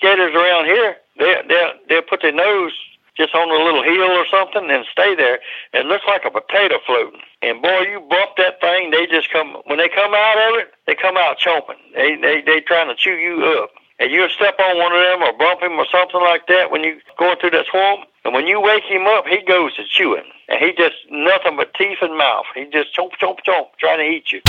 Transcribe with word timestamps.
gators 0.00 0.34
around 0.34 0.66
here, 0.66 0.96
they 1.18 1.34
they 1.48 1.72
they'll 1.88 2.02
put 2.02 2.22
their 2.22 2.32
nose 2.32 2.72
just 3.16 3.34
on 3.34 3.50
a 3.50 3.64
little 3.64 3.82
hill 3.82 4.10
or 4.16 4.26
something 4.30 4.70
and 4.70 4.86
stay 4.90 5.14
there. 5.14 5.38
It 5.74 5.86
looks 5.86 6.04
like 6.06 6.24
a 6.24 6.30
potato 6.30 6.78
floating. 6.86 7.20
And 7.42 7.60
boy, 7.60 7.80
you 7.90 8.00
bump 8.08 8.36
that 8.38 8.60
thing, 8.60 8.90
they 8.90 9.06
just 9.06 9.30
come 9.30 9.56
when 9.66 9.78
they 9.78 9.88
come 9.88 10.14
out 10.14 10.38
of 10.48 10.60
it, 10.60 10.72
they 10.86 10.94
come 10.94 11.16
out 11.16 11.38
chomping. 11.38 11.80
They 11.94 12.16
they 12.16 12.42
they 12.42 12.60
trying 12.60 12.88
to 12.88 12.94
chew 12.94 13.16
you 13.16 13.44
up. 13.60 13.70
And 13.98 14.10
you 14.10 14.28
step 14.30 14.58
on 14.58 14.78
one 14.78 14.92
of 14.92 15.00
them 15.00 15.22
or 15.22 15.32
bump 15.36 15.62
him 15.62 15.78
or 15.78 15.86
something 15.86 16.20
like 16.20 16.46
that 16.48 16.70
when 16.70 16.82
you 16.82 16.98
going 17.18 17.38
through 17.38 17.50
that 17.50 17.66
swamp. 17.70 18.08
And 18.24 18.34
when 18.34 18.46
you 18.46 18.60
wake 18.60 18.84
him 18.84 19.06
up, 19.06 19.26
he 19.26 19.42
goes 19.42 19.74
to 19.76 19.84
chewing. 19.84 20.24
And 20.48 20.58
he 20.58 20.72
just 20.72 20.96
nothing 21.10 21.56
but 21.56 21.74
teeth 21.74 21.98
and 22.02 22.16
mouth. 22.16 22.46
He 22.54 22.64
just 22.64 22.96
chomp, 22.96 23.12
chomp, 23.20 23.38
chomp, 23.46 23.66
trying 23.78 23.98
to 23.98 24.04
eat 24.04 24.32
you. 24.32 24.40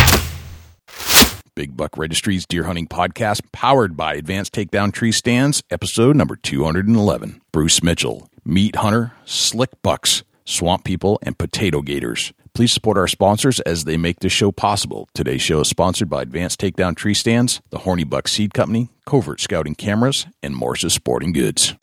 Big 1.55 1.77
Buck 1.77 1.97
Registries 1.97 2.45
Deer 2.47 2.63
Hunting 2.63 2.88
Podcast, 2.88 3.41
powered 3.51 3.95
by 3.95 4.15
Advanced 4.15 4.53
Takedown 4.53 4.91
Tree 4.91 5.11
Stands, 5.11 5.61
episode 5.70 6.15
number 6.15 6.35
211. 6.35 7.41
Bruce 7.52 7.84
Mitchell, 7.84 8.27
Meat 8.44 8.77
Hunter, 8.77 9.13
Slick 9.25 9.70
Bucks, 9.84 10.23
Swamp 10.45 10.84
People, 10.84 11.20
and 11.21 11.38
Potato 11.38 11.81
Gators. 11.81 12.34
Please 12.55 12.71
support 12.71 12.97
our 12.97 13.08
sponsors 13.08 13.59
as 13.61 13.84
they 13.84 13.97
make 13.97 14.20
this 14.20 14.34
show 14.34 14.52
possible. 14.52 15.08
Today's 15.13 15.41
show 15.41 15.59
is 15.61 15.67
sponsored 15.70 16.09
by 16.09 16.23
Advanced 16.23 16.59
Takedown 16.59 16.95
Tree 16.95 17.13
Stands, 17.13 17.61
the 17.70 17.80
Horny 17.80 18.03
Buck 18.03 18.27
Seed 18.27 18.53
Company, 18.53 18.89
Covert 19.05 19.39
Scouting 19.39 19.75
Cameras, 19.75 20.25
and 20.41 20.55
Morse's 20.55 20.94
Sporting 20.94 21.33
Goods. 21.33 21.75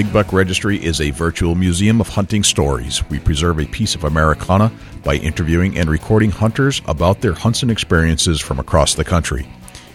Big 0.00 0.14
Buck 0.14 0.32
Registry 0.32 0.82
is 0.82 0.98
a 0.98 1.10
virtual 1.10 1.54
museum 1.54 2.00
of 2.00 2.08
hunting 2.08 2.42
stories. 2.42 3.06
We 3.10 3.18
preserve 3.18 3.60
a 3.60 3.66
piece 3.66 3.94
of 3.94 4.04
Americana 4.04 4.72
by 5.04 5.16
interviewing 5.16 5.76
and 5.76 5.90
recording 5.90 6.30
hunters 6.30 6.80
about 6.86 7.20
their 7.20 7.34
hunts 7.34 7.60
and 7.60 7.70
experiences 7.70 8.40
from 8.40 8.58
across 8.58 8.94
the 8.94 9.04
country. 9.04 9.46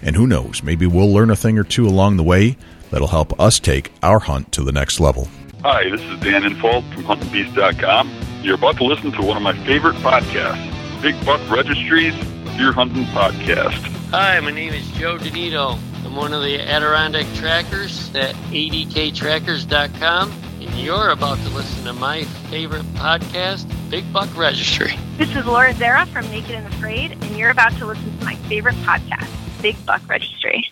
And 0.03 0.15
who 0.15 0.27
knows, 0.27 0.61
maybe 0.61 0.85
we'll 0.85 1.11
learn 1.11 1.31
a 1.31 1.35
thing 1.35 1.57
or 1.57 1.63
two 1.63 1.87
along 1.87 2.17
the 2.17 2.23
way 2.23 2.55
that'll 2.91 3.07
help 3.07 3.39
us 3.39 3.59
take 3.59 3.91
our 4.03 4.19
hunt 4.19 4.51
to 4.51 4.63
the 4.63 4.71
next 4.71 4.99
level. 4.99 5.27
Hi, 5.63 5.89
this 5.89 6.01
is 6.01 6.19
Dan 6.19 6.43
Infalt 6.43 6.87
from 6.93 7.05
HuntingBeast.com. 7.05 8.11
You're 8.43 8.57
about 8.57 8.77
to 8.77 8.83
listen 8.83 9.11
to 9.11 9.23
one 9.23 9.37
of 9.37 9.41
my 9.41 9.57
favorite 9.65 9.95
podcasts, 9.95 11.01
Big 11.01 11.15
Buck 11.25 11.41
Registries 11.49 12.13
Deer 12.57 12.73
Hunting 12.73 13.05
Podcast. 13.05 13.81
Hi, 14.11 14.39
my 14.39 14.51
name 14.51 14.71
is 14.71 14.87
Joe 14.91 15.17
Donito. 15.17 15.79
I'm 16.05 16.15
one 16.15 16.33
of 16.33 16.43
the 16.43 16.61
Adirondack 16.61 17.25
trackers 17.33 18.13
at 18.13 18.35
adktrackers.com, 18.35 20.31
and 20.61 20.73
you're 20.75 21.09
about 21.09 21.39
to 21.39 21.49
listen 21.49 21.83
to 21.85 21.93
my 21.93 22.23
favorite 22.51 22.85
podcast, 22.93 23.67
Big 23.89 24.11
Buck 24.13 24.29
Registry. 24.37 24.97
This 25.17 25.35
is 25.35 25.45
Laura 25.45 25.73
Zerra 25.73 26.05
from 26.05 26.29
Naked 26.29 26.51
and 26.51 26.67
Afraid, 26.67 27.11
and 27.11 27.35
you're 27.35 27.49
about 27.49 27.73
to 27.79 27.85
listen 27.87 28.17
to 28.19 28.25
my 28.25 28.35
favorite 28.35 28.75
podcast, 28.75 29.27
Big 29.61 29.83
Buck 29.85 30.07
Registry. 30.07 30.71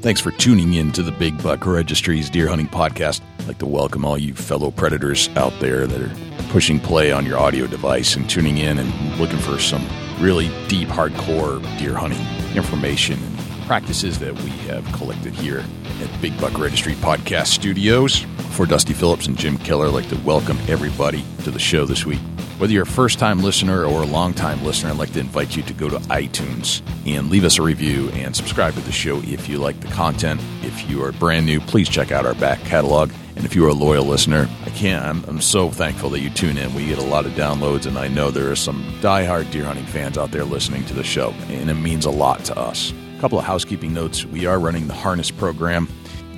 Thanks 0.00 0.20
for 0.20 0.32
tuning 0.32 0.74
in 0.74 0.90
to 0.92 1.02
the 1.02 1.12
Big 1.12 1.40
Buck 1.42 1.66
Registry's 1.66 2.28
Deer 2.30 2.48
Hunting 2.48 2.68
Podcast. 2.68 3.20
Like 3.48 3.58
to 3.60 3.66
welcome 3.66 4.04
all 4.04 4.18
you 4.18 4.34
fellow 4.34 4.70
predators 4.70 5.30
out 5.30 5.58
there 5.58 5.86
that 5.86 6.02
are 6.02 6.50
pushing 6.50 6.78
play 6.78 7.12
on 7.12 7.24
your 7.24 7.38
audio 7.38 7.66
device 7.66 8.14
and 8.14 8.28
tuning 8.28 8.58
in 8.58 8.78
and 8.78 9.18
looking 9.18 9.38
for 9.38 9.58
some 9.58 9.88
really 10.20 10.50
deep, 10.68 10.88
hardcore 10.88 11.62
deer 11.78 11.94
hunting 11.94 12.20
information 12.54 13.18
and 13.18 13.38
practices 13.66 14.18
that 14.18 14.34
we 14.42 14.50
have 14.68 14.84
collected 14.92 15.32
here 15.32 15.64
at 16.02 16.20
Big 16.20 16.38
Buck 16.38 16.58
Registry 16.58 16.92
Podcast 16.96 17.46
Studios. 17.46 18.18
For 18.50 18.66
Dusty 18.66 18.92
Phillips 18.92 19.26
and 19.26 19.38
Jim 19.38 19.56
Keller, 19.56 19.86
I'd 19.86 19.94
like 19.94 20.10
to 20.10 20.18
welcome 20.18 20.58
everybody 20.68 21.24
to 21.44 21.50
the 21.50 21.58
show 21.58 21.86
this 21.86 22.04
week. 22.04 22.20
Whether 22.58 22.74
you're 22.74 22.82
a 22.82 22.86
first 22.86 23.18
time 23.18 23.40
listener 23.40 23.86
or 23.86 24.02
a 24.02 24.06
long 24.06 24.34
time 24.34 24.62
listener, 24.62 24.90
I'd 24.90 24.98
like 24.98 25.12
to 25.14 25.20
invite 25.20 25.56
you 25.56 25.62
to 25.62 25.72
go 25.72 25.88
to 25.88 25.96
iTunes 26.08 26.82
and 27.06 27.30
leave 27.30 27.44
us 27.44 27.58
a 27.58 27.62
review 27.62 28.10
and 28.10 28.36
subscribe 28.36 28.74
to 28.74 28.80
the 28.80 28.92
show 28.92 29.22
if 29.22 29.48
you 29.48 29.56
like 29.56 29.80
the 29.80 29.88
content. 29.88 30.38
If 30.62 30.90
you 30.90 31.02
are 31.02 31.12
brand 31.12 31.46
new, 31.46 31.60
please 31.60 31.88
check 31.88 32.12
out 32.12 32.26
our 32.26 32.34
back 32.34 32.58
catalog. 32.60 33.10
And 33.38 33.46
if 33.46 33.54
you're 33.54 33.68
a 33.68 33.72
loyal 33.72 34.04
listener, 34.04 34.48
I 34.66 34.70
can't, 34.70 35.04
I'm, 35.04 35.24
I'm 35.28 35.40
so 35.40 35.70
thankful 35.70 36.10
that 36.10 36.20
you 36.20 36.28
tune 36.28 36.58
in. 36.58 36.74
We 36.74 36.86
get 36.88 36.98
a 36.98 37.02
lot 37.02 37.24
of 37.24 37.32
downloads, 37.32 37.86
and 37.86 37.96
I 37.96 38.08
know 38.08 38.32
there 38.32 38.50
are 38.50 38.56
some 38.56 38.84
die-hard 39.00 39.52
deer 39.52 39.64
hunting 39.64 39.86
fans 39.86 40.18
out 40.18 40.32
there 40.32 40.44
listening 40.44 40.84
to 40.86 40.94
the 40.94 41.04
show, 41.04 41.30
and 41.48 41.70
it 41.70 41.74
means 41.74 42.04
a 42.04 42.10
lot 42.10 42.44
to 42.46 42.58
us. 42.58 42.92
A 43.16 43.20
couple 43.20 43.38
of 43.38 43.44
housekeeping 43.44 43.94
notes. 43.94 44.24
We 44.24 44.46
are 44.46 44.58
running 44.58 44.88
the 44.88 44.94
harness 44.94 45.30
program, 45.30 45.88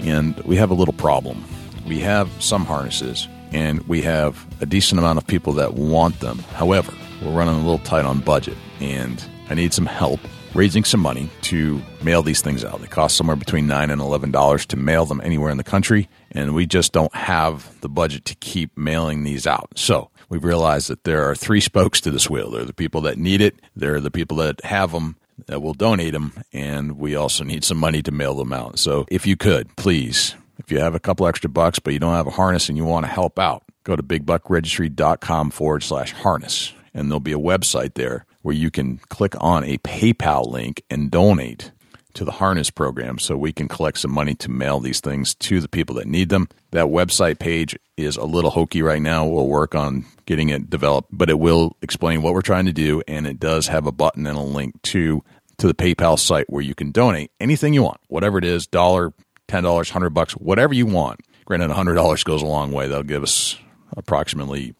and 0.00 0.38
we 0.40 0.56
have 0.56 0.70
a 0.70 0.74
little 0.74 0.92
problem. 0.92 1.42
We 1.86 2.00
have 2.00 2.30
some 2.38 2.66
harnesses 2.66 3.26
and 3.52 3.80
we 3.88 4.02
have 4.02 4.46
a 4.60 4.66
decent 4.66 4.98
amount 4.98 5.18
of 5.18 5.26
people 5.26 5.54
that 5.54 5.74
want 5.74 6.20
them. 6.20 6.38
However, 6.54 6.92
we're 7.22 7.32
running 7.32 7.54
a 7.54 7.58
little 7.58 7.78
tight 7.78 8.04
on 8.04 8.20
budget, 8.20 8.56
and 8.78 9.24
I 9.48 9.54
need 9.54 9.72
some 9.72 9.86
help 9.86 10.20
raising 10.54 10.84
some 10.84 11.00
money 11.00 11.30
to 11.42 11.82
mail 12.02 12.22
these 12.22 12.40
things 12.40 12.64
out. 12.64 12.80
They 12.80 12.86
cost 12.86 13.16
somewhere 13.16 13.36
between 13.36 13.66
nine 13.66 13.90
and 13.90 14.00
eleven 14.00 14.30
dollars 14.30 14.66
to 14.66 14.76
mail 14.76 15.06
them 15.06 15.20
anywhere 15.22 15.50
in 15.50 15.56
the 15.56 15.64
country, 15.64 16.08
and 16.30 16.54
we 16.54 16.66
just 16.66 16.92
don't 16.92 17.14
have 17.14 17.80
the 17.80 17.88
budget 17.88 18.24
to 18.26 18.34
keep 18.36 18.76
mailing 18.76 19.24
these 19.24 19.46
out. 19.46 19.70
So 19.76 20.10
we've 20.28 20.44
realized 20.44 20.88
that 20.88 21.04
there 21.04 21.28
are 21.28 21.34
three 21.34 21.60
spokes 21.60 22.00
to 22.02 22.10
this 22.10 22.28
wheel. 22.28 22.50
There 22.50 22.62
are 22.62 22.66
the 22.66 22.72
people 22.72 23.00
that 23.02 23.18
need 23.18 23.40
it, 23.40 23.60
there 23.74 23.94
are 23.94 24.00
the 24.00 24.10
people 24.10 24.38
that 24.38 24.64
have 24.64 24.92
them 24.92 25.16
that 25.46 25.62
will 25.62 25.74
donate 25.74 26.12
them, 26.12 26.34
and 26.52 26.98
we 26.98 27.14
also 27.14 27.44
need 27.44 27.64
some 27.64 27.78
money 27.78 28.02
to 28.02 28.12
mail 28.12 28.34
them 28.34 28.52
out. 28.52 28.78
So 28.78 29.06
if 29.10 29.26
you 29.26 29.36
could, 29.36 29.74
please 29.76 30.34
if 30.60 30.70
you 30.70 30.78
have 30.80 30.94
a 30.94 31.00
couple 31.00 31.26
extra 31.26 31.48
bucks, 31.50 31.78
but 31.78 31.92
you 31.94 31.98
don't 31.98 32.14
have 32.14 32.26
a 32.26 32.30
harness 32.30 32.68
and 32.68 32.76
you 32.76 32.84
want 32.84 33.06
to 33.06 33.10
help 33.10 33.38
out, 33.38 33.64
go 33.82 33.96
to 33.96 34.02
bigbuckregistry.com 34.02 35.50
forward 35.50 35.82
slash 35.82 36.12
harness. 36.12 36.72
And 36.92 37.10
there'll 37.10 37.18
be 37.18 37.32
a 37.32 37.38
website 37.38 37.94
there 37.94 38.26
where 38.42 38.54
you 38.54 38.70
can 38.70 38.98
click 39.08 39.34
on 39.40 39.64
a 39.64 39.78
PayPal 39.78 40.50
link 40.50 40.82
and 40.90 41.10
donate 41.10 41.72
to 42.14 42.24
the 42.24 42.32
harness 42.32 42.70
program 42.70 43.18
so 43.18 43.36
we 43.36 43.52
can 43.52 43.68
collect 43.68 43.98
some 43.98 44.10
money 44.10 44.34
to 44.34 44.50
mail 44.50 44.80
these 44.80 45.00
things 45.00 45.34
to 45.36 45.60
the 45.60 45.68
people 45.68 45.94
that 45.96 46.06
need 46.06 46.28
them. 46.28 46.48
That 46.72 46.86
website 46.86 47.38
page 47.38 47.78
is 47.96 48.16
a 48.16 48.24
little 48.24 48.50
hokey 48.50 48.82
right 48.82 49.00
now. 49.00 49.26
We'll 49.26 49.46
work 49.46 49.74
on 49.74 50.06
getting 50.26 50.48
it 50.48 50.68
developed, 50.68 51.08
but 51.12 51.30
it 51.30 51.38
will 51.38 51.76
explain 51.82 52.22
what 52.22 52.34
we're 52.34 52.42
trying 52.42 52.66
to 52.66 52.72
do 52.72 53.02
and 53.06 53.26
it 53.26 53.38
does 53.38 53.68
have 53.68 53.86
a 53.86 53.92
button 53.92 54.26
and 54.26 54.36
a 54.36 54.42
link 54.42 54.80
to 54.82 55.22
to 55.58 55.66
the 55.66 55.74
PayPal 55.74 56.18
site 56.18 56.48
where 56.48 56.62
you 56.62 56.74
can 56.74 56.90
donate 56.90 57.30
anything 57.38 57.74
you 57.74 57.82
want, 57.82 58.00
whatever 58.08 58.38
it 58.38 58.44
is, 58.44 58.66
dollar, 58.66 59.12
ten 59.46 59.62
dollars, 59.62 59.90
hundred 59.90 60.10
bucks, 60.10 60.32
whatever 60.32 60.72
you 60.72 60.86
want. 60.86 61.20
Granted, 61.44 61.70
hundred 61.70 61.94
dollars 61.94 62.24
goes 62.24 62.42
a 62.42 62.46
long 62.46 62.72
way. 62.72 62.88
That'll 62.88 63.02
give 63.02 63.22
us 63.22 63.58
approximately 63.94 64.74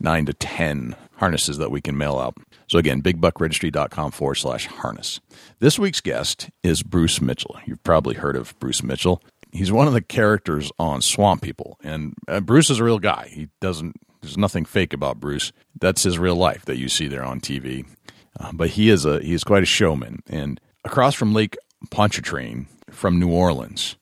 nine 0.00 0.26
to 0.26 0.32
ten 0.32 0.96
harnesses 1.24 1.56
that 1.56 1.70
we 1.70 1.80
can 1.80 1.96
mail 1.96 2.18
out. 2.18 2.36
So 2.68 2.78
again, 2.78 3.00
bigbuckregistry.com 3.00 4.10
forward 4.10 4.34
slash 4.34 4.66
harness. 4.66 5.20
This 5.58 5.78
week's 5.78 6.02
guest 6.02 6.50
is 6.62 6.82
Bruce 6.82 7.18
Mitchell. 7.18 7.56
You've 7.64 7.82
probably 7.82 8.16
heard 8.16 8.36
of 8.36 8.54
Bruce 8.58 8.82
Mitchell. 8.82 9.22
He's 9.50 9.72
one 9.72 9.86
of 9.86 9.94
the 9.94 10.02
characters 10.02 10.70
on 10.78 11.00
Swamp 11.00 11.40
People, 11.40 11.78
and 11.82 12.12
uh, 12.28 12.40
Bruce 12.40 12.68
is 12.68 12.78
a 12.78 12.84
real 12.84 12.98
guy. 12.98 13.30
He 13.32 13.48
doesn't. 13.62 13.96
There's 14.20 14.36
nothing 14.36 14.66
fake 14.66 14.92
about 14.92 15.18
Bruce. 15.18 15.50
That's 15.80 16.02
his 16.02 16.18
real 16.18 16.36
life 16.36 16.66
that 16.66 16.76
you 16.76 16.90
see 16.90 17.08
there 17.08 17.24
on 17.24 17.40
TV. 17.40 17.86
Uh, 18.38 18.50
but 18.52 18.70
he 18.70 18.90
is 18.90 19.06
a 19.06 19.20
he 19.20 19.32
is 19.32 19.44
quite 19.44 19.62
a 19.62 19.66
showman. 19.66 20.22
And 20.28 20.60
across 20.84 21.14
from 21.14 21.32
Lake 21.32 21.56
Pontchartrain, 21.90 22.66
from 22.90 23.18
New 23.18 23.30
Orleans, 23.30 23.96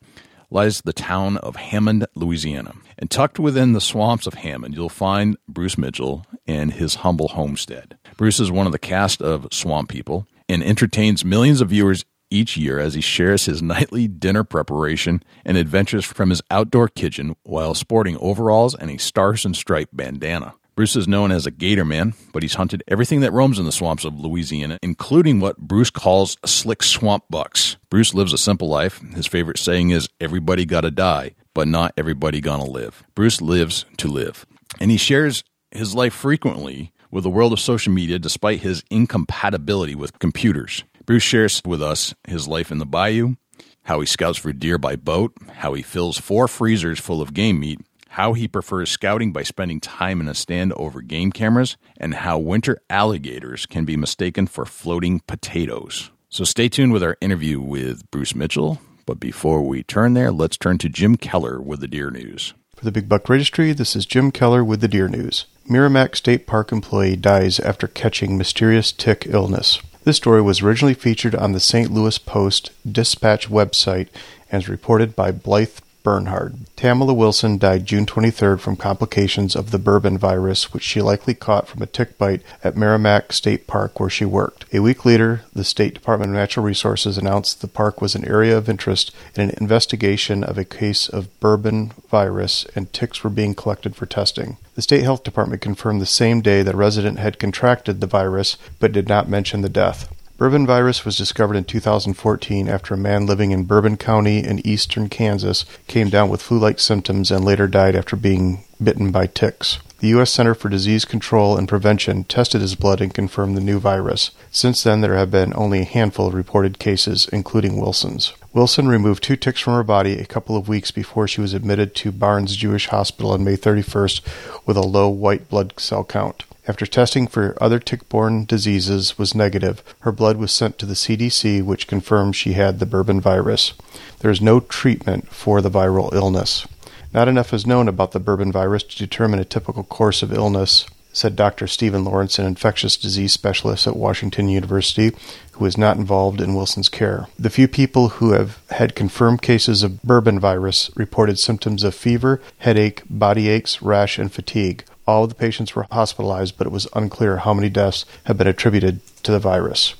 lies 0.52 0.82
the 0.82 0.92
town 0.92 1.38
of 1.38 1.56
Hammond, 1.56 2.06
Louisiana. 2.14 2.74
And 2.98 3.10
tucked 3.10 3.38
within 3.38 3.72
the 3.72 3.80
swamps 3.80 4.26
of 4.26 4.34
Hammond, 4.34 4.74
you'll 4.74 4.88
find 4.88 5.36
Bruce 5.48 5.78
Mitchell 5.78 6.26
and 6.46 6.72
his 6.72 6.96
humble 6.96 7.28
homestead. 7.28 7.98
Bruce 8.16 8.38
is 8.38 8.50
one 8.50 8.66
of 8.66 8.72
the 8.72 8.78
cast 8.78 9.22
of 9.22 9.48
Swamp 9.50 9.88
People 9.88 10.26
and 10.48 10.62
entertains 10.62 11.24
millions 11.24 11.60
of 11.60 11.70
viewers 11.70 12.04
each 12.30 12.56
year 12.56 12.78
as 12.78 12.94
he 12.94 13.00
shares 13.00 13.44
his 13.44 13.62
nightly 13.62 14.08
dinner 14.08 14.44
preparation 14.44 15.22
and 15.44 15.56
adventures 15.56 16.04
from 16.04 16.30
his 16.30 16.42
outdoor 16.50 16.88
kitchen 16.88 17.34
while 17.42 17.74
sporting 17.74 18.16
overalls 18.18 18.74
and 18.74 18.90
a 18.90 18.98
stars 18.98 19.44
and 19.44 19.56
stripe 19.56 19.90
bandana. 19.92 20.54
Bruce 20.74 20.96
is 20.96 21.06
known 21.06 21.30
as 21.30 21.44
a 21.44 21.50
gator 21.50 21.84
man, 21.84 22.14
but 22.32 22.42
he's 22.42 22.54
hunted 22.54 22.82
everything 22.88 23.20
that 23.20 23.32
roams 23.32 23.58
in 23.58 23.66
the 23.66 23.72
swamps 23.72 24.06
of 24.06 24.18
Louisiana, 24.18 24.78
including 24.82 25.38
what 25.38 25.58
Bruce 25.58 25.90
calls 25.90 26.38
slick 26.46 26.82
swamp 26.82 27.24
bucks. 27.28 27.76
Bruce 27.90 28.14
lives 28.14 28.32
a 28.32 28.38
simple 28.38 28.68
life. 28.68 28.98
His 29.14 29.26
favorite 29.26 29.58
saying 29.58 29.90
is, 29.90 30.08
Everybody 30.18 30.64
gotta 30.64 30.90
die, 30.90 31.34
but 31.52 31.68
not 31.68 31.92
everybody 31.98 32.40
gonna 32.40 32.64
live. 32.64 33.04
Bruce 33.14 33.42
lives 33.42 33.84
to 33.98 34.08
live. 34.08 34.46
And 34.80 34.90
he 34.90 34.96
shares 34.96 35.44
his 35.72 35.94
life 35.94 36.14
frequently 36.14 36.92
with 37.10 37.24
the 37.24 37.30
world 37.30 37.52
of 37.52 37.60
social 37.60 37.92
media 37.92 38.18
despite 38.18 38.60
his 38.60 38.82
incompatibility 38.90 39.94
with 39.94 40.18
computers. 40.18 40.84
Bruce 41.04 41.22
shares 41.22 41.60
with 41.66 41.82
us 41.82 42.14
his 42.26 42.48
life 42.48 42.72
in 42.72 42.78
the 42.78 42.86
bayou, 42.86 43.34
how 43.82 44.00
he 44.00 44.06
scouts 44.06 44.38
for 44.38 44.52
deer 44.54 44.78
by 44.78 44.96
boat, 44.96 45.34
how 45.56 45.74
he 45.74 45.82
fills 45.82 46.16
four 46.16 46.48
freezers 46.48 46.98
full 46.98 47.20
of 47.20 47.34
game 47.34 47.60
meat, 47.60 47.80
how 48.12 48.34
he 48.34 48.46
prefers 48.46 48.90
scouting 48.90 49.32
by 49.32 49.42
spending 49.42 49.80
time 49.80 50.20
in 50.20 50.28
a 50.28 50.34
stand 50.34 50.70
over 50.74 51.00
game 51.00 51.32
cameras, 51.32 51.78
and 51.96 52.12
how 52.14 52.38
winter 52.38 52.78
alligators 52.90 53.64
can 53.64 53.86
be 53.86 53.96
mistaken 53.96 54.46
for 54.46 54.66
floating 54.66 55.20
potatoes. 55.20 56.10
So 56.28 56.44
stay 56.44 56.68
tuned 56.68 56.92
with 56.92 57.02
our 57.02 57.16
interview 57.22 57.58
with 57.58 58.10
Bruce 58.10 58.34
Mitchell. 58.34 58.80
But 59.06 59.18
before 59.18 59.62
we 59.62 59.82
turn 59.82 60.12
there, 60.12 60.30
let's 60.30 60.58
turn 60.58 60.76
to 60.78 60.90
Jim 60.90 61.16
Keller 61.16 61.58
with 61.58 61.80
the 61.80 61.88
Deer 61.88 62.10
News. 62.10 62.52
For 62.76 62.84
the 62.84 62.92
Big 62.92 63.08
Buck 63.08 63.30
Registry, 63.30 63.72
this 63.72 63.96
is 63.96 64.04
Jim 64.04 64.30
Keller 64.30 64.62
with 64.62 64.82
the 64.82 64.88
Deer 64.88 65.08
News. 65.08 65.46
Meramec 65.66 66.14
State 66.14 66.46
Park 66.46 66.70
employee 66.70 67.16
dies 67.16 67.58
after 67.60 67.86
catching 67.86 68.36
mysterious 68.36 68.92
tick 68.92 69.26
illness. 69.26 69.80
This 70.04 70.18
story 70.18 70.42
was 70.42 70.60
originally 70.60 70.94
featured 70.94 71.34
on 71.34 71.52
the 71.52 71.60
St. 71.60 71.90
Louis 71.90 72.18
Post 72.18 72.72
Dispatch 72.90 73.48
website 73.48 74.08
and 74.50 74.62
is 74.62 74.68
reported 74.68 75.16
by 75.16 75.30
Blythe 75.30 75.78
Bernhard. 76.02 76.56
Tamala 76.76 77.14
Wilson 77.14 77.58
died 77.58 77.86
June 77.86 78.06
23rd 78.06 78.60
from 78.60 78.76
complications 78.76 79.54
of 79.54 79.70
the 79.70 79.78
bourbon 79.78 80.18
virus, 80.18 80.72
which 80.72 80.82
she 80.82 81.00
likely 81.00 81.34
caught 81.34 81.68
from 81.68 81.82
a 81.82 81.86
tick 81.86 82.18
bite 82.18 82.42
at 82.64 82.74
Meramec 82.74 83.32
State 83.32 83.66
Park 83.66 84.00
where 84.00 84.10
she 84.10 84.24
worked. 84.24 84.64
A 84.72 84.80
week 84.80 85.04
later, 85.04 85.42
the 85.52 85.64
State 85.64 85.94
Department 85.94 86.30
of 86.30 86.36
Natural 86.36 86.64
Resources 86.64 87.18
announced 87.18 87.60
the 87.60 87.68
park 87.68 88.00
was 88.00 88.14
an 88.14 88.24
area 88.26 88.56
of 88.56 88.68
interest 88.68 89.12
in 89.34 89.42
an 89.42 89.54
investigation 89.60 90.42
of 90.42 90.58
a 90.58 90.64
case 90.64 91.08
of 91.08 91.28
bourbon 91.40 91.92
virus 92.08 92.66
and 92.74 92.92
ticks 92.92 93.22
were 93.22 93.30
being 93.30 93.54
collected 93.54 93.94
for 93.94 94.06
testing. 94.06 94.56
The 94.74 94.82
State 94.82 95.02
Health 95.02 95.22
Department 95.22 95.62
confirmed 95.62 96.00
the 96.00 96.06
same 96.06 96.40
day 96.40 96.62
that 96.62 96.74
a 96.74 96.78
resident 96.78 97.18
had 97.18 97.38
contracted 97.38 98.00
the 98.00 98.06
virus 98.06 98.56
but 98.80 98.92
did 98.92 99.08
not 99.08 99.28
mention 99.28 99.60
the 99.60 99.68
death. 99.68 100.08
Bourbon 100.42 100.66
virus 100.66 101.04
was 101.04 101.16
discovered 101.16 101.54
in 101.54 101.62
2014 101.62 102.68
after 102.68 102.94
a 102.94 102.98
man 102.98 103.26
living 103.26 103.52
in 103.52 103.62
Bourbon 103.62 103.96
County 103.96 104.38
in 104.44 104.66
eastern 104.66 105.08
Kansas 105.08 105.64
came 105.86 106.08
down 106.08 106.30
with 106.30 106.42
flu 106.42 106.58
like 106.58 106.80
symptoms 106.80 107.30
and 107.30 107.44
later 107.44 107.68
died 107.68 107.94
after 107.94 108.16
being 108.16 108.64
bitten 108.82 109.12
by 109.12 109.28
ticks. 109.28 109.78
The 110.00 110.08
U.S. 110.08 110.32
Center 110.32 110.56
for 110.56 110.68
Disease 110.68 111.04
Control 111.04 111.56
and 111.56 111.68
Prevention 111.68 112.24
tested 112.24 112.60
his 112.60 112.74
blood 112.74 113.00
and 113.00 113.14
confirmed 113.14 113.56
the 113.56 113.60
new 113.60 113.78
virus. 113.78 114.32
Since 114.50 114.82
then, 114.82 115.00
there 115.00 115.14
have 115.14 115.30
been 115.30 115.52
only 115.54 115.82
a 115.82 115.84
handful 115.84 116.26
of 116.26 116.34
reported 116.34 116.80
cases, 116.80 117.28
including 117.32 117.80
Wilson's. 117.80 118.32
Wilson 118.52 118.88
removed 118.88 119.22
two 119.22 119.36
ticks 119.36 119.60
from 119.60 119.74
her 119.74 119.84
body 119.84 120.18
a 120.18 120.26
couple 120.26 120.56
of 120.56 120.66
weeks 120.66 120.90
before 120.90 121.28
she 121.28 121.40
was 121.40 121.54
admitted 121.54 121.94
to 121.94 122.10
Barnes 122.10 122.56
Jewish 122.56 122.88
Hospital 122.88 123.30
on 123.30 123.44
May 123.44 123.56
31st 123.56 124.66
with 124.66 124.76
a 124.76 124.80
low 124.80 125.08
white 125.08 125.48
blood 125.48 125.74
cell 125.78 126.02
count. 126.02 126.42
After 126.68 126.86
testing 126.86 127.26
for 127.26 127.56
other 127.60 127.80
tick-borne 127.80 128.44
diseases 128.44 129.18
was 129.18 129.34
negative, 129.34 129.82
her 130.00 130.12
blood 130.12 130.36
was 130.36 130.52
sent 130.52 130.78
to 130.78 130.86
the 130.86 130.94
CDC, 130.94 131.64
which 131.64 131.88
confirmed 131.88 132.36
she 132.36 132.52
had 132.52 132.78
the 132.78 132.86
bourbon 132.86 133.20
virus. 133.20 133.72
There 134.20 134.30
is 134.30 134.40
no 134.40 134.60
treatment 134.60 135.28
for 135.28 135.60
the 135.60 135.70
viral 135.70 136.14
illness. 136.14 136.68
Not 137.12 137.26
enough 137.26 137.52
is 137.52 137.66
known 137.66 137.88
about 137.88 138.12
the 138.12 138.20
bourbon 138.20 138.52
virus 138.52 138.84
to 138.84 138.96
determine 138.96 139.40
a 139.40 139.44
typical 139.44 139.82
course 139.82 140.22
of 140.22 140.32
illness, 140.32 140.86
said 141.12 141.34
Dr. 141.34 141.66
Stephen 141.66 142.04
Lawrence, 142.04 142.38
an 142.38 142.46
infectious 142.46 142.96
disease 142.96 143.32
specialist 143.32 143.88
at 143.88 143.96
Washington 143.96 144.48
University, 144.48 145.10
who 145.52 145.64
is 145.66 145.76
not 145.76 145.96
involved 145.96 146.40
in 146.40 146.54
Wilson's 146.54 146.88
care. 146.88 147.26
The 147.36 147.50
few 147.50 147.66
people 147.66 148.08
who 148.10 148.32
have 148.32 148.62
had 148.70 148.94
confirmed 148.94 149.42
cases 149.42 149.82
of 149.82 150.00
bourbon 150.02 150.38
virus 150.38 150.92
reported 150.94 151.40
symptoms 151.40 151.82
of 151.82 151.94
fever, 151.94 152.40
headache, 152.58 153.02
body 153.10 153.48
aches, 153.48 153.82
rash, 153.82 154.16
and 154.16 154.32
fatigue. 154.32 154.84
All 155.06 155.24
of 155.24 155.30
the 155.30 155.34
patients 155.34 155.74
were 155.74 155.86
hospitalized, 155.90 156.56
but 156.56 156.66
it 156.66 156.72
was 156.72 156.88
unclear 156.94 157.38
how 157.38 157.54
many 157.54 157.68
deaths 157.68 158.04
have 158.24 158.38
been 158.38 158.46
attributed 158.46 159.00
to 159.24 159.32
the 159.32 159.38
virus. 159.38 159.94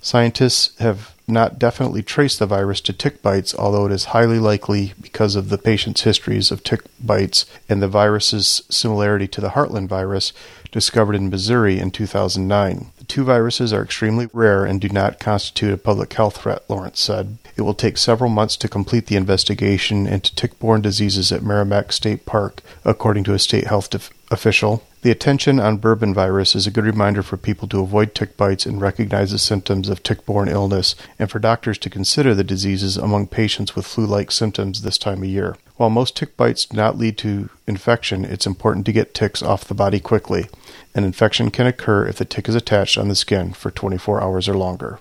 Scientists 0.00 0.76
have 0.78 1.14
not 1.28 1.58
definitely 1.58 2.02
traced 2.02 2.38
the 2.38 2.46
virus 2.46 2.80
to 2.80 2.92
tick 2.92 3.20
bites, 3.20 3.54
although 3.54 3.86
it 3.86 3.92
is 3.92 4.06
highly 4.06 4.38
likely 4.38 4.94
because 5.00 5.34
of 5.34 5.48
the 5.48 5.58
patient's 5.58 6.02
histories 6.02 6.50
of 6.50 6.62
tick 6.62 6.82
bites 7.04 7.46
and 7.68 7.82
the 7.82 7.88
virus's 7.88 8.62
similarity 8.70 9.26
to 9.26 9.40
the 9.40 9.50
Heartland 9.50 9.88
virus 9.88 10.32
discovered 10.70 11.16
in 11.16 11.30
Missouri 11.30 11.78
in 11.78 11.90
2009. 11.90 12.92
The 12.98 13.04
two 13.04 13.24
viruses 13.24 13.72
are 13.72 13.82
extremely 13.82 14.28
rare 14.32 14.64
and 14.64 14.80
do 14.80 14.88
not 14.88 15.18
constitute 15.18 15.72
a 15.72 15.78
public 15.78 16.12
health 16.12 16.38
threat, 16.38 16.62
Lawrence 16.68 17.00
said. 17.00 17.38
It 17.56 17.62
will 17.62 17.74
take 17.74 17.96
several 17.96 18.30
months 18.30 18.56
to 18.58 18.68
complete 18.68 19.06
the 19.06 19.16
investigation 19.16 20.06
into 20.06 20.34
tick 20.34 20.58
borne 20.58 20.82
diseases 20.82 21.32
at 21.32 21.40
Meramec 21.40 21.92
State 21.92 22.26
Park, 22.26 22.62
according 22.84 23.24
to 23.24 23.34
a 23.34 23.38
state 23.38 23.66
health 23.66 23.90
official. 24.30 24.82
The 25.02 25.10
attention 25.10 25.60
on 25.60 25.76
bourbon 25.76 26.12
virus 26.12 26.56
is 26.56 26.66
a 26.66 26.70
good 26.70 26.84
reminder 26.84 27.22
for 27.22 27.36
people 27.36 27.68
to 27.68 27.80
avoid 27.80 28.14
tick 28.14 28.36
bites 28.36 28.66
and 28.66 28.80
recognize 28.80 29.30
the 29.30 29.38
symptoms 29.38 29.88
of 29.88 30.02
tick 30.02 30.26
borne 30.26 30.48
illness, 30.48 30.96
and 31.18 31.30
for 31.30 31.38
doctors 31.38 31.78
to 31.78 31.90
consider 31.90 32.34
the 32.34 32.42
diseases 32.42 32.96
among 32.96 33.28
patients 33.28 33.76
with 33.76 33.86
flu 33.86 34.06
like 34.06 34.32
symptoms 34.32 34.82
this 34.82 34.98
time 34.98 35.22
of 35.22 35.28
year. 35.28 35.56
While 35.76 35.90
most 35.90 36.16
tick 36.16 36.36
bites 36.36 36.64
do 36.64 36.76
not 36.76 36.98
lead 36.98 37.18
to 37.18 37.50
infection, 37.66 38.24
it's 38.24 38.46
important 38.46 38.86
to 38.86 38.92
get 38.92 39.14
ticks 39.14 39.42
off 39.42 39.64
the 39.64 39.74
body 39.74 40.00
quickly. 40.00 40.46
An 40.94 41.04
infection 41.04 41.50
can 41.50 41.66
occur 41.66 42.06
if 42.06 42.16
the 42.16 42.24
tick 42.24 42.48
is 42.48 42.54
attached 42.54 42.96
on 42.96 43.08
the 43.08 43.14
skin 43.14 43.52
for 43.52 43.70
24 43.70 44.22
hours 44.22 44.48
or 44.48 44.54
longer. 44.54 44.98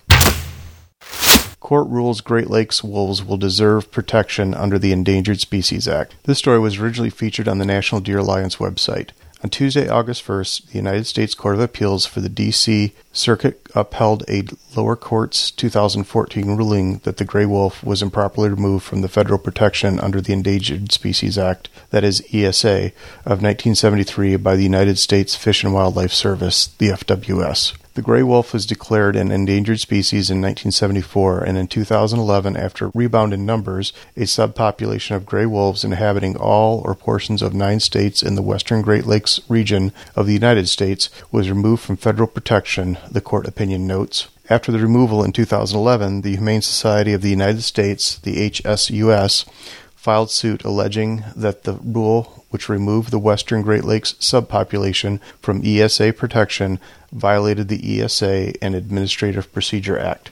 Court 1.65 1.89
rules 1.89 2.21
Great 2.21 2.47
Lakes 2.47 2.83
wolves 2.83 3.23
will 3.23 3.38
deserve 3.38 3.89
protection 3.89 4.53
under 4.53 4.77
the 4.77 4.91
Endangered 4.91 5.39
Species 5.39 5.88
Act. 5.88 6.13
This 6.25 6.38
story 6.38 6.59
was 6.59 6.77
originally 6.77 7.09
featured 7.09 7.47
on 7.47 7.57
the 7.57 7.65
National 7.65 8.01
Deer 8.01 8.19
Alliance 8.19 8.57
website. 8.57 9.09
On 9.44 9.50
Tuesday, 9.50 9.89
August 9.89 10.23
1st, 10.27 10.67
the 10.67 10.77
United 10.77 11.07
States 11.07 11.33
Court 11.33 11.56
of 11.56 11.62
Appeals 11.62 12.06
for 12.06 12.21
the 12.21 12.29
D.C. 12.29 12.94
Circuit 13.12 13.64
upheld 13.75 14.24
a 14.30 14.44
lower 14.75 14.95
court's 14.95 15.51
2014 15.51 16.56
ruling 16.56 17.00
that 17.00 17.18
the 17.18 17.25
gray 17.25 17.45
wolf 17.45 17.83
was 17.83 18.01
improperly 18.01 18.50
removed 18.50 18.86
from 18.86 19.01
the 19.01 19.10
federal 19.10 19.38
protection 19.38 20.00
under 20.00 20.22
the 20.22 20.33
Endangered 20.33 20.92
Species 20.92 21.38
Act, 21.38 21.69
that 21.92 22.04
is 22.04 22.24
ESA, 22.33 22.92
of 23.25 23.42
1973 23.44 24.38
by 24.38 24.56
the 24.56 24.63
United 24.63 24.98
States 24.98 25.36
Fish 25.36 25.63
and 25.63 25.74
Wildlife 25.74 26.13
Service, 26.13 26.68
the 26.68 26.89
FWS. 26.89 27.74
The 27.95 28.01
gray 28.01 28.24
wolf 28.24 28.51
was 28.51 28.66
declared 28.66 29.16
an 29.16 29.31
endangered 29.31 29.80
species 29.80 30.30
in 30.30 30.42
1974, 30.42 31.45
and 31.45 31.57
in 31.57 31.68
2011, 31.68 32.57
after 32.57 32.92
rebound 32.94 33.33
in 33.33 33.45
numbers, 33.45 33.94
a 34.18 34.24
subpopulation 34.24 35.16
of 35.16 35.25
gray 35.25 35.45
wolves 35.45 35.86
inhabiting 35.86 36.36
all 36.36 36.81
or 36.83 36.94
portions 36.94 37.42
of 37.42 37.54
nine 37.54 37.80
states 37.80 38.21
in 38.21 38.36
the 38.36 38.42
western 38.42 38.81
Great 38.81 39.06
Lakes 39.06 39.39
region 39.48 39.94
of 40.13 40.28
the 40.28 40.33
United 40.33 40.68
States 40.68 41.10
was 41.31 41.50
removed 41.50 41.83
from 41.83 41.95
federal 41.95 42.28
protection, 42.28 42.98
the 43.10 43.21
court 43.21 43.48
opinion 43.48 43.64
notes. 43.65 44.27
After 44.50 44.71
the 44.71 44.79
removal 44.79 45.23
in 45.23 45.31
2011, 45.31 46.21
the 46.21 46.35
Humane 46.35 46.62
Society 46.62 47.13
of 47.13 47.21
the 47.21 47.29
United 47.29 47.63
States, 47.63 48.19
the 48.19 48.50
HSUS, 48.50 49.45
filed 49.95 50.29
suit 50.29 50.63
alleging 50.63 51.23
that 51.35 51.63
the 51.63 51.73
rule 51.83 52.45
which 52.51 52.69
removed 52.69 53.09
the 53.09 53.19
western 53.19 53.63
Great 53.63 53.83
Lakes 53.83 54.13
subpopulation 54.13 55.19
from 55.41 55.61
ESA 55.66 56.13
protection 56.13 56.80
violated 57.11 57.68
the 57.68 58.01
ESA 58.01 58.54
and 58.63 58.75
Administrative 58.75 59.51
Procedure 59.51 59.97
Act. 59.97 60.30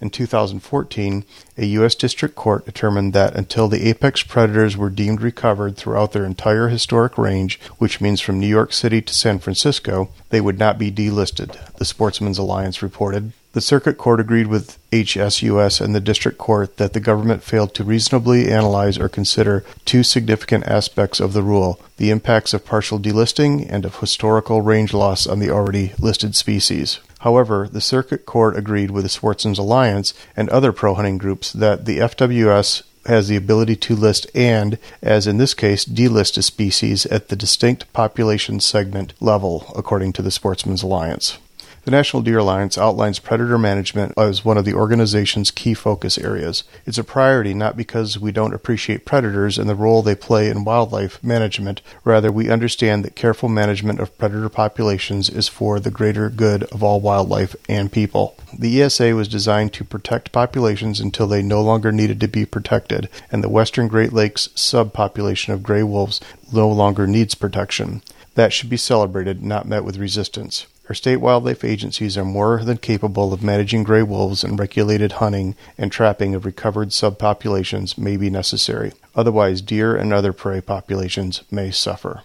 In 0.00 0.10
2014, 0.10 1.24
a 1.56 1.66
U.S. 1.66 1.96
District 1.96 2.36
Court 2.36 2.64
determined 2.64 3.12
that 3.14 3.34
until 3.34 3.66
the 3.66 3.88
apex 3.88 4.22
predators 4.22 4.76
were 4.76 4.90
deemed 4.90 5.20
recovered 5.20 5.76
throughout 5.76 6.12
their 6.12 6.24
entire 6.24 6.68
historic 6.68 7.18
range, 7.18 7.58
which 7.78 8.00
means 8.00 8.20
from 8.20 8.38
New 8.38 8.46
York 8.46 8.72
City 8.72 9.02
to 9.02 9.12
San 9.12 9.40
Francisco, 9.40 10.10
they 10.30 10.40
would 10.40 10.58
not 10.58 10.78
be 10.78 10.92
delisted, 10.92 11.74
the 11.74 11.84
Sportsmen's 11.84 12.38
Alliance 12.38 12.80
reported. 12.80 13.32
The 13.54 13.60
Circuit 13.62 13.98
Court 13.98 14.20
agreed 14.20 14.46
with 14.46 14.78
HSUS 14.92 15.80
and 15.80 15.94
the 15.94 16.00
District 16.00 16.38
Court 16.38 16.76
that 16.76 16.92
the 16.92 17.00
government 17.00 17.42
failed 17.42 17.74
to 17.74 17.82
reasonably 17.82 18.52
analyze 18.52 18.98
or 18.98 19.08
consider 19.08 19.64
two 19.84 20.04
significant 20.04 20.64
aspects 20.66 21.18
of 21.18 21.32
the 21.32 21.42
rule 21.42 21.80
the 21.96 22.10
impacts 22.10 22.54
of 22.54 22.64
partial 22.64 23.00
delisting 23.00 23.66
and 23.68 23.84
of 23.84 23.96
historical 23.96 24.62
range 24.62 24.94
loss 24.94 25.26
on 25.26 25.40
the 25.40 25.50
already 25.50 25.92
listed 25.98 26.36
species. 26.36 27.00
However, 27.18 27.68
the 27.70 27.80
Circuit 27.80 28.26
Court 28.26 28.56
agreed 28.56 28.90
with 28.90 29.04
the 29.04 29.08
Sportsmen's 29.08 29.58
Alliance 29.58 30.14
and 30.36 30.48
other 30.48 30.72
pro 30.72 30.94
hunting 30.94 31.18
groups 31.18 31.52
that 31.52 31.84
the 31.84 31.98
FWS 31.98 32.82
has 33.06 33.28
the 33.28 33.36
ability 33.36 33.74
to 33.74 33.96
list 33.96 34.26
and, 34.34 34.78
as 35.02 35.26
in 35.26 35.38
this 35.38 35.54
case, 35.54 35.84
delist 35.84 36.36
a 36.36 36.42
species 36.42 37.06
at 37.06 37.28
the 37.28 37.36
distinct 37.36 37.90
population 37.92 38.60
segment 38.60 39.14
level, 39.20 39.72
according 39.74 40.12
to 40.12 40.22
the 40.22 40.30
Sportsmen's 40.30 40.82
Alliance. 40.82 41.38
The 41.88 41.96
National 41.96 42.22
Deer 42.22 42.36
Alliance 42.36 42.76
outlines 42.76 43.18
predator 43.18 43.56
management 43.56 44.12
as 44.18 44.44
one 44.44 44.58
of 44.58 44.66
the 44.66 44.74
organization's 44.74 45.50
key 45.50 45.72
focus 45.72 46.18
areas. 46.18 46.64
It's 46.84 46.98
a 46.98 47.02
priority 47.02 47.54
not 47.54 47.78
because 47.78 48.18
we 48.18 48.30
don't 48.30 48.52
appreciate 48.52 49.06
predators 49.06 49.56
and 49.56 49.70
the 49.70 49.74
role 49.74 50.02
they 50.02 50.14
play 50.14 50.50
in 50.50 50.64
wildlife 50.64 51.24
management, 51.24 51.80
rather, 52.04 52.30
we 52.30 52.50
understand 52.50 53.06
that 53.06 53.16
careful 53.16 53.48
management 53.48 54.00
of 54.00 54.18
predator 54.18 54.50
populations 54.50 55.30
is 55.30 55.48
for 55.48 55.80
the 55.80 55.90
greater 55.90 56.28
good 56.28 56.64
of 56.64 56.82
all 56.82 57.00
wildlife 57.00 57.56
and 57.70 57.90
people. 57.90 58.36
The 58.52 58.82
ESA 58.82 59.14
was 59.14 59.26
designed 59.26 59.72
to 59.72 59.82
protect 59.82 60.30
populations 60.30 61.00
until 61.00 61.26
they 61.26 61.40
no 61.40 61.62
longer 61.62 61.90
needed 61.90 62.20
to 62.20 62.28
be 62.28 62.44
protected, 62.44 63.08
and 63.32 63.42
the 63.42 63.48
western 63.48 63.88
Great 63.88 64.12
Lakes 64.12 64.48
subpopulation 64.48 65.54
of 65.54 65.62
gray 65.62 65.82
wolves 65.82 66.20
no 66.52 66.68
longer 66.68 67.06
needs 67.06 67.34
protection. 67.34 68.02
That 68.34 68.52
should 68.52 68.68
be 68.68 68.76
celebrated, 68.76 69.42
not 69.42 69.66
met 69.66 69.84
with 69.84 69.96
resistance. 69.96 70.66
Our 70.88 70.94
state 70.94 71.18
wildlife 71.18 71.64
agencies 71.64 72.16
are 72.16 72.24
more 72.24 72.64
than 72.64 72.78
capable 72.78 73.34
of 73.34 73.42
managing 73.42 73.82
gray 73.84 74.02
wolves 74.02 74.42
and 74.42 74.58
regulated 74.58 75.12
hunting 75.12 75.54
and 75.76 75.92
trapping 75.92 76.34
of 76.34 76.46
recovered 76.46 76.88
subpopulations 76.90 77.98
may 77.98 78.16
be 78.16 78.30
necessary. 78.30 78.92
Otherwise, 79.14 79.60
deer 79.60 79.94
and 79.94 80.14
other 80.14 80.32
prey 80.32 80.62
populations 80.62 81.42
may 81.50 81.70
suffer. 81.70 82.22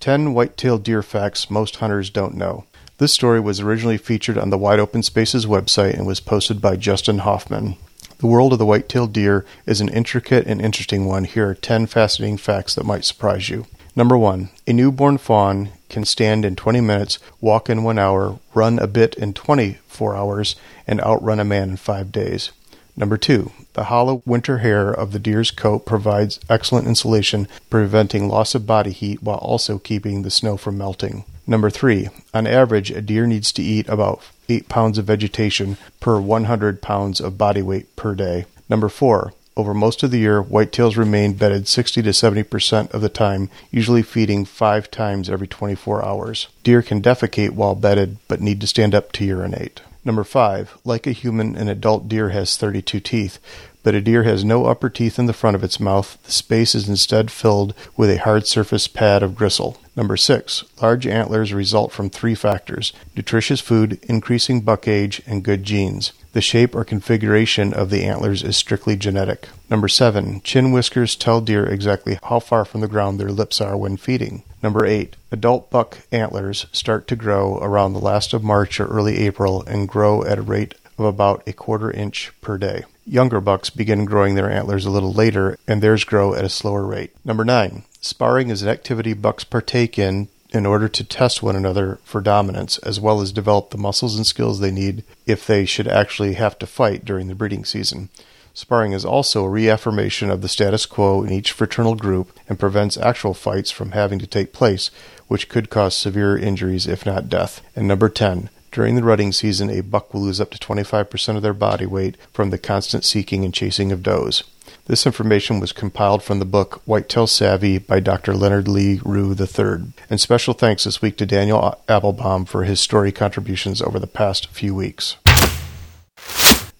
10 0.00 0.34
white-tailed 0.34 0.82
deer 0.82 1.02
facts 1.02 1.50
most 1.50 1.76
hunters 1.76 2.10
don't 2.10 2.34
know. 2.34 2.64
This 2.98 3.14
story 3.14 3.40
was 3.40 3.60
originally 3.60 3.96
featured 3.96 4.36
on 4.36 4.50
the 4.50 4.58
Wide 4.58 4.78
Open 4.78 5.02
Spaces 5.02 5.46
website 5.46 5.94
and 5.94 6.06
was 6.06 6.20
posted 6.20 6.60
by 6.60 6.76
Justin 6.76 7.20
Hoffman. 7.20 7.76
The 8.18 8.26
world 8.26 8.52
of 8.52 8.58
the 8.58 8.66
white-tailed 8.66 9.14
deer 9.14 9.46
is 9.64 9.80
an 9.80 9.88
intricate 9.88 10.46
and 10.46 10.60
interesting 10.60 11.06
one. 11.06 11.24
Here 11.24 11.48
are 11.48 11.54
10 11.54 11.86
fascinating 11.86 12.36
facts 12.36 12.74
that 12.74 12.84
might 12.84 13.06
surprise 13.06 13.48
you. 13.48 13.64
Number 13.96 14.16
1. 14.16 14.50
A 14.66 14.72
newborn 14.72 15.18
fawn 15.18 15.70
can 15.88 16.04
stand 16.04 16.44
in 16.44 16.54
20 16.54 16.80
minutes, 16.80 17.18
walk 17.40 17.68
in 17.68 17.82
1 17.82 17.98
hour, 17.98 18.38
run 18.54 18.78
a 18.78 18.86
bit 18.86 19.14
in 19.16 19.32
24 19.32 20.16
hours, 20.16 20.56
and 20.86 21.00
outrun 21.00 21.40
a 21.40 21.44
man 21.44 21.70
in 21.70 21.76
5 21.76 22.12
days. 22.12 22.52
Number 22.96 23.16
2. 23.16 23.50
The 23.72 23.84
hollow 23.84 24.22
winter 24.26 24.58
hair 24.58 24.90
of 24.90 25.12
the 25.12 25.18
deer's 25.18 25.50
coat 25.50 25.86
provides 25.86 26.38
excellent 26.48 26.86
insulation, 26.86 27.48
preventing 27.68 28.28
loss 28.28 28.54
of 28.54 28.66
body 28.66 28.90
heat 28.92 29.22
while 29.22 29.38
also 29.38 29.78
keeping 29.78 30.22
the 30.22 30.30
snow 30.30 30.56
from 30.56 30.76
melting. 30.76 31.24
Number 31.46 31.70
three, 31.70 32.08
on 32.32 32.46
average, 32.46 32.90
a 32.90 33.00
deer 33.00 33.26
needs 33.26 33.50
to 33.52 33.62
eat 33.62 33.88
about 33.88 34.22
8 34.48 34.68
pounds 34.68 34.98
of 34.98 35.06
vegetation 35.06 35.76
per 35.98 36.20
100 36.20 36.82
pounds 36.82 37.20
of 37.20 37.38
body 37.38 37.62
weight 37.62 37.96
per 37.96 38.14
day. 38.14 38.44
Number 38.68 38.88
four, 38.88 39.32
over 39.56 39.74
most 39.74 40.02
of 40.02 40.10
the 40.10 40.18
year, 40.18 40.42
whitetails 40.42 40.96
remain 40.96 41.34
bedded 41.34 41.68
60 41.68 42.02
to 42.02 42.12
70 42.12 42.42
percent 42.44 42.92
of 42.92 43.00
the 43.00 43.08
time, 43.08 43.50
usually 43.70 44.02
feeding 44.02 44.44
five 44.44 44.90
times 44.90 45.28
every 45.28 45.48
24 45.48 46.04
hours. 46.04 46.48
Deer 46.62 46.82
can 46.82 47.02
defecate 47.02 47.50
while 47.50 47.74
bedded, 47.74 48.16
but 48.28 48.40
need 48.40 48.60
to 48.60 48.66
stand 48.66 48.94
up 48.94 49.12
to 49.12 49.24
urinate. 49.24 49.82
Number 50.04 50.24
five, 50.24 50.78
like 50.84 51.06
a 51.06 51.12
human, 51.12 51.56
an 51.56 51.68
adult 51.68 52.08
deer 52.08 52.30
has 52.30 52.56
32 52.56 53.00
teeth, 53.00 53.38
but 53.82 53.94
a 53.94 54.00
deer 54.00 54.22
has 54.22 54.44
no 54.44 54.66
upper 54.66 54.88
teeth 54.88 55.18
in 55.18 55.26
the 55.26 55.34
front 55.34 55.54
of 55.54 55.64
its 55.64 55.78
mouth. 55.78 56.18
The 56.24 56.32
space 56.32 56.74
is 56.74 56.88
instead 56.88 57.30
filled 57.30 57.74
with 57.96 58.10
a 58.10 58.18
hard 58.18 58.46
surface 58.46 58.88
pad 58.88 59.22
of 59.22 59.34
gristle. 59.34 59.78
Number 59.96 60.16
six, 60.16 60.64
large 60.80 61.06
antlers 61.06 61.52
result 61.52 61.92
from 61.92 62.08
three 62.08 62.34
factors 62.34 62.92
nutritious 63.14 63.60
food, 63.60 63.98
increasing 64.04 64.62
buck 64.62 64.88
age, 64.88 65.20
and 65.26 65.44
good 65.44 65.64
genes. 65.64 66.12
The 66.32 66.40
shape 66.40 66.76
or 66.76 66.84
configuration 66.84 67.72
of 67.72 67.90
the 67.90 68.04
antlers 68.04 68.44
is 68.44 68.56
strictly 68.56 68.96
genetic. 68.96 69.48
Number 69.68 69.88
seven, 69.88 70.40
chin 70.42 70.70
whiskers 70.70 71.16
tell 71.16 71.40
deer 71.40 71.66
exactly 71.66 72.18
how 72.22 72.38
far 72.38 72.64
from 72.64 72.82
the 72.82 72.88
ground 72.88 73.18
their 73.18 73.32
lips 73.32 73.60
are 73.60 73.76
when 73.76 73.96
feeding. 73.96 74.44
Number 74.62 74.86
eight, 74.86 75.16
adult 75.32 75.70
buck 75.70 75.98
antlers 76.12 76.66
start 76.70 77.08
to 77.08 77.16
grow 77.16 77.58
around 77.58 77.92
the 77.92 77.98
last 77.98 78.32
of 78.32 78.44
March 78.44 78.78
or 78.78 78.86
early 78.86 79.18
April 79.18 79.62
and 79.62 79.88
grow 79.88 80.22
at 80.22 80.38
a 80.38 80.42
rate 80.42 80.74
of 80.98 81.04
about 81.04 81.42
a 81.46 81.52
quarter 81.52 81.90
inch 81.90 82.30
per 82.40 82.58
day. 82.58 82.84
Younger 83.04 83.40
bucks 83.40 83.70
begin 83.70 84.04
growing 84.04 84.36
their 84.36 84.50
antlers 84.50 84.86
a 84.86 84.90
little 84.90 85.12
later, 85.12 85.58
and 85.66 85.82
theirs 85.82 86.04
grow 86.04 86.34
at 86.34 86.44
a 86.44 86.48
slower 86.48 86.86
rate. 86.86 87.12
Number 87.24 87.44
nine, 87.44 87.82
sparring 88.00 88.50
is 88.50 88.62
an 88.62 88.68
activity 88.68 89.14
bucks 89.14 89.42
partake 89.42 89.98
in 89.98 90.28
in 90.52 90.66
order 90.66 90.88
to 90.88 91.04
test 91.04 91.42
one 91.42 91.56
another 91.56 91.98
for 92.04 92.20
dominance, 92.20 92.78
as 92.78 93.00
well 93.00 93.20
as 93.20 93.32
develop 93.32 93.70
the 93.70 93.78
muscles 93.78 94.16
and 94.16 94.26
skills 94.26 94.60
they 94.60 94.70
need 94.70 95.04
if 95.26 95.46
they 95.46 95.64
should 95.64 95.88
actually 95.88 96.34
have 96.34 96.58
to 96.58 96.66
fight 96.66 97.04
during 97.04 97.28
the 97.28 97.34
breeding 97.34 97.64
season. 97.64 98.08
Sparring 98.52 98.92
is 98.92 99.04
also 99.04 99.44
a 99.44 99.48
reaffirmation 99.48 100.30
of 100.30 100.42
the 100.42 100.48
status 100.48 100.84
quo 100.84 101.22
in 101.22 101.32
each 101.32 101.52
fraternal 101.52 101.94
group 101.94 102.36
and 102.48 102.58
prevents 102.58 102.96
actual 102.96 103.32
fights 103.32 103.70
from 103.70 103.92
having 103.92 104.18
to 104.18 104.26
take 104.26 104.52
place, 104.52 104.90
which 105.28 105.48
could 105.48 105.70
cause 105.70 105.94
severe 105.94 106.36
injuries 106.36 106.86
if 106.86 107.06
not 107.06 107.28
death. 107.28 107.62
And 107.76 107.86
number 107.86 108.08
10, 108.08 108.50
during 108.72 108.96
the 108.96 109.04
rutting 109.04 109.32
season, 109.32 109.70
a 109.70 109.80
buck 109.82 110.12
will 110.12 110.22
lose 110.22 110.40
up 110.40 110.50
to 110.50 110.58
25% 110.58 111.36
of 111.36 111.42
their 111.42 111.54
body 111.54 111.86
weight 111.86 112.16
from 112.32 112.50
the 112.50 112.58
constant 112.58 113.04
seeking 113.04 113.44
and 113.44 113.54
chasing 113.54 113.92
of 113.92 114.02
does. 114.02 114.44
This 114.90 115.06
information 115.06 115.60
was 115.60 115.70
compiled 115.70 116.20
from 116.20 116.40
the 116.40 116.44
book 116.44 116.82
Whitetail 116.84 117.28
Savvy 117.28 117.78
by 117.78 118.00
Dr. 118.00 118.34
Leonard 118.34 118.66
Lee 118.66 119.00
Rue 119.04 119.36
III. 119.38 119.92
And 120.10 120.20
special 120.20 120.52
thanks 120.52 120.82
this 120.82 121.00
week 121.00 121.16
to 121.18 121.26
Daniel 121.26 121.80
Applebaum 121.88 122.44
for 122.44 122.64
his 122.64 122.80
story 122.80 123.12
contributions 123.12 123.80
over 123.80 124.00
the 124.00 124.08
past 124.08 124.48
few 124.48 124.74
weeks. 124.74 125.14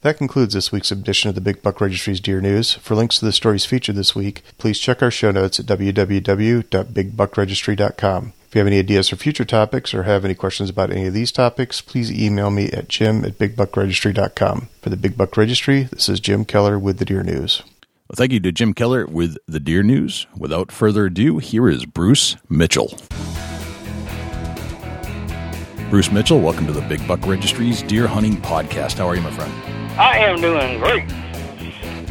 That 0.00 0.18
concludes 0.18 0.54
this 0.54 0.72
week's 0.72 0.90
edition 0.90 1.28
of 1.28 1.36
the 1.36 1.40
Big 1.40 1.62
Buck 1.62 1.80
Registry's 1.80 2.18
Deer 2.18 2.40
News. 2.40 2.74
For 2.74 2.96
links 2.96 3.20
to 3.20 3.26
the 3.26 3.32
stories 3.32 3.64
featured 3.64 3.94
this 3.94 4.16
week, 4.16 4.42
please 4.58 4.80
check 4.80 5.04
our 5.04 5.12
show 5.12 5.30
notes 5.30 5.60
at 5.60 5.66
www.bigbuckregistry.com. 5.66 8.32
If 8.48 8.56
you 8.56 8.58
have 8.58 8.66
any 8.66 8.80
ideas 8.80 9.08
for 9.08 9.14
future 9.14 9.44
topics 9.44 9.94
or 9.94 10.02
have 10.02 10.24
any 10.24 10.34
questions 10.34 10.68
about 10.68 10.90
any 10.90 11.06
of 11.06 11.14
these 11.14 11.30
topics, 11.30 11.80
please 11.80 12.10
email 12.10 12.50
me 12.50 12.72
at 12.72 12.88
jim 12.88 13.24
at 13.24 13.38
bigbuckregistry.com. 13.38 14.68
For 14.82 14.90
the 14.90 14.96
Big 14.96 15.16
Buck 15.16 15.36
Registry, 15.36 15.84
this 15.84 16.08
is 16.08 16.18
Jim 16.18 16.44
Keller 16.44 16.76
with 16.76 16.98
the 16.98 17.04
Deer 17.04 17.22
News. 17.22 17.62
Well, 18.10 18.16
thank 18.16 18.32
you 18.32 18.40
to 18.40 18.50
Jim 18.50 18.74
Keller 18.74 19.06
with 19.06 19.36
the 19.46 19.60
Deer 19.60 19.84
News. 19.84 20.26
Without 20.36 20.72
further 20.72 21.06
ado, 21.06 21.38
here 21.38 21.68
is 21.68 21.86
Bruce 21.86 22.34
Mitchell. 22.48 22.92
Bruce 25.90 26.10
Mitchell, 26.10 26.40
welcome 26.40 26.66
to 26.66 26.72
the 26.72 26.84
Big 26.88 27.06
Buck 27.06 27.24
Registry's 27.24 27.82
Deer 27.82 28.08
Hunting 28.08 28.36
Podcast. 28.38 28.98
How 28.98 29.06
are 29.06 29.14
you, 29.14 29.20
my 29.20 29.30
friend? 29.30 29.52
I 29.96 30.18
am 30.18 30.40
doing 30.40 30.80
great. 30.80 31.08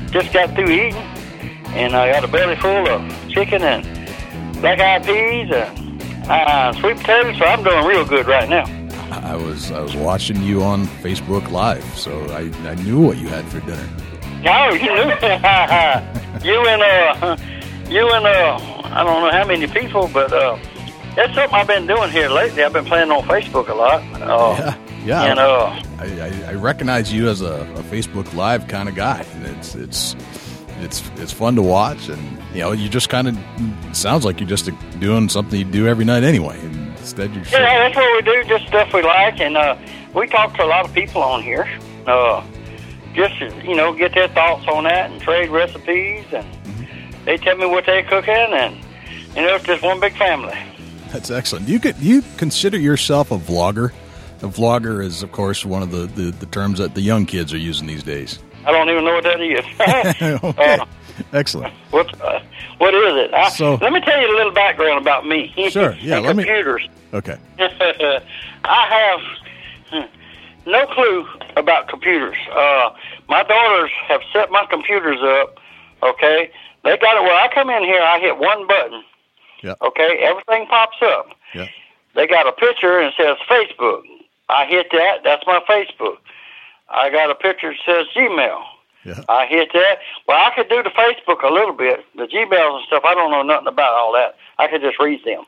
Just 0.09 0.31
got 0.31 0.55
through 0.55 0.71
eating, 0.71 0.95
and 1.75 1.93
I 1.93 2.13
got 2.13 2.23
a 2.23 2.29
belly 2.29 2.55
full 2.55 2.87
of 2.87 3.29
chicken 3.29 3.61
and 3.61 3.83
black 4.61 4.79
eyed 4.79 5.03
peas 5.05 5.51
and 5.51 6.31
uh, 6.31 6.71
sweet 6.79 6.95
potatoes, 6.95 7.37
so 7.37 7.43
I'm 7.43 7.61
doing 7.61 7.83
real 7.85 8.05
good 8.05 8.25
right 8.25 8.47
now. 8.47 8.63
I 9.11 9.35
was 9.35 9.69
I 9.69 9.81
was 9.81 9.97
watching 9.97 10.41
you 10.43 10.63
on 10.63 10.85
Facebook 10.85 11.51
Live, 11.51 11.83
so 11.97 12.23
I, 12.27 12.49
I 12.69 12.75
knew 12.75 13.01
what 13.01 13.17
you 13.17 13.27
had 13.27 13.43
for 13.43 13.59
dinner. 13.59 13.89
Oh, 14.45 14.73
you 14.73 14.89
knew 14.95 15.09
you 16.49 16.67
and 16.67 16.81
uh 16.81 17.37
you 17.89 18.09
and 18.09 18.25
uh 18.25 18.57
I 18.85 19.03
don't 19.03 19.21
know 19.23 19.31
how 19.31 19.45
many 19.45 19.67
people, 19.67 20.09
but 20.13 20.31
uh 20.31 20.57
that's 21.15 21.33
something 21.35 21.53
I've 21.53 21.67
been 21.67 21.87
doing 21.87 22.09
here 22.11 22.29
lately. 22.29 22.63
I've 22.63 22.73
been 22.73 22.85
playing 22.85 23.11
on 23.11 23.23
Facebook 23.23 23.67
a 23.67 23.73
lot. 23.73 24.01
Uh, 24.21 24.55
yeah, 24.57 25.05
yeah. 25.05 25.23
And 25.23 25.39
uh, 25.39 25.81
I, 25.97 26.05
I, 26.05 26.51
I 26.51 26.53
recognize 26.53 27.11
you 27.11 27.27
as 27.27 27.41
a, 27.41 27.61
a 27.75 27.83
Facebook 27.83 28.33
Live 28.33 28.67
kind 28.67 28.87
of 28.87 28.95
guy, 28.95 29.25
it's 29.43 29.75
it's 29.75 30.15
it's 30.81 31.03
it's 31.17 31.33
fun 31.33 31.55
to 31.55 31.61
watch, 31.61 32.07
and 32.09 32.21
you 32.53 32.61
know, 32.61 32.71
you 32.71 32.89
just 32.89 33.09
kind 33.09 33.27
of 33.27 33.37
sounds 33.95 34.23
like 34.23 34.39
you're 34.39 34.47
just 34.47 34.69
doing 34.99 35.29
something 35.29 35.59
you 35.59 35.65
do 35.65 35.87
every 35.87 36.05
night 36.05 36.23
anyway. 36.23 36.57
Instead, 36.97 37.33
you're 37.33 37.43
yeah, 37.45 37.89
that's 37.89 37.95
what 37.95 38.25
we 38.25 38.31
do, 38.31 38.43
just 38.47 38.67
stuff 38.67 38.93
we 38.93 39.01
like, 39.01 39.39
and 39.39 39.57
uh, 39.57 39.75
we 40.13 40.27
talk 40.27 40.55
to 40.55 40.63
a 40.63 40.67
lot 40.67 40.85
of 40.85 40.93
people 40.93 41.21
on 41.21 41.41
here. 41.41 41.67
Uh, 42.07 42.43
just 43.13 43.39
you 43.65 43.75
know, 43.75 43.93
get 43.93 44.13
their 44.13 44.27
thoughts 44.29 44.67
on 44.67 44.83
that 44.85 45.11
and 45.11 45.21
trade 45.21 45.49
recipes, 45.49 46.25
and 46.31 46.45
mm-hmm. 46.45 47.25
they 47.25 47.37
tell 47.37 47.57
me 47.57 47.65
what 47.65 47.85
they're 47.85 48.03
cooking, 48.03 48.33
and 48.33 48.75
you 49.35 49.41
know, 49.41 49.55
it's 49.55 49.65
just 49.65 49.83
one 49.83 49.99
big 49.99 50.15
family. 50.17 50.57
That's 51.11 51.31
excellent. 51.31 51.65
Do 51.65 51.71
you 51.71 51.79
could 51.79 51.97
you 51.97 52.23
consider 52.37 52.77
yourself 52.77 53.31
a 53.31 53.37
vlogger? 53.37 53.91
A 54.41 54.47
vlogger 54.47 55.03
is, 55.03 55.21
of 55.21 55.33
course, 55.33 55.65
one 55.65 55.83
of 55.83 55.91
the, 55.91 56.05
the, 56.05 56.31
the 56.31 56.45
terms 56.45 56.79
that 56.79 56.95
the 56.95 57.01
young 57.01 57.25
kids 57.25 57.53
are 57.53 57.57
using 57.57 57.87
these 57.87 58.03
days. 58.03 58.39
I 58.65 58.71
don't 58.71 58.89
even 58.89 59.03
know 59.03 59.15
what 59.15 59.23
that 59.25 59.41
is. 59.41 60.39
okay. 60.43 60.77
Uh, 60.79 60.85
Excellent. 61.33 61.73
What 61.89 62.21
uh, 62.21 62.39
what 62.77 62.93
is 62.93 63.25
it? 63.25 63.33
I, 63.33 63.49
so, 63.49 63.73
let 63.81 63.91
me 63.91 63.99
tell 63.99 64.21
you 64.21 64.31
a 64.31 64.37
little 64.37 64.53
background 64.53 65.01
about 65.01 65.25
me. 65.25 65.51
Sure. 65.69 65.93
Yeah. 66.01 66.19
let 66.19 66.35
computers. 66.35 66.83
Me, 66.83 67.17
okay. 67.17 67.37
I 68.63 69.19
have 69.91 70.09
no 70.69 70.85
clue 70.87 71.27
about 71.57 71.87
computers. 71.87 72.37
Uh, 72.51 72.91
my 73.27 73.43
daughters 73.43 73.91
have 74.07 74.21
set 74.31 74.51
my 74.51 74.65
computers 74.69 75.19
up. 75.21 75.57
Okay, 76.01 76.51
they 76.83 76.97
got 76.97 77.17
it 77.17 77.23
where 77.23 77.35
I 77.35 77.53
come 77.53 77.69
in 77.69 77.83
here. 77.83 78.01
I 78.01 78.19
hit 78.19 78.37
one 78.37 78.67
button. 78.67 79.03
Yeah. 79.61 79.75
Okay, 79.81 80.19
everything 80.21 80.65
pops 80.67 80.97
up. 81.01 81.27
Yeah. 81.53 81.67
They 82.15 82.27
got 82.27 82.47
a 82.47 82.51
picture 82.51 82.99
and 82.99 83.13
says 83.17 83.37
Facebook. 83.49 84.03
I 84.47 84.65
hit 84.65 84.87
that. 84.91 85.19
That's 85.23 85.45
my 85.45 85.59
Facebook. 85.69 86.17
I 86.89 87.09
got 87.09 87.29
a 87.29 87.35
picture 87.35 87.71
that 87.71 87.79
says 87.85 88.07
Gmail. 88.15 88.63
Yeah. 89.05 89.23
I 89.29 89.45
hit 89.45 89.69
that. 89.73 89.99
Well, 90.27 90.37
I 90.37 90.53
could 90.55 90.69
do 90.69 90.83
the 90.83 90.89
Facebook 90.89 91.43
a 91.43 91.53
little 91.53 91.73
bit. 91.73 92.03
The 92.15 92.25
Gmails 92.25 92.77
and 92.77 92.85
stuff, 92.87 93.03
I 93.05 93.13
don't 93.13 93.31
know 93.31 93.43
nothing 93.43 93.67
about 93.67 93.93
all 93.93 94.11
that. 94.13 94.35
I 94.57 94.67
could 94.67 94.81
just 94.81 94.99
read 94.99 95.23
them. 95.23 95.43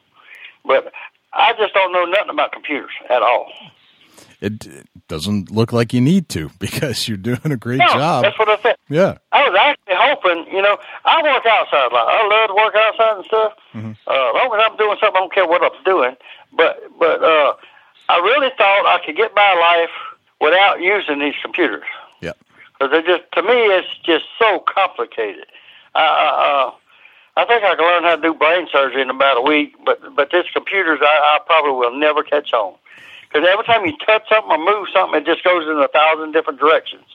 But 0.65 0.91
I 1.33 1.53
just 1.57 1.73
don't 1.73 1.91
know 1.91 2.05
nothing 2.05 2.29
about 2.29 2.51
computers 2.51 2.91
at 3.09 3.21
all. 3.21 3.51
It 4.39 4.87
doesn't 5.11 5.51
look 5.51 5.73
like 5.73 5.91
you 5.91 5.99
need 5.99 6.29
to 6.29 6.49
because 6.59 7.07
you're 7.07 7.17
doing 7.17 7.51
a 7.51 7.57
great 7.57 7.79
no, 7.79 7.87
job. 7.87 8.23
That's 8.23 8.39
what 8.39 8.47
I 8.47 8.61
said. 8.61 8.75
Yeah. 8.87 9.17
I 9.33 9.47
was 9.47 9.59
actually 9.59 9.95
hoping, 9.99 10.55
you 10.55 10.61
know, 10.61 10.77
I 11.03 11.21
work 11.21 11.45
outside 11.45 11.91
a 11.91 11.93
lot. 11.93 12.07
I 12.07 12.27
love 12.27 12.47
to 12.47 12.55
work 12.55 12.75
outside 12.75 13.17
and 13.17 13.25
stuff. 13.25 13.53
Mm-hmm. 13.73 13.91
Uh, 14.07 14.29
as 14.29 14.33
long 14.33 14.49
as 14.55 14.63
I'm 14.65 14.77
doing 14.77 14.97
something, 15.01 15.17
I 15.17 15.19
don't 15.19 15.33
care 15.33 15.45
what 15.45 15.63
I'm 15.63 15.83
doing. 15.83 16.15
But 16.55 16.79
but 16.97 17.21
uh, 17.21 17.53
I 18.07 18.17
really 18.19 18.51
thought 18.57 18.85
I 18.87 19.05
could 19.05 19.17
get 19.17 19.35
by 19.35 19.51
life 19.53 19.95
without 20.39 20.81
using 20.81 21.19
these 21.19 21.35
computers. 21.41 21.83
Yeah. 22.21 22.33
Because 22.79 22.97
it 22.97 23.05
just 23.05 23.23
to 23.33 23.43
me, 23.43 23.59
it's 23.75 23.91
just 24.03 24.25
so 24.39 24.63
complicated. 24.63 25.45
Uh, 25.93 25.99
uh, 25.99 26.71
I 27.35 27.45
think 27.45 27.63
I 27.63 27.75
can 27.75 27.83
learn 27.83 28.03
how 28.03 28.15
to 28.15 28.21
do 28.21 28.33
brain 28.33 28.67
surgery 28.71 29.01
in 29.01 29.09
about 29.09 29.37
a 29.37 29.41
week. 29.41 29.75
But 29.85 30.15
but 30.15 30.31
this 30.31 30.45
computers, 30.53 30.99
I, 31.01 31.35
I 31.35 31.39
probably 31.45 31.71
will 31.71 31.97
never 31.97 32.23
catch 32.23 32.53
on 32.53 32.75
because 33.31 33.47
every 33.51 33.65
time 33.65 33.85
you 33.85 33.93
touch 34.05 34.23
something 34.29 34.51
or 34.51 34.57
move 34.57 34.87
something, 34.93 35.21
it 35.21 35.25
just 35.25 35.43
goes 35.43 35.65
in 35.67 35.77
a 35.77 35.87
thousand 35.87 36.31
different 36.33 36.59
directions. 36.59 37.05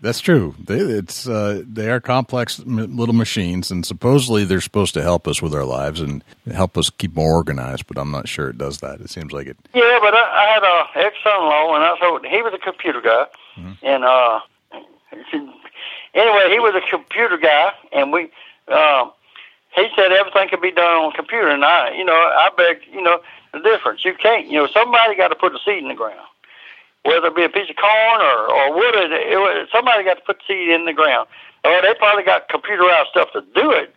That's 0.00 0.18
true. 0.18 0.56
They, 0.58 0.78
it's 0.78 1.28
uh, 1.28 1.62
they 1.64 1.88
are 1.88 2.00
complex 2.00 2.58
little 2.58 3.14
machines, 3.14 3.70
and 3.70 3.86
supposedly 3.86 4.44
they're 4.44 4.60
supposed 4.60 4.94
to 4.94 5.02
help 5.02 5.28
us 5.28 5.40
with 5.40 5.54
our 5.54 5.64
lives 5.64 6.00
and 6.00 6.24
help 6.52 6.76
us 6.76 6.90
keep 6.90 7.14
more 7.14 7.32
organized. 7.32 7.86
But 7.86 7.98
I'm 7.98 8.10
not 8.10 8.26
sure 8.26 8.50
it 8.50 8.58
does 8.58 8.78
that. 8.78 9.00
It 9.00 9.10
seems 9.10 9.32
like 9.32 9.46
it. 9.46 9.56
Yeah, 9.72 9.98
but 10.02 10.12
I, 10.12 10.18
I 10.18 10.54
had 10.54 10.64
a 10.64 11.06
ex 11.06 11.16
son-in-law, 11.22 11.76
and 11.76 11.84
I 11.84 11.96
told 12.00 12.26
he 12.26 12.42
was 12.42 12.52
a 12.52 12.58
computer 12.58 13.00
guy, 13.00 13.26
and 13.84 14.04
uh, 14.04 14.40
anyway, 16.14 16.50
he 16.50 16.58
was 16.58 16.74
a 16.74 16.90
computer 16.90 17.38
guy, 17.38 17.72
and 17.92 18.12
we, 18.12 18.28
uh, 18.66 19.08
he 19.76 19.86
said 19.94 20.10
everything 20.10 20.48
could 20.48 20.60
be 20.60 20.72
done 20.72 20.84
on 20.84 21.12
a 21.12 21.14
computer, 21.14 21.48
and 21.48 21.64
I, 21.64 21.92
you 21.94 22.04
know, 22.04 22.12
I 22.12 22.50
beg, 22.56 22.78
you 22.92 23.02
know, 23.02 23.20
the 23.52 23.60
difference. 23.60 24.04
You 24.04 24.14
can't, 24.14 24.46
you 24.46 24.54
know, 24.58 24.66
somebody 24.72 25.16
got 25.16 25.28
to 25.28 25.34
put 25.36 25.54
a 25.54 25.58
seed 25.64 25.78
in 25.82 25.88
the 25.88 25.94
ground, 25.94 26.26
whether 27.04 27.26
it 27.28 27.36
be 27.36 27.44
a 27.44 27.48
piece 27.48 27.70
of 27.70 27.76
corn 27.76 28.20
or 28.20 28.52
or 28.52 28.74
wood. 28.74 28.94
It, 29.12 29.12
it, 29.12 29.68
somebody 29.72 30.04
got 30.04 30.14
to 30.14 30.22
put 30.26 30.38
the 30.38 30.44
seed 30.54 30.68
in 30.68 30.84
the 30.86 30.92
ground. 30.92 31.28
Or 31.64 31.80
they 31.80 31.94
probably 31.98 32.24
got 32.24 32.48
computerized 32.48 33.06
stuff 33.10 33.28
to 33.34 33.40
do 33.54 33.70
it, 33.70 33.94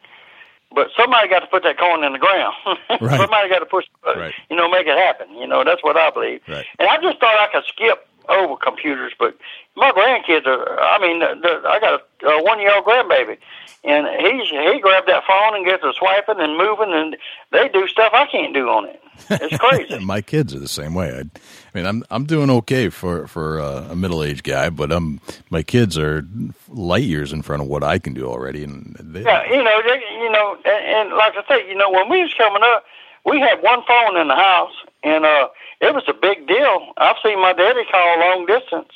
but 0.73 0.89
somebody 0.95 1.27
got 1.27 1.39
to 1.39 1.47
put 1.47 1.63
that 1.63 1.79
corn 1.79 2.03
in 2.03 2.13
the 2.13 2.19
ground. 2.19 2.53
Right. 3.01 3.19
somebody 3.19 3.49
got 3.49 3.59
to 3.59 3.65
push, 3.65 3.85
uh, 4.07 4.13
Right. 4.15 4.33
you 4.49 4.55
know, 4.55 4.69
make 4.69 4.85
it 4.87 4.97
happen. 4.97 5.33
You 5.35 5.47
know, 5.47 5.63
that's 5.63 5.83
what 5.83 5.97
I 5.97 6.09
believe. 6.11 6.41
Right. 6.47 6.65
And 6.79 6.87
I 6.87 7.01
just 7.01 7.19
thought 7.19 7.35
I 7.39 7.47
could 7.51 7.63
skip 7.67 8.07
over 8.29 8.55
computers, 8.57 9.13
but 9.17 9.37
my 9.75 9.91
grandkids 9.91 10.45
are. 10.45 10.79
I 10.79 10.99
mean, 10.99 11.19
the, 11.19 11.61
I 11.67 11.79
got 11.79 12.01
a, 12.01 12.27
a 12.27 12.43
one-year-old 12.43 12.85
grandbaby, 12.85 13.37
and 13.83 14.07
he's 14.19 14.49
he 14.49 14.79
grabbed 14.79 15.07
that 15.07 15.23
phone 15.27 15.55
and 15.55 15.65
gets 15.65 15.83
to 15.83 15.93
swiping 15.93 16.39
and 16.39 16.57
moving, 16.57 16.93
and 16.93 17.17
they 17.51 17.69
do 17.69 17.87
stuff 17.87 18.11
I 18.13 18.25
can't 18.27 18.53
do 18.53 18.67
on 18.69 18.85
it. 18.85 19.01
It's 19.29 19.57
crazy. 19.57 19.99
My 20.03 20.21
kids 20.21 20.53
are 20.53 20.59
the 20.59 20.67
same 20.67 20.93
way. 20.93 21.09
I, 21.09 21.19
I 21.19 21.29
mean, 21.73 21.85
I'm 21.85 22.03
I'm 22.09 22.25
doing 22.25 22.49
okay 22.49 22.89
for 22.89 23.27
for 23.27 23.59
uh, 23.59 23.87
a 23.89 23.95
middle 23.95 24.23
aged 24.23 24.43
guy, 24.43 24.69
but 24.69 24.91
um, 24.91 25.21
my 25.49 25.63
kids 25.63 25.97
are 25.97 26.25
light 26.69 27.03
years 27.03 27.31
in 27.33 27.41
front 27.41 27.61
of 27.61 27.67
what 27.67 27.83
I 27.83 27.99
can 27.99 28.13
do 28.13 28.25
already, 28.25 28.63
and 28.63 28.95
they, 28.99 29.23
yeah, 29.23 29.43
you 29.49 29.63
know, 29.63 29.81
they, 29.85 30.01
you 30.21 30.31
know, 30.31 30.57
and, 30.65 30.85
and 30.85 31.09
like 31.13 31.33
I 31.35 31.43
say, 31.47 31.69
you 31.69 31.75
know, 31.75 31.89
when 31.89 32.09
we 32.09 32.21
was 32.21 32.33
coming 32.33 32.61
up, 32.63 32.85
we 33.25 33.39
had 33.39 33.61
one 33.61 33.83
phone 33.87 34.17
in 34.17 34.27
the 34.27 34.35
house, 34.35 34.73
and 35.03 35.25
uh, 35.25 35.47
it 35.85 35.93
was 35.93 36.03
a 36.07 36.13
big 36.13 36.47
deal. 36.47 36.93
I've 36.97 37.17
seen 37.23 37.39
my 37.39 37.53
daddy 37.53 37.83
call 37.91 38.19
long 38.19 38.45
distance, 38.45 38.91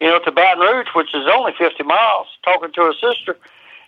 you 0.00 0.08
know, 0.08 0.18
to 0.20 0.32
Baton 0.32 0.60
Rouge, 0.60 0.88
which 0.94 1.14
is 1.14 1.28
only 1.32 1.52
50 1.58 1.82
miles, 1.84 2.26
talking 2.44 2.72
to 2.72 2.86
his 2.86 2.96
sister. 3.00 3.36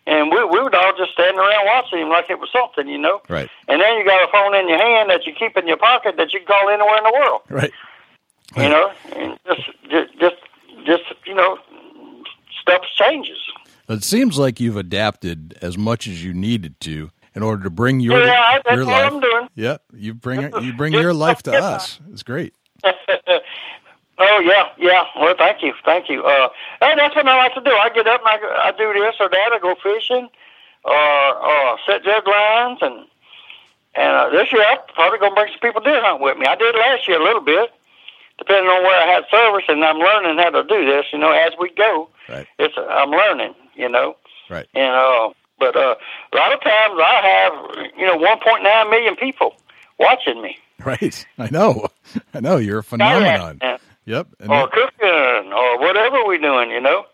And 0.06 0.30
we, 0.30 0.44
we 0.44 0.60
would 0.60 0.74
all 0.74 0.92
just 0.96 1.12
stand 1.12 1.36
around 1.36 1.66
watching 1.66 1.98
him 1.98 2.08
like 2.10 2.30
it 2.30 2.38
was 2.38 2.48
something, 2.52 2.86
you 2.88 2.98
know. 2.98 3.20
right, 3.28 3.50
And 3.66 3.80
then 3.80 3.98
you 3.98 4.04
got 4.04 4.22
a 4.22 4.30
phone 4.30 4.54
in 4.54 4.68
your 4.68 4.78
hand 4.78 5.10
that 5.10 5.26
you 5.26 5.32
keep 5.32 5.56
in 5.56 5.66
your 5.66 5.76
pocket 5.76 6.16
that 6.16 6.32
you 6.32 6.40
can 6.40 6.46
call 6.46 6.68
anywhere 6.68 6.98
in 6.98 7.04
the 7.04 7.12
world, 7.12 7.40
right. 7.48 7.72
you 8.56 8.68
know. 8.68 8.92
And 9.16 9.38
just, 9.46 9.62
just, 9.90 10.18
just, 10.20 10.36
just 10.86 11.02
you 11.26 11.34
know, 11.34 11.58
stuff 12.60 12.82
changes. 12.94 13.38
It 13.88 14.04
seems 14.04 14.38
like 14.38 14.60
you've 14.60 14.76
adapted 14.76 15.58
as 15.62 15.76
much 15.78 16.06
as 16.06 16.24
you 16.24 16.32
needed 16.32 16.80
to 16.80 17.10
in 17.36 17.42
order 17.44 17.62
to 17.62 17.70
bring 17.70 18.00
your 18.00 18.18
Yeah, 18.24 18.58
that's 18.64 18.74
your 18.76 18.86
what 18.86 18.92
life. 19.04 19.12
I'm 19.12 19.20
doing. 19.20 19.48
Yeah, 19.54 19.76
you 19.94 20.14
bring 20.14 20.40
you 20.62 20.72
bring 20.72 20.92
your 20.94 21.14
life 21.14 21.42
to 21.44 21.52
us. 21.52 22.00
It's 22.10 22.24
great. 22.24 22.54
Oh 24.18 24.40
yeah, 24.40 24.68
yeah. 24.78 25.04
Well, 25.20 25.34
thank 25.36 25.62
you, 25.62 25.74
thank 25.84 26.08
you. 26.08 26.24
Uh, 26.24 26.48
and 26.80 26.98
that's 26.98 27.14
what 27.14 27.28
I 27.28 27.36
like 27.36 27.52
to 27.54 27.60
do. 27.60 27.70
I 27.70 27.90
get 27.90 28.06
up 28.06 28.20
and 28.24 28.28
I, 28.30 28.38
go- 28.38 28.56
I 28.56 28.72
do 28.72 28.90
this 28.98 29.14
or 29.20 29.28
that. 29.28 29.50
I 29.52 29.58
go 29.60 29.74
fishing, 29.82 30.30
or 30.84 31.36
or 31.36 31.78
set 31.86 32.02
jug 32.02 32.26
lines, 32.26 32.78
and 32.80 33.04
and 33.94 34.12
uh, 34.16 34.30
this 34.30 34.50
year 34.52 34.64
I'm 34.66 34.78
probably 34.94 35.18
gonna 35.18 35.34
bring 35.34 35.48
some 35.52 35.60
people 35.60 35.82
deer 35.82 36.00
hunt 36.02 36.22
with 36.22 36.38
me. 36.38 36.46
I 36.46 36.54
did 36.54 36.74
last 36.76 37.06
year 37.06 37.20
a 37.20 37.24
little 37.24 37.42
bit, 37.42 37.70
depending 38.38 38.70
on 38.70 38.82
where 38.84 39.02
I 39.02 39.12
had 39.12 39.24
service, 39.30 39.64
and 39.68 39.84
I'm 39.84 39.98
learning 39.98 40.38
how 40.38 40.48
to 40.48 40.64
do 40.64 40.86
this. 40.86 41.04
You 41.12 41.18
know, 41.18 41.32
as 41.32 41.52
we 41.60 41.68
go, 41.74 42.08
Right, 42.26 42.46
it's 42.58 42.74
I'm 42.78 43.10
learning. 43.10 43.54
You 43.74 43.90
know, 43.90 44.16
right. 44.48 44.66
and 44.74 44.94
uh, 44.96 45.28
but 45.58 45.76
uh, 45.76 45.94
a 46.32 46.36
lot 46.36 46.52
of 46.52 46.60
times 46.60 47.00
I 47.00 47.20
have 47.22 47.92
you 47.96 48.06
know 48.06 48.18
1.9 48.18 48.90
million 48.90 49.16
people 49.16 49.54
watching 49.98 50.42
me. 50.42 50.58
Right. 50.84 51.26
I 51.38 51.48
know. 51.50 51.88
I 52.34 52.40
know. 52.40 52.58
You're 52.58 52.80
a 52.80 52.84
phenomenon. 52.84 53.60
Yep. 54.04 54.28
And 54.38 54.50
or 54.50 54.68
cooking 54.68 55.52
or 55.52 55.78
whatever 55.80 56.24
we're 56.24 56.38
doing, 56.38 56.70
you 56.70 56.80
know. 56.80 57.06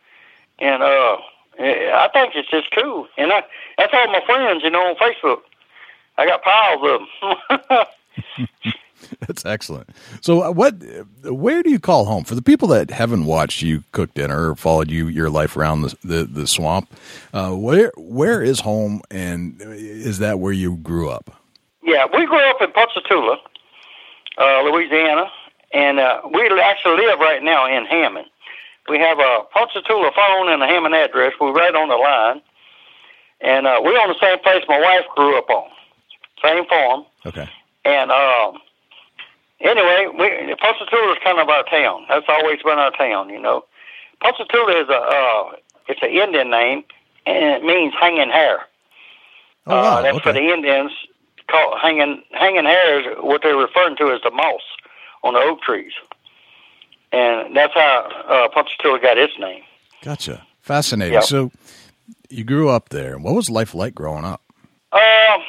And 0.58 0.82
uh, 0.82 1.16
I 1.58 2.08
think 2.12 2.34
it's 2.34 2.50
just 2.50 2.70
cool. 2.72 3.08
And 3.16 3.32
I, 3.32 3.42
that's 3.78 3.92
all 3.94 4.06
my 4.08 4.20
friends, 4.26 4.62
you 4.62 4.70
know, 4.70 4.80
on 4.80 4.96
Facebook. 4.96 5.40
I 6.18 6.26
got 6.26 6.42
piles 6.42 6.82
of 6.84 7.58
them. 7.58 8.74
That's 9.26 9.44
excellent. 9.44 9.90
So, 10.20 10.42
uh, 10.42 10.50
what? 10.52 10.74
Where 11.24 11.62
do 11.62 11.70
you 11.70 11.78
call 11.78 12.04
home 12.04 12.24
for 12.24 12.34
the 12.34 12.42
people 12.42 12.68
that 12.68 12.90
haven't 12.90 13.26
watched 13.26 13.62
you 13.62 13.84
cook 13.92 14.14
dinner 14.14 14.50
or 14.50 14.56
followed 14.56 14.90
you 14.90 15.08
your 15.08 15.30
life 15.30 15.56
around 15.56 15.82
the 15.82 15.96
the, 16.04 16.24
the 16.24 16.46
swamp? 16.46 16.92
Uh, 17.32 17.52
where 17.52 17.92
where 17.96 18.42
is 18.42 18.60
home, 18.60 19.02
and 19.10 19.60
is 19.60 20.18
that 20.18 20.38
where 20.38 20.52
you 20.52 20.76
grew 20.76 21.08
up? 21.08 21.42
yeah, 21.82 22.06
we 22.12 22.26
grew 22.26 22.38
up 22.50 22.60
in 22.60 22.72
Ponchatoula, 22.72 23.38
uh, 24.38 24.62
Louisiana, 24.62 25.30
and 25.72 25.98
uh, 25.98 26.22
we 26.32 26.48
actually 26.60 26.96
live 26.96 27.18
right 27.18 27.42
now 27.42 27.66
in 27.66 27.84
Hammond. 27.86 28.26
We 28.88 28.98
have 28.98 29.18
a 29.18 29.40
Ponchatoula 29.52 30.10
phone 30.14 30.48
and 30.48 30.62
a 30.62 30.66
Hammond 30.66 30.94
address. 30.94 31.32
We're 31.40 31.52
right 31.52 31.74
on 31.74 31.88
the 31.88 31.96
line. 31.96 32.42
And 33.40 33.66
uh, 33.66 33.80
we're 33.82 33.98
on 33.98 34.08
the 34.08 34.18
same 34.20 34.38
place 34.38 34.62
my 34.68 34.80
wife 34.80 35.04
grew 35.16 35.36
up 35.36 35.50
on, 35.50 35.68
same 36.42 36.64
farm. 36.66 37.04
Okay. 37.26 37.48
And 37.84 38.10
um, 38.12 38.58
anyway, 39.62 40.08
we 40.18 40.54
Ponchatoula 40.56 41.12
is 41.12 41.18
kind 41.24 41.38
of 41.38 41.48
our 41.48 41.64
town. 41.64 42.04
That's 42.08 42.26
always 42.28 42.62
been 42.62 42.78
our 42.78 42.90
town, 42.92 43.30
you 43.30 43.40
know. 43.40 43.64
Ponchatoula 44.20 44.82
is 44.82 44.88
a 44.88 45.00
uh, 45.00 45.52
it's 45.88 46.02
an 46.02 46.10
Indian 46.10 46.50
name, 46.50 46.84
and 47.26 47.44
it 47.44 47.64
means 47.64 47.94
hanging 47.98 48.30
hair. 48.30 48.60
Oh 49.66 49.74
wow. 49.76 49.98
uh, 49.98 50.02
that's 50.02 50.18
for 50.20 50.32
the 50.32 50.40
Indians. 50.40 50.92
Called 51.48 51.78
hanging 51.80 52.22
hanging 52.32 52.64
hair 52.64 53.00
is 53.00 53.16
what 53.20 53.42
they're 53.42 53.56
referring 53.56 53.96
to 53.96 54.12
as 54.12 54.20
the 54.22 54.30
moss 54.30 54.62
on 55.24 55.34
the 55.34 55.40
oak 55.40 55.60
trees, 55.62 55.92
and 57.10 57.56
that's 57.56 57.74
how 57.74 58.08
uh, 58.28 58.48
Ponchatoula 58.48 59.00
got 59.00 59.18
its 59.18 59.32
name. 59.38 59.62
Gotcha. 60.02 60.46
Fascinating. 60.60 61.14
Yep. 61.14 61.24
So, 61.24 61.50
you 62.28 62.44
grew 62.44 62.68
up 62.68 62.90
there. 62.90 63.18
What 63.18 63.34
was 63.34 63.50
life 63.50 63.74
like 63.74 63.94
growing 63.94 64.24
up? 64.24 64.40
Um, 64.92 65.42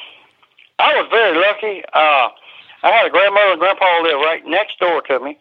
I 0.80 0.95
was 0.95 1.08
very 1.12 1.38
lucky. 1.38 1.84
Uh, 1.93 2.30
I 2.84 2.91
had 2.91 3.08
a 3.08 3.10
grandmother 3.10 3.52
and 3.52 3.60
grandpa 3.60 4.02
live 4.04 4.19
right 4.19 4.46
next 4.46 4.78
door 4.80 5.02
to 5.04 5.19
me, 5.19 5.38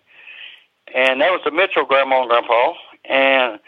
and 0.95 1.21
that 1.21 1.33
was 1.33 1.41
the 1.45 1.51
Mitchell 1.51 1.85
grandma 1.85 2.23
and 2.23 2.31
grandpa. 2.31 2.75
And 3.05 3.59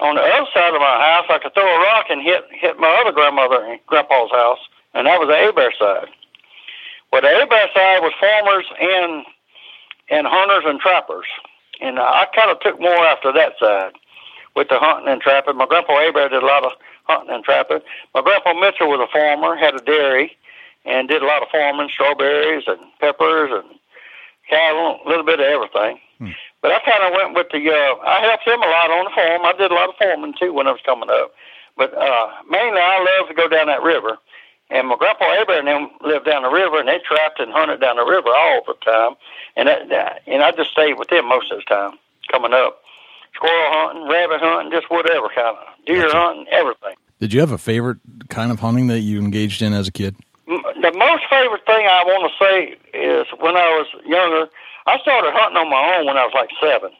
on 0.00 0.16
the 0.16 0.22
other 0.22 0.50
side 0.52 0.74
of 0.74 0.80
my 0.80 0.98
house, 0.98 1.26
I 1.30 1.38
could 1.38 1.54
throw 1.54 1.62
a 1.62 1.80
rock 1.86 2.06
and 2.10 2.20
hit 2.20 2.44
hit 2.50 2.78
my 2.78 2.90
other 3.00 3.12
grandmother 3.12 3.64
and 3.64 3.78
grandpa's 3.86 4.30
house, 4.32 4.58
and 4.92 5.06
that 5.06 5.20
was 5.20 5.28
the 5.28 5.38
Abear 5.38 5.72
side. 5.78 6.10
Well, 7.12 7.22
the 7.22 7.30
Abear 7.30 7.68
side 7.72 8.02
was 8.02 8.12
farmers 8.18 8.66
and 8.80 9.24
and 10.10 10.26
hunters 10.26 10.64
and 10.66 10.80
trappers, 10.80 11.26
and 11.80 12.00
I 12.00 12.26
kind 12.34 12.50
of 12.50 12.58
took 12.60 12.80
more 12.80 13.06
after 13.06 13.32
that 13.32 13.54
side 13.60 13.92
with 14.56 14.68
the 14.68 14.80
hunting 14.80 15.12
and 15.12 15.22
trapping. 15.22 15.56
My 15.56 15.66
grandpa 15.66 15.94
Abear 15.94 16.28
did 16.28 16.42
a 16.42 16.46
lot 16.46 16.64
of 16.64 16.72
hunting 17.04 17.34
and 17.34 17.44
trapping. 17.44 17.80
My 18.14 18.22
grandpa 18.22 18.52
Mitchell 18.54 18.88
was 18.88 18.98
a 18.98 19.12
farmer, 19.12 19.54
had 19.54 19.74
a 19.74 19.84
dairy, 19.84 20.36
and 20.86 21.08
did 21.08 21.22
a 21.22 21.26
lot 21.26 21.42
of 21.42 21.48
farming, 21.50 21.90
strawberries 21.92 22.64
and 22.66 22.80
peppers 23.00 23.50
and 23.52 23.78
cattle, 24.48 25.00
a 25.04 25.08
little 25.08 25.24
bit 25.24 25.40
of 25.40 25.46
everything. 25.46 25.98
But 26.62 26.72
I 26.72 26.78
kind 26.80 27.04
of 27.04 27.12
went 27.12 27.34
with 27.34 27.48
the. 27.52 27.60
Uh, 27.70 27.94
I 28.06 28.20
helped 28.22 28.46
him 28.46 28.62
a 28.62 28.66
lot 28.66 28.90
on 28.90 29.04
the 29.04 29.14
farm. 29.14 29.44
I 29.44 29.52
did 29.52 29.70
a 29.70 29.74
lot 29.74 29.88
of 29.88 29.96
farming 29.98 30.34
too 30.38 30.52
when 30.52 30.66
I 30.66 30.72
was 30.72 30.80
coming 30.84 31.10
up. 31.10 31.32
But 31.76 31.92
uh, 31.96 32.26
mainly, 32.48 32.80
I 32.80 33.18
loved 33.18 33.28
to 33.28 33.34
go 33.34 33.48
down 33.48 33.66
that 33.66 33.82
river. 33.82 34.18
And 34.70 34.88
my 34.88 34.96
grandpa 34.96 35.42
Abear 35.42 35.60
and 35.60 35.68
them 35.68 35.90
lived 36.02 36.26
down 36.26 36.42
the 36.42 36.50
river, 36.50 36.80
and 36.80 36.88
they 36.88 36.98
trapped 37.06 37.38
and 37.38 37.52
hunted 37.52 37.80
down 37.80 37.96
the 37.96 38.04
river 38.04 38.30
all 38.30 38.62
the 38.66 38.74
time. 38.84 39.14
And 39.54 39.68
that, 39.68 39.88
that, 39.90 40.22
and 40.26 40.42
I 40.42 40.50
just 40.50 40.70
stayed 40.70 40.94
with 40.98 41.08
them 41.08 41.28
most 41.28 41.52
of 41.52 41.58
the 41.58 41.64
time 41.64 41.98
coming 42.32 42.52
up. 42.52 42.80
Squirrel 43.34 43.70
hunting, 43.70 44.08
rabbit 44.08 44.40
hunting, 44.40 44.72
just 44.72 44.90
whatever 44.90 45.28
kind 45.28 45.56
of 45.56 45.86
deer 45.86 46.08
hunting, 46.10 46.46
everything. 46.50 46.96
Did 47.20 47.32
you 47.32 47.40
have 47.40 47.52
a 47.52 47.58
favorite 47.58 47.98
kind 48.28 48.50
of 48.50 48.58
hunting 48.58 48.88
that 48.88 49.00
you 49.00 49.20
engaged 49.20 49.62
in 49.62 49.72
as 49.72 49.86
a 49.86 49.92
kid? 49.92 50.16
The 50.46 50.92
most 50.96 51.24
favorite 51.28 51.66
thing 51.66 51.86
I 51.86 52.04
want 52.06 52.30
to 52.30 52.44
say 52.44 52.76
is 52.94 53.26
when 53.40 53.56
I 53.56 53.68
was 53.76 53.86
younger, 54.06 54.48
I 54.86 54.98
started 55.00 55.32
hunting 55.34 55.56
on 55.58 55.68
my 55.70 55.96
own 55.98 56.06
when 56.06 56.16
I 56.16 56.24
was 56.24 56.32
like 56.34 56.50
seven. 56.60 56.90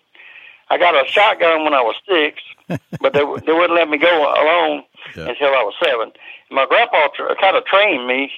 I 0.68 0.78
got 0.78 0.94
a 0.94 1.06
shotgun 1.08 1.62
when 1.62 1.72
I 1.74 1.80
was 1.82 1.94
six, 2.08 2.42
but 3.00 3.12
they 3.12 3.20
they 3.46 3.52
wouldn't 3.52 3.74
let 3.78 3.88
me 3.88 3.98
go 3.98 4.10
alone 4.34 4.82
Yeah. 5.16 5.28
until 5.30 5.54
I 5.54 5.62
was 5.62 5.74
seven. 5.82 6.10
My 6.50 6.66
grandpa 6.66 7.06
tr- 7.14 7.38
kind 7.40 7.56
of 7.56 7.64
trained 7.66 8.06
me 8.08 8.32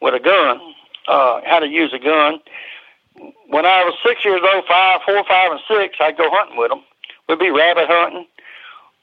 with 0.00 0.14
a 0.14 0.20
gun, 0.20 0.60
uh, 1.06 1.40
how 1.46 1.60
to 1.60 1.68
use 1.68 1.92
a 1.94 1.98
gun. 2.00 2.40
When 3.48 3.64
I 3.66 3.82
was 3.84 3.94
six 4.04 4.24
years 4.24 4.40
old, 4.42 4.64
five, 4.66 5.00
four, 5.06 5.22
five, 5.28 5.52
and 5.52 5.60
six, 5.68 5.96
I'd 6.00 6.16
go 6.16 6.26
hunting 6.30 6.56
with 6.58 6.70
them. 6.70 6.82
We'd 7.28 7.38
be 7.38 7.50
rabbit 7.50 7.86
hunting, 7.88 8.26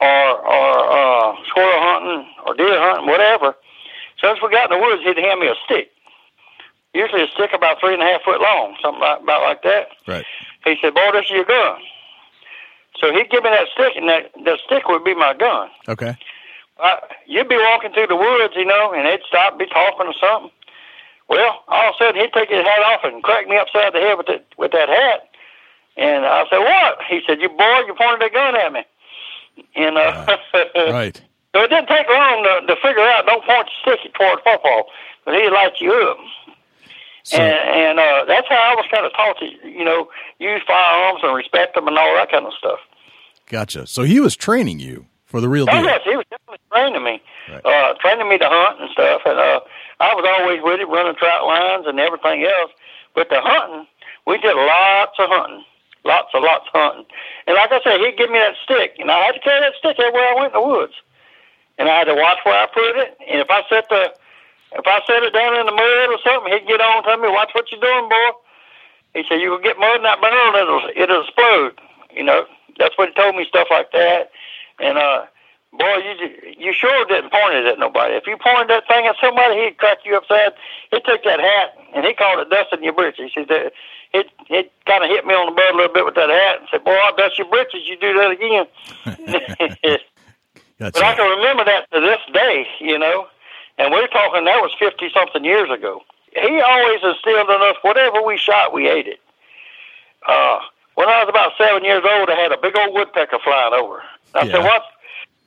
or 0.02 0.28
or 0.44 0.70
uh, 0.92 1.36
squirrel 1.48 1.80
hunting, 1.80 2.28
or 2.46 2.54
deer 2.56 2.80
hunting, 2.80 3.08
whatever. 3.08 3.56
So 4.26 4.34
soon 4.34 4.38
as 4.38 4.42
we 4.42 4.50
got 4.50 4.72
in 4.72 4.80
the 4.80 4.84
woods, 4.84 5.04
he'd 5.06 5.22
hand 5.22 5.40
me 5.40 5.48
a 5.48 5.54
stick. 5.66 5.92
Usually 6.96 7.22
a 7.22 7.28
stick 7.28 7.52
about 7.54 7.80
three 7.80 7.94
and 7.94 8.02
a 8.02 8.06
half 8.06 8.24
foot 8.24 8.42
long, 8.42 8.76
something 8.82 9.02
like, 9.02 9.22
about 9.22 9.44
like 9.44 9.62
that. 9.62 9.90
Right. 10.08 10.26
He 10.64 10.76
said, 10.82 10.96
"Boy, 10.96 11.12
this 11.14 11.26
is 11.26 11.32
your 11.32 11.46
gun." 11.46 11.78
So 13.00 13.14
he'd 13.14 13.30
give 13.30 13.44
me 13.44 13.52
that 13.52 13.68
stick, 13.74 13.94
and 13.96 14.10
that 14.10 14.32
that 14.46 14.58
stick 14.66 14.88
would 14.88 15.04
be 15.04 15.14
my 15.14 15.36
gun. 15.36 15.70
Okay. 15.88 16.18
Uh, 16.82 16.96
you'd 17.28 17.50
be 17.50 17.58
walking 17.58 17.94
through 17.94 18.08
the 18.08 18.16
woods, 18.16 18.56
you 18.56 18.66
know, 18.66 18.94
and 18.94 19.06
they'd 19.06 19.22
stop, 19.28 19.60
be 19.60 19.68
talking 19.68 20.08
or 20.08 20.14
something. 20.20 20.52
Well, 21.30 21.64
all 21.68 21.90
of 21.90 21.96
a 21.96 22.04
sudden 22.04 22.20
he'd 22.20 22.34
take 22.34 22.50
his 22.50 22.66
hat 22.66 22.82
off 22.82 23.02
and 23.04 23.22
crack 23.22 23.48
me 23.48 23.58
upside 23.58 23.94
the 23.94 24.00
head 24.00 24.18
with 24.18 24.30
it 24.30 24.48
with 24.58 24.72
that 24.72 24.90
hat. 24.90 25.30
And 25.98 26.26
I 26.26 26.46
said, 26.50 26.60
"What?" 26.60 26.98
He 27.08 27.22
said, 27.28 27.42
"You 27.42 27.50
boy, 27.50 27.84
you 27.86 27.94
pointed 27.94 28.22
that 28.22 28.34
gun 28.34 28.56
at 28.56 28.74
me." 28.74 28.84
And 29.76 29.98
uh, 30.00 30.38
Right. 30.76 31.22
so 31.56 31.64
it 31.64 31.70
didn't 31.70 31.88
take 31.88 32.08
long 32.12 32.44
to, 32.44 32.68
to 32.68 32.76
figure 32.84 33.00
out. 33.08 33.26
Don't 33.26 33.44
point 33.48 33.70
your 33.88 33.96
stick 33.96 34.14
toward 34.14 34.40
football, 34.44 34.92
because 35.24 35.40
he'd 35.40 35.50
light 35.56 35.80
you 35.80 35.94
up. 35.94 36.18
So, 37.24 37.38
and 37.40 37.96
and 37.96 38.00
uh, 38.00 38.26
that's 38.28 38.48
how 38.50 38.60
I 38.60 38.76
was 38.76 38.86
kind 38.92 39.06
of 39.06 39.14
taught 39.14 39.40
to, 39.40 39.48
you 39.68 39.84
know, 39.84 40.10
use 40.40 40.62
firearms 40.68 41.22
and 41.24 41.34
respect 41.34 41.74
them 41.74 41.88
and 41.88 41.98
all 41.98 42.14
that 42.16 42.30
kind 42.30 42.46
of 42.46 42.54
stuff. 42.60 42.80
gotcha. 43.50 43.88
So 43.88 44.04
he 44.04 44.20
was 44.20 44.36
training 44.36 44.80
you 44.80 45.08
for 45.26 45.42
the 45.42 45.50
real 45.50 45.66
Oh 45.68 45.74
deal. 45.74 45.86
yes, 45.86 46.02
he 46.04 46.16
was 46.16 46.26
definitely 46.30 46.60
training 46.72 47.04
me, 47.04 47.22
Right. 47.50 47.66
uh, 47.66 47.94
training 48.00 48.30
me 48.30 48.38
to 48.38 48.48
hunt 48.48 48.80
and 48.82 48.90
stuff. 48.92 49.22
And 49.26 49.40
uh, 49.40 49.60
I 50.00 50.14
was 50.14 50.26
always 50.38 50.62
with 50.62 50.80
him, 50.80 50.92
running 50.92 51.16
trout 51.16 51.46
lines 51.48 51.86
and 51.88 52.00
everything 52.00 52.44
else. 52.46 52.72
But 53.16 53.30
the 53.30 53.42
hunting, 53.42 53.88
we 54.28 54.38
did 54.38 54.54
lots 54.56 55.18
of 55.18 55.30
hunting, 55.32 55.64
lots 56.04 56.30
and 56.34 56.44
lots 56.44 56.68
of 56.74 56.80
hunting. 56.80 57.06
And 57.48 57.56
like 57.56 57.72
I 57.72 57.82
said, 57.82 58.02
he'd 58.02 58.18
give 58.18 58.30
me 58.30 58.38
that 58.38 58.54
stick, 58.64 58.98
and 59.00 59.10
I 59.10 59.18
had 59.26 59.32
to 59.34 59.40
carry 59.40 59.62
that 59.62 59.74
stick 59.80 59.98
everywhere 59.98 60.30
I 60.30 60.36
went 60.36 60.54
in 60.54 60.62
the 60.62 60.68
woods. 60.68 60.94
And 61.78 61.90
I 61.90 62.00
had 62.00 62.06
to 62.06 62.16
watch 62.16 62.40
where 62.44 62.56
I 62.56 62.68
put 62.68 62.96
it. 62.98 63.18
And 63.28 63.42
if 63.42 63.50
I 63.50 63.62
set 63.68 63.90
the, 63.90 64.14
if 64.74 64.86
I 64.88 65.02
set 65.08 65.24
it 65.24 65.34
down 65.34 65.60
in 65.60 65.66
the 65.66 65.76
mud 65.76 66.08
or 66.12 66.20
something, 66.24 66.52
he'd 66.52 66.68
get 66.68 66.82
on 66.82 67.04
to 67.04 67.18
me, 67.18 67.30
watch 67.30 67.52
what 67.54 67.72
you're 67.72 67.82
doing, 67.82 68.10
boy. 68.10 68.32
He 69.14 69.24
said, 69.28 69.40
you 69.40 69.50
will 69.50 69.64
get 69.64 69.80
mud 69.80 69.98
in 69.98 70.04
that 70.04 70.20
barrel, 70.22 70.52
and 70.52 70.58
it'll 70.60 70.90
it'll 70.96 71.24
explode. 71.24 71.80
You 72.12 72.24
know, 72.24 72.46
that's 72.78 72.98
what 72.98 73.10
he 73.10 73.16
told 73.16 73.36
me, 73.36 73.46
stuff 73.48 73.68
like 73.72 73.92
that. 73.92 74.32
And 74.80 74.98
uh, 74.98 75.26
boy, 75.72 75.98
you 76.04 76.14
you 76.58 76.74
sure 76.74 77.06
didn't 77.06 77.32
point 77.32 77.56
it 77.56 77.66
at 77.66 77.80
nobody. 77.80 78.16
If 78.16 78.28
you 78.28 78.36
pointed 78.36 78.70
that 78.70 78.88
thing 78.88 79.06
at 79.08 79.16
somebody, 79.22 79.56
he'd 79.64 79.78
crack 79.78 80.00
you 80.04 80.18
upside. 80.18 80.54
He 80.92 81.00
took 81.00 81.24
that 81.24 81.40
hat 81.40 81.76
and 81.96 82.06
he 82.06 82.14
called 82.14 82.40
it 82.40 82.50
dusting 82.50 82.84
your 82.84 82.94
britches. 82.94 83.32
He 83.34 83.42
said 83.42 83.48
that 83.48 83.72
it 84.14 84.28
it 84.50 84.72
kind 84.86 85.04
of 85.04 85.10
hit 85.10 85.26
me 85.26 85.34
on 85.34 85.48
the 85.48 85.56
butt 85.56 85.74
a 85.74 85.78
little 85.78 85.94
bit 85.94 86.06
with 86.06 86.16
that 86.16 86.30
hat 86.30 86.60
and 86.60 86.68
said, 86.72 86.84
"Boy, 86.84 86.96
I'll 86.96 87.16
dust 87.16 87.38
your 87.38 87.48
britches. 87.48 87.88
You 87.88 87.96
do 87.96 88.14
that 88.20 88.32
again." 88.32 88.68
Gotcha. 90.80 90.92
But 90.94 91.04
I 91.04 91.16
can 91.16 91.38
remember 91.38 91.64
that 91.66 91.90
to 91.92 92.00
this 92.02 92.20
day, 92.34 92.68
you 92.80 92.98
know. 93.00 93.28
And 93.78 93.92
we're 93.92 94.08
talking 94.08 94.46
that 94.46 94.62
was 94.62 94.72
fifty 94.80 95.10
something 95.14 95.44
years 95.44 95.70
ago. 95.70 96.02
He 96.34 96.62
always 96.62 97.00
instilled 97.04 97.50
in 97.50 97.62
us 97.62 97.76
whatever 97.82 98.22
we 98.22 98.38
shot, 98.38 98.74
we 98.74 98.90
ate 98.90 99.08
it. 99.08 99.20
Uh, 100.28 100.60
when 100.96 101.08
I 101.10 101.20
was 101.24 101.30
about 101.30 101.54
seven 101.58 101.84
years 101.84 102.04
old, 102.04 102.30
I 102.30 102.36
had 102.36 102.52
a 102.52 102.58
big 102.58 102.78
old 102.78 102.94
woodpecker 102.94 103.40
flying 103.40 103.74
over. 103.74 104.04
I 104.34 104.44
Yeah. 104.46 104.52
said, 104.52 104.64
"What?" 104.64 104.86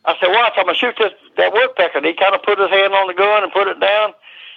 I 0.04 0.16
said, 0.18 0.30
"Watch, 0.30 0.54
I'm 0.56 0.64
gonna 0.64 0.74
shoot 0.76 0.96
this 0.96 1.12
that 1.36 1.52
woodpecker." 1.52 1.98
And 1.98 2.06
he 2.06 2.12
kind 2.14 2.34
of 2.34 2.42
put 2.42 2.58
his 2.58 2.70
hand 2.70 2.94
on 2.94 3.06
the 3.06 3.14
gun 3.14 3.42
and 3.42 3.52
put 3.52 3.68
it 3.68 3.80
down. 3.80 4.14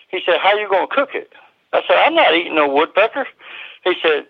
He 0.09 0.21
said, 0.25 0.39
"How 0.39 0.53
you 0.55 0.67
gonna 0.69 0.87
cook 0.87 1.15
it?" 1.15 1.31
I 1.73 1.81
said, 1.87 1.97
"I'm 1.97 2.15
not 2.15 2.33
eating 2.35 2.55
no 2.55 2.67
woodpecker." 2.67 3.27
He 3.83 3.95
said, 4.01 4.25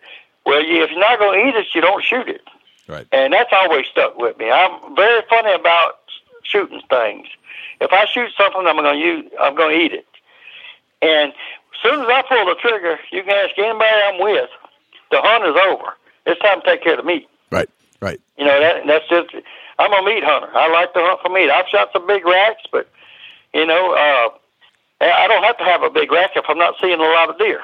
"Well, 0.45 0.61
you, 0.63 0.83
if 0.83 0.91
you're 0.91 0.99
not 0.99 1.19
gonna 1.19 1.37
eat 1.47 1.55
it, 1.55 1.73
you 1.75 1.81
don't 1.81 2.03
shoot 2.03 2.27
it." 2.29 2.41
Right. 2.87 3.05
and 3.13 3.31
that's 3.31 3.53
always 3.53 3.85
stuck 3.87 4.17
with 4.17 4.37
me. 4.37 4.51
I'm 4.51 4.95
very 4.95 5.21
funny 5.29 5.53
about 5.53 5.99
shooting 6.51 6.81
things. 6.89 7.27
If 7.79 7.91
I 7.91 8.05
shoot 8.05 8.31
something, 8.37 8.67
I'm 8.67 8.75
going 8.75 8.93
to 8.93 8.99
use. 8.99 9.31
I'm 9.39 9.55
going 9.55 9.77
to 9.77 9.85
eat 9.85 9.93
it. 9.93 10.05
And 11.01 11.31
as 11.31 11.79
soon 11.81 12.01
as 12.01 12.07
I 12.07 12.21
pull 12.27 12.45
the 12.45 12.55
trigger, 12.61 12.99
you 13.11 13.23
can 13.23 13.31
ask 13.31 13.57
anybody 13.57 14.01
I'm 14.05 14.21
with. 14.21 14.49
The 15.09 15.21
hunt 15.21 15.45
is 15.45 15.55
over. 15.67 15.93
It's 16.25 16.39
time 16.41 16.61
to 16.61 16.67
take 16.67 16.83
care 16.83 16.93
of 16.93 16.99
the 16.99 17.03
meat. 17.03 17.27
Right. 17.51 17.69
Right. 18.01 18.19
You 18.37 18.45
know 18.45 18.59
that 18.59 18.85
that's 18.87 19.07
just. 19.09 19.45
I'm 19.79 19.93
a 19.93 20.03
meat 20.03 20.23
hunter. 20.23 20.49
I 20.53 20.71
like 20.71 20.93
to 20.93 20.99
hunt 20.99 21.21
for 21.21 21.29
meat. 21.29 21.49
I've 21.49 21.67
shot 21.67 21.89
some 21.91 22.05
big 22.05 22.25
racks, 22.25 22.61
but 22.71 22.87
you 23.53 23.65
know, 23.65 23.93
uh, 23.93 24.29
I 25.01 25.27
don't 25.27 25.43
have 25.43 25.57
to 25.57 25.63
have 25.63 25.81
a 25.81 25.89
big 25.89 26.11
rack 26.11 26.31
if 26.35 26.45
I'm 26.47 26.57
not 26.57 26.75
seeing 26.79 26.99
a 26.99 27.03
lot 27.03 27.29
of 27.29 27.37
deer. 27.37 27.61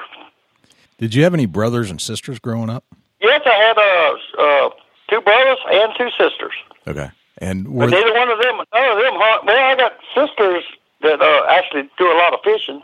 Did 0.98 1.14
you 1.14 1.22
have 1.22 1.34
any 1.34 1.46
brothers 1.46 1.90
and 1.90 2.00
sisters 2.00 2.38
growing 2.40 2.70
up? 2.70 2.84
Yes, 3.20 3.42
I 3.46 3.54
had 3.54 3.78
uh, 3.78 4.42
uh, 4.42 4.70
two 5.08 5.20
brothers 5.20 5.58
and 5.70 5.92
two 5.96 6.10
sisters. 6.10 6.52
Okay. 6.86 7.10
And 7.40 7.68
were 7.68 7.86
But 7.86 7.90
neither 7.94 8.12
one 8.14 8.30
of 8.30 8.38
them, 8.42 8.56
none 8.74 8.90
of 8.90 8.98
them 8.98 9.14
hunt. 9.16 9.46
Well, 9.46 9.56
I 9.56 9.76
got 9.76 9.92
sisters 10.14 10.64
that 11.02 11.20
uh, 11.22 11.46
actually 11.48 11.88
do 11.98 12.10
a 12.10 12.18
lot 12.18 12.34
of 12.34 12.40
fishing. 12.42 12.82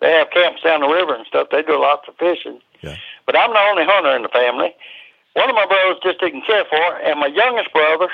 They 0.00 0.12
have 0.12 0.30
camps 0.30 0.62
down 0.62 0.80
the 0.80 0.88
river 0.88 1.14
and 1.14 1.26
stuff. 1.26 1.48
They 1.50 1.62
do 1.62 1.80
lots 1.80 2.06
of 2.06 2.14
fishing. 2.16 2.60
Yeah. 2.82 2.96
But 3.26 3.36
I'm 3.36 3.50
the 3.50 3.58
only 3.58 3.84
hunter 3.84 4.14
in 4.14 4.22
the 4.22 4.28
family. 4.28 4.70
One 5.34 5.50
of 5.50 5.56
my 5.56 5.66
brothers 5.66 5.98
just 6.02 6.20
didn't 6.20 6.46
care 6.46 6.64
for, 6.70 6.78
it, 6.78 7.02
and 7.04 7.18
my 7.18 7.26
youngest 7.26 7.72
brother, 7.72 8.08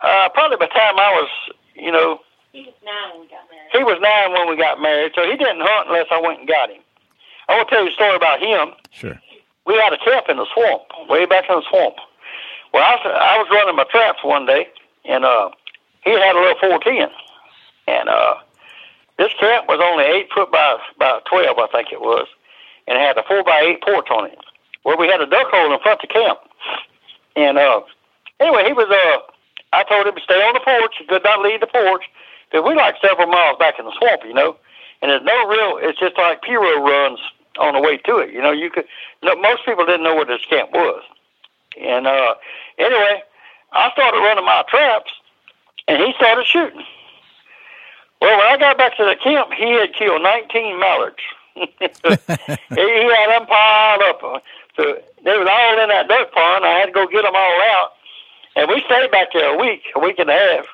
uh, 0.00 0.28
probably 0.30 0.56
by 0.56 0.66
the 0.66 0.74
time 0.74 0.98
I 0.98 1.10
was, 1.18 1.30
you 1.74 1.90
know, 1.90 2.20
He 2.52 2.62
was 2.62 2.74
nine 2.86 3.10
when 3.18 3.20
we 3.22 3.28
got 3.28 3.44
married. 3.50 3.70
he 3.72 3.82
was 3.82 3.98
nine 4.00 4.30
when 4.32 4.46
we 4.48 4.56
got 4.56 4.80
married, 4.80 5.12
so 5.14 5.22
he 5.26 5.36
didn't 5.36 5.62
hunt 5.62 5.88
unless 5.88 6.06
I 6.10 6.20
went 6.20 6.38
and 6.40 6.48
got 6.48 6.70
him. 6.70 6.82
I 7.48 7.56
want 7.56 7.68
to 7.68 7.74
tell 7.74 7.84
you 7.84 7.90
a 7.90 7.94
story 7.94 8.14
about 8.16 8.40
him 8.40 8.72
sure. 8.90 9.20
we 9.66 9.74
had 9.74 9.92
a 9.92 9.98
camp 9.98 10.26
in 10.28 10.38
the 10.38 10.46
swamp, 10.54 10.82
way 11.10 11.26
back 11.26 11.44
in 11.50 11.56
the 11.56 11.66
swamp. 11.68 11.96
Well, 12.72 12.82
I 12.82 12.94
was, 12.94 13.02
I 13.06 13.38
was 13.38 13.48
running 13.50 13.76
my 13.76 13.84
traps 13.90 14.22
one 14.24 14.46
day, 14.46 14.66
and 15.04 15.24
uh, 15.24 15.50
he 16.02 16.10
had 16.10 16.36
a 16.36 16.40
little 16.40 16.58
410. 16.60 17.08
And 17.86 18.08
uh, 18.08 18.34
this 19.18 19.32
camp 19.38 19.68
was 19.68 19.80
only 19.82 20.04
8 20.04 20.28
foot 20.34 20.52
by, 20.52 20.78
by 20.98 21.20
12, 21.28 21.58
I 21.58 21.66
think 21.68 21.92
it 21.92 22.00
was, 22.00 22.26
and 22.86 22.96
it 22.96 23.00
had 23.00 23.18
a 23.18 23.22
4 23.22 23.44
by 23.44 23.60
8 23.60 23.82
porch 23.82 24.10
on 24.10 24.26
it. 24.26 24.38
Well, 24.84 24.98
we 24.98 25.06
had 25.08 25.20
a 25.20 25.26
duck 25.26 25.48
hole 25.50 25.72
in 25.72 25.80
front 25.80 26.02
of 26.02 26.08
the 26.08 26.12
camp. 26.12 26.38
And 27.36 27.58
uh, 27.58 27.80
anyway, 28.40 28.64
he 28.66 28.72
was, 28.72 28.88
uh, 28.88 29.18
I 29.72 29.82
told 29.84 30.06
him 30.06 30.14
to 30.14 30.20
stay 30.20 30.40
on 30.40 30.54
the 30.54 30.60
porch. 30.60 30.94
He 30.98 31.06
could 31.06 31.24
not 31.24 31.40
leave 31.40 31.60
the 31.60 31.66
porch, 31.66 32.04
because 32.50 32.66
we 32.66 32.74
like 32.74 32.96
several 33.00 33.28
miles 33.28 33.58
back 33.58 33.78
in 33.78 33.84
the 33.84 33.94
swamp, 33.98 34.22
you 34.24 34.34
know. 34.34 34.56
And 35.02 35.10
there's 35.10 35.24
no 35.24 35.48
real, 35.48 35.78
it's 35.80 35.98
just 35.98 36.16
like 36.16 36.42
pirogue 36.42 36.84
runs 36.84 37.20
on 37.58 37.74
the 37.74 37.80
way 37.80 37.98
to 37.98 38.18
it. 38.18 38.32
You 38.32 38.40
know, 38.40 38.52
you 38.52 38.70
could, 38.70 38.84
no, 39.22 39.34
most 39.36 39.64
people 39.64 39.84
didn't 39.84 40.04
know 40.04 40.14
where 40.14 40.24
this 40.24 40.44
camp 40.48 40.70
was. 40.72 41.02
And 41.80 42.06
uh, 42.06 42.34
anyway, 42.78 43.22
I 43.74 43.90
started 43.92 44.18
running 44.18 44.44
my 44.44 44.64
traps, 44.68 45.10
and 45.88 46.02
he 46.02 46.12
started 46.14 46.46
shooting. 46.46 46.84
Well, 48.20 48.38
when 48.38 48.46
I 48.46 48.56
got 48.56 48.78
back 48.78 48.96
to 48.96 49.04
the 49.04 49.16
camp, 49.16 49.52
he 49.52 49.72
had 49.72 49.92
killed 49.92 50.22
19 50.22 50.80
mallards. 50.80 51.20
he, 51.54 51.66
had 51.68 53.28
them 53.28 53.46
piled 53.46 54.02
up. 54.02 54.42
So 54.76 54.82
they 55.24 55.36
was 55.38 55.48
all 55.50 55.82
in 55.82 55.88
that 55.88 56.08
duck 56.08 56.32
pond. 56.32 56.64
I 56.64 56.78
had 56.78 56.86
to 56.86 56.92
go 56.92 57.06
get 57.06 57.22
them 57.22 57.34
all 57.34 57.60
out. 57.74 57.90
And 58.56 58.68
we 58.68 58.82
stayed 58.86 59.10
back 59.10 59.28
there 59.32 59.54
a 59.54 59.58
week, 59.58 59.82
a 59.94 60.00
week 60.00 60.18
and 60.18 60.30
a 60.30 60.32
half. 60.32 60.66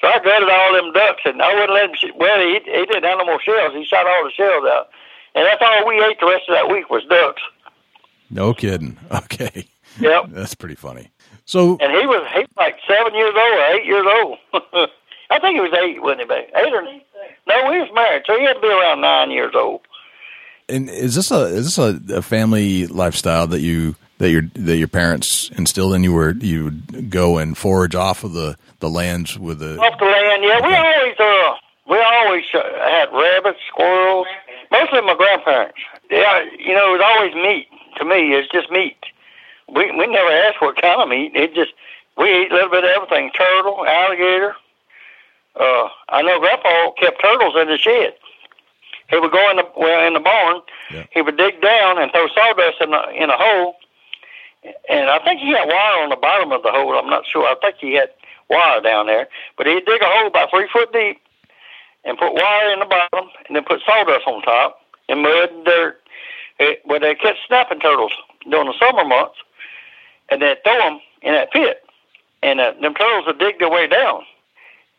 So 0.00 0.08
I 0.08 0.18
gutted 0.18 0.48
all 0.48 0.72
them 0.72 0.92
ducks, 0.92 1.22
and 1.24 1.40
I 1.40 1.54
wouldn't 1.54 1.72
let 1.72 1.90
him 1.90 1.96
shoot. 1.96 2.16
Well, 2.16 2.40
he, 2.40 2.54
he 2.54 2.86
didn't 2.86 3.04
have 3.04 3.18
no 3.18 3.26
more 3.26 3.40
shells. 3.40 3.74
He 3.74 3.84
shot 3.84 4.06
all 4.06 4.24
the 4.24 4.32
shells 4.32 4.64
out. 4.66 4.88
And 5.34 5.46
that's 5.46 5.62
all 5.62 5.86
we 5.86 6.02
ate 6.02 6.18
the 6.18 6.26
rest 6.26 6.48
of 6.48 6.54
that 6.54 6.68
week 6.68 6.90
was 6.90 7.04
ducks. 7.04 7.42
No 8.28 8.54
kidding. 8.54 8.98
Okay. 9.12 9.68
Yep. 10.00 10.30
That's 10.30 10.54
pretty 10.54 10.74
funny. 10.74 11.10
So 11.44 11.76
And 11.80 11.92
he 11.92 12.06
was 12.06 12.26
he 12.32 12.40
was 12.40 12.48
like 12.56 12.76
seven 12.88 13.14
years 13.14 13.34
old 13.36 13.54
or 13.54 13.64
eight 13.74 13.86
years 13.86 14.06
old. 14.22 14.38
I 15.30 15.38
think 15.38 15.54
he 15.54 15.60
was 15.60 15.72
eight, 15.72 16.02
wasn't 16.02 16.20
he? 16.20 16.26
Babe? 16.26 16.48
Eight 16.54 16.72
or 16.72 16.82
no? 16.82 17.72
He 17.72 17.78
was 17.80 17.90
married, 17.94 18.22
so 18.26 18.38
he 18.38 18.44
had 18.44 18.54
to 18.54 18.60
be 18.60 18.68
around 18.68 19.00
nine 19.00 19.30
years 19.30 19.54
old. 19.54 19.80
And 20.68 20.88
is 20.88 21.14
this 21.14 21.30
a 21.30 21.44
is 21.46 21.64
this 21.64 21.78
a, 21.78 22.16
a 22.16 22.22
family 22.22 22.86
lifestyle 22.86 23.46
that 23.48 23.60
you 23.60 23.96
that 24.18 24.30
your 24.30 24.42
that 24.54 24.76
your 24.76 24.88
parents 24.88 25.50
instilled 25.56 25.94
in 25.94 26.04
you, 26.04 26.14
where 26.14 26.30
you 26.30 26.64
would 26.64 27.10
go 27.10 27.38
and 27.38 27.58
forage 27.58 27.94
off 27.94 28.24
of 28.24 28.32
the 28.32 28.56
the 28.78 28.88
lands 28.88 29.38
with 29.38 29.58
the 29.58 29.78
Off 29.78 29.98
the 29.98 30.04
land, 30.04 30.44
yeah. 30.44 30.60
We 30.66 30.74
always 30.74 31.14
uh 31.18 31.56
we 31.90 31.98
always 31.98 32.44
uh, 32.54 32.62
had 32.88 33.12
rabbits, 33.12 33.58
squirrels. 33.68 34.26
Mostly 34.70 35.00
my 35.02 35.14
grandparents. 35.14 35.78
Yeah, 36.10 36.44
you 36.58 36.74
know, 36.74 36.94
it 36.94 36.98
was 36.98 37.02
always 37.04 37.34
meat. 37.34 37.68
To 37.98 38.04
me, 38.04 38.32
it's 38.34 38.50
just 38.50 38.70
meat. 38.70 38.96
We 39.74 39.90
we 39.92 40.06
never 40.06 40.30
asked 40.30 40.60
what 40.60 40.80
kind 40.80 41.00
of 41.00 41.08
meat. 41.08 41.32
It 41.34 41.54
just 41.54 41.72
we 42.16 42.26
eat 42.42 42.52
a 42.52 42.54
little 42.54 42.70
bit 42.70 42.84
of 42.84 42.90
everything: 42.90 43.30
turtle, 43.32 43.86
alligator. 43.86 44.54
Uh, 45.58 45.88
I 46.08 46.22
know 46.22 46.40
Grandpa 46.40 46.92
kept 46.92 47.20
turtles 47.22 47.54
in 47.60 47.68
the 47.68 47.78
shed. 47.78 48.14
He 49.10 49.18
would 49.18 49.32
go 49.32 49.50
in 49.50 49.56
the 49.56 49.66
well 49.76 50.06
in 50.06 50.14
the 50.14 50.20
barn. 50.20 50.62
Yeah. 50.90 51.04
He 51.10 51.22
would 51.22 51.36
dig 51.36 51.60
down 51.60 52.00
and 52.00 52.10
throw 52.12 52.28
sawdust 52.28 52.80
in 52.80 52.92
a 52.92 53.10
in 53.10 53.30
a 53.30 53.36
hole. 53.36 53.76
And 54.88 55.10
I 55.10 55.18
think 55.24 55.40
he 55.40 55.50
had 55.50 55.66
wire 55.66 56.02
on 56.04 56.10
the 56.10 56.16
bottom 56.16 56.52
of 56.52 56.62
the 56.62 56.70
hole. 56.70 56.96
I'm 56.96 57.10
not 57.10 57.26
sure. 57.26 57.44
I 57.44 57.56
think 57.60 57.76
he 57.80 57.94
had 57.94 58.10
wire 58.48 58.80
down 58.80 59.06
there. 59.06 59.28
But 59.58 59.66
he'd 59.66 59.84
dig 59.84 60.00
a 60.00 60.06
hole 60.06 60.28
about 60.28 60.50
three 60.50 60.68
foot 60.72 60.92
deep 60.92 61.20
and 62.04 62.16
put 62.16 62.32
wire 62.32 62.72
in 62.72 62.78
the 62.78 62.86
bottom 62.86 63.28
and 63.46 63.56
then 63.56 63.64
put 63.64 63.80
sawdust 63.84 64.26
on 64.26 64.42
top 64.42 64.80
and 65.08 65.22
mud 65.22 65.50
and 65.50 65.64
dirt. 65.64 65.98
It, 66.58 66.80
where 66.84 67.00
they 67.00 67.14
catch 67.14 67.38
snapping 67.46 67.80
turtles 67.80 68.12
during 68.48 68.68
the 68.68 68.78
summer 68.78 69.04
months, 69.04 69.36
and 70.32 70.40
they'd 70.42 70.62
throw 70.64 70.78
them 70.78 71.00
in 71.22 71.32
that 71.34 71.52
pit, 71.52 71.84
and 72.42 72.60
uh, 72.60 72.72
them 72.80 72.94
turtles 72.94 73.26
would 73.26 73.38
dig 73.38 73.58
their 73.58 73.70
way 73.70 73.86
down, 73.86 74.22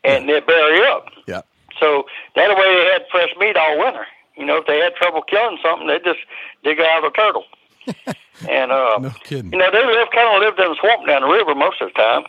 and 0.03 0.29
they'd 0.29 0.45
bury 0.45 0.85
up. 0.85 1.07
yeah 1.27 1.41
So 1.79 2.05
that 2.35 2.55
way 2.57 2.75
they 2.75 2.89
had 2.93 3.05
fresh 3.11 3.29
meat 3.39 3.57
all 3.57 3.79
winter. 3.79 4.05
You 4.37 4.45
know, 4.45 4.57
if 4.57 4.65
they 4.67 4.79
had 4.79 4.95
trouble 4.95 5.21
killing 5.23 5.57
something, 5.63 5.87
they'd 5.87 6.03
just 6.03 6.19
dig 6.63 6.79
out 6.79 7.03
a 7.05 7.11
turtle. 7.11 7.45
and 8.49 8.71
uh, 8.71 8.97
No 8.99 9.09
kidding. 9.23 9.51
you 9.51 9.59
know, 9.59 9.69
they 9.71 9.85
live 9.85 10.07
kind 10.11 10.35
of 10.35 10.41
lived 10.41 10.59
in 10.59 10.69
the 10.69 10.77
swamp 10.79 11.05
down 11.07 11.21
the 11.21 11.27
river 11.27 11.53
most 11.55 11.81
of 11.81 11.89
the 11.89 11.93
time. 11.93 12.23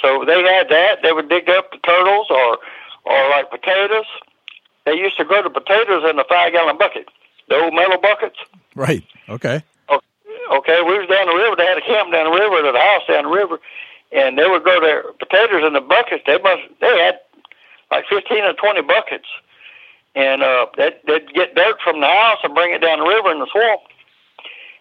So 0.00 0.24
they 0.26 0.42
had 0.42 0.68
that. 0.68 0.98
They 1.02 1.12
would 1.12 1.28
dig 1.28 1.48
up 1.48 1.70
the 1.70 1.78
turtles 1.78 2.26
or 2.30 2.58
or 3.04 3.30
like 3.30 3.50
potatoes. 3.50 4.06
They 4.84 4.94
used 4.94 5.16
to 5.18 5.24
grow 5.24 5.42
the 5.42 5.50
potatoes 5.50 6.02
in 6.10 6.16
the 6.16 6.24
five 6.28 6.52
gallon 6.52 6.76
bucket, 6.76 7.08
the 7.48 7.56
old 7.56 7.72
metal 7.74 7.98
buckets. 8.00 8.36
Right. 8.74 9.04
Okay. 9.28 9.62
Okay, 10.50 10.82
we 10.82 10.98
was 10.98 11.08
down 11.08 11.26
the 11.26 11.34
river. 11.34 11.56
They 11.56 11.66
had 11.66 11.78
a 11.78 11.86
camp 11.86 12.12
down 12.12 12.30
the 12.30 12.38
river, 12.38 12.66
at 12.66 12.74
a 12.74 12.78
house 12.78 13.02
down 13.08 13.24
the 13.24 13.30
river, 13.30 13.60
and 14.10 14.38
they 14.38 14.46
would 14.46 14.62
grow 14.62 14.80
their 14.80 15.04
potatoes 15.18 15.62
in 15.66 15.72
the 15.72 15.80
buckets. 15.80 16.24
They 16.26 16.38
must 16.38 16.62
they 16.80 16.98
had 16.98 17.20
like 17.90 18.04
fifteen 18.08 18.44
or 18.44 18.52
twenty 18.54 18.82
buckets, 18.82 19.28
and 20.14 20.42
uh, 20.42 20.66
they'd, 20.76 20.98
they'd 21.06 21.32
get 21.32 21.54
dirt 21.54 21.76
from 21.82 22.00
the 22.00 22.06
house 22.06 22.38
and 22.42 22.54
bring 22.54 22.74
it 22.74 22.80
down 22.80 22.98
the 22.98 23.06
river 23.06 23.30
in 23.30 23.38
the 23.38 23.46
swamp, 23.50 23.82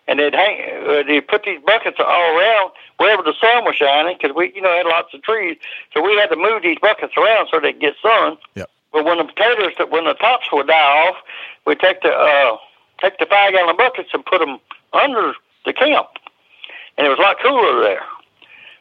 and 0.08 0.20
they'd 0.20 0.34
hang. 0.34 0.88
Uh, 0.88 1.04
they 1.04 1.22
put 1.22 1.44
these 1.44 1.62
buckets 1.66 1.98
all 2.00 2.38
around 2.38 2.72
wherever 2.98 3.24
the 3.24 3.34
sun 3.40 3.64
was 3.64 3.76
shining, 3.76 4.18
because 4.20 4.36
we 4.36 4.52
you 4.56 4.62
know 4.62 4.72
had 4.72 4.86
lots 4.86 5.14
of 5.14 5.22
trees, 5.22 5.58
so 5.94 6.02
we 6.02 6.18
had 6.18 6.28
to 6.28 6.36
move 6.36 6.64
these 6.64 6.80
buckets 6.82 7.14
around 7.18 7.48
so 7.52 7.60
they'd 7.60 7.80
get 7.80 7.96
sun. 8.02 8.38
Yep. 8.56 8.70
But 8.92 9.06
when 9.06 9.20
the 9.20 9.24
potatoes, 9.24 9.74
when 9.90 10.06
the 10.06 10.16
tops 10.16 10.48
would 10.52 10.68
die 10.68 11.08
off, 11.08 11.16
we 11.66 11.76
take 11.76 12.02
the 12.02 12.12
uh, 12.12 12.58
take 13.02 13.20
the 13.20 13.26
five 13.26 13.54
gallon 13.54 13.78
buckets 13.78 14.10
and 14.14 14.26
put 14.26 14.40
them 14.40 14.60
under 14.94 15.34
the 15.66 15.74
camp, 15.74 16.08
and 16.98 17.06
it 17.08 17.10
was 17.10 17.20
a 17.20 17.22
lot 17.22 17.38
cooler 17.42 17.82
there. 17.82 18.02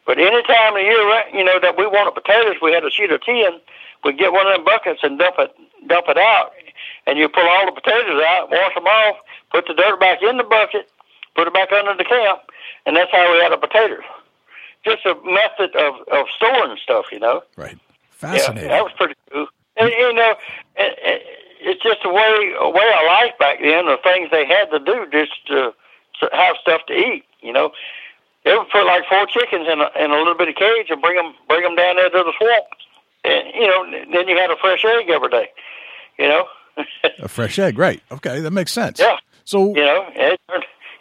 But 0.07 0.19
any 0.19 0.43
time 0.43 0.75
of 0.77 0.83
year, 0.83 1.23
you 1.33 1.45
know, 1.45 1.61
that 1.61 1.77
we 1.79 1.87
wanted 1.87 2.15
potatoes, 2.15 2.57
we 2.63 2.73
had 2.73 2.85
a 2.85 2.91
sheet 2.91 3.13
of 3.13 3.23
tin. 3.23 3.61
We'd 4.05 4.19
get 4.19 4.33
one 4.33 4.47
of 4.47 4.55
them 4.57 4.65
buckets 4.65 5.01
and 5.03 5.19
dump 5.19 5.37
it, 5.39 5.55
dump 5.87 6.07
it 6.09 6.17
out, 6.19 6.53
and 7.07 7.19
you 7.19 7.29
pull 7.29 7.47
all 7.47 7.67
the 7.67 7.73
potatoes 7.73 8.21
out, 8.27 8.51
wash 8.51 8.75
them 8.75 8.87
off, 8.87 9.17
put 9.53 9.67
the 9.67 9.75
dirt 9.75 10.01
back 10.01 10.23
in 10.23 10.39
the 10.39 10.45
bucket, 10.45 10.91
put 11.37 11.47
it 11.47 11.55
back 11.55 11.71
under 11.73 11.95
the 11.95 12.05
camp, 12.05 12.41
and 12.87 12.97
that's 12.97 13.13
how 13.13 13.31
we 13.33 13.39
had 13.41 13.53
the 13.53 13.59
potatoes. 13.59 14.03
Just 14.85 15.05
a 15.05 15.15
method 15.23 15.77
of 15.77 15.95
of 16.11 16.27
storing 16.35 16.79
stuff, 16.83 17.07
you 17.13 17.19
know. 17.21 17.43
Right. 17.57 17.79
Yeah, 18.23 18.33
Fascinating. 18.33 18.71
that 18.71 18.83
was 18.83 18.93
pretty 18.97 19.15
cool. 19.31 19.47
And 19.77 19.91
you 19.91 20.13
know, 20.15 20.35
it, 20.77 20.99
it, 21.03 21.23
it's 21.61 21.83
just 21.83 22.01
a 22.05 22.09
way 22.09 22.55
a 22.59 22.69
way 22.71 22.89
of 22.99 23.07
life 23.07 23.39
back 23.39 23.59
then. 23.61 23.85
The 23.87 23.99
things 24.03 24.31
they 24.33 24.47
had 24.47 24.71
to 24.71 24.79
do 24.79 25.07
just 25.13 25.47
to 25.49 25.75
have 26.33 26.57
stuff 26.61 26.83
to 26.89 26.95
eat. 26.95 27.25
You 27.41 27.53
know, 27.53 27.73
they 28.45 28.57
would 28.57 28.69
put 28.71 28.85
like 28.87 29.05
four 29.09 29.27
chickens 29.27 29.67
in 29.71 29.81
a, 29.81 29.91
in 30.05 30.11
a 30.11 30.17
little 30.19 30.35
bitty 30.37 30.53
cage 30.55 30.87
and 30.91 31.01
bring 31.01 31.17
them 31.17 31.35
bring 31.49 31.63
them 31.63 31.77
down 31.77 31.97
there 31.97 32.11
to 32.11 32.25
the 32.25 32.33
swamp. 32.39 32.65
And 33.25 33.55
you 33.55 33.67
know, 33.69 33.85
then 34.13 34.29
you 34.29 34.37
had 34.37 34.51
a 34.51 34.57
fresh 34.61 34.85
egg 34.85 35.09
every 35.11 35.29
day. 35.29 35.49
You 36.19 36.29
know, 36.29 36.45
A 37.21 37.29
fresh 37.29 37.59
egg. 37.59 37.79
Right. 37.79 38.03
Okay. 38.13 38.41
That 38.41 38.51
makes 38.51 38.73
sense. 38.73 38.99
yeah. 39.01 39.17
So 39.45 39.69
You 39.75 39.85
know, 39.85 40.03
and 40.17 40.39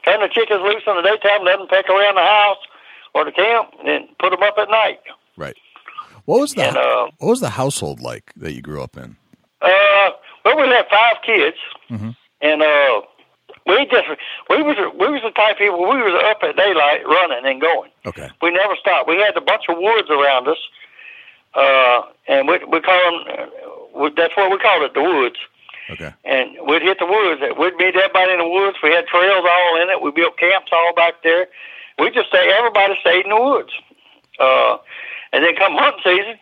turn, 0.06 0.22
the 0.22 0.28
chickens 0.30 0.62
loose 0.62 0.84
in 0.88 0.96
the 0.96 1.02
daytime, 1.02 1.44
let 1.44 1.58
them 1.60 1.68
peck 1.68 1.90
around 1.90 2.16
the 2.16 2.22
house 2.22 2.58
or 3.14 3.26
the 3.26 3.32
camp, 3.32 3.70
and 3.86 4.08
put 4.20 4.32
them 4.32 4.42
up 4.44 4.56
at 4.58 4.70
night. 4.70 5.00
right. 5.38 5.56
What 6.26 6.40
was 6.42 6.54
the 6.54 6.64
And, 6.64 6.78
uh, 6.78 7.08
What 7.18 7.30
was 7.30 7.40
the 7.42 7.50
household 7.50 8.02
like 8.02 8.32
that 8.38 8.54
you 8.54 8.62
grew 8.62 8.82
up 8.84 8.96
in? 8.98 9.16
Uh, 9.62 10.12
well, 10.46 10.58
we 10.58 10.68
had 10.68 10.86
five 10.90 11.18
kids, 11.26 11.58
Mhm. 11.90 12.16
and 12.42 12.62
uh, 12.62 13.02
we 13.70 13.86
just 13.86 14.10
we 14.50 14.62
was 14.66 14.78
we 14.98 15.08
was 15.14 15.22
the 15.22 15.30
type 15.32 15.54
of 15.54 15.62
people 15.62 15.80
we 15.80 16.02
was 16.02 16.18
up 16.26 16.42
at 16.42 16.58
daylight 16.58 17.06
running 17.06 17.46
and 17.46 17.62
going. 17.62 17.92
Okay. 18.06 18.30
We 18.42 18.50
never 18.50 18.76
stopped. 18.76 19.08
We 19.08 19.22
had 19.22 19.38
a 19.38 19.46
bunch 19.46 19.70
of 19.70 19.78
woods 19.78 20.10
around 20.10 20.50
us, 20.50 20.58
uh, 21.54 22.02
and 22.28 22.50
we 22.50 22.58
we 22.66 22.82
call 22.82 22.98
them. 23.06 23.18
Uh, 23.30 24.10
that's 24.18 24.36
what 24.36 24.50
we 24.50 24.58
called 24.58 24.84
it, 24.84 24.94
the 24.94 25.06
woods. 25.06 25.38
Okay. 25.90 26.14
And 26.26 26.58
we'd 26.66 26.82
hit 26.82 26.98
the 27.00 27.06
woods. 27.06 27.42
We'd 27.58 27.76
meet 27.78 27.96
everybody 27.96 28.34
in 28.34 28.40
the 28.40 28.50
woods. 28.50 28.78
We 28.82 28.90
had 28.90 29.06
trails 29.08 29.46
all 29.46 29.82
in 29.82 29.90
it. 29.90 30.02
We 30.02 30.12
built 30.12 30.38
camps 30.38 30.70
all 30.74 30.94
back 30.94 31.22
there. 31.24 31.48
We 31.98 32.10
just 32.12 32.30
stay. 32.30 32.50
Everybody 32.58 32.96
stayed 33.02 33.26
in 33.26 33.32
the 33.32 33.42
woods. 33.42 33.74
Uh, 34.40 34.78
and 35.34 35.44
then 35.44 35.56
come 35.56 35.76
hunting 35.76 36.02
season, 36.04 36.38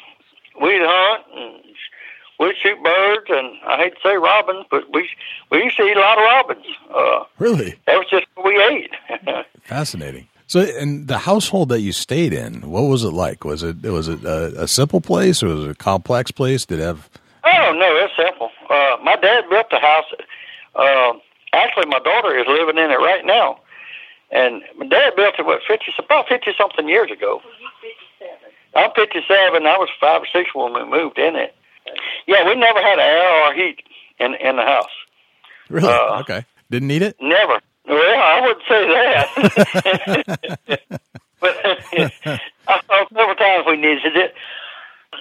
we'd 0.62 0.84
hunt 0.84 1.24
and 1.34 1.67
we'd 2.40 2.56
shoot 2.62 2.82
birds. 2.84 3.26
And 3.30 3.54
I 3.66 3.78
hate 3.78 3.94
to 3.96 4.00
say 4.04 4.16
robins, 4.18 4.66
but 4.70 4.84
we 4.94 5.10
we 5.52 5.64
used 5.64 5.78
to 5.78 5.84
eat 5.84 5.98
a 5.98 6.00
lot 6.00 6.18
of 6.18 6.24
robins. 6.24 6.66
Uh, 6.94 7.24
Really 7.40 7.76
that 7.86 7.98
was 7.98 8.08
just 8.10 8.26
what 8.36 8.46
we 8.46 8.62
ate. 8.64 8.92
fascinating. 9.64 10.28
So, 10.50 10.62
and 10.62 11.10
the 11.10 11.18
household 11.18 11.68
that 11.70 11.82
you 11.82 11.92
stayed 11.92 12.32
in, 12.32 12.70
what 12.72 12.84
was 12.84 13.04
it 13.04 13.12
like? 13.12 13.44
Was 13.44 13.64
it 13.64 13.84
was 13.84 14.08
it 14.08 14.24
a, 14.24 14.64
a 14.64 14.68
simple 14.68 15.02
place 15.02 15.44
or 15.44 15.48
was 15.48 15.66
it 15.66 15.72
a 15.72 15.76
complex 15.76 16.32
place? 16.32 16.66
Did 16.66 16.80
it 16.80 16.84
have 16.84 17.10
Oh 17.44 17.74
no, 17.74 17.96
it's 17.98 18.14
simple. 18.16 18.50
Uh, 18.70 18.98
my 19.04 19.16
dad 19.16 19.46
built 19.50 19.70
the 19.70 19.80
house. 19.80 20.06
Uh, 20.76 21.14
actually, 21.54 21.86
my 21.86 22.00
daughter 22.00 22.38
is 22.38 22.46
living 22.48 22.78
in 22.78 22.92
it 22.92 23.00
right 23.00 23.26
now, 23.26 23.60
and 24.32 24.62
my 24.78 24.86
dad 24.88 25.16
built 25.16 25.36
it 25.40 25.46
what 25.46 25.62
fifty 25.68 25.92
about 26.00 26.28
fifty 26.28 26.52
something 26.58 26.88
years 26.88 27.12
ago. 27.12 27.42
I'm 28.76 28.92
fifty 28.96 29.20
seven. 29.28 29.66
I 29.66 29.78
was 29.78 29.90
five 30.00 30.22
or 30.22 30.28
six 30.32 30.54
when 30.54 30.74
we 30.74 30.84
moved 30.86 31.18
in 31.18 31.36
it. 31.36 31.56
Yeah, 32.28 32.48
we 32.48 32.56
never 32.56 32.82
had 32.82 33.00
air 33.00 33.48
or 33.48 33.54
heat 33.54 33.84
in 34.20 34.36
in 34.36 34.56
the 34.56 34.64
house. 34.64 34.92
really 35.70 35.88
Uh, 35.88 36.20
okay? 36.22 36.46
Didn't 36.70 36.88
need 36.88 37.02
it. 37.02 37.16
Never. 37.22 37.60
Well, 37.88 38.20
I 38.20 38.42
wouldn't 38.42 38.66
say 38.68 38.88
that. 38.90 40.40
but 41.40 41.56
I 42.68 42.82
thought 42.88 43.08
several 43.14 43.36
times 43.36 43.66
we 43.66 43.78
needed 43.78 44.16
it. 44.18 44.34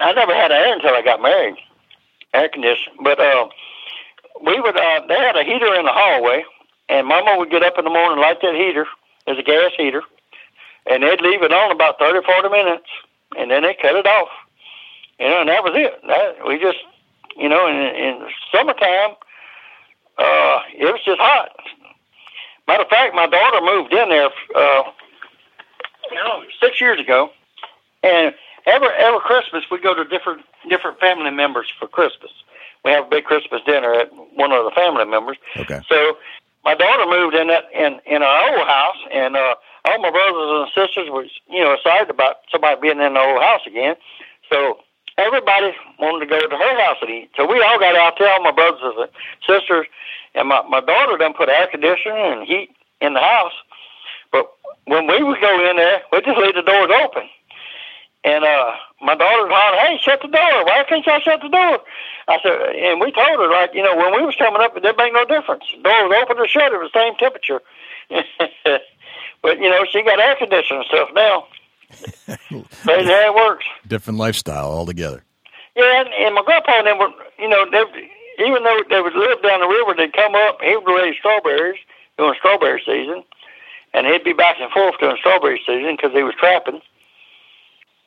I 0.00 0.12
never 0.12 0.34
had 0.34 0.50
air 0.50 0.74
until 0.74 0.94
I 0.94 1.02
got 1.02 1.22
married, 1.22 1.54
air 2.34 2.48
conditioning. 2.48 2.98
But 3.02 3.20
uh, 3.20 3.48
we 4.44 4.60
would. 4.60 4.76
Uh, 4.76 5.00
they 5.08 5.14
had 5.14 5.36
a 5.36 5.44
heater 5.44 5.74
in 5.74 5.84
the 5.84 5.92
hallway, 5.92 6.44
and 6.88 7.06
Mama 7.06 7.36
would 7.38 7.50
get 7.50 7.62
up 7.62 7.78
in 7.78 7.84
the 7.84 7.90
morning, 7.90 8.18
light 8.18 8.40
that 8.42 8.54
heater. 8.54 8.86
There's 9.26 9.38
a 9.38 9.42
gas 9.42 9.70
heater, 9.76 10.02
and 10.86 11.02
they'd 11.02 11.20
leave 11.20 11.42
it 11.42 11.52
on 11.52 11.70
about 11.70 11.98
thirty, 11.98 12.24
forty 12.26 12.48
minutes, 12.48 12.88
and 13.38 13.50
then 13.50 13.62
they 13.62 13.74
cut 13.80 13.94
it 13.94 14.06
off. 14.06 14.28
You 15.18 15.28
know, 15.28 15.40
and 15.40 15.48
that 15.48 15.64
was 15.64 15.72
it. 15.74 16.00
That, 16.06 16.46
we 16.46 16.58
just, 16.58 16.78
you 17.36 17.48
know, 17.48 17.66
in, 17.66 17.76
in 17.76 18.28
summertime, 18.52 19.16
uh, 20.18 20.60
it 20.74 20.84
was 20.92 21.00
just 21.04 21.20
hot. 21.20 21.50
Matter 22.66 22.82
of 22.82 22.88
fact, 22.88 23.14
my 23.14 23.26
daughter 23.26 23.60
moved 23.64 23.92
in 23.92 24.08
there 24.08 24.30
uh, 24.54 24.82
you 26.10 26.16
know, 26.16 26.42
six 26.60 26.80
years 26.80 27.00
ago, 27.00 27.30
and 28.02 28.34
every 28.66 28.88
every 28.98 29.20
Christmas 29.20 29.64
we 29.70 29.78
go 29.78 29.94
to 29.94 30.04
different 30.04 30.42
different 30.68 30.98
family 30.98 31.30
members 31.30 31.66
for 31.78 31.86
Christmas. 31.88 32.30
We 32.84 32.90
have 32.92 33.06
a 33.06 33.08
big 33.08 33.24
Christmas 33.24 33.62
dinner 33.66 33.94
at 33.94 34.10
one 34.34 34.52
of 34.52 34.64
the 34.64 34.70
family 34.70 35.04
members. 35.04 35.36
Okay. 35.56 35.80
So 35.88 36.16
my 36.64 36.74
daughter 36.74 37.06
moved 37.08 37.34
in 37.34 37.48
that 37.48 37.64
in 37.74 38.00
in 38.06 38.22
our 38.22 38.58
old 38.58 38.66
house, 38.66 38.96
and 39.12 39.36
uh, 39.36 39.54
all 39.84 40.00
my 40.00 40.10
brothers 40.10 40.70
and 40.74 40.86
sisters 40.86 41.08
was 41.10 41.26
you 41.48 41.62
know 41.62 41.72
excited 41.72 42.10
about 42.10 42.36
somebody 42.50 42.80
being 42.80 43.00
in 43.00 43.14
the 43.14 43.20
old 43.20 43.42
house 43.42 43.62
again. 43.66 43.96
So 44.50 44.78
everybody 45.18 45.72
wanted 45.98 46.24
to 46.24 46.30
go 46.30 46.40
to 46.40 46.56
her 46.56 46.84
house 46.84 46.98
and 47.00 47.10
eat. 47.10 47.30
So 47.36 47.46
we 47.46 47.60
all 47.62 47.78
got 47.78 47.96
out 47.96 48.14
there, 48.18 48.32
all 48.32 48.42
my 48.42 48.52
brothers 48.52 48.80
and 48.82 49.08
sisters, 49.46 49.86
and 50.34 50.48
my 50.48 50.62
my 50.68 50.80
daughter 50.80 51.16
done 51.16 51.34
put 51.34 51.48
air 51.48 51.68
conditioning 51.70 52.16
and 52.16 52.46
heat 52.46 52.70
in 53.00 53.14
the 53.14 53.20
house. 53.20 53.54
But 54.32 54.50
when 54.84 55.06
we 55.06 55.22
would 55.22 55.40
go 55.40 55.70
in 55.70 55.76
there, 55.76 56.02
we 56.12 56.20
just 56.20 56.38
leave 56.38 56.54
the 56.54 56.62
doors 56.62 56.90
open. 57.02 57.28
And 58.24 58.44
uh, 58.44 58.72
my 59.00 59.14
daughter 59.14 59.48
hollered, 59.48 59.78
"Hey, 59.86 59.98
shut 60.02 60.20
the 60.20 60.28
door! 60.28 60.64
Why 60.64 60.84
can't 60.88 61.06
y'all 61.06 61.20
shut 61.20 61.40
the 61.42 61.48
door?" 61.48 61.78
I 62.28 62.38
said, 62.42 62.74
and 62.74 63.00
we 63.00 63.12
told 63.12 63.38
her 63.38 63.48
like, 63.48 63.72
you 63.72 63.84
know, 63.84 63.96
when 63.96 64.12
we 64.12 64.26
was 64.26 64.34
coming 64.34 64.60
up, 64.60 64.76
it 64.76 64.82
didn't 64.82 64.98
make 64.98 65.12
no 65.12 65.24
difference. 65.24 65.62
The 65.70 65.82
door 65.82 66.08
was 66.08 66.18
open 66.22 66.38
or 66.38 66.48
shut; 66.48 66.72
it 66.72 66.80
was 66.82 66.90
the 66.92 66.98
same 66.98 67.14
temperature. 67.16 67.62
but 69.42 69.58
you 69.58 69.70
know, 69.70 69.84
she 69.90 70.02
got 70.02 70.18
air 70.18 70.34
conditioning 70.34 70.82
and 70.82 70.88
stuff 70.88 71.10
now. 71.14 71.46
Crazy 72.28 73.10
how 73.10 73.30
it 73.30 73.34
works. 73.34 73.64
Different 73.86 74.18
lifestyle 74.18 74.66
altogether. 74.66 75.22
Yeah, 75.76 76.00
and, 76.00 76.08
and 76.18 76.34
my 76.34 76.42
grandpa 76.44 76.78
and 76.78 76.86
them 76.86 76.98
were, 76.98 77.10
you 77.38 77.48
know, 77.48 77.64
they, 77.70 77.84
even 78.44 78.62
though 78.64 78.80
they 78.88 79.00
would 79.00 79.14
live 79.14 79.42
down 79.42 79.60
the 79.60 79.66
river, 79.68 79.94
they'd 79.96 80.12
come 80.12 80.34
up. 80.34 80.58
He 80.62 80.76
would 80.76 80.90
raise 80.90 81.16
strawberries 81.18 81.78
during 82.18 82.34
strawberry 82.38 82.82
season, 82.84 83.22
and 83.94 84.06
he'd 84.06 84.24
be 84.24 84.32
back 84.32 84.56
and 84.60 84.70
forth 84.72 84.94
during 85.00 85.16
strawberry 85.18 85.60
season 85.66 85.96
because 85.96 86.12
he 86.12 86.22
was 86.22 86.34
trapping. 86.38 86.80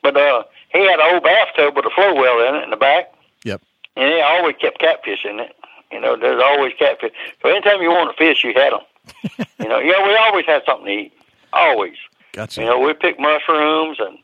But 0.01 0.17
uh, 0.17 0.43
he 0.73 0.79
had 0.79 0.99
an 0.99 1.13
old 1.13 1.23
bathtub 1.23 1.75
with 1.75 1.85
a 1.85 1.89
flow 1.91 2.15
well 2.15 2.47
in 2.47 2.55
it 2.55 2.63
in 2.63 2.69
the 2.71 2.77
back, 2.77 3.13
Yep. 3.43 3.61
and 3.95 4.13
he 4.13 4.19
always 4.21 4.55
kept 4.59 4.79
catfish 4.79 5.25
in 5.25 5.39
it. 5.39 5.55
You 5.91 5.99
know, 5.99 6.15
there's 6.15 6.41
always 6.43 6.73
catfish. 6.77 7.11
So 7.41 7.49
anytime 7.49 7.81
you 7.81 7.89
want 7.89 8.15
to 8.15 8.17
fish, 8.17 8.43
you 8.43 8.53
had 8.55 8.73
them. 8.73 9.47
you 9.59 9.67
know, 9.67 9.79
yeah, 9.79 10.05
we 10.07 10.15
always 10.15 10.45
had 10.45 10.61
something 10.65 10.85
to 10.85 10.91
eat. 10.91 11.13
Always. 11.53 11.95
Gotcha. 12.33 12.61
You 12.61 12.67
know, 12.67 12.79
we 12.79 12.93
pick 12.93 13.19
mushrooms 13.19 13.97
and 13.99 14.17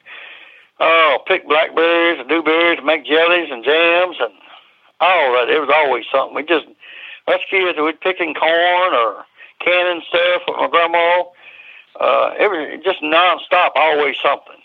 oh, 0.79 1.19
pick 1.27 1.47
blackberries 1.47 2.19
and 2.19 2.29
dewberries, 2.29 2.77
and 2.77 2.85
make 2.85 3.05
jellies 3.05 3.49
and 3.51 3.63
jams 3.63 4.17
and 4.19 4.33
all 4.99 5.33
that. 5.33 5.49
It 5.49 5.59
was 5.59 5.69
always 5.73 6.05
something. 6.11 6.35
We 6.35 6.43
just 6.43 6.65
us 7.27 7.41
kids, 7.49 7.77
we'd 7.79 7.99
picking 8.01 8.33
corn 8.33 8.93
or 8.93 9.25
canning 9.59 10.01
stuff 10.07 10.43
with 10.47 10.57
my 10.57 10.67
grandma. 10.67 11.23
Uh, 11.99 12.33
it 12.37 12.49
was 12.49 12.81
just 12.83 13.01
nonstop, 13.01 13.71
always 13.75 14.15
something. 14.21 14.61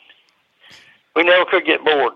We 1.15 1.23
never 1.25 1.45
could 1.45 1.65
get 1.65 1.85
bored. 1.85 2.15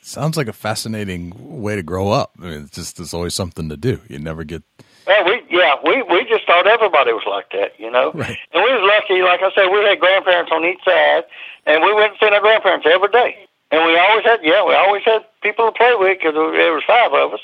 Sounds 0.00 0.36
like 0.36 0.48
a 0.48 0.52
fascinating 0.52 1.32
way 1.62 1.76
to 1.76 1.82
grow 1.82 2.10
up. 2.10 2.32
I 2.40 2.46
mean, 2.46 2.62
it's 2.62 2.72
just 2.72 2.96
there's 2.96 3.14
always 3.14 3.34
something 3.34 3.68
to 3.68 3.76
do. 3.76 4.00
You 4.08 4.18
never 4.18 4.42
get 4.42 4.64
Well, 5.06 5.24
we 5.24 5.42
yeah, 5.50 5.74
we 5.84 6.02
we 6.02 6.24
just 6.24 6.46
thought 6.46 6.66
everybody 6.66 7.12
was 7.12 7.26
like 7.26 7.50
that, 7.50 7.78
you 7.78 7.90
know. 7.90 8.12
Right. 8.14 8.38
And 8.52 8.62
we 8.62 8.70
was 8.70 8.84
lucky, 8.86 9.22
like 9.22 9.42
I 9.42 9.50
said, 9.54 9.68
we 9.68 9.82
had 9.82 9.98
grandparents 9.98 10.52
on 10.52 10.64
each 10.64 10.82
side, 10.84 11.24
and 11.66 11.82
we 11.82 11.92
went 11.94 12.12
and 12.12 12.20
seen 12.20 12.32
our 12.32 12.40
grandparents 12.40 12.86
every 12.86 13.08
day. 13.08 13.48
And 13.70 13.84
we 13.84 13.98
always 13.98 14.24
had 14.24 14.40
yeah, 14.42 14.64
we 14.64 14.74
always 14.74 15.02
had 15.04 15.24
people 15.42 15.66
to 15.66 15.72
play 15.72 15.94
with 15.98 16.18
because 16.18 16.34
there 16.34 16.72
was 16.72 16.84
five 16.86 17.12
of 17.12 17.34
us, 17.34 17.40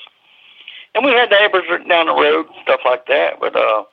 and 0.95 1.05
we 1.05 1.11
had 1.13 1.31
neighbors 1.31 1.67
down 1.89 2.07
the 2.07 2.15
road 2.15 2.47
and 2.47 2.63
stuff 2.63 2.81
like 2.85 3.07
that. 3.07 3.41
But 3.41 3.57
uh, 3.57 3.85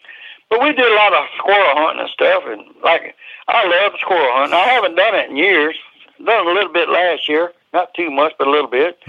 but 0.50 0.62
we 0.62 0.74
did 0.74 0.86
a 0.86 0.96
lot 0.96 1.14
of 1.14 1.26
squirrel 1.38 1.76
hunting 1.76 2.02
and 2.02 2.10
stuff, 2.12 2.44
and 2.46 2.62
like 2.84 3.16
I 3.48 3.66
love 3.66 3.94
squirrel 4.00 4.32
hunting. 4.34 4.58
I 4.58 4.68
haven't 4.68 4.96
done 4.96 5.16
it 5.16 5.30
in 5.30 5.38
years. 5.38 5.76
Done 6.24 6.48
a 6.48 6.52
little 6.52 6.72
bit 6.72 6.88
last 6.88 7.28
year, 7.28 7.52
not 7.74 7.94
too 7.94 8.10
much, 8.10 8.34
but 8.38 8.48
a 8.48 8.52
little 8.52 8.70
bit. 8.70 9.00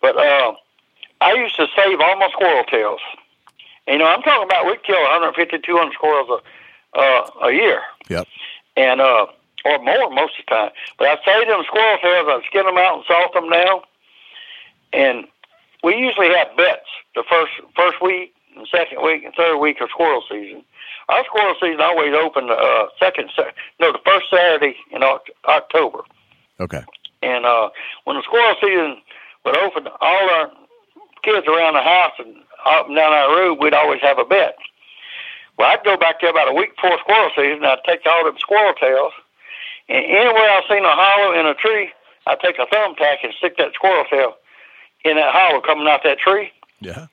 But 0.00 0.16
uh, 0.18 0.52
I 1.20 1.34
used 1.34 1.56
to 1.56 1.66
save 1.76 2.00
all 2.00 2.18
my 2.18 2.28
squirrel 2.32 2.64
tails. 2.64 3.00
You 3.88 3.98
know, 3.98 4.06
I'm 4.06 4.22
talking 4.22 4.44
about 4.44 4.66
we'd 4.66 4.82
kill 4.84 5.00
150, 5.00 5.58
200 5.58 5.92
squirrels 5.92 6.28
a, 6.94 6.98
uh, 6.98 7.30
a 7.48 7.52
year, 7.52 7.82
Yep. 8.08 8.26
and 8.76 9.00
uh, 9.00 9.26
or 9.64 9.78
more 9.82 10.10
most 10.10 10.38
of 10.38 10.44
the 10.46 10.50
time. 10.54 10.70
But 10.98 11.08
I 11.08 11.14
saved 11.24 11.50
them 11.50 11.62
squirrel 11.66 11.98
tails. 12.02 12.28
I'd 12.30 12.42
skin 12.46 12.66
them 12.66 12.78
out 12.78 12.96
and 12.96 13.04
salt 13.06 13.34
them 13.34 13.50
down, 13.50 13.80
and 14.92 15.24
we 15.82 15.96
usually 15.96 16.28
have 16.28 16.56
bets 16.56 16.86
the 17.14 17.24
first 17.28 17.52
first 17.76 18.00
week, 18.02 18.34
and 18.56 18.66
second 18.70 19.02
week, 19.02 19.24
and 19.24 19.34
third 19.34 19.58
week 19.58 19.80
of 19.80 19.90
squirrel 19.90 20.22
season. 20.30 20.62
Our 21.08 21.24
squirrel 21.24 21.54
season 21.60 21.80
always 21.80 22.14
open 22.14 22.48
uh, 22.50 22.84
second, 23.00 23.30
no, 23.80 23.90
the 23.92 23.98
first 24.06 24.26
Saturday 24.30 24.76
in 24.92 25.02
October. 25.48 26.00
Okay. 26.60 26.82
And 27.22 27.44
uh, 27.44 27.70
when 28.04 28.16
the 28.16 28.22
squirrel 28.22 28.54
season 28.60 28.98
would 29.44 29.56
open, 29.58 29.88
all 30.00 30.30
our 30.30 30.50
kids 31.24 31.46
around 31.48 31.74
the 31.74 31.82
house 31.82 32.12
and 32.18 32.36
up 32.64 32.86
and 32.86 32.96
down 32.96 33.12
our 33.12 33.36
road, 33.36 33.58
we'd 33.60 33.74
always 33.74 34.00
have 34.02 34.18
a 34.18 34.24
bet. 34.24 34.56
Well, 35.58 35.70
I'd 35.70 35.84
go 35.84 35.96
back 35.96 36.20
there 36.20 36.30
about 36.30 36.48
a 36.48 36.54
week 36.54 36.74
before 36.74 36.98
squirrel 37.00 37.30
season. 37.36 37.64
I'd 37.64 37.84
take 37.86 38.00
all 38.06 38.24
them 38.24 38.38
squirrel 38.38 38.74
tails, 38.74 39.12
and 39.88 40.04
anywhere 40.04 40.48
I 40.50 40.62
seen 40.68 40.84
a 40.84 40.94
hollow 40.94 41.38
in 41.38 41.46
a 41.46 41.54
tree, 41.54 41.92
I'd 42.26 42.40
take 42.40 42.58
a 42.58 42.66
thumbtack 42.66 43.18
and 43.22 43.32
stick 43.38 43.56
that 43.58 43.74
squirrel 43.74 44.04
tail 44.08 44.34
in 45.04 45.16
that 45.16 45.32
hollow 45.32 45.60
coming 45.60 45.86
out 45.88 46.00
that 46.04 46.18
tree. 46.18 46.50
Yeah. 46.80 47.06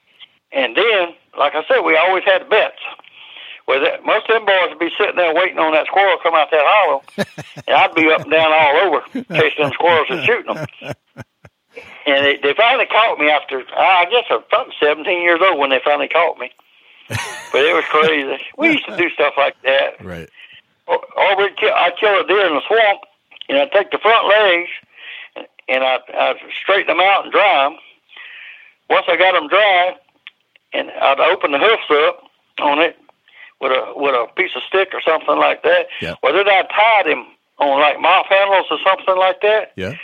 And 0.51 0.75
then, 0.75 1.09
like 1.37 1.53
I 1.55 1.63
said, 1.67 1.81
we 1.81 1.97
always 1.97 2.23
had 2.23 2.49
bets. 2.49 2.79
Well, 3.67 3.81
that, 3.81 4.03
most 4.03 4.27
of 4.29 4.33
them 4.33 4.45
boys 4.45 4.69
would 4.69 4.79
be 4.79 4.89
sitting 4.97 5.15
there 5.15 5.33
waiting 5.33 5.59
on 5.59 5.73
that 5.73 5.85
squirrel 5.85 6.17
to 6.17 6.23
come 6.23 6.33
out 6.33 6.49
that 6.49 6.65
hollow, 6.65 7.03
and 7.67 7.75
I'd 7.75 7.93
be 7.93 8.09
up 8.09 8.21
and 8.21 8.31
down 8.31 8.51
all 8.51 8.75
over 8.87 9.01
chasing 9.13 9.63
them 9.63 9.71
squirrels 9.73 10.07
and 10.09 10.23
shooting 10.25 10.55
them. 10.55 10.65
And 12.05 12.25
they, 12.25 12.37
they 12.41 12.53
finally 12.55 12.85
caught 12.85 13.19
me 13.19 13.29
after, 13.29 13.63
I 13.77 14.05
guess 14.09 14.25
I 14.29 14.35
was 14.35 14.45
probably 14.49 14.73
17 14.81 15.21
years 15.21 15.39
old 15.43 15.59
when 15.59 15.69
they 15.69 15.79
finally 15.83 16.07
caught 16.07 16.37
me. 16.39 16.51
But 17.51 17.65
it 17.65 17.73
was 17.73 17.83
crazy. 17.89 18.43
We 18.59 18.73
used 18.73 18.85
to 18.85 18.95
do 18.95 19.09
stuff 19.09 19.33
like 19.35 19.55
that. 19.63 20.05
Right. 20.05 20.29
Or, 20.85 20.99
or 21.17 21.35
we'd 21.37 21.57
kill, 21.57 21.73
I'd 21.73 21.97
kill 21.99 22.19
a 22.21 22.27
deer 22.27 22.45
in 22.45 22.53
the 22.53 22.61
swamp, 22.67 22.99
and 23.49 23.57
I'd 23.57 23.71
take 23.71 23.89
the 23.89 23.97
front 23.97 24.27
legs, 24.27 24.69
and, 25.35 25.47
and 25.67 25.83
I'd, 25.83 26.01
I'd 26.13 26.35
straighten 26.61 26.95
them 26.95 26.99
out 27.03 27.23
and 27.23 27.31
dry 27.31 27.63
them. 27.63 27.79
Once 28.87 29.05
I 29.09 29.17
got 29.17 29.33
them 29.33 29.47
dry, 29.47 29.95
and 30.73 30.91
I'd 30.91 31.19
open 31.19 31.51
the 31.53 31.57
hoofs 31.57 31.89
up 31.89 32.21
on 32.61 32.77
it 32.79 32.95
with 33.59 33.71
a 33.71 33.93
with 33.95 34.13
a 34.13 34.27
piece 34.35 34.51
of 34.55 34.61
stick 34.67 34.89
or 34.93 35.01
something 35.01 35.37
like 35.37 35.63
that. 35.63 35.87
Yeah. 36.01 36.15
Or 36.21 36.31
then 36.31 36.47
I'd 36.47 36.69
tie 36.69 37.03
them 37.09 37.25
on 37.57 37.81
like 37.81 37.99
mouth 37.99 38.27
handles 38.29 38.67
or 38.71 38.77
something 38.85 39.17
like 39.17 39.41
that, 39.41 39.73
Yeah. 39.75 39.95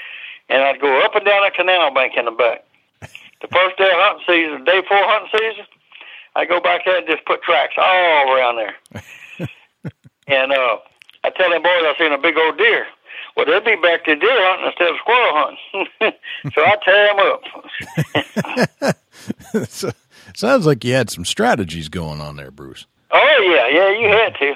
And 0.49 0.62
I'd 0.63 0.79
go 0.81 0.99
up 1.01 1.15
and 1.15 1.25
down 1.25 1.43
a 1.45 1.51
canal 1.51 1.93
bank 1.93 2.13
in 2.17 2.25
the 2.25 2.31
back. 2.31 2.65
The 3.41 3.47
first 3.51 3.77
day 3.77 3.86
of 3.86 3.93
hunting 3.95 4.23
season, 4.27 4.63
day 4.63 4.81
four 4.88 4.97
hunting 5.01 5.29
season, 5.39 5.65
I 6.36 6.45
go 6.45 6.60
back 6.60 6.81
there 6.86 6.97
and 6.97 7.08
just 7.08 7.25
put 7.25 7.41
tracks 7.43 7.73
all 7.77 8.34
around 8.34 8.55
there. 8.58 8.75
and 10.27 10.51
uh, 10.51 10.77
I 11.23 11.29
tell 11.31 11.49
them 11.49 11.62
boys 11.62 11.71
I 11.71 11.93
seen 11.97 12.12
a 12.12 12.17
big 12.17 12.38
old 12.38 12.58
deer. 12.58 12.88
Well, 13.36 13.45
they'd 13.45 13.65
be 13.65 13.75
back 13.81 14.05
to 14.05 14.15
deer 14.15 14.29
hunting 14.31 14.67
instead 14.67 14.89
of 14.89 14.95
squirrel 14.97 15.34
hunting. 15.36 16.19
so 16.53 16.62
I 16.63 16.75
tear 16.86 17.08
them 18.84 18.93
up. 19.63 19.69
so, 19.69 19.91
sounds 20.34 20.65
like 20.65 20.84
you 20.86 20.93
had 20.93 21.10
some 21.10 21.25
strategies 21.25 21.89
going 21.89 22.21
on 22.21 22.38
there, 22.38 22.51
Bruce. 22.51 22.86
Oh 23.12 23.41
yeah, 23.53 23.67
yeah, 23.67 23.99
you 23.99 24.08
had 24.10 24.36
to. 24.39 24.55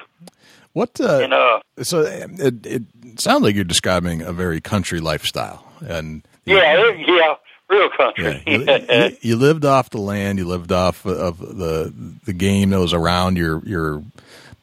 What? 0.74 1.00
Uh, 1.02 1.20
And 1.24 1.34
uh, 1.34 1.60
so 1.82 2.02
it, 2.02 2.66
it 2.66 2.84
sounds 3.20 3.44
like 3.44 3.56
you're 3.56 3.64
describing 3.64 4.22
a 4.22 4.32
very 4.32 4.62
country 4.62 5.00
lifestyle, 5.00 5.69
and 5.82 6.24
yeah, 6.46 6.76
it- 6.78 7.08
yeah, 7.08 7.36
real 7.70 7.90
country. 7.90 8.44
Yeah, 8.48 8.78
you, 8.88 9.10
you, 9.12 9.18
you 9.22 9.36
lived 9.36 9.66
off 9.66 9.90
the 9.90 10.00
land. 10.00 10.40
You 10.40 10.46
lived 10.46 10.72
off 10.72 11.06
of 11.06 11.40
the 11.40 11.94
the 12.26 12.34
game 12.34 12.70
that 12.72 12.80
was 12.80 12.94
around 12.94 13.38
your 13.38 13.62
your 13.66 14.04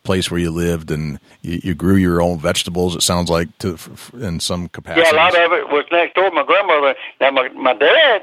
place 0.02 0.30
where 0.30 0.38
you 0.40 0.50
lived, 0.52 0.90
and 0.90 1.18
you, 1.42 1.60
you 1.64 1.74
grew 1.74 1.96
your 1.96 2.20
own 2.22 2.38
vegetables. 2.38 2.94
It 2.94 3.02
sounds 3.02 3.28
like 3.30 3.56
to 3.58 3.76
in 4.14 4.40
some 4.40 4.68
capacity. 4.68 5.02
Yeah, 5.04 5.12
a 5.12 5.16
lot 5.16 5.34
of 5.36 5.52
it 5.52 5.68
was 5.68 5.84
next 5.90 6.14
door 6.14 6.28
to 6.30 6.34
my 6.34 6.44
grandmother. 6.44 6.94
Now 7.20 7.30
my 7.32 7.48
my 7.50 7.74
dad, 7.74 8.22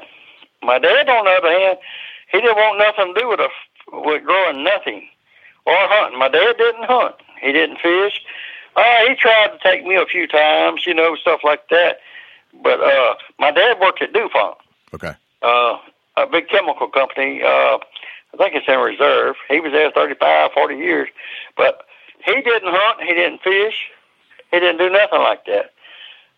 my 0.62 0.79
dad 0.79 1.10
on 1.10 1.25
the 1.25 1.32
other 1.32 1.60
hand, 1.60 1.77
he 2.32 2.39
didn't 2.41 2.56
want 2.56 2.79
nothing 2.79 3.13
to 3.13 3.19
do 3.21 3.27
with 3.29 3.39
a, 3.39 3.49
with 3.91 4.23
growing 4.23 4.63
nothing 4.63 5.08
or 5.65 5.75
hunting. 5.77 6.19
My 6.19 6.29
dad 6.29 6.56
didn't 6.58 6.86
hunt. 6.86 7.15
He 7.41 7.51
didn't 7.51 7.77
fish. 7.79 8.21
Uh, 8.75 8.84
he 9.08 9.13
tried 9.15 9.49
to 9.51 9.60
take 9.62 9.86
me 9.86 9.95
a 9.95 10.06
few 10.06 10.25
times, 10.27 10.88
you 10.88 10.93
know, 10.95 11.15
stuff 11.15 11.41
like 11.43 11.67
that. 11.69 11.97
But 12.61 12.79
uh, 12.81 13.15
my 13.39 13.51
dad 13.51 13.79
worked 13.79 14.01
at 14.01 14.13
DuPont, 14.13 14.57
Okay. 14.93 15.13
uh, 15.41 15.77
a 16.17 16.27
big 16.31 16.47
chemical 16.49 16.87
company. 16.87 17.41
Uh, 17.41 17.77
I 18.33 18.37
think 18.37 18.55
it's 18.55 18.67
in 18.67 18.79
Reserve. 18.79 19.35
He 19.49 19.59
was 19.59 19.71
there 19.71 19.91
35, 19.91 20.51
40 20.53 20.75
years. 20.75 21.09
But 21.57 21.83
he 22.25 22.33
didn't 22.33 22.71
hunt. 22.73 23.01
He 23.07 23.13
didn't 23.13 23.41
fish. 23.41 23.75
He 24.51 24.59
didn't 24.59 24.77
do 24.77 24.89
nothing 24.89 25.19
like 25.19 25.45
that. 25.45 25.73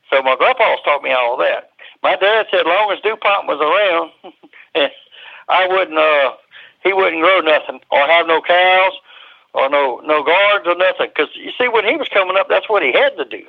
So 0.10 0.22
my 0.22 0.36
grandpa's 0.36 0.80
taught 0.86 1.04
me 1.04 1.12
all 1.12 1.38
that. 1.38 1.72
My 2.04 2.16
dad 2.16 2.46
said, 2.52 2.62
as 2.62 2.66
long 2.66 2.92
as 2.92 3.00
DuPont 3.02 3.48
was 3.48 3.60
around, 3.60 4.36
I 5.50 5.68
wouldn't. 5.68 5.98
Uh, 5.98 6.32
he 6.84 6.94
wouldn't 6.94 7.22
grow 7.22 7.40
nothing 7.42 7.80
or 7.92 8.00
have 8.00 8.28
no 8.28 8.42
cows 8.42 8.94
or 9.54 9.70
no 9.70 10.02
no 10.06 10.24
gardens 10.24 10.68
or 10.68 10.76
nothing. 10.76 11.08
Because 11.16 11.30
you 11.36 11.52
see, 11.58 11.68
when 11.68 11.86
he 11.86 11.96
was 11.98 12.08
coming 12.10 12.38
up, 12.38 12.48
that's 12.50 12.70
what 12.70 12.84
he 12.84 12.92
had 12.94 13.16
to 13.18 13.26
do. 13.26 13.44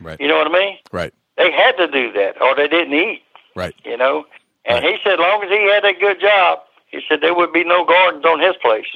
Right. 0.00 0.20
You 0.20 0.28
know 0.28 0.36
what 0.36 0.46
I 0.48 0.52
mean? 0.52 0.78
Right. 0.92 1.14
They 1.36 1.52
had 1.52 1.72
to 1.72 1.86
do 1.86 2.12
that, 2.12 2.40
or 2.40 2.54
they 2.54 2.68
didn't 2.68 2.94
eat. 2.94 3.22
Right. 3.54 3.74
You 3.84 3.96
know. 3.96 4.26
And 4.64 4.84
he 4.84 4.96
said, 5.04 5.14
as 5.14 5.18
long 5.20 5.44
as 5.44 5.50
he 5.50 5.70
had 5.70 5.84
a 5.84 5.92
good 5.92 6.20
job, 6.20 6.58
he 6.88 7.00
said 7.08 7.20
there 7.20 7.34
would 7.34 7.52
be 7.52 7.62
no 7.62 7.84
gardens 7.84 8.24
on 8.24 8.40
his 8.40 8.56
place. 8.56 8.86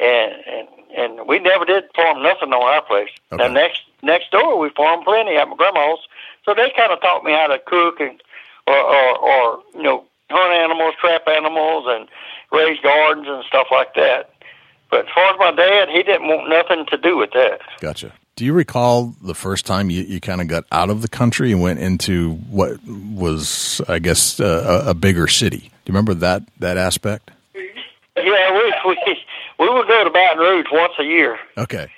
And 0.00 0.32
and 0.46 0.68
and 0.96 1.28
we 1.28 1.38
never 1.38 1.64
did 1.64 1.84
farm 1.94 2.22
nothing 2.22 2.52
on 2.52 2.62
our 2.62 2.82
place. 2.82 3.10
Okay. 3.32 3.44
And 3.44 3.54
next 3.54 3.82
next 4.02 4.30
door 4.30 4.58
we 4.58 4.70
farmed 4.70 5.04
plenty 5.04 5.36
at 5.36 5.48
my 5.48 5.56
grandma's. 5.56 6.00
So 6.44 6.54
they 6.54 6.72
kind 6.76 6.92
of 6.92 7.00
taught 7.00 7.24
me 7.24 7.32
how 7.32 7.46
to 7.46 7.58
cook 7.58 8.00
and 8.00 8.20
or 8.66 8.76
or, 8.76 9.18
or 9.18 9.62
you 9.74 9.82
know 9.82 10.04
hunt 10.30 10.52
animals, 10.52 10.94
trap 11.00 11.28
animals, 11.28 11.84
and 11.86 12.08
raise 12.50 12.80
gardens 12.80 13.28
and 13.28 13.44
stuff 13.44 13.68
like 13.70 13.94
that. 13.94 14.30
But 14.90 15.06
as 15.06 15.12
far 15.14 15.32
as 15.32 15.38
my 15.38 15.52
dad, 15.52 15.88
he 15.88 16.02
didn't 16.02 16.28
want 16.28 16.48
nothing 16.48 16.86
to 16.86 16.96
do 16.96 17.16
with 17.16 17.30
that. 17.32 17.60
Gotcha. 17.80 18.12
Do 18.36 18.44
you 18.44 18.52
recall 18.52 19.14
the 19.22 19.34
first 19.34 19.64
time 19.64 19.90
you, 19.90 20.02
you 20.02 20.20
kind 20.20 20.40
of 20.40 20.48
got 20.48 20.64
out 20.72 20.90
of 20.90 21.02
the 21.02 21.08
country 21.08 21.52
and 21.52 21.60
went 21.62 21.78
into 21.78 22.32
what 22.50 22.84
was, 22.86 23.80
I 23.88 24.00
guess, 24.00 24.40
uh, 24.40 24.82
a, 24.86 24.90
a 24.90 24.94
bigger 24.94 25.28
city? 25.28 25.58
Do 25.58 25.64
you 25.64 25.70
remember 25.92 26.14
that 26.14 26.42
that 26.58 26.76
aspect? 26.76 27.30
Yeah, 27.54 28.52
we 28.52 28.74
we 28.86 29.18
we 29.60 29.68
would 29.68 29.86
go 29.86 30.02
to 30.04 30.10
Baton 30.10 30.38
Rouge 30.38 30.66
once 30.72 30.94
a 30.98 31.04
year 31.04 31.38
Okay. 31.56 31.88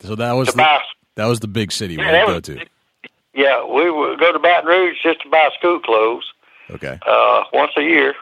So 0.00 0.14
that 0.16 0.32
was 0.32 0.48
the, 0.48 0.56
buy. 0.56 0.80
that 1.16 1.26
was 1.26 1.40
the 1.40 1.48
big 1.48 1.70
city 1.72 1.96
we 1.96 2.04
Yeah, 2.04 2.26
would 2.26 2.44
go 2.44 2.52
was- 2.54 2.58
to. 2.60 2.66
Yeah, 3.34 3.64
we 3.64 3.90
would 3.90 4.20
go 4.20 4.30
to 4.32 4.38
Baton 4.38 4.68
Rouge 4.68 4.96
just 5.02 5.22
to 5.22 5.28
buy 5.30 5.48
school 5.58 5.80
clothes 5.80 6.30
Okay. 6.70 6.98
uh, 7.06 7.44
once 7.52 7.72
a 7.78 7.82
year, 7.82 8.14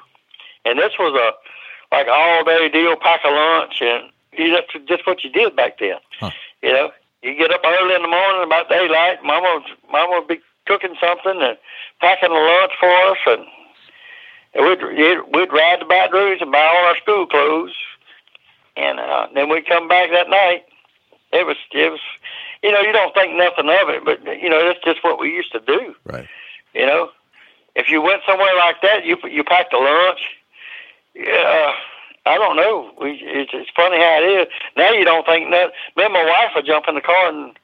and 0.64 0.78
this 0.78 0.92
was 0.98 1.12
a 1.14 1.94
like 1.94 2.06
all 2.08 2.44
day 2.44 2.68
deal, 2.68 2.96
pack 2.96 3.20
a 3.24 3.28
lunch, 3.28 3.82
and 3.82 4.10
you 4.32 4.52
that's 4.52 4.86
just 4.86 5.06
what 5.06 5.22
you 5.24 5.30
did 5.30 5.56
back 5.56 5.78
then. 5.78 5.96
Huh. 6.20 6.30
You 6.62 6.72
know, 6.72 6.90
you 7.22 7.36
get 7.36 7.52
up 7.52 7.60
early 7.64 7.94
in 7.94 8.02
the 8.02 8.08
morning 8.08 8.42
about 8.44 8.68
daylight. 8.68 9.22
Mama, 9.22 9.60
Mama 9.90 10.20
would 10.20 10.28
be 10.28 10.40
cooking 10.66 10.96
something 11.00 11.40
and 11.42 11.58
packing 12.00 12.30
a 12.30 12.34
lunch 12.34 12.72
for 12.78 12.92
us, 13.10 13.18
and 13.26 13.44
and 14.54 14.66
we'd 14.66 14.82
we'd 15.32 15.52
ride 15.52 15.80
to 15.80 15.86
Baton 15.86 16.12
Rouge 16.12 16.40
and 16.40 16.52
buy 16.52 16.64
all 16.64 16.86
our 16.86 16.96
school 16.96 17.26
clothes, 17.26 17.74
and 18.76 18.98
uh, 18.98 19.26
then 19.34 19.48
we'd 19.48 19.66
come 19.66 19.88
back 19.88 20.10
that 20.10 20.30
night. 20.30 20.64
It 21.32 21.46
was 21.46 21.56
it 21.72 21.90
was, 21.90 22.00
you 22.62 22.72
know, 22.72 22.80
you 22.80 22.92
don't 22.92 23.14
think 23.14 23.36
nothing 23.36 23.68
of 23.68 23.88
it, 23.88 24.04
but 24.04 24.24
you 24.40 24.48
know 24.48 24.64
that's 24.66 24.82
just 24.84 25.04
what 25.04 25.20
we 25.20 25.30
used 25.30 25.52
to 25.52 25.60
do. 25.60 25.94
Right. 26.04 26.26
You 26.74 26.86
know, 26.86 27.10
if 27.76 27.88
you 27.88 28.00
went 28.00 28.22
somewhere 28.26 28.56
like 28.56 28.80
that, 28.82 29.04
you 29.04 29.16
you 29.28 29.44
packed 29.44 29.72
a 29.72 29.78
lunch. 29.78 30.20
Yeah, 31.14 31.72
I 32.30 32.38
don't 32.38 32.56
know. 32.56 32.90
We 33.00 33.20
it's, 33.22 33.50
it's 33.52 33.70
funny 33.74 33.96
how 33.98 34.18
it 34.22 34.26
is. 34.42 34.46
Now 34.76 34.92
you 34.92 35.04
don't 35.04 35.26
think 35.26 35.50
that. 35.50 35.72
Me 35.96 36.04
and 36.04 36.12
my 36.12 36.24
wife 36.24 36.52
would 36.54 36.66
jump 36.66 36.84
in 36.88 36.94
the 36.94 37.00
car 37.00 37.28
and 37.28 37.58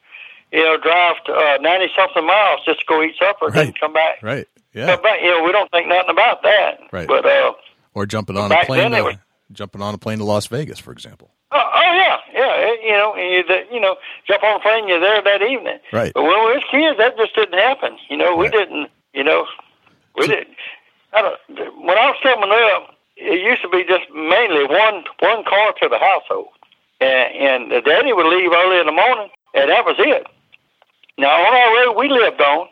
you 0.53 0.62
know, 0.64 0.77
drive 0.79 1.17
to 1.27 1.33
uh, 1.33 1.59
ninety 1.61 1.89
something 1.97 2.27
miles 2.27 2.61
just 2.64 2.81
to 2.81 2.87
go 2.87 3.03
eat 3.03 3.14
supper, 3.19 3.47
Right. 3.47 3.75
come 3.79 3.93
back. 3.93 4.23
Right. 4.23 4.47
Yeah. 4.73 4.87
Come 4.95 5.03
back. 5.03 5.19
You 5.23 5.31
know, 5.31 5.43
we 5.43 5.53
don't 5.53 5.71
think 5.71 5.89
nothing 5.89 6.11
about 6.11 6.43
that. 6.43 6.81
Right. 6.93 7.09
But 7.09 7.25
uh, 7.27 7.53
Or 7.95 8.07
jumping 8.07 8.37
on 8.37 8.53
a 8.53 8.64
plane 8.64 8.91
to, 8.93 9.03
was- 9.03 9.17
jumping 9.53 9.83
on 9.83 9.95
a 9.95 9.99
plane 9.99 10.19
to 10.19 10.25
Las 10.25 10.47
Vegas, 10.49 10.79
for 10.79 10.93
example. 10.93 11.31
oh, 11.53 11.59
oh 11.75 11.81
yeah, 11.83 12.17
yeah. 12.33 12.55
it- 12.71 12.81
you 12.85 12.93
know, 12.93 13.17
you, 13.17 13.43
the, 13.47 13.64
you 13.75 13.81
know, 13.81 13.97
jump 14.29 14.43
on 14.45 14.57
a 14.57 14.61
plane, 14.61 14.87
you're 14.89 15.01
there 15.01 15.21
that 15.23 15.43
evening. 15.43 15.79
Right. 15.93 16.12
But 16.14 16.23
when 16.23 16.33
we 16.47 16.55
was 16.55 16.64
kids, 16.71 16.99
that 16.99 17.17
just 17.17 17.35
didn't 17.35 17.59
happen. 17.59 17.97
You 18.11 18.17
know, 18.19 18.37
we 18.37 18.45
Right. 18.47 18.53
didn't. 18.53 18.89
You 19.14 19.25
know, 19.25 19.47
we 20.17 20.27
didn't. 20.29 20.57
I 21.12 21.23
don't, 21.23 21.39
when 21.85 21.97
I 21.99 22.07
was 22.11 22.17
coming 22.23 22.51
up, 22.53 22.96
it 23.17 23.41
used 23.41 23.62
to 23.62 23.69
be 23.69 23.85
just 23.85 24.05
mainly 24.14 24.64
one 24.64 25.05
one 25.21 25.45
car 25.45 25.73
to 25.83 25.89
the 25.89 25.99
household, 25.99 26.49
and, 27.01 27.35
and 27.35 27.71
the 27.73 27.81
daddy 27.81 28.12
would 28.12 28.27
leave 28.27 28.53
early 28.53 28.81
in 28.81 28.87
the 28.87 28.93
morning, 28.93 29.29
and 29.55 29.71
that 29.71 29.85
was 29.85 29.97
it. 29.99 30.27
Now 31.19 31.33
on 31.33 31.55
our 31.55 31.87
road 31.87 31.99
we 31.99 32.09
lived 32.09 32.41
on, 32.41 32.69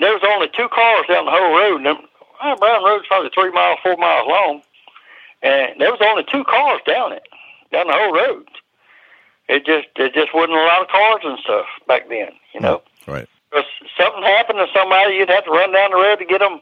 there 0.00 0.12
was 0.12 0.22
only 0.28 0.48
two 0.48 0.68
cars 0.68 1.06
down 1.08 1.26
the 1.26 1.30
whole 1.30 1.54
road. 1.54 1.86
And 1.86 1.98
uh, 2.42 2.56
Brown 2.56 2.84
Road's 2.84 3.06
probably 3.06 3.30
three 3.32 3.52
miles, 3.52 3.78
four 3.82 3.96
miles 3.96 4.26
long, 4.28 4.62
and 5.42 5.80
there 5.80 5.90
was 5.90 6.00
only 6.02 6.24
two 6.30 6.44
cars 6.44 6.80
down 6.86 7.12
it, 7.12 7.22
down 7.70 7.86
the 7.86 7.92
whole 7.92 8.12
road. 8.12 8.48
It 9.48 9.66
just 9.66 9.88
it 9.96 10.14
just 10.14 10.34
wasn't 10.34 10.58
a 10.58 10.64
lot 10.64 10.82
of 10.82 10.88
cars 10.88 11.20
and 11.22 11.38
stuff 11.38 11.66
back 11.86 12.08
then, 12.08 12.32
you 12.52 12.60
know. 12.60 12.82
Right. 13.06 13.28
If 13.52 13.66
something 13.96 14.22
happened 14.24 14.58
to 14.58 14.66
somebody, 14.74 15.14
you'd 15.14 15.28
have 15.28 15.44
to 15.44 15.50
run 15.50 15.72
down 15.72 15.90
the 15.90 15.96
road 15.96 16.16
to 16.16 16.24
get 16.24 16.40
them, 16.40 16.60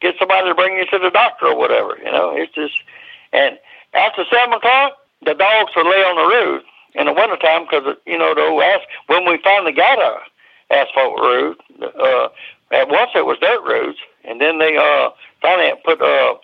get 0.00 0.14
somebody 0.18 0.48
to 0.48 0.54
bring 0.54 0.76
you 0.76 0.86
to 0.86 0.98
the 0.98 1.10
doctor 1.10 1.46
or 1.46 1.56
whatever. 1.56 1.96
You 1.98 2.10
know, 2.10 2.32
it's 2.34 2.54
just, 2.54 2.74
and 3.32 3.58
after 3.94 4.24
seven 4.30 4.54
o'clock, 4.54 4.96
the 5.24 5.34
dogs 5.34 5.72
would 5.76 5.86
lay 5.86 6.02
on 6.02 6.16
the 6.16 6.34
road 6.34 6.62
in 6.94 7.06
the 7.06 7.12
wintertime 7.12 7.64
because 7.64 7.96
you 8.06 8.18
know 8.18 8.34
the 8.34 8.42
old 8.42 8.62
as 8.62 8.80
when 9.06 9.28
we 9.28 9.38
finally 9.42 9.72
got 9.72 9.98
a 9.98 10.16
asphalt 10.74 11.20
road. 11.20 11.56
Uh, 11.82 12.28
at 12.72 12.88
once 12.88 13.10
it 13.14 13.26
was 13.26 13.38
dirt 13.40 13.62
roads, 13.66 13.98
and 14.24 14.40
then 14.40 14.58
they 14.58 14.76
uh 14.76 15.10
finally 15.42 15.72
put 15.84 16.00
uh 16.00 16.34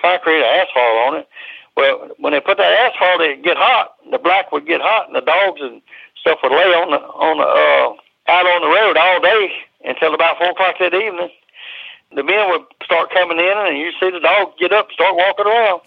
concrete 0.00 0.40
or 0.40 0.44
asphalt 0.44 1.08
on 1.08 1.16
it. 1.20 1.28
Well, 1.76 2.08
when 2.18 2.32
they 2.32 2.40
put 2.40 2.56
that 2.58 2.72
asphalt, 2.72 3.20
it'd 3.20 3.44
get 3.44 3.56
hot. 3.56 3.94
The 4.10 4.18
black 4.18 4.52
would 4.52 4.66
get 4.66 4.80
hot, 4.80 5.06
and 5.06 5.16
the 5.16 5.20
dogs 5.20 5.60
and 5.60 5.82
stuff 6.20 6.38
would 6.42 6.52
lay 6.52 6.72
on 6.74 6.90
the 6.90 7.00
on 7.00 7.38
the 7.38 7.48
uh, 7.48 8.32
out 8.32 8.46
on 8.46 8.62
the 8.62 8.74
road 8.74 8.96
all 8.96 9.20
day 9.20 9.50
until 9.84 10.14
about 10.14 10.38
four 10.38 10.50
o'clock 10.50 10.76
that 10.80 10.94
evening. 10.94 11.30
The 12.14 12.22
men 12.22 12.48
would 12.50 12.62
start 12.84 13.10
coming 13.10 13.38
in, 13.38 13.52
and 13.56 13.76
you 13.78 13.90
see 14.00 14.10
the 14.10 14.20
dog 14.20 14.52
get 14.58 14.72
up, 14.72 14.86
and 14.88 14.94
start 14.94 15.16
walking 15.16 15.46
around. 15.46 15.80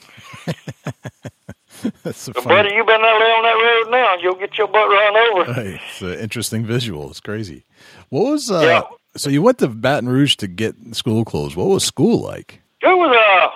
That's 2.04 2.28
But 2.30 2.44
funny. 2.44 2.48
buddy, 2.56 2.74
you 2.76 2.84
been 2.86 3.02
there 3.02 3.20
lay 3.20 3.32
on 3.32 3.44
that 3.44 3.54
road 3.86 3.92
now, 3.92 4.16
you'll 4.22 4.36
get 4.36 4.58
your 4.58 4.68
butt 4.68 4.90
run 4.90 5.16
over. 5.16 5.52
Right. 5.62 5.80
It's 5.90 6.02
an 6.02 6.14
interesting 6.20 6.66
visual. 6.66 7.10
It's 7.10 7.20
crazy. 7.20 7.64
What 8.10 8.32
was 8.32 8.50
uh 8.52 8.60
Yeah. 8.62 8.82
so 9.16 9.30
you 9.30 9.42
went 9.44 9.60
to 9.60 9.68
Baton 9.68 10.10
Rouge 10.10 10.36
to 10.38 10.48
get 10.48 10.76
school 10.96 11.24
clothes. 11.24 11.56
What 11.56 11.68
was 11.68 11.84
school 11.86 12.20
like? 12.22 12.62
It 12.82 12.88
was 12.88 13.16
uh, 13.16 13.50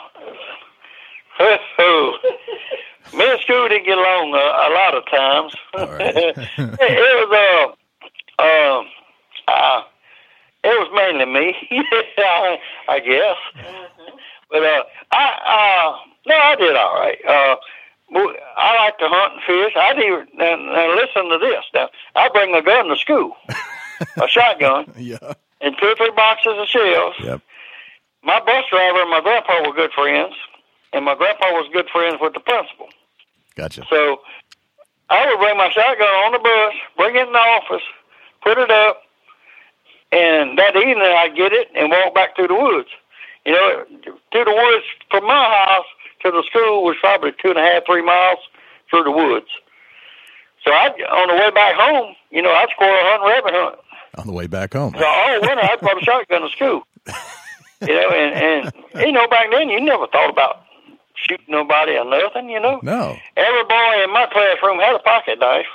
oh, 1.80 2.18
me 3.14 3.26
and 3.30 3.40
Scoo 3.42 3.68
didn't 3.70 3.86
get 3.86 3.98
along 3.98 4.34
uh, 4.34 4.38
a 4.38 4.70
lot 4.74 4.96
of 4.96 5.06
times. 5.10 5.56
Right. 5.74 6.16
it, 6.16 6.38
it 6.80 7.30
was 7.30 7.76
uh, 8.40 8.44
um, 8.44 8.86
uh, 9.48 9.82
it 10.64 10.78
was 10.78 10.90
mainly 10.94 11.26
me, 11.26 11.56
I, 12.18 12.60
I 12.88 13.00
guess. 13.00 13.38
But 14.50 14.64
uh, 14.64 14.84
I 15.12 15.96
uh, 15.96 16.12
no, 16.28 16.36
I 16.36 16.56
did 16.56 16.76
all 16.76 16.94
right. 16.96 17.18
Uh, 17.26 17.56
I 18.58 18.76
like 18.84 18.98
to 19.00 19.08
hunt 19.08 19.34
and 19.34 19.42
fish. 19.44 19.74
I 19.76 19.94
even 19.94 20.28
now, 20.36 20.56
now 20.56 20.96
listen 20.96 21.30
to 21.30 21.38
this. 21.40 21.64
Now 21.74 21.90
I 22.16 22.30
bring 22.30 22.54
a 22.54 22.62
gun 22.62 22.90
to 22.90 22.98
school, 22.98 23.36
a 24.18 24.28
shotgun, 24.28 24.94
yeah. 24.98 25.34
and 25.62 25.76
two 25.80 25.88
or 25.88 25.96
three 25.96 26.12
boxes 26.12 26.54
of 26.58 26.68
shells. 26.68 27.16
Yep. 27.24 27.42
My 28.24 28.40
bus 28.40 28.66
driver 28.70 29.02
and 29.02 29.10
my 29.10 29.22
grandpa 29.22 29.68
were 29.68 29.74
good 29.74 29.92
friends, 29.94 30.36
and 30.94 31.06
my 31.06 31.16
grandpa 31.16 31.52
was 31.54 31.70
good 31.74 31.90
friends 31.90 32.18
with 32.22 32.34
the 32.34 32.40
principal. 32.40 32.90
Gotcha. 33.56 33.86
So 33.90 34.22
I 35.10 35.26
would 35.28 35.40
bring 35.40 35.58
my 35.58 35.72
shotgun 35.72 36.08
on 36.08 36.34
the 36.34 36.40
bus, 36.40 36.74
bring 36.98 37.16
it 37.16 37.28
in 37.28 37.34
the 37.34 37.40
office, 37.40 37.84
put 38.44 38.58
it 38.58 38.70
up, 38.70 39.02
and 40.12 40.58
that 40.58 40.76
evening 40.76 40.98
I'd 41.02 41.36
get 41.36 41.54
it 41.54 41.70
and 41.76 41.90
walk 41.90 42.14
back 42.16 42.36
through 42.36 42.48
the 42.50 42.56
woods. 42.56 42.90
You 43.46 43.54
know, 43.54 43.86
through 44.32 44.46
the 44.46 44.52
woods 44.54 44.86
from 45.10 45.26
my 45.26 45.66
house 45.68 45.86
to 46.24 46.32
the 46.32 46.44
school 46.50 46.84
was 46.84 46.96
probably 47.00 47.32
two 47.42 47.50
and 47.50 47.58
a 47.58 47.62
half, 47.62 47.86
three 47.86 48.04
miles 48.04 48.40
through 48.90 49.04
the 49.04 49.12
woods. 49.12 49.48
So 50.64 50.72
I, 50.72 50.90
on 50.90 51.28
the 51.30 51.34
way 51.36 51.50
back 51.50 51.76
home, 51.76 52.16
you 52.30 52.42
know, 52.42 52.52
I'd 52.52 52.70
squirrel 52.70 52.94
hunt, 53.02 53.24
rabbit 53.24 53.54
hunt. 53.60 53.76
On 54.20 54.28
the 54.28 54.34
way 54.34 54.46
back 54.46 54.74
home. 54.74 54.94
So 54.98 55.04
all 55.06 55.42
winter 55.42 55.64
I 55.64 55.76
brought 55.78 56.02
a 56.02 56.06
shotgun 56.06 56.42
to 56.42 56.50
school. 56.50 56.84
You 57.82 57.96
know, 57.96 58.10
and 58.12 58.72
and 58.94 59.04
you 59.08 59.12
know 59.12 59.28
back 59.28 59.48
then 59.50 59.68
you 59.70 59.82
never 59.82 60.06
thought 60.06 60.30
about 60.30 60.62
shooting 61.16 61.48
nobody 61.50 61.98
or 61.98 62.06
nothing. 62.06 62.48
You 62.48 62.60
know, 62.60 62.80
No. 62.84 63.18
every 63.36 63.64
boy 63.64 64.04
in 64.04 64.14
my 64.14 64.28
classroom 64.32 64.78
had 64.78 64.94
a 64.94 65.00
pocket 65.00 65.40
knife. 65.40 65.66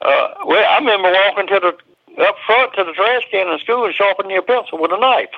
Uh, 0.00 0.28
well, 0.46 0.64
I 0.66 0.78
remember 0.78 1.12
walking 1.12 1.46
to 1.48 1.60
the 1.60 1.76
up 2.20 2.36
front 2.46 2.72
to 2.74 2.84
the 2.84 2.92
trash 2.92 3.22
can 3.30 3.48
in 3.48 3.58
school 3.58 3.84
and 3.84 3.94
sharpen 3.94 4.30
your 4.30 4.42
pencil 4.42 4.78
with 4.80 4.92
a 4.92 4.98
knife. 4.98 5.30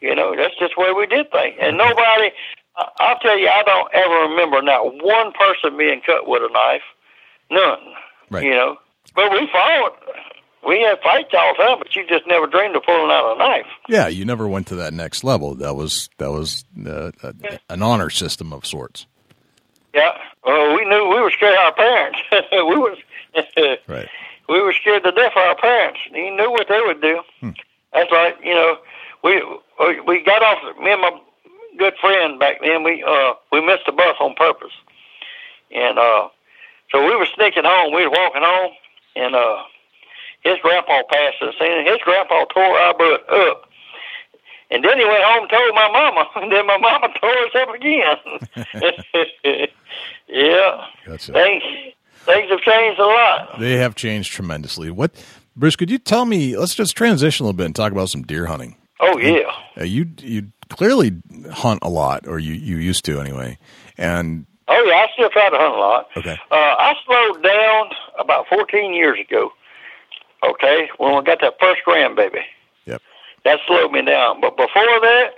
You 0.00 0.14
know, 0.14 0.34
that's 0.36 0.56
just 0.58 0.74
the 0.76 0.82
way 0.82 0.92
we 0.92 1.06
did 1.06 1.30
things. 1.30 1.56
And 1.60 1.76
nobody, 1.78 2.30
I- 2.76 2.88
I'll 2.98 3.18
tell 3.20 3.38
you, 3.38 3.48
I 3.48 3.62
don't 3.62 3.88
ever 3.94 4.14
remember 4.30 4.60
not 4.62 5.02
one 5.02 5.32
person 5.32 5.76
being 5.76 6.00
cut 6.04 6.26
with 6.26 6.42
a 6.42 6.52
knife. 6.52 6.82
None. 7.50 7.78
Right. 8.30 8.44
You 8.44 8.50
know, 8.52 8.76
but 9.14 9.30
we 9.30 9.46
fought. 9.52 9.96
We 10.66 10.80
had 10.80 11.00
fights 11.02 11.30
all 11.36 11.54
the 11.56 11.62
time, 11.64 11.78
but 11.80 11.94
you 11.96 12.06
just 12.06 12.24
never 12.28 12.46
dreamed 12.46 12.76
of 12.76 12.84
pulling 12.84 13.10
out 13.10 13.34
a 13.34 13.38
knife. 13.38 13.66
Yeah, 13.88 14.06
you 14.06 14.24
never 14.24 14.46
went 14.46 14.68
to 14.68 14.76
that 14.76 14.94
next 14.94 15.24
level. 15.24 15.56
That 15.56 15.74
was 15.74 16.08
that 16.18 16.30
was 16.30 16.64
uh, 16.86 17.10
a, 17.24 17.34
an 17.68 17.82
honor 17.82 18.10
system 18.10 18.52
of 18.52 18.64
sorts. 18.64 19.06
Yeah. 19.92 20.16
Well, 20.44 20.74
we 20.76 20.84
knew 20.84 21.08
we 21.08 21.20
were 21.20 21.32
scared 21.32 21.54
of 21.54 21.58
our 21.60 21.72
parents. 21.74 22.18
we 22.52 22.76
was 22.76 22.96
Right. 23.88 24.08
We 24.48 24.60
were 24.60 24.72
scared 24.72 25.04
to 25.04 25.12
death 25.12 25.32
of 25.36 25.42
our 25.42 25.56
parents. 25.56 26.00
You 26.12 26.34
knew 26.34 26.50
what 26.50 26.66
they 26.68 26.80
would 26.80 27.00
do. 27.00 27.20
That's 27.92 28.10
like 28.10 28.36
you 28.42 28.54
know, 28.54 28.76
we 29.22 29.42
we 30.06 30.22
got 30.22 30.42
off. 30.42 30.76
Me 30.78 30.92
and 30.92 31.00
my 31.00 31.20
good 31.78 31.94
friend 32.00 32.38
back 32.38 32.60
then, 32.62 32.82
we 32.82 33.02
uh 33.02 33.34
we 33.50 33.64
missed 33.64 33.86
the 33.86 33.92
bus 33.92 34.16
on 34.20 34.34
purpose, 34.34 34.72
and 35.70 35.98
uh 35.98 36.28
so 36.90 37.04
we 37.04 37.16
were 37.16 37.26
sneaking 37.34 37.64
home. 37.64 37.94
We 37.94 38.06
were 38.06 38.10
walking 38.10 38.42
home, 38.42 38.72
and 39.16 39.34
uh 39.34 39.62
his 40.42 40.58
grandpa 40.62 41.02
passed 41.10 41.42
us, 41.42 41.54
and 41.60 41.86
his 41.86 41.98
grandpa 42.04 42.44
tore 42.46 42.78
our 42.78 42.94
butt 42.94 43.28
up. 43.32 43.68
And 44.70 44.82
then 44.82 44.98
he 44.98 45.04
went 45.04 45.22
home 45.22 45.42
and 45.42 45.50
told 45.50 45.74
my 45.74 45.88
mama, 45.92 46.26
and 46.36 46.50
then 46.50 46.66
my 46.66 46.78
mama 46.78 47.08
tore 47.20 47.30
us 47.30 47.54
up 47.54 47.74
again. 47.74 48.16
yeah, 50.28 50.86
Gotcha. 51.06 51.32
things 51.32 51.62
things 52.24 52.50
have 52.50 52.60
changed 52.60 52.98
a 52.98 53.06
lot. 53.06 53.58
They 53.60 53.76
have 53.76 53.94
changed 53.94 54.32
tremendously. 54.32 54.90
What, 54.90 55.12
Bruce? 55.56 55.76
Could 55.76 55.90
you 55.90 55.98
tell 55.98 56.24
me? 56.24 56.56
Let's 56.56 56.74
just 56.74 56.96
transition 56.96 57.44
a 57.44 57.46
little 57.48 57.56
bit 57.56 57.66
and 57.66 57.76
talk 57.76 57.92
about 57.92 58.10
some 58.10 58.22
deer 58.22 58.46
hunting. 58.46 58.76
Oh 59.00 59.18
yeah. 59.18 59.50
Uh, 59.78 59.84
you 59.84 60.10
you 60.20 60.52
clearly 60.68 61.12
hunt 61.50 61.80
a 61.82 61.88
lot, 61.88 62.26
or 62.26 62.38
you 62.38 62.54
you 62.54 62.76
used 62.76 63.04
to 63.06 63.20
anyway. 63.20 63.58
And 63.98 64.46
Oh 64.68 64.84
yeah, 64.86 64.94
I 64.94 65.08
still 65.12 65.28
try 65.30 65.50
to 65.50 65.56
hunt 65.56 65.74
a 65.74 65.78
lot. 65.78 66.08
Okay. 66.16 66.38
Uh, 66.50 66.54
I 66.54 66.94
slowed 67.04 67.42
down 67.42 67.90
about 68.18 68.46
14 68.48 68.94
years 68.94 69.18
ago. 69.18 69.52
Okay, 70.44 70.88
when 70.98 71.14
we 71.16 71.22
got 71.22 71.40
that 71.40 71.54
first 71.60 71.82
grandbaby, 71.86 72.42
yep, 72.84 73.00
that 73.44 73.60
slowed 73.66 73.92
me 73.92 74.02
down. 74.02 74.40
But 74.40 74.56
before 74.56 74.82
that, 75.00 75.34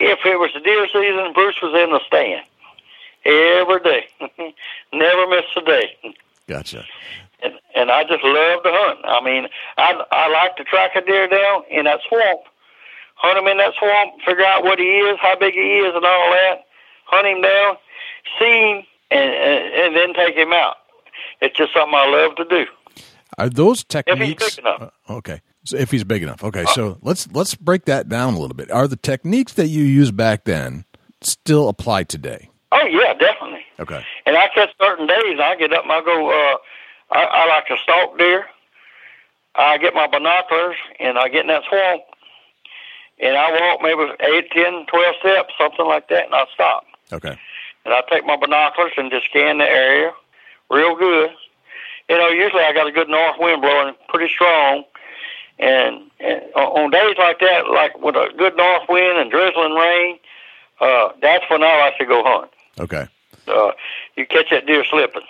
if 0.00 0.20
it 0.24 0.38
was 0.38 0.50
the 0.54 0.60
deer 0.60 0.86
season, 0.86 1.32
Bruce 1.34 1.56
was 1.62 1.74
in 1.74 1.90
the 1.90 2.00
stand 2.06 2.42
every 3.24 3.80
day, 3.80 4.08
never 4.92 5.26
miss 5.28 5.44
a 5.56 5.60
day. 5.62 5.96
gotcha. 6.46 6.84
And 7.42 7.54
and 7.76 7.90
I 7.90 8.02
just 8.02 8.24
love 8.24 8.62
to 8.64 8.70
hunt. 8.72 8.98
I 9.04 9.22
mean, 9.24 9.46
I 9.76 9.94
I 10.10 10.28
like 10.28 10.56
to 10.56 10.64
track 10.64 10.96
a 10.96 11.00
deer 11.00 11.28
down 11.28 11.62
in 11.70 11.84
that 11.84 12.00
swamp, 12.08 12.40
hunt 13.14 13.38
him 13.38 13.46
in 13.46 13.58
that 13.58 13.74
swamp, 13.78 14.14
figure 14.26 14.44
out 14.44 14.64
what 14.64 14.78
he 14.78 14.84
is, 14.86 15.18
how 15.22 15.36
big 15.38 15.54
he 15.54 15.78
is, 15.78 15.94
and 15.94 16.04
all 16.04 16.30
that. 16.32 16.64
Hunt 17.04 17.26
him 17.26 17.40
down, 17.42 17.76
see 18.38 18.44
him, 18.72 18.82
and 19.10 19.30
and, 19.30 19.74
and 19.74 19.96
then 19.96 20.14
take 20.14 20.34
him 20.36 20.52
out. 20.52 20.76
It's 21.40 21.56
just 21.56 21.72
something 21.72 21.94
I 21.94 22.06
love 22.08 22.34
to 22.36 22.44
do. 22.44 22.66
Are 23.38 23.48
those 23.48 23.78
he's 23.78 23.84
techniques? 23.84 24.56
big 24.56 24.64
enough. 24.64 24.92
uh, 25.08 25.12
okay, 25.14 25.40
so 25.64 25.76
if 25.76 25.92
he's 25.92 26.02
big 26.02 26.24
enough. 26.24 26.42
Okay, 26.42 26.64
so 26.74 26.98
let's 27.02 27.30
let's 27.32 27.54
break 27.54 27.84
that 27.84 28.08
down 28.08 28.34
a 28.34 28.38
little 28.40 28.56
bit. 28.56 28.68
Are 28.72 28.88
the 28.88 28.96
techniques 28.96 29.52
that 29.54 29.68
you 29.68 29.84
used 29.84 30.16
back 30.16 30.42
then 30.44 30.84
still 31.20 31.68
apply 31.68 32.02
today? 32.04 32.50
Oh 32.70 32.84
yeah, 32.86 33.14
definitely. 33.14 33.64
Okay, 33.80 34.04
And 34.26 34.36
I 34.36 34.48
catch 34.54 34.70
certain 34.80 35.06
days. 35.06 35.38
I 35.40 35.56
get 35.56 35.72
up 35.72 35.84
and 35.84 35.92
I 35.92 36.00
go. 36.02 36.30
Uh, 36.30 36.56
I, 37.10 37.24
I 37.24 37.46
like 37.48 37.66
to 37.68 37.76
stalk 37.82 38.18
deer. 38.18 38.44
I 39.54 39.78
get 39.78 39.94
my 39.94 40.06
binoculars 40.06 40.76
and 41.00 41.18
I 41.18 41.28
get 41.28 41.40
in 41.42 41.46
that 41.48 41.62
swamp, 41.68 42.02
and 43.20 43.36
I 43.36 43.50
walk 43.50 43.80
maybe 43.82 44.12
eight, 44.20 44.50
ten, 44.50 44.84
twelve 44.86 45.16
steps, 45.20 45.54
something 45.58 45.86
like 45.86 46.08
that, 46.08 46.26
and 46.26 46.34
I 46.34 46.44
stop. 46.52 46.84
okay, 47.12 47.38
and 47.84 47.94
I 47.94 48.02
take 48.10 48.26
my 48.26 48.36
binoculars 48.36 48.92
and 48.96 49.10
just 49.10 49.26
scan 49.26 49.58
the 49.58 49.64
area 49.64 50.12
real 50.70 50.94
good. 50.96 51.30
You 52.08 52.16
know, 52.18 52.28
usually 52.28 52.62
I 52.62 52.72
got 52.72 52.86
a 52.86 52.92
good 52.92 53.08
north 53.08 53.36
wind 53.38 53.60
blowing 53.62 53.94
pretty 54.08 54.32
strong. 54.32 54.84
And, 55.58 56.10
and 56.20 56.42
on 56.54 56.90
days 56.90 57.16
like 57.18 57.40
that, 57.40 57.68
like 57.68 57.98
with 58.00 58.14
a 58.14 58.28
good 58.38 58.56
north 58.56 58.82
wind 58.88 59.18
and 59.18 59.30
drizzling 59.30 59.74
rain, 59.74 60.18
uh, 60.80 61.08
that's 61.20 61.44
when 61.50 61.62
I 61.64 61.78
like 61.80 61.98
to 61.98 62.06
go 62.06 62.22
hunt. 62.24 62.50
Okay. 62.80 63.06
Uh, 63.46 63.70
you 64.16 64.26
catch 64.26 64.50
that 64.50 64.66
deer 64.66 64.84
slipping, 64.84 65.22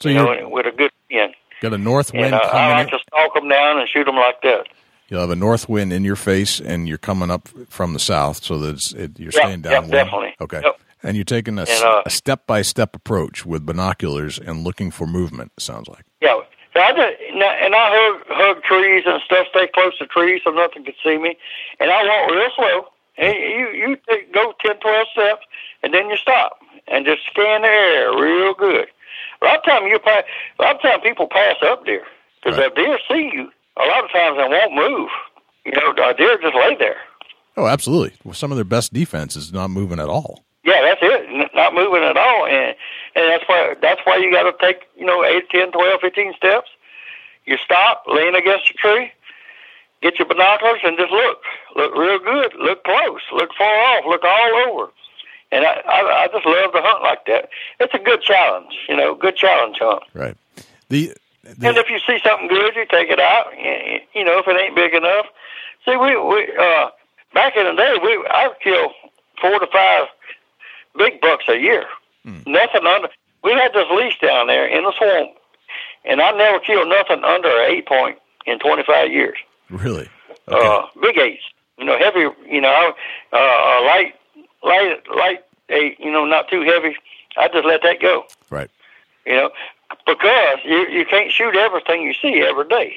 So 0.00 0.08
you 0.08 0.14
know, 0.16 0.48
with 0.48 0.66
a 0.66 0.72
good 0.72 0.90
wind. 1.10 1.34
got 1.60 1.72
a 1.72 1.78
north 1.78 2.12
wind 2.12 2.26
And 2.26 2.34
uh, 2.34 2.38
I 2.38 2.50
coming 2.50 2.70
like 2.70 2.92
in. 2.92 2.98
to 2.98 3.04
stalk 3.06 3.34
them 3.34 3.48
down 3.48 3.78
and 3.78 3.88
shoot 3.88 4.04
them 4.04 4.16
like 4.16 4.40
that. 4.42 4.66
You'll 5.08 5.20
have 5.20 5.30
a 5.30 5.36
north 5.36 5.68
wind 5.68 5.92
in 5.92 6.04
your 6.04 6.16
face, 6.16 6.58
and 6.58 6.88
you're 6.88 6.98
coming 6.98 7.30
up 7.30 7.48
from 7.68 7.92
the 7.92 7.98
south, 7.98 8.42
so 8.42 8.58
that 8.58 8.92
it, 8.96 9.18
you're 9.18 9.26
Yep, 9.32 9.34
staying 9.42 9.62
yep, 9.62 9.62
downwind. 9.72 9.92
definitely. 9.92 10.34
Okay. 10.40 10.60
Yep. 10.64 10.80
And 11.04 11.16
you're 11.16 11.24
taking 11.24 11.58
a, 11.58 11.62
And, 11.62 11.84
uh, 11.84 12.02
a 12.06 12.10
step-by-step 12.10 12.96
approach 12.96 13.44
with 13.44 13.66
binoculars 13.66 14.38
and 14.38 14.64
looking 14.64 14.90
for 14.90 15.06
movement. 15.06 15.52
Sounds 15.58 15.88
like. 15.88 16.04
Yeah. 16.20 16.40
So 16.74 16.80
I 16.80 16.90
just, 16.92 17.16
and 17.30 17.74
I 17.74 17.90
hug, 17.92 18.22
hug 18.28 18.62
trees 18.62 19.02
and 19.06 19.20
stuff, 19.22 19.46
stay 19.50 19.68
close 19.74 19.98
to 19.98 20.06
trees 20.06 20.40
so 20.44 20.50
nothing 20.50 20.84
can 20.84 20.94
see 21.04 21.18
me. 21.18 21.36
And 21.80 21.90
I 21.90 22.02
walk 22.04 22.30
real 22.30 22.48
slow. 22.56 22.88
And 23.18 23.34
you 23.36 23.68
you 23.74 23.96
take, 24.08 24.32
go 24.32 24.54
10, 24.64 24.78
12 24.78 25.06
steps, 25.12 25.44
and 25.82 25.92
then 25.92 26.08
you 26.08 26.16
stop 26.16 26.61
and 26.92 27.04
just 27.06 27.22
scan 27.30 27.62
the 27.62 27.68
air 27.68 28.12
real 28.16 28.54
good. 28.54 28.86
A 29.40 29.44
lot 29.44 29.58
of 29.58 29.64
time 29.64 29.86
you 29.86 29.98
pass, 29.98 30.22
a 30.58 30.62
lot 30.62 30.76
of 30.76 30.82
time 30.82 31.00
people 31.00 31.26
pass 31.26 31.56
up 31.64 31.84
deer 31.84 32.04
because 32.42 32.58
Right. 32.58 32.66
if 32.68 32.74
deer 32.76 32.98
see 33.10 33.30
you, 33.34 33.50
a 33.76 33.84
lot 33.86 34.04
of 34.04 34.10
times 34.12 34.36
they 34.36 34.46
won't 34.48 34.74
move. 34.74 35.10
You 35.64 35.72
know, 35.72 35.90
a 36.04 36.14
deer 36.14 36.38
just 36.40 36.54
lay 36.54 36.74
there. 36.76 36.98
Oh, 37.56 37.66
absolutely. 37.66 38.12
Well, 38.24 38.34
some 38.34 38.50
of 38.52 38.56
their 38.56 38.64
best 38.64 38.92
defense 38.92 39.36
is 39.36 39.52
not 39.52 39.68
moving 39.70 39.98
at 40.00 40.08
all. 40.08 40.44
Yeah, 40.64 40.80
that's 40.82 41.00
it. 41.02 41.50
Not 41.54 41.74
moving 41.74 42.02
at 42.04 42.16
all, 42.16 42.46
and 42.46 42.74
and 43.16 43.30
that's 43.30 43.44
why 43.48 43.74
that's 43.82 44.00
why 44.04 44.16
you 44.16 44.30
got 44.32 44.44
to 44.44 44.54
take 44.64 44.82
you 44.96 45.04
know 45.04 45.24
eight, 45.24 45.50
ten, 45.50 45.72
twelve, 45.72 46.00
fifteen 46.00 46.32
steps. 46.36 46.70
You 47.46 47.56
stop, 47.64 48.04
lean 48.06 48.36
against 48.36 48.70
a 48.70 48.74
tree, 48.74 49.10
get 50.02 50.18
your 50.20 50.28
binoculars, 50.28 50.80
and 50.84 50.96
just 50.96 51.10
look. 51.10 51.38
Look 51.74 51.96
real 51.96 52.18
good. 52.20 52.52
Look 52.60 52.84
close. 52.84 53.20
Look 53.34 53.50
far 53.58 53.74
off. 53.98 54.04
Look 54.06 54.22
all 54.24 54.64
over. 54.70 54.92
And 55.52 55.64
I, 55.64 55.82
I, 55.86 56.24
I 56.24 56.28
just 56.32 56.46
love 56.46 56.72
to 56.72 56.80
hunt 56.82 57.02
like 57.02 57.26
that. 57.26 57.50
It's 57.78 57.94
a 57.94 57.98
good 57.98 58.22
challenge, 58.22 58.72
you 58.88 58.96
know, 58.96 59.14
good 59.14 59.36
challenge 59.36 59.76
hunt. 59.78 60.02
Right. 60.14 60.36
The, 60.88 61.12
the 61.44 61.68
And 61.68 61.76
if 61.76 61.88
you 61.90 61.98
see 62.06 62.18
something 62.24 62.48
good, 62.48 62.74
you 62.74 62.86
take 62.90 63.10
it 63.10 63.20
out. 63.20 63.52
You 64.14 64.24
know, 64.24 64.38
if 64.38 64.48
it 64.48 64.58
ain't 64.58 64.74
big 64.74 64.94
enough. 64.94 65.26
See, 65.84 65.96
we 65.96 66.16
we 66.16 66.48
uh 66.58 66.88
back 67.34 67.54
in 67.56 67.64
the 67.66 67.74
day, 67.74 67.98
we 68.02 68.24
I 68.30 68.48
would 68.48 68.60
kill 68.60 68.92
four 69.40 69.58
to 69.58 69.66
five 69.72 70.06
big 70.96 71.20
bucks 71.20 71.44
a 71.48 71.58
year. 71.58 71.84
Nothing 72.24 72.86
under. 72.86 73.08
We 73.44 73.52
had 73.52 73.72
this 73.74 73.86
lease 73.90 74.14
down 74.22 74.46
there 74.46 74.66
in 74.66 74.84
the 74.84 74.92
swamp, 74.96 75.32
and 76.04 76.22
I 76.22 76.30
never 76.30 76.60
killed 76.60 76.88
nothing 76.88 77.24
under 77.24 77.48
an 77.48 77.70
eight 77.72 77.86
point 77.86 78.18
in 78.46 78.58
twenty 78.58 78.84
five 78.84 79.10
years. 79.10 79.36
really. 79.70 80.08
Okay. 80.48 80.66
Uh, 80.66 80.86
big 81.00 81.18
eights, 81.18 81.42
you 81.78 81.84
know, 81.84 81.98
heavy, 81.98 82.26
you 82.48 82.60
know, 82.60 82.94
uh, 83.32 83.36
uh, 83.36 83.84
light, 83.84 84.14
light, 84.62 85.02
light 85.14 85.44
a 85.70 85.96
you 85.98 86.10
know, 86.10 86.24
not 86.24 86.48
too 86.48 86.62
heavy. 86.62 86.96
I 87.36 87.48
just 87.48 87.64
let 87.64 87.82
that 87.82 88.00
go 88.00 88.26
right. 88.50 88.70
you 89.24 89.34
know, 89.34 89.50
because 90.06 90.58
you 90.64 90.86
you 90.88 91.04
can't 91.06 91.30
shoot 91.30 91.56
everything 91.56 92.02
you 92.02 92.14
see 92.14 92.42
every 92.42 92.68
day. 92.68 92.94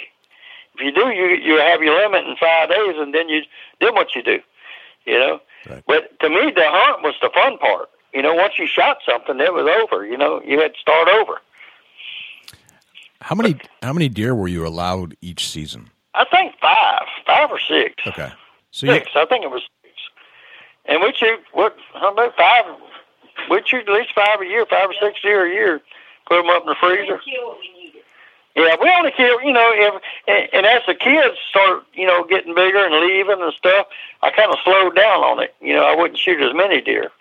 If 0.75 0.81
you 0.81 0.91
do, 0.91 1.09
you 1.09 1.27
you 1.27 1.59
have 1.59 1.81
your 1.81 1.95
limit 2.01 2.25
in 2.27 2.35
five 2.35 2.69
days, 2.69 2.95
and 2.97 3.13
then 3.13 3.29
you 3.29 3.43
then 3.79 3.93
what 3.95 4.15
you 4.15 4.23
do, 4.23 4.39
you 5.05 5.17
know. 5.19 5.39
Right. 5.69 5.83
But 5.87 6.19
to 6.19 6.29
me, 6.29 6.51
the 6.55 6.65
hunt 6.65 7.03
was 7.03 7.15
the 7.21 7.29
fun 7.33 7.57
part. 7.57 7.89
You 8.13 8.21
know, 8.21 8.33
once 8.33 8.53
you 8.57 8.67
shot 8.67 8.99
something, 9.05 9.39
it 9.39 9.53
was 9.53 9.67
over. 9.67 10.05
You 10.05 10.17
know, 10.17 10.41
you 10.45 10.59
had 10.59 10.73
to 10.73 10.79
start 10.79 11.07
over. 11.07 11.41
How 13.21 13.35
many 13.35 13.57
how 13.81 13.93
many 13.93 14.09
deer 14.09 14.35
were 14.35 14.47
you 14.47 14.67
allowed 14.67 15.17
each 15.21 15.49
season? 15.49 15.89
I 16.13 16.25
think 16.25 16.53
five, 16.61 17.03
five 17.25 17.51
or 17.51 17.59
six, 17.59 17.95
Okay. 18.07 18.31
So 18.71 18.85
you, 18.87 18.93
six. 18.93 19.11
I 19.15 19.25
think 19.25 19.43
it 19.43 19.51
was. 19.51 19.63
And 20.87 21.01
we 21.01 21.13
shoot 21.13 21.39
what? 21.53 21.75
How 21.93 22.11
about 22.11 22.35
five? 22.35 22.65
We 23.49 23.61
shoot 23.65 23.87
at 23.87 23.93
least 23.93 24.13
five 24.13 24.41
a 24.41 24.45
year, 24.45 24.65
five 24.65 24.89
or 24.89 24.93
six 25.01 25.21
deer 25.21 25.45
a 25.45 25.49
year. 25.49 25.81
Put 26.27 26.41
them 26.41 26.49
up 26.49 26.63
in 26.63 26.69
the 26.69 26.75
freezer. 26.79 27.19
kill 27.19 27.47
what 27.47 27.59
we 27.59 27.83
needed. 27.83 28.01
Yeah, 28.55 28.75
we 28.81 28.89
only 28.97 29.11
kill, 29.11 29.41
you 29.41 29.51
know, 29.51 29.69
if, 29.75 30.01
and, 30.29 30.47
and 30.53 30.65
as 30.65 30.81
the 30.87 30.95
kids 30.95 31.35
start, 31.49 31.83
you 31.93 32.07
know, 32.07 32.23
getting 32.23 32.55
bigger 32.55 32.85
and 32.85 32.95
leaving 33.05 33.41
and 33.41 33.53
stuff, 33.53 33.87
I 34.23 34.31
kind 34.31 34.49
of 34.49 34.57
slowed 34.63 34.95
down 34.95 35.23
on 35.23 35.43
it. 35.43 35.53
You 35.59 35.73
know, 35.73 35.83
I 35.83 35.93
wouldn't 35.93 36.17
shoot 36.17 36.39
as 36.41 36.55
many 36.55 36.79
deer 36.79 37.11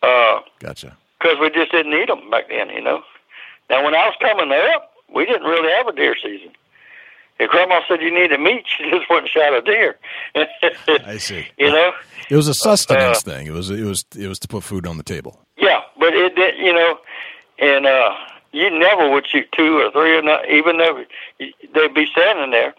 because 0.00 0.42
gotcha. 0.60 0.96
Because 1.18 1.38
we 1.40 1.50
just 1.50 1.72
didn't 1.72 1.92
need 1.92 2.08
them 2.08 2.30
back 2.30 2.48
then, 2.48 2.70
you 2.70 2.82
know. 2.82 3.02
Now, 3.70 3.84
when 3.84 3.94
I 3.94 4.06
was 4.06 4.14
coming 4.20 4.52
up, 4.52 4.92
we 5.12 5.24
didn't 5.24 5.48
really 5.48 5.72
have 5.72 5.88
a 5.88 5.92
deer 5.92 6.14
season. 6.22 6.50
If 7.38 7.50
Grandma 7.50 7.80
said 7.86 8.00
you 8.00 8.10
need 8.10 8.30
needed 8.30 8.40
meat, 8.40 8.64
she 8.78 8.90
just 8.90 9.08
wouldn't 9.10 9.28
shot 9.28 9.52
a 9.52 9.60
deer. 9.62 9.96
I 11.06 11.18
see. 11.18 11.46
you 11.58 11.68
know, 11.70 11.92
It 12.30 12.36
was 12.36 12.48
a 12.48 12.54
sustenance 12.54 13.18
Uh, 13.18 13.30
thing. 13.30 13.46
It 13.46 13.52
was 13.52 13.70
it 13.70 13.84
was 13.84 14.04
it 14.18 14.26
was 14.28 14.38
to 14.40 14.48
put 14.48 14.62
food 14.62 14.86
on 14.86 14.96
the 14.96 15.02
table. 15.02 15.40
Yeah, 15.58 15.80
but 15.98 16.14
it 16.14 16.34
did, 16.34 16.56
you 16.58 16.72
know, 16.72 16.98
and 17.58 17.86
uh, 17.86 18.14
you 18.52 18.70
never 18.70 19.10
would 19.10 19.26
shoot 19.26 19.46
two 19.52 19.78
or 19.78 19.90
three, 19.90 20.16
or 20.16 20.22
not, 20.22 20.48
even 20.50 20.78
though 20.78 21.04
they'd 21.74 21.94
be 21.94 22.06
standing 22.06 22.50
there. 22.50 22.74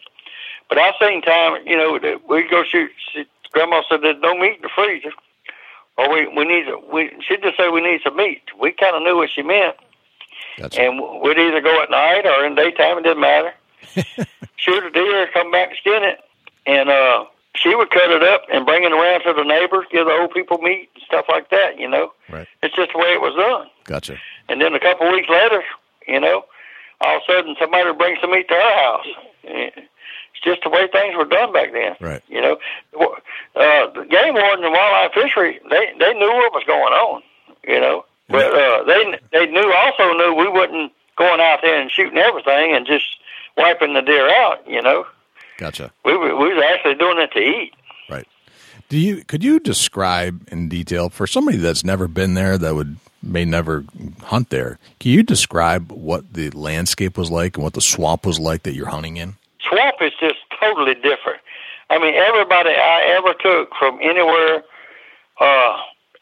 But 0.70 0.78
I 0.80 0.92
seen 1.00 1.22
time, 1.22 1.66
you 1.66 1.78
know, 1.78 1.98
that 2.00 2.28
we'd 2.28 2.50
go 2.50 2.64
shoot. 2.64 2.92
She, 3.14 3.26
Grandma 3.52 3.82
said 3.90 4.02
there's 4.02 4.22
no 4.22 4.38
meat 4.38 4.58
in 4.58 4.62
the 4.64 4.70
freezer, 4.76 5.12
or 5.98 6.12
we 6.14 6.28
we 6.28 6.46
need 6.46 6.66
we. 6.92 7.12
She'd 7.28 7.42
just 7.44 7.58
say 7.58 7.70
we 7.70 7.82
need 7.82 8.02
some 8.04 8.16
meat. 8.18 8.42
We 8.60 8.72
kind 8.72 8.96
of 8.96 9.02
knew 9.04 9.16
what 9.16 9.30
she 9.30 9.42
meant, 9.44 9.76
Gotcha. 10.58 10.82
and 10.82 11.00
we'd 11.22 11.40
either 11.40 11.62
go 11.62 11.82
at 11.82 11.90
night 11.90 12.26
or 12.26 12.44
in 12.46 12.56
daytime. 12.56 12.98
It 12.98 13.04
didn't 13.04 13.22
matter. 13.22 13.54
Shoot 14.58 14.84
a 14.84 14.90
deer, 14.92 15.28
come 15.34 15.52
back 15.52 15.70
and 15.70 15.78
skin 15.78 16.04
it, 16.04 16.20
and 16.66 16.90
uh, 16.90 17.26
she 17.56 17.76
would 17.76 17.90
cut 17.90 18.10
it 18.12 18.24
up 18.24 18.44
and 18.52 18.66
bring 18.66 18.84
it 18.84 18.92
around 18.92 19.22
to 19.24 19.34
the 19.34 19.44
neighbors, 19.44 19.86
give 19.92 20.06
the 20.06 20.12
old 20.14 20.32
people 20.34 20.58
meat 20.60 20.90
and 20.96 21.04
stuff 21.06 21.26
like 21.30 21.50
that. 21.50 21.80
You 21.80 21.88
know, 21.90 22.14
Right. 22.30 22.48
it's 22.62 22.76
just 22.76 22.92
the 22.94 22.98
way 23.00 23.14
it 23.14 23.22
was 23.22 23.36
done. 23.36 23.68
Gotcha. 23.86 24.18
And 24.50 24.62
then 24.62 24.74
a 24.74 24.80
couple 24.80 25.08
of 25.08 25.14
weeks 25.14 25.30
later, 25.30 25.64
you 26.08 26.20
know, 26.20 26.46
all 27.02 27.18
of 27.18 27.22
a 27.28 27.32
sudden 27.32 27.56
somebody 27.60 27.86
would 27.90 27.98
bring 27.98 28.18
some 28.22 28.32
meat 28.32 28.48
to 28.48 28.56
our 28.56 28.84
house. 28.84 29.08
It's 29.44 30.44
just 30.44 30.62
the 30.64 30.70
way 30.70 30.88
things 30.88 31.16
were 31.16 31.26
done 31.26 31.52
back 31.52 31.72
then. 31.74 31.96
Right. 32.00 32.22
You 32.28 32.42
know, 32.42 32.58
uh, 33.56 33.88
the 33.92 34.06
game 34.10 34.34
warden 34.36 34.64
and 34.66 34.74
wildlife 34.74 35.14
fishery, 35.14 35.60
they 35.70 35.92
they 36.00 36.14
knew 36.14 36.28
what 36.32 36.54
was 36.54 36.64
going 36.68 36.94
on. 36.94 37.22
You 37.68 37.80
know, 37.82 38.06
but 38.30 38.46
uh, 38.54 38.84
they 38.84 39.20
they 39.32 39.46
knew 39.48 39.74
also 39.74 40.14
knew 40.14 40.34
we 40.36 40.48
wasn't 40.48 40.92
going 41.18 41.42
out 41.42 41.60
there 41.62 41.80
and 41.82 41.92
shooting 41.92 42.18
everything 42.20 42.74
and 42.76 42.86
just 42.86 43.06
wiping 43.58 43.94
the 43.94 44.02
deer 44.02 44.30
out. 44.30 44.68
You 44.68 44.82
know, 44.82 45.06
Gotcha. 45.58 45.92
we 46.06 46.16
were, 46.16 46.36
we 46.36 46.54
was 46.54 46.64
actually 46.72 46.96
doing 46.96 47.18
it 47.20 47.32
to 47.32 47.40
eat. 47.40 47.74
Right. 48.10 48.28
Do 48.90 48.98
you 48.98 49.24
could 49.26 49.44
you 49.44 49.60
describe 49.60 50.48
in 50.52 50.70
detail 50.70 51.10
for 51.10 51.28
somebody 51.28 51.58
that's 51.58 51.84
never 51.84 52.08
been 52.08 52.36
there 52.36 52.58
that 52.58 52.76
would 52.76 52.98
may 53.22 53.44
never 53.44 53.84
hunt 54.24 54.50
there? 54.50 54.80
Can 55.00 55.12
you 55.12 55.24
describe 55.24 55.92
what 55.92 56.34
the 56.34 56.50
landscape 56.52 57.18
was 57.18 57.30
like 57.32 57.58
and 57.58 57.64
what 57.64 57.74
the 57.74 57.82
swamp 57.82 58.26
was 58.26 58.40
like 58.40 58.64
that 58.64 58.74
you're 58.74 58.88
hunting 58.88 59.18
in? 59.18 59.36
swamp 59.68 59.96
is 60.02 60.14
just 60.20 60.40
totally 60.60 60.96
different. 60.96 61.42
I 61.90 62.00
mean, 62.00 62.14
everybody 62.14 62.70
I 62.70 63.16
ever 63.18 63.34
took 63.34 63.74
from 63.78 64.00
anywhere 64.02 64.64
uh, 65.40 65.78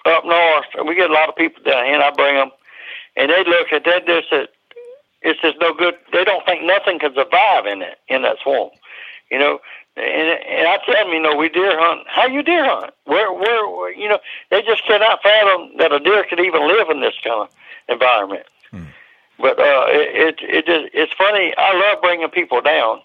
up 0.06 0.26
north, 0.26 0.66
we 0.86 0.96
get 0.96 1.10
a 1.10 1.14
lot 1.14 1.30
of 1.30 1.36
people 1.36 1.64
down 1.64 1.86
here, 1.86 1.96
and 1.96 2.04
I 2.04 2.12
bring 2.12 2.36
them, 2.36 2.52
and 3.16 3.32
they 3.32 3.44
look 3.44 3.72
at 3.72 3.84
that. 3.86 4.04
It, 4.08 4.50
it's 5.26 5.42
just 5.42 5.58
no 5.60 5.74
good. 5.74 5.96
They 6.14 6.24
don't 6.24 6.46
think 6.46 6.64
nothing 6.64 7.00
can 7.00 7.14
survive 7.16 7.66
in 7.66 7.82
it 7.82 7.98
in 8.08 8.22
that 8.22 8.38
swamp, 8.42 8.74
you 9.32 9.40
know. 9.40 9.60
And 9.98 10.06
and 10.06 10.68
I 10.68 10.78
tell 10.86 11.06
them, 11.06 11.14
you 11.14 11.22
know, 11.22 11.36
we 11.36 11.50
deer 11.50 11.78
hunt. 11.80 12.08
How 12.08 12.28
you 12.28 12.44
deer 12.44 12.64
hunt? 12.64 12.94
Where 13.06 13.34
where, 13.34 13.68
where 13.68 13.94
you 13.94 14.08
know? 14.08 14.20
They 14.52 14.62
just 14.62 14.86
cannot 14.86 15.24
fathom 15.24 15.72
that 15.78 15.92
a 15.92 16.00
deer 16.00 16.26
could 16.30 16.40
even 16.40 16.68
live 16.68 16.90
in 16.90 17.02
this 17.02 17.16
kind 17.24 17.42
of 17.42 17.50
environment. 17.90 18.46
But 19.40 19.60
uh, 19.60 19.86
it, 19.90 20.10
it 20.16 20.36
it 20.42 20.66
just 20.66 20.94
it's 20.94 21.14
funny. 21.14 21.54
I 21.58 21.74
love 21.74 22.02
bringing 22.02 22.30
people 22.30 22.62
down 22.62 23.02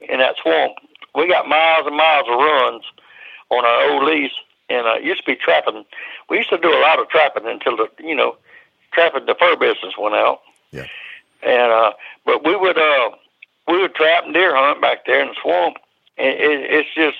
in 0.00 0.18
that 0.18 0.36
swamp. 0.42 0.74
We 1.14 1.28
got 1.28 1.48
miles 1.48 1.86
and 1.86 1.96
miles 1.96 2.26
of 2.28 2.38
runs 2.38 2.84
on 3.50 3.64
our 3.64 3.90
old 3.90 4.04
lease, 4.04 4.32
and 4.68 4.86
uh, 4.86 4.94
it 4.94 5.04
used 5.04 5.24
to 5.24 5.30
be 5.30 5.36
trapping. 5.36 5.84
We 6.28 6.38
used 6.38 6.50
to 6.50 6.58
do 6.58 6.72
a 6.72 6.80
lot 6.80 6.98
of 6.98 7.08
trapping 7.08 7.46
until 7.46 7.76
the 7.76 7.88
you 8.02 8.14
know 8.14 8.36
trapping 8.92 9.26
the 9.26 9.34
fur 9.38 9.56
business 9.56 9.94
went 9.98 10.14
out. 10.14 10.40
Yeah. 10.72 10.86
And 11.42 11.72
uh, 11.72 11.92
but 12.26 12.44
we 12.44 12.54
would 12.56 12.78
uh 12.78 13.10
we 13.68 13.80
would 13.80 13.94
trap 13.94 14.24
and 14.24 14.34
deer 14.34 14.54
hunt 14.54 14.80
back 14.80 15.06
there 15.06 15.20
in 15.22 15.28
the 15.28 15.34
swamp. 15.42 15.76
It, 16.16 16.40
it, 16.40 16.70
it's 16.70 16.88
just 16.94 17.16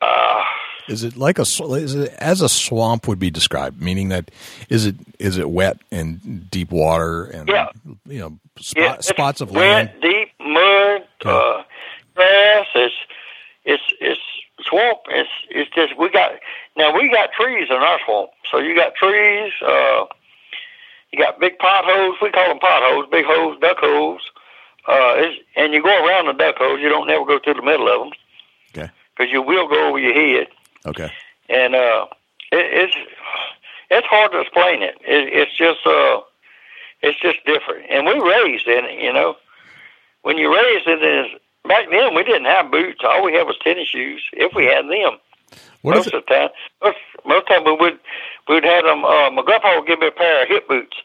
uh 0.00 0.44
Is 0.88 1.02
it 1.02 1.16
like 1.16 1.38
a 1.38 1.42
is 1.42 1.94
it 1.94 2.12
as 2.18 2.40
a 2.40 2.48
swamp 2.48 3.08
would 3.08 3.18
be 3.18 3.30
described? 3.30 3.80
Meaning 3.82 4.10
that 4.10 4.30
is 4.68 4.86
it 4.86 4.94
is 5.18 5.36
it 5.38 5.50
wet 5.50 5.78
and 5.90 6.48
deep 6.50 6.70
water 6.70 7.24
and 7.24 7.48
Yeah. 7.48 7.68
you 8.06 8.20
know 8.20 8.38
spot, 8.58 8.82
yeah, 8.82 9.00
spots 9.00 9.40
of 9.40 9.50
wet, 9.50 9.60
land? 9.60 9.90
deep 10.00 10.30
mud, 10.40 11.04
Yeah. 11.24 11.30
uh, 11.32 11.62
grass. 12.14 12.66
It's 12.74 12.94
it's 13.64 13.82
it's 14.00 14.20
swamp. 14.62 15.00
It's 15.08 15.30
it's 15.50 15.70
just 15.74 15.96
we 15.98 16.10
got 16.10 16.32
now 16.76 16.94
we 16.94 17.08
got 17.10 17.32
trees 17.32 17.66
in 17.70 17.76
our 17.76 17.98
swamp. 18.06 18.30
So 18.50 18.58
you 18.58 18.76
got 18.76 18.94
trees. 18.94 19.52
Uh, 19.66 20.04
you 21.12 21.18
got 21.18 21.40
big 21.40 21.58
potholes. 21.58 22.16
We 22.20 22.30
call 22.30 22.48
them 22.48 22.58
potholes, 22.58 23.06
big 23.10 23.24
holes, 23.24 23.58
duck 23.60 23.78
holes. 23.78 24.20
Uh, 24.86 25.14
it's, 25.16 25.42
and 25.56 25.72
you 25.72 25.82
go 25.82 26.06
around 26.06 26.26
the 26.26 26.32
duck 26.32 26.56
holes, 26.56 26.80
you 26.80 26.88
don't 26.88 27.06
never 27.06 27.24
go 27.24 27.38
through 27.38 27.54
the 27.54 27.62
middle 27.62 27.88
of 27.88 28.00
them. 28.00 28.12
Okay. 28.76 28.92
Because 29.16 29.32
you 29.32 29.42
will 29.42 29.68
go 29.68 29.88
over 29.88 29.98
your 29.98 30.14
head, 30.14 30.46
Okay. 30.86 31.10
and 31.48 31.74
uh, 31.74 32.06
it, 32.52 32.88
it's 32.90 32.96
it's 33.90 34.06
hard 34.06 34.32
to 34.32 34.40
explain 34.40 34.82
it. 34.82 34.96
it. 35.00 35.32
It's 35.32 35.56
just 35.56 35.84
uh, 35.86 36.20
it's 37.02 37.18
just 37.20 37.38
different. 37.44 37.86
And 37.90 38.06
we 38.06 38.14
raised 38.20 38.66
in 38.66 38.84
it, 38.84 39.00
you 39.02 39.12
know. 39.12 39.36
When 40.22 40.36
you 40.38 40.54
raised 40.54 40.86
it, 40.86 41.02
is 41.02 41.26
back 41.66 41.90
then 41.90 42.14
we 42.14 42.22
didn't 42.24 42.44
have 42.46 42.70
boots. 42.70 43.00
All 43.04 43.24
we 43.24 43.32
had 43.34 43.46
was 43.46 43.56
tennis 43.62 43.88
shoes, 43.88 44.22
if 44.32 44.54
we 44.54 44.66
had 44.66 44.84
them. 44.86 45.18
What 45.82 45.96
most 45.96 46.06
of 46.12 46.24
the 46.26 46.34
time, 46.34 46.48
most, 46.82 46.98
most 47.24 47.46
time 47.46 47.64
we 47.64 47.72
would 47.72 47.98
we'd 48.48 48.64
have 48.64 48.84
them. 48.84 49.04
Uh, 49.04 49.30
my 49.30 49.42
grandpa 49.42 49.76
would 49.76 49.86
give 49.86 50.00
me 50.00 50.08
a 50.08 50.12
pair 50.12 50.42
of 50.42 50.48
hip 50.48 50.68
boots, 50.68 50.96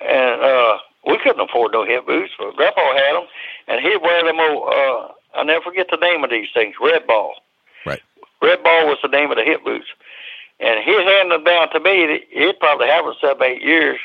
and 0.00 0.42
uh, 0.42 0.78
we 1.06 1.18
couldn't 1.18 1.40
afford 1.40 1.72
no 1.72 1.84
hip 1.84 2.06
boots, 2.06 2.32
but 2.38 2.56
grandpa 2.56 2.94
had 2.94 3.14
them, 3.14 3.26
and 3.68 3.80
he'd 3.80 4.02
wear 4.02 4.24
them. 4.24 4.38
Old, 4.38 4.68
uh, 4.68 5.12
I'll 5.34 5.44
never 5.44 5.64
forget 5.64 5.88
the 5.90 5.96
name 5.96 6.22
of 6.22 6.30
these 6.30 6.48
things. 6.52 6.74
Red 6.80 7.06
Ball. 7.06 7.34
Right. 7.86 8.02
Red 8.42 8.62
Ball 8.62 8.86
was 8.86 8.98
the 9.02 9.08
name 9.08 9.30
of 9.30 9.36
the 9.36 9.44
hip 9.44 9.64
boots, 9.64 9.86
and 10.60 10.84
he 10.84 10.92
handed 10.92 11.32
them 11.32 11.44
down 11.44 11.70
to 11.70 11.80
me. 11.80 12.20
He'd 12.30 12.60
probably 12.60 12.88
have 12.88 13.04
them 13.04 13.14
seven, 13.20 13.42
eight 13.42 13.62
years, 13.62 13.98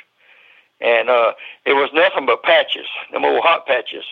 and 0.80 1.10
uh, 1.10 1.34
it 1.66 1.74
was 1.74 1.90
nothing 1.94 2.26
but 2.26 2.44
patches, 2.44 2.88
them 3.12 3.26
old 3.26 3.44
hot 3.44 3.68
patches. 3.68 4.06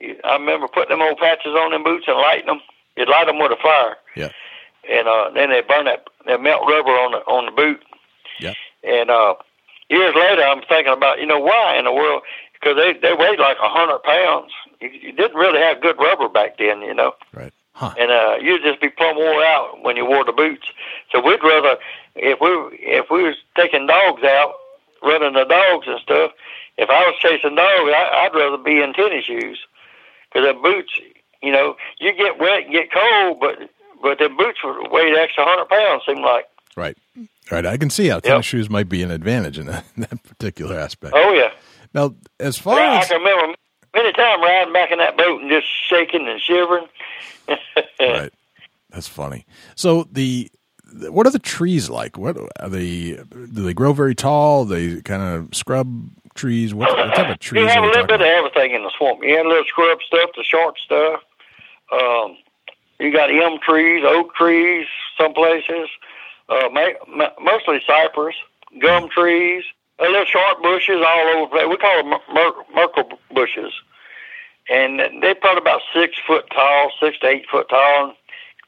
I 0.00 0.34
remember 0.34 0.68
putting 0.68 0.96
them 0.96 1.02
old 1.02 1.18
patches 1.18 1.54
on 1.58 1.72
them 1.72 1.82
boots 1.82 2.04
and 2.06 2.16
lighting 2.16 2.46
them. 2.46 2.60
You'd 2.96 3.08
light 3.08 3.26
them 3.26 3.38
with 3.38 3.52
a 3.52 3.56
fire 3.62 3.96
Yeah. 4.16 4.30
And 4.88 5.08
uh, 5.08 5.30
then 5.34 5.50
they 5.50 5.60
burn 5.62 5.84
that 5.86 6.04
they 6.26 6.36
melt 6.36 6.62
rubber 6.68 6.90
on 6.90 7.12
the 7.12 7.18
on 7.18 7.46
the 7.46 7.52
boot. 7.52 7.80
Yeah. 8.40 8.54
And 8.82 9.10
uh, 9.10 9.34
years 9.88 10.14
later, 10.14 10.42
I'm 10.42 10.62
thinking 10.68 10.92
about 10.92 11.18
you 11.20 11.26
know 11.26 11.40
why 11.40 11.76
in 11.78 11.84
the 11.84 11.92
world 11.92 12.22
because 12.54 12.76
they 12.76 12.92
they 12.94 13.14
weighed 13.14 13.38
like 13.38 13.56
a 13.62 13.68
hundred 13.68 14.02
pounds. 14.02 14.52
You, 14.80 14.88
you 14.90 15.12
didn't 15.12 15.36
really 15.36 15.60
have 15.60 15.80
good 15.80 15.96
rubber 15.98 16.28
back 16.28 16.58
then, 16.58 16.82
you 16.82 16.94
know, 16.94 17.12
Right. 17.32 17.52
Huh. 17.72 17.94
and 17.98 18.10
uh, 18.10 18.36
you'd 18.40 18.62
just 18.62 18.80
be 18.80 18.88
plumb 18.88 19.16
wore 19.16 19.42
out 19.44 19.82
when 19.82 19.96
you 19.96 20.04
wore 20.04 20.24
the 20.24 20.32
boots. 20.32 20.66
So 21.12 21.20
we'd 21.20 21.42
rather 21.42 21.76
if 22.16 22.40
we 22.40 22.48
if 22.80 23.06
we 23.10 23.22
was 23.22 23.36
taking 23.56 23.86
dogs 23.86 24.22
out, 24.24 24.54
running 25.02 25.34
the 25.34 25.44
dogs 25.44 25.86
and 25.88 26.00
stuff. 26.00 26.32
If 26.76 26.88
I 26.90 27.00
was 27.06 27.16
chasing 27.18 27.56
dogs, 27.56 27.90
I, 27.92 28.24
I'd 28.24 28.34
rather 28.34 28.56
be 28.56 28.80
in 28.80 28.92
tennis 28.92 29.24
shoes 29.24 29.58
because 30.30 30.46
the 30.46 30.54
boots, 30.54 30.92
you 31.42 31.50
know, 31.50 31.74
you 31.98 32.12
get 32.12 32.38
wet 32.38 32.64
and 32.64 32.72
get 32.72 32.92
cold, 32.92 33.40
but 33.40 33.58
but 34.02 34.18
the 34.18 34.28
boots 34.28 34.62
were 34.64 34.88
weighed 34.90 35.16
extra 35.16 35.44
hundred 35.44 35.68
pounds. 35.68 36.02
Seemed 36.06 36.20
like. 36.20 36.46
Right. 36.76 36.96
Right. 37.50 37.66
I 37.66 37.76
can 37.76 37.90
see 37.90 38.08
how 38.08 38.20
tennis 38.20 38.46
shoes 38.46 38.70
might 38.70 38.88
be 38.88 39.02
an 39.02 39.10
advantage 39.10 39.58
in 39.58 39.66
that, 39.66 39.84
in 39.96 40.02
that 40.10 40.22
particular 40.22 40.78
aspect. 40.78 41.14
Oh 41.16 41.32
yeah. 41.32 41.50
Now, 41.94 42.14
as 42.38 42.58
far 42.58 42.76
But 42.76 42.82
I, 42.82 43.00
I 43.00 43.04
can 43.04 43.20
remember 43.20 43.56
many 43.94 44.12
times 44.12 44.42
riding 44.42 44.72
back 44.72 44.92
in 44.92 44.98
that 44.98 45.16
boat 45.16 45.40
and 45.40 45.50
just 45.50 45.66
shaking 45.66 46.28
and 46.28 46.40
shivering. 46.40 46.86
right, 48.00 48.32
that's 48.90 49.08
funny. 49.08 49.46
So 49.74 50.06
the 50.12 50.50
what 51.10 51.26
are 51.26 51.30
the 51.30 51.38
trees 51.38 51.90
like? 51.90 52.16
What 52.16 52.36
are 52.60 52.68
they? 52.68 53.12
Do 53.30 53.46
they 53.46 53.74
grow 53.74 53.92
very 53.92 54.14
tall? 54.14 54.64
They 54.64 55.00
kind 55.02 55.22
of 55.22 55.54
scrub 55.54 56.10
trees. 56.34 56.74
What, 56.74 56.96
what 56.96 57.14
type 57.14 57.30
of 57.30 57.38
trees? 57.38 57.62
You 57.62 57.68
are 57.68 57.72
have 57.72 57.84
a 57.84 57.86
little 57.86 58.06
bit 58.06 58.20
of 58.20 58.26
everything 58.26 58.74
in 58.74 58.82
the 58.82 58.90
swamp. 58.96 59.22
You 59.22 59.36
have 59.36 59.46
little 59.46 59.64
scrub 59.64 59.98
stuff, 60.06 60.30
the 60.36 60.44
short 60.44 60.78
stuff. 60.78 61.22
Um, 61.92 62.36
you 62.98 63.12
got 63.12 63.34
elm 63.34 63.58
trees, 63.60 64.04
oak 64.06 64.34
trees, 64.34 64.86
some 65.18 65.32
places. 65.32 65.88
Uh, 66.48 66.68
ma- 66.72 67.04
ma- 67.14 67.30
mostly 67.40 67.80
cypress, 67.86 68.34
gum 68.80 69.08
trees, 69.10 69.64
a 69.98 70.04
little 70.04 70.24
short 70.24 70.62
bushes 70.62 71.02
all 71.06 71.28
over 71.36 71.58
the. 71.58 71.68
We 71.68 71.76
call 71.76 72.02
them 72.02 72.18
mer- 72.32 72.64
myrtle 72.74 73.18
bushes, 73.34 73.72
and 74.70 75.00
they're 75.20 75.34
probably 75.34 75.60
about 75.60 75.82
six 75.92 76.16
foot 76.26 76.46
tall, 76.50 76.90
six 77.00 77.18
to 77.20 77.28
eight 77.28 77.46
foot 77.50 77.68
tall, 77.68 78.08
and 78.08 78.14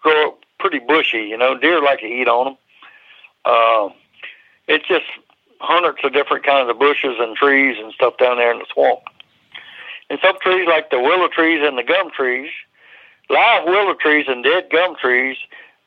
grow 0.02 0.36
pretty 0.58 0.80
bushy. 0.80 1.22
You 1.22 1.38
know, 1.38 1.56
deer 1.56 1.80
like 1.80 2.00
to 2.00 2.06
eat 2.06 2.28
on 2.28 2.44
them. 2.44 3.52
Um, 3.52 3.94
it's 4.68 4.86
just 4.86 5.06
hundreds 5.60 5.98
of 6.04 6.12
different 6.12 6.44
kinds 6.44 6.70
of 6.70 6.78
bushes 6.78 7.16
and 7.18 7.36
trees 7.36 7.76
and 7.80 7.92
stuff 7.92 8.18
down 8.18 8.36
there 8.36 8.52
in 8.52 8.58
the 8.58 8.66
swamp. 8.72 9.00
And 10.10 10.18
some 10.22 10.36
trees, 10.40 10.66
like 10.68 10.90
the 10.90 10.98
willow 10.98 11.28
trees 11.28 11.60
and 11.62 11.78
the 11.78 11.82
gum 11.82 12.10
trees, 12.10 12.50
live 13.30 13.64
willow 13.64 13.94
trees 13.94 14.26
and 14.28 14.44
dead 14.44 14.68
gum 14.70 14.96
trees, 15.00 15.36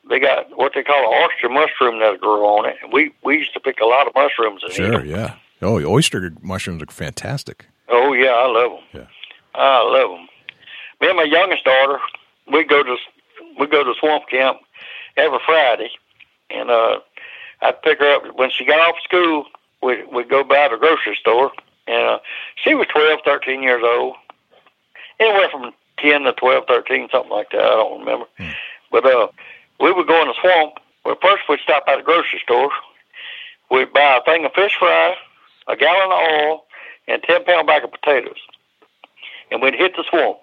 they 0.08 0.18
got 0.18 0.56
what 0.56 0.72
they 0.74 0.82
call 0.82 1.12
an 1.14 1.22
oyster 1.30 1.48
mushroom 1.48 2.00
that 2.00 2.20
grow 2.20 2.44
on 2.58 2.66
it. 2.66 2.76
We 2.92 3.12
we 3.22 3.38
used 3.38 3.54
to 3.54 3.60
pick 3.60 3.78
a 3.80 3.86
lot 3.86 4.06
of 4.06 4.14
mushrooms 4.14 4.62
and 4.62 4.72
eat 4.72 4.76
Sure. 4.76 5.00
'em. 5.00 5.06
Yeah. 5.06 5.34
Oh, 5.62 5.78
oyster 5.86 6.32
mushrooms 6.42 6.82
are 6.82 6.86
fantastic. 6.86 7.66
Oh 7.88 8.12
yeah, 8.12 8.30
I 8.32 8.46
love 8.46 8.72
them. 8.72 8.80
Yeah. 9.02 9.06
I 9.60 9.82
love 9.82 10.10
them. 10.10 10.28
Me 11.00 11.08
and 11.08 11.16
my 11.16 11.22
youngest 11.24 11.64
daughter, 11.64 11.98
we 12.52 12.64
go 12.64 12.82
to 12.82 12.96
we 13.58 13.66
go 13.66 13.84
to 13.84 13.94
swamp 14.00 14.28
camp 14.28 14.58
every 15.16 15.38
Friday, 15.46 15.90
and 16.50 16.70
uh, 16.70 16.98
I'd 17.62 17.80
pick 17.82 18.00
her 18.00 18.14
up 18.16 18.36
when 18.36 18.50
she 18.50 18.64
got 18.64 18.80
off 18.80 18.96
school. 19.04 19.44
We 19.82 20.02
we'd 20.04 20.28
go 20.28 20.42
by 20.44 20.68
the 20.68 20.76
grocery 20.76 21.16
store, 21.20 21.52
and 21.86 22.02
uh, 22.04 22.18
she 22.56 22.74
was 22.74 22.86
twelve, 22.88 23.20
thirteen 23.24 23.62
years 23.62 23.82
old, 23.84 24.16
anywhere 25.20 25.48
from 25.50 25.72
ten 25.98 26.22
to 26.22 26.32
twelve, 26.32 26.64
thirteen, 26.66 27.08
something 27.10 27.30
like 27.30 27.50
that. 27.50 27.60
I 27.60 27.76
don't 27.76 28.00
remember, 28.00 28.26
but 28.90 29.06
uh, 29.06 29.28
we 29.80 29.92
would 29.92 30.06
go 30.06 30.20
in 30.22 30.28
the 30.28 30.34
swamp. 30.40 30.74
Well, 31.04 31.16
first 31.20 31.42
we'd 31.48 31.60
stop 31.60 31.84
at 31.88 31.96
the 31.96 32.02
grocery 32.02 32.40
store. 32.42 32.70
We'd 33.70 33.92
buy 33.92 34.18
a 34.20 34.24
thing 34.24 34.44
of 34.44 34.52
fish 34.52 34.76
fry, 34.78 35.14
a 35.68 35.76
gallon 35.76 36.12
of 36.12 36.18
oil, 36.32 36.64
and 37.08 37.22
ten 37.22 37.44
pound 37.44 37.66
bag 37.66 37.84
of 37.84 37.92
potatoes, 37.92 38.38
and 39.50 39.62
we'd 39.62 39.74
hit 39.74 39.96
the 39.96 40.04
swamp. 40.08 40.38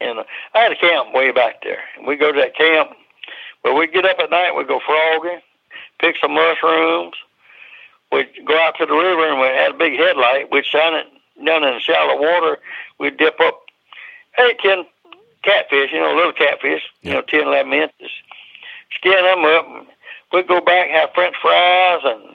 And 0.00 0.18
uh, 0.18 0.24
I 0.54 0.60
had 0.60 0.72
a 0.72 0.76
camp 0.76 1.14
way 1.14 1.30
back 1.32 1.62
there. 1.62 1.80
And 1.96 2.06
we'd 2.06 2.20
go 2.20 2.32
to 2.32 2.40
that 2.40 2.56
camp, 2.56 2.90
but 3.62 3.74
we'd 3.74 3.92
get 3.92 4.04
up 4.04 4.18
at 4.18 4.30
night, 4.30 4.54
we'd 4.56 4.68
go 4.68 4.80
frogging, 4.84 5.40
pick 6.00 6.16
some 6.20 6.34
mushrooms. 6.34 7.14
We'd 8.12 8.28
go 8.46 8.56
out 8.58 8.76
to 8.78 8.86
the 8.86 8.94
river 8.94 9.28
and 9.28 9.40
we 9.40 9.46
had 9.46 9.72
a 9.72 9.78
big 9.78 9.98
headlight. 9.98 10.50
We'd 10.52 10.66
shine 10.66 10.94
it 10.94 11.06
down 11.44 11.64
in 11.64 11.74
the 11.74 11.80
shallow 11.80 12.20
water. 12.20 12.58
We'd 12.98 13.16
dip 13.16 13.40
up 13.40 13.63
eight, 14.38 14.58
ten 14.60 14.84
catfish, 15.42 15.92
you 15.92 16.00
know, 16.00 16.14
little 16.14 16.32
catfish, 16.32 16.82
you 17.02 17.12
know, 17.12 17.22
ten, 17.22 17.46
eleven 17.46 17.72
inches. 17.72 18.10
Skin 18.96 19.24
them 19.24 19.44
up. 19.44 19.66
And 19.66 19.86
we'd 20.32 20.48
go 20.48 20.60
back 20.60 20.88
and 20.88 20.96
have 20.96 21.10
French 21.14 21.36
fries 21.40 22.00
and 22.04 22.34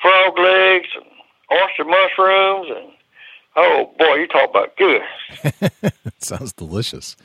frog 0.00 0.38
legs 0.38 0.88
and 0.94 1.04
oyster 1.52 1.84
mushrooms 1.84 2.68
and 2.70 2.92
oh 3.56 3.90
boy, 3.98 4.14
you 4.14 4.26
talk 4.26 4.50
about 4.50 4.76
good. 4.76 5.02
Sounds 6.18 6.52
delicious. 6.52 7.16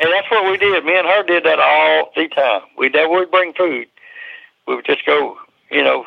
And 0.00 0.10
that's 0.12 0.30
what 0.30 0.50
we 0.50 0.56
did. 0.56 0.84
Me 0.84 0.96
and 0.96 1.06
her 1.06 1.22
did 1.22 1.44
that 1.44 1.58
all 1.60 2.10
the 2.16 2.28
time. 2.28 2.62
We 2.78 2.88
never 2.88 3.10
would 3.10 3.30
bring 3.30 3.52
food. 3.52 3.86
We 4.66 4.76
would 4.76 4.86
just 4.86 5.04
go, 5.04 5.36
you 5.70 5.82
know, 5.82 6.06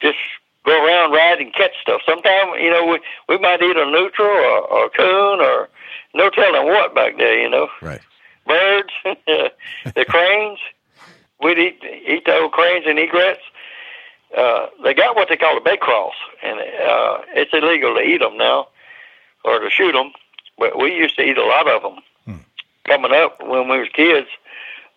just 0.00 0.16
go 0.64 0.72
around, 0.72 1.12
ride, 1.12 1.40
and 1.40 1.52
catch 1.52 1.72
stuff. 1.82 2.00
Sometimes, 2.06 2.52
you 2.58 2.70
know, 2.70 2.86
we 2.86 3.00
we 3.28 3.38
might 3.38 3.62
eat 3.62 3.76
a 3.76 3.84
nutria 3.84 4.28
or, 4.28 4.60
or 4.68 4.86
a 4.86 4.90
coon 4.90 5.40
or 5.40 5.68
no 6.16 6.30
telling 6.30 6.66
what 6.66 6.94
back 6.94 7.16
there. 7.18 7.38
You 7.40 7.48
know, 7.50 7.68
Right. 7.82 8.00
birds, 8.46 8.92
the 9.04 10.04
cranes. 10.08 10.58
We'd 11.42 11.58
eat 11.58 11.82
eat 12.08 12.24
the 12.24 12.34
old 12.38 12.52
cranes 12.52 12.84
and 12.86 12.98
egrets. 12.98 13.42
Uh, 14.36 14.66
they 14.82 14.94
got 14.94 15.14
what 15.16 15.28
they 15.28 15.36
call 15.36 15.56
a 15.56 15.60
bec-croche, 15.60 16.14
and 16.42 16.58
uh, 16.58 17.18
it's 17.34 17.52
illegal 17.52 17.94
to 17.94 18.00
eat 18.00 18.18
them 18.18 18.36
now 18.36 18.68
or 19.44 19.60
to 19.60 19.70
shoot 19.70 19.92
them. 19.92 20.12
But 20.58 20.78
we 20.78 20.94
used 20.94 21.16
to 21.16 21.22
eat 21.22 21.38
a 21.38 21.44
lot 21.44 21.68
of 21.68 21.82
them 21.82 22.00
coming 22.84 23.12
up 23.12 23.38
when 23.46 23.68
we 23.68 23.78
was 23.78 23.88
kids. 23.92 24.28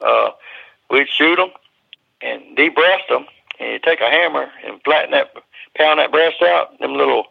Uh, 0.02 0.30
we'd 0.90 1.10
shoot 1.10 1.36
them 1.36 1.50
and 2.22 2.42
de-breast 2.56 3.04
them, 3.10 3.26
and 3.60 3.72
you 3.74 3.80
take 3.80 4.00
a 4.02 4.10
hammer 4.10 4.50
and 4.66 4.82
flatten 4.84 5.12
that, 5.12 5.32
pound 5.78 6.00
that 6.00 6.12
breast 6.12 6.42
out. 6.42 6.78
Them 6.80 6.96
little, 6.96 7.26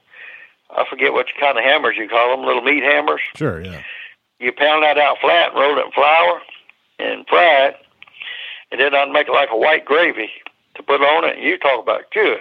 I 0.71 0.85
forget 0.89 1.13
what 1.13 1.27
kind 1.41 1.57
of 1.59 1.65
hammers 1.65 1.97
you 1.97 2.09
call 2.09 2.37
them, 2.37 2.45
little 2.47 2.63
meat 2.63 2.83
hammers. 2.83 3.21
Sure. 3.37 3.63
Yeah. 3.63 3.83
You 4.41 4.53
pound 4.53 4.83
that 4.85 4.99
out 4.99 5.17
flat, 5.21 5.51
and 5.53 5.59
roll 5.61 5.79
it 5.79 5.87
in 5.87 5.93
flour, 5.93 6.41
and 6.99 7.27
fry 7.29 7.67
it, 7.69 7.77
and 8.71 8.81
then 8.81 8.95
I'd 8.95 9.11
make 9.11 9.29
it 9.29 9.33
like 9.33 9.49
a 9.53 9.57
white 9.57 9.85
gravy 9.85 10.31
to 10.77 10.83
put 10.83 11.01
on 11.01 11.25
it. 11.25 11.37
And 11.37 11.45
you 11.45 11.59
talk 11.59 11.83
about 11.83 12.03
good. 12.13 12.39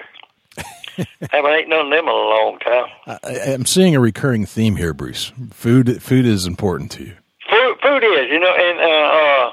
Haven't 1.31 1.51
ate 1.53 1.69
none 1.69 1.85
of 1.85 1.91
them 1.91 2.05
in 2.05 2.09
a 2.09 2.11
long 2.11 2.59
time. 2.59 2.85
I, 3.07 3.19
I- 3.23 3.53
I'm 3.53 3.65
seeing 3.65 3.95
a 3.95 3.99
recurring 3.99 4.45
theme 4.45 4.75
here, 4.75 4.93
Bruce. 4.93 5.31
Food. 5.51 6.01
Food 6.03 6.25
is 6.25 6.45
important 6.45 6.91
to 6.93 7.03
you. 7.03 7.13
Food, 7.49 7.77
food 7.81 8.03
is, 8.03 8.27
you 8.29 8.39
know, 8.39 8.53
and 8.53 8.79
uh, 8.79 8.83
uh, 9.47 9.51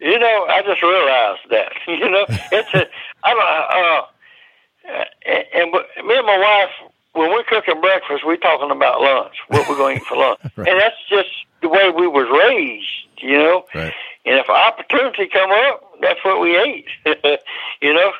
you 0.00 0.18
know, 0.18 0.46
I 0.48 0.62
just 0.62 0.82
realized 0.82 1.40
that, 1.50 1.72
you 1.86 2.10
know, 2.10 2.24
it's 2.50 2.74
a, 2.74 2.86
I 3.22 3.34
don't, 3.34 4.94
uh, 4.94 5.04
and, 5.24 5.44
and 5.54 5.72
me 6.08 6.16
and 6.16 6.26
my 6.26 6.38
wife, 6.38 6.91
when 7.14 7.30
we're 7.30 7.44
cooking 7.44 7.80
breakfast, 7.80 8.24
we're 8.26 8.36
talking 8.36 8.70
about 8.70 9.00
lunch, 9.00 9.34
what 9.48 9.68
we're 9.68 9.76
going 9.76 9.96
to 9.96 10.02
eat 10.02 10.08
for 10.08 10.16
lunch, 10.16 10.40
Right. 10.56 10.68
and 10.68 10.80
that's 10.80 10.96
just 11.08 11.28
the 11.60 11.68
way 11.68 11.90
we 11.90 12.06
was 12.06 12.26
raised, 12.30 12.86
you 13.18 13.38
know. 13.38 13.64
Right. 13.74 13.92
And 14.24 14.36
if 14.38 14.48
opportunity 14.48 15.28
come 15.32 15.50
up, 15.50 15.82
that's 16.00 16.24
what 16.24 16.40
we 16.40 16.56
ate, 16.56 16.86
you 17.80 17.92
know. 17.92 18.12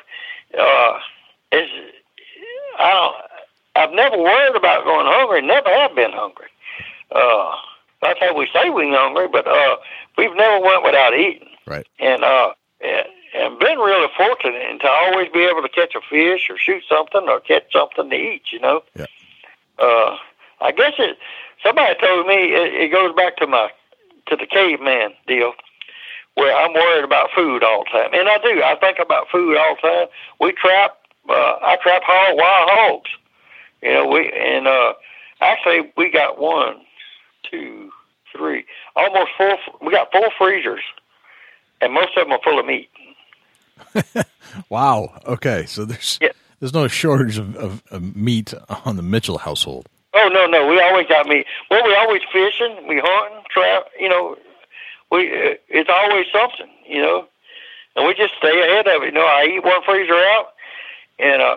Uh, 0.57 0.99
it's, 1.51 1.71
I 2.79 2.89
don't, 2.91 3.15
I've 3.75 3.95
never 3.95 4.17
worried 4.17 4.55
about 4.55 4.83
going 4.83 5.05
hungry. 5.07 5.41
Never 5.41 5.69
have 5.69 5.95
been 5.95 6.11
hungry. 6.11 6.47
Uh, 7.11 7.51
that's 8.01 8.19
how 8.19 8.35
we 8.37 8.47
say 8.53 8.69
we're 8.69 8.95
hungry, 8.95 9.27
but 9.31 9.47
uh, 9.47 9.75
we've 10.17 10.35
never 10.35 10.59
went 10.63 10.83
without 10.83 11.13
eating. 11.13 11.47
Right. 11.65 11.87
And 11.99 12.23
uh, 12.23 12.51
and, 12.81 13.07
and 13.43 13.59
been 13.59 13.77
really 13.77 14.07
fortunate 14.15 14.79
to 14.81 14.87
always 14.87 15.29
be 15.31 15.43
able 15.43 15.61
to 15.61 15.69
catch 15.69 15.95
a 15.95 16.01
fish 16.09 16.49
or 16.49 16.57
shoot 16.57 16.83
something 16.87 17.27
or 17.27 17.39
catch 17.41 17.71
something 17.71 18.09
to 18.09 18.15
eat. 18.15 18.43
You 18.51 18.59
know. 18.59 18.83
Yeah. 18.95 19.05
Uh, 19.79 20.17
I 20.61 20.71
guess 20.71 20.93
it. 20.97 21.17
Somebody 21.63 21.93
told 21.99 22.27
me 22.27 22.53
it, 22.53 22.73
it 22.73 22.91
goes 22.91 23.13
back 23.15 23.37
to 23.37 23.47
my 23.47 23.69
to 24.27 24.35
the 24.35 24.45
caveman 24.45 25.11
deal, 25.27 25.53
where 26.35 26.55
I'm 26.55 26.73
worried 26.73 27.03
about 27.03 27.29
food 27.35 27.63
all 27.63 27.83
the 27.83 27.89
time, 27.89 28.13
and 28.13 28.29
I 28.29 28.37
do. 28.37 28.63
I 28.63 28.75
think 28.79 28.99
about 28.99 29.27
food 29.29 29.57
all 29.57 29.75
the 29.81 29.87
time. 29.87 30.07
We 30.39 30.53
trap. 30.53 30.97
Uh, 31.29 31.55
I 31.61 31.77
trap 31.81 32.03
hog, 32.05 32.37
wild 32.37 32.69
hogs. 32.71 33.11
You 33.81 33.93
know, 33.93 34.07
we 34.07 34.31
and 34.31 34.67
uh, 34.67 34.93
actually 35.41 35.91
we 35.97 36.09
got 36.09 36.39
one, 36.39 36.81
two, 37.49 37.91
three, 38.35 38.65
almost 38.95 39.31
four. 39.37 39.57
We 39.81 39.91
got 39.91 40.11
four 40.11 40.29
freezers, 40.37 40.83
and 41.81 41.93
most 41.93 42.17
of 42.17 42.25
them 42.25 42.31
are 42.31 42.39
full 42.43 42.59
of 42.59 42.65
meat. 42.65 42.89
Wow. 44.69 45.19
Okay. 45.25 45.65
So 45.65 45.83
there's 45.85 46.19
Yeah. 46.21 46.29
there's 46.59 46.73
no 46.73 46.87
shortage 46.87 47.37
of, 47.37 47.55
of, 47.55 47.83
of 47.91 48.15
meat 48.15 48.53
on 48.85 48.97
the 48.97 49.01
Mitchell 49.03 49.39
household. 49.39 49.87
Oh 50.13 50.29
no, 50.31 50.45
no, 50.45 50.67
we 50.67 50.79
always 50.79 51.07
got 51.07 51.25
meat. 51.27 51.47
Well, 51.71 51.83
we 51.83 51.95
always 51.95 52.21
fishing, 52.31 52.87
we 52.87 53.01
hunting, 53.03 53.43
trap. 53.49 53.85
You 53.99 54.09
know, 54.09 54.35
we 55.11 55.27
uh, 55.29 55.55
it's 55.69 55.89
always 55.91 56.25
something. 56.31 56.69
You 56.87 57.01
know, 57.01 57.27
and 57.95 58.05
we 58.07 58.13
just 58.13 58.35
stay 58.37 58.53
ahead 58.61 58.87
of 58.87 59.01
it. 59.01 59.05
You 59.07 59.11
know, 59.13 59.25
I 59.25 59.45
eat 59.55 59.63
one 59.63 59.81
freezer 59.83 60.13
out, 60.13 60.53
and 61.17 61.41
uh, 61.41 61.55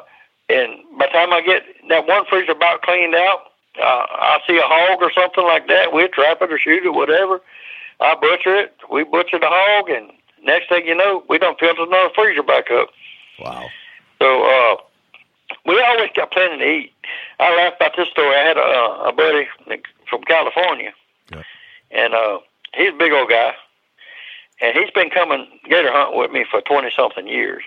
and 0.48 0.72
by 0.98 1.06
the 1.06 1.12
time 1.12 1.32
I 1.34 1.42
get 1.42 1.64
that 1.90 2.06
one 2.06 2.24
freezer 2.30 2.52
about 2.52 2.80
cleaned 2.80 3.14
out, 3.14 3.40
uh, 3.78 4.06
I 4.08 4.38
see 4.46 4.56
a 4.56 4.62
hog 4.64 5.02
or 5.02 5.12
something 5.12 5.44
like 5.44 5.68
that. 5.68 5.92
We 5.92 6.08
trap 6.08 6.38
it 6.40 6.50
or 6.50 6.58
shoot 6.58 6.82
it, 6.86 6.94
whatever. 6.94 7.42
I 8.00 8.14
butcher 8.14 8.56
it. 8.56 8.74
We 8.90 9.04
butcher 9.04 9.38
the 9.38 9.48
hog, 9.50 9.90
and 9.90 10.10
next 10.42 10.68
thing 10.68 10.86
you 10.86 10.94
know, 10.94 11.24
we 11.28 11.38
don't 11.38 11.58
fill 11.58 11.74
another 11.78 12.10
freezer 12.14 12.42
back 12.42 12.70
up. 12.70 12.88
Wow. 13.40 13.66
So 14.20 14.42
uh, 14.44 14.76
we 15.66 15.80
always 15.82 16.10
got 16.16 16.30
plenty 16.32 16.58
to 16.58 16.64
eat. 16.64 16.92
I 17.38 17.54
laugh 17.56 17.74
about 17.76 17.92
this 17.96 18.08
story. 18.08 18.34
I 18.34 18.40
had 18.44 18.56
a, 18.56 19.08
a 19.08 19.12
buddy 19.12 19.46
from 20.08 20.22
California, 20.22 20.92
Yeah. 21.32 21.42
and 21.90 22.14
uh, 22.14 22.38
he's 22.74 22.90
a 22.90 22.96
big 22.96 23.12
old 23.12 23.28
guy, 23.28 23.52
and 24.60 24.76
he's 24.76 24.90
been 24.90 25.10
coming 25.10 25.46
gator 25.68 25.92
hunting 25.92 26.18
with 26.18 26.30
me 26.30 26.44
for 26.50 26.60
twenty 26.62 26.90
something 26.96 27.26
years. 27.26 27.62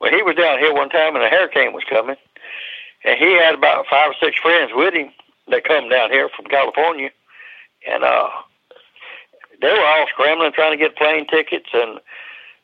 Well, 0.00 0.10
he 0.10 0.22
was 0.22 0.36
down 0.36 0.58
here 0.58 0.72
one 0.74 0.88
time, 0.88 1.14
and 1.14 1.24
a 1.24 1.28
hurricane 1.28 1.72
was 1.72 1.84
coming, 1.88 2.16
and 3.04 3.18
he 3.18 3.32
had 3.36 3.54
about 3.54 3.86
five 3.90 4.10
or 4.10 4.14
six 4.20 4.36
friends 4.38 4.72
with 4.74 4.94
him 4.94 5.10
that 5.48 5.64
come 5.64 5.88
down 5.88 6.10
here 6.10 6.28
from 6.34 6.46
California, 6.46 7.10
and 7.86 8.02
uh, 8.04 8.28
they 9.62 9.72
were 9.72 9.86
all 9.86 10.06
scrambling 10.12 10.52
trying 10.52 10.76
to 10.76 10.76
get 10.76 10.96
plane 10.96 11.26
tickets, 11.28 11.70
and 11.72 12.00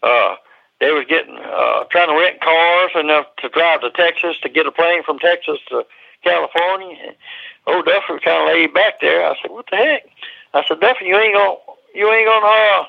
uh, 0.02 0.34
they 0.80 0.90
was 0.90 1.06
getting 1.08 1.38
uh, 1.38 1.84
trying 1.90 2.08
to 2.10 2.18
rent 2.18 2.40
cars 2.42 2.90
enough 2.98 3.26
to 3.38 3.48
drive 3.48 3.80
to 3.80 3.90
Texas 3.90 4.36
to 4.42 4.48
get 4.48 4.66
a 4.66 4.72
plane 4.72 5.02
from 5.04 5.18
Texas 5.18 5.58
to 5.70 5.86
California. 6.22 6.96
And 7.06 7.16
old 7.66 7.86
Duffy 7.86 8.12
was 8.12 8.22
kind 8.24 8.42
of 8.42 8.48
laid 8.48 8.74
back 8.74 9.00
there. 9.00 9.24
I 9.24 9.34
said, 9.40 9.50
"What 9.50 9.66
the 9.70 9.76
heck?" 9.76 10.02
I 10.54 10.64
said, 10.66 10.80
"Duffy, 10.80 11.06
you 11.06 11.16
ain't 11.16 11.34
gonna 11.34 11.56
you 11.94 12.10
ain't 12.12 12.26
gonna 12.26 12.46
uh, 12.46 12.84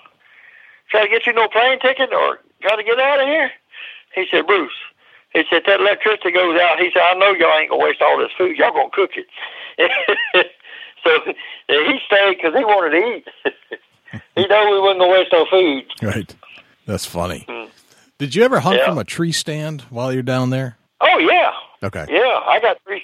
try 0.90 1.04
to 1.04 1.10
get 1.10 1.26
you 1.28 1.34
no 1.34 1.48
plane 1.48 1.80
ticket 1.80 2.12
or 2.12 2.40
try 2.62 2.76
to 2.76 2.84
get 2.84 3.00
out 3.00 3.22
of 3.22 3.28
here." 3.28 3.52
He 4.16 4.26
said, 4.30 4.48
"Bruce." 4.48 4.74
He 5.34 5.44
said 5.48 5.62
that 5.68 5.80
electricity 5.80 6.32
goes 6.32 6.60
out. 6.60 6.80
He 6.80 6.90
said, 6.92 7.04
"I 7.04 7.14
know 7.14 7.32
y'all 7.38 7.58
ain't 7.58 7.70
gonna 7.70 7.84
waste 7.84 8.02
all 8.02 8.18
this 8.18 8.34
food. 8.38 8.58
Y'all 8.58 8.74
gonna 8.74 8.90
cook 8.92 9.12
it." 9.16 9.28
so 11.04 11.34
he 11.68 12.00
stayed 12.06 12.38
because 12.38 12.56
he 12.58 12.66
wanted 12.66 12.98
to 12.98 13.06
eat. 13.06 13.28
he 14.36 14.48
know 14.48 14.72
we 14.72 14.80
wouldn't 14.80 15.10
waste 15.10 15.32
no 15.32 15.46
food. 15.50 15.86
Right. 16.02 16.34
That's 16.86 17.06
funny. 17.06 17.46
Hmm. 17.48 17.66
Did 18.18 18.36
you 18.36 18.44
ever 18.44 18.60
hunt. 18.60 18.78
Yeah. 18.78 18.86
from 18.88 18.98
a 18.98 19.04
tree 19.04 19.32
stand 19.32 19.82
while 19.90 20.12
you're 20.12 20.24
down 20.24 20.50
there? 20.50 20.78
Oh 21.02 21.18
yeah, 21.20 21.52
Okay. 21.84 22.06
Yeah, 22.10 22.40
I 22.46 22.60
got 22.62 22.78
three. 22.86 23.04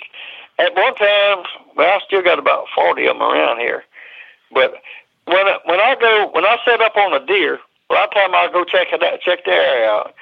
At 0.59 0.75
one 0.75 0.95
time, 0.95 1.43
well, 1.77 1.87
I 1.87 1.99
still 2.05 2.21
got 2.23 2.39
about 2.39 2.65
forty 2.75 3.05
of 3.05 3.15
them 3.15 3.21
around 3.21 3.59
here. 3.59 3.83
But 4.51 4.73
when 5.25 5.47
I, 5.47 5.57
when 5.65 5.79
I 5.79 5.95
go 5.99 6.29
when 6.33 6.45
I 6.45 6.57
set 6.65 6.81
up 6.81 6.95
on 6.97 7.13
a 7.13 7.25
deer, 7.25 7.59
a 7.89 7.93
lot 7.93 8.07
of 8.09 8.13
time 8.13 8.35
I 8.35 8.49
go 8.51 8.63
check 8.63 8.87
it 8.91 9.03
out, 9.03 9.21
check 9.21 9.45
the 9.45 9.51
area 9.51 9.87
out, 9.89 10.13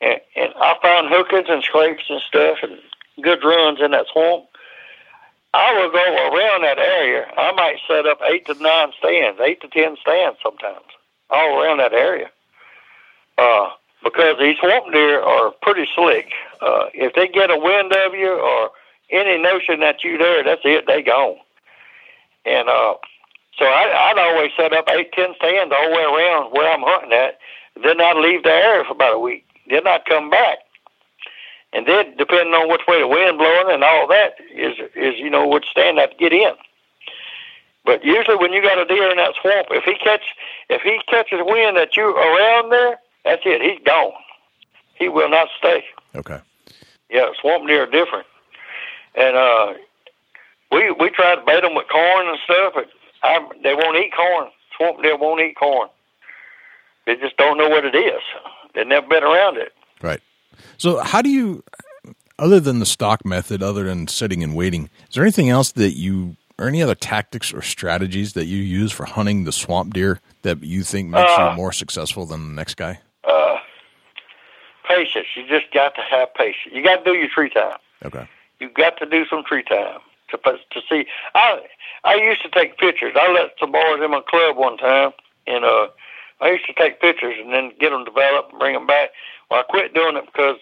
and, 0.00 0.20
and 0.36 0.52
I 0.56 0.74
find 0.82 1.08
hookers 1.08 1.46
and 1.48 1.62
scrapes 1.62 2.04
and 2.08 2.20
stuff 2.26 2.58
and 2.62 2.78
good 3.22 3.44
runs 3.44 3.80
in 3.80 3.90
that 3.92 4.06
swamp. 4.12 4.46
I 5.52 5.74
will 5.74 5.90
go 5.90 5.98
around 5.98 6.62
that 6.62 6.78
area. 6.78 7.26
I 7.36 7.52
might 7.52 7.76
set 7.88 8.06
up 8.06 8.20
eight 8.30 8.46
to 8.46 8.54
nine 8.54 8.92
stands, 8.98 9.40
eight 9.40 9.60
to 9.62 9.68
ten 9.68 9.96
stands 10.00 10.38
sometimes, 10.42 10.86
all 11.28 11.60
around 11.60 11.78
that 11.78 11.92
area. 11.92 12.30
Uh, 13.36 13.70
because 14.04 14.36
these 14.38 14.56
swamp 14.58 14.92
deer 14.92 15.20
are 15.20 15.52
pretty 15.62 15.88
slick. 15.94 16.30
Uh, 16.60 16.86
if 16.94 17.14
they 17.14 17.26
get 17.26 17.50
a 17.50 17.58
wind 17.58 17.92
of 17.92 18.14
you 18.14 18.32
or 18.32 18.70
any 19.10 19.42
notion 19.42 19.80
that 19.80 20.04
you 20.04 20.18
there, 20.18 20.44
that's 20.44 20.62
it. 20.64 20.86
They 20.86 21.02
gone. 21.02 21.36
And 22.44 22.68
uh, 22.68 22.94
so 23.58 23.64
I, 23.64 24.10
I'd 24.10 24.18
always 24.18 24.52
set 24.56 24.72
up 24.72 24.88
eight, 24.90 25.12
ten 25.12 25.34
stands 25.36 25.74
all 25.76 25.88
the 25.88 25.96
way 25.96 26.02
around 26.02 26.52
where 26.52 26.72
I'm 26.72 26.82
hunting 26.82 27.12
at. 27.12 27.38
Then 27.82 28.00
I'd 28.00 28.16
leave 28.16 28.42
the 28.42 28.50
area 28.50 28.84
for 28.84 28.92
about 28.92 29.14
a 29.14 29.18
week. 29.18 29.44
Then 29.68 29.86
I'd 29.86 30.04
come 30.04 30.30
back. 30.30 30.58
And 31.72 31.86
then, 31.86 32.16
depending 32.16 32.54
on 32.54 32.68
which 32.68 32.82
way 32.88 32.98
the 32.98 33.06
wind 33.06 33.38
blowing 33.38 33.70
and 33.70 33.84
all 33.84 34.08
that, 34.08 34.34
is 34.52 34.74
you 35.30 35.38
know 35.38 35.46
which 35.46 35.66
stand 35.70 36.00
I'd 36.00 36.18
get 36.18 36.32
in. 36.32 36.52
But 37.84 38.04
usually, 38.04 38.36
when 38.36 38.52
you 38.52 38.60
got 38.60 38.78
a 38.78 38.84
deer 38.84 39.10
in 39.10 39.16
that 39.16 39.34
swamp, 39.40 39.68
if 39.70 39.84
he 39.84 39.94
catch 39.94 40.22
if 40.68 40.82
he 40.82 41.00
catches 41.08 41.40
wind 41.42 41.76
that 41.76 41.96
you 41.96 42.04
around 42.04 42.70
there, 42.70 42.98
that's 43.24 43.42
it. 43.44 43.62
He's 43.62 43.80
gone. 43.84 44.12
He 44.94 45.08
will 45.08 45.30
not 45.30 45.48
stay. 45.56 45.84
Okay. 46.14 46.40
Yeah, 47.10 47.30
swamp 47.40 47.66
deer 47.68 47.84
are 47.84 47.86
different, 47.86 48.26
and 49.14 49.36
uh, 49.36 49.74
we 50.72 50.90
we 50.98 51.10
try 51.10 51.36
to 51.36 51.42
bait 51.46 51.62
them 51.62 51.74
with 51.74 51.88
corn 51.88 52.28
and 52.28 52.38
stuff, 52.44 52.72
but 52.74 52.88
I, 53.22 53.48
they 53.62 53.74
won't 53.74 53.96
eat 53.96 54.12
corn. 54.14 54.48
Swamp 54.76 55.02
deer 55.02 55.16
won't 55.16 55.40
eat 55.40 55.56
corn. 55.56 55.88
They 57.06 57.16
just 57.16 57.36
don't 57.36 57.56
know 57.56 57.68
what 57.68 57.84
it 57.84 57.94
is. 57.94 58.22
They've 58.74 58.86
never 58.86 59.06
been 59.06 59.24
around 59.24 59.56
it. 59.56 59.72
Right. 60.02 60.20
So 60.76 60.98
how 60.98 61.22
do 61.22 61.30
you, 61.30 61.64
other 62.40 62.58
than 62.60 62.78
the 62.78 62.86
stock 62.86 63.24
method, 63.24 63.62
other 63.62 63.84
than 63.84 64.08
sitting 64.08 64.42
and 64.42 64.54
waiting, 64.56 64.88
is 65.08 65.14
there 65.14 65.22
anything 65.24 65.48
else 65.50 65.72
that 65.72 65.92
you, 65.96 66.36
or 66.58 66.68
any 66.68 66.82
other 66.82 66.94
tactics 66.94 67.52
or 67.52 67.62
strategies 67.62 68.32
that 68.32 68.46
you 68.46 68.58
use 68.58 68.90
for 68.90 69.04
hunting 69.04 69.44
the 69.44 69.52
swamp 69.52 69.94
deer 69.94 70.20
that 70.42 70.62
you 70.62 70.82
think 70.82 71.08
makes 71.10 71.30
Uh, 71.32 71.50
you 71.50 71.56
more 71.56 71.72
successful 71.72 72.26
than 72.26 72.48
the 72.48 72.54
next 72.54 72.74
guy? 72.76 72.98
Uh, 73.24 73.58
patience. 74.88 75.26
You 75.34 75.46
just 75.46 75.72
got 75.72 75.94
to 75.94 76.02
have 76.02 76.32
patience. 76.34 76.74
You 76.74 76.82
got 76.82 77.04
to 77.04 77.12
do 77.12 77.16
your 77.16 77.28
tree 77.28 77.50
time. 77.50 77.76
Okay. 78.04 78.26
You 78.58 78.68
got 78.70 78.96
to 78.98 79.06
do 79.06 79.24
some 79.26 79.44
tree 79.44 79.62
time 79.62 80.00
to 80.30 80.38
to 80.38 80.80
see. 80.88 81.06
I 81.34 81.60
I 82.04 82.14
used 82.14 82.42
to 82.42 82.48
take 82.48 82.78
pictures. 82.78 83.14
I 83.16 83.30
let 83.32 83.52
some 83.58 83.72
boys 83.72 84.00
in 84.02 84.10
my 84.10 84.22
club 84.28 84.56
one 84.56 84.76
time, 84.78 85.12
and 85.46 85.64
uh, 85.64 85.88
I 86.40 86.50
used 86.50 86.66
to 86.66 86.72
take 86.74 87.00
pictures 87.00 87.36
and 87.42 87.52
then 87.52 87.72
get 87.78 87.90
them 87.90 88.04
developed 88.04 88.50
and 88.50 88.58
bring 88.58 88.74
them 88.74 88.86
back. 88.86 89.10
Well, 89.50 89.60
I 89.60 89.62
quit 89.64 89.94
doing 89.94 90.16
it 90.16 90.24
because 90.26 90.56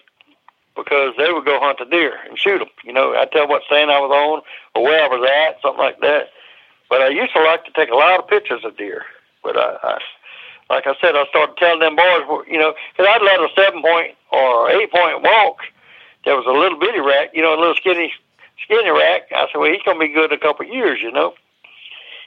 because 0.83 1.13
they 1.17 1.31
would 1.31 1.45
go 1.45 1.59
hunt 1.59 1.79
the 1.79 1.85
deer 1.85 2.17
and 2.27 2.37
shoot 2.37 2.59
them. 2.59 2.69
You 2.83 2.93
know, 2.93 3.13
I'd 3.13 3.31
tell 3.31 3.47
what 3.47 3.63
stand 3.67 3.91
I 3.91 3.99
was 3.99 4.11
on 4.11 4.41
or 4.75 4.83
where 4.83 5.03
I 5.03 5.07
was 5.07 5.27
at, 5.27 5.61
something 5.61 5.79
like 5.79 5.99
that. 6.01 6.29
But 6.89 7.01
I 7.01 7.09
used 7.09 7.33
to 7.33 7.43
like 7.43 7.65
to 7.65 7.71
take 7.71 7.89
a 7.89 7.95
lot 7.95 8.19
of 8.19 8.27
pictures 8.27 8.65
of 8.65 8.77
deer. 8.77 9.03
But 9.43 9.57
I, 9.57 9.77
I 9.83 9.99
like 10.69 10.85
I 10.85 10.93
said, 11.01 11.15
I 11.15 11.25
started 11.29 11.57
telling 11.57 11.79
them 11.79 11.95
boys, 11.95 12.45
you 12.47 12.57
know, 12.59 12.73
because 12.91 13.07
I'd 13.09 13.23
let 13.23 13.39
a 13.39 13.49
seven 13.55 13.81
point 13.81 14.15
or 14.31 14.69
eight 14.69 14.91
point 14.91 15.23
walk. 15.23 15.61
There 16.25 16.35
was 16.35 16.45
a 16.45 16.51
little 16.51 16.77
bitty 16.77 16.99
rack, 16.99 17.29
you 17.33 17.41
know, 17.41 17.57
a 17.57 17.59
little 17.59 17.75
skinny, 17.75 18.13
skinny 18.63 18.89
rack. 18.89 19.23
I 19.31 19.47
said, 19.51 19.57
well, 19.59 19.71
he's 19.71 19.81
gonna 19.83 19.99
be 19.99 20.09
good 20.09 20.31
in 20.31 20.37
a 20.37 20.41
couple 20.41 20.65
of 20.65 20.73
years, 20.73 20.99
you 21.01 21.11
know. 21.11 21.33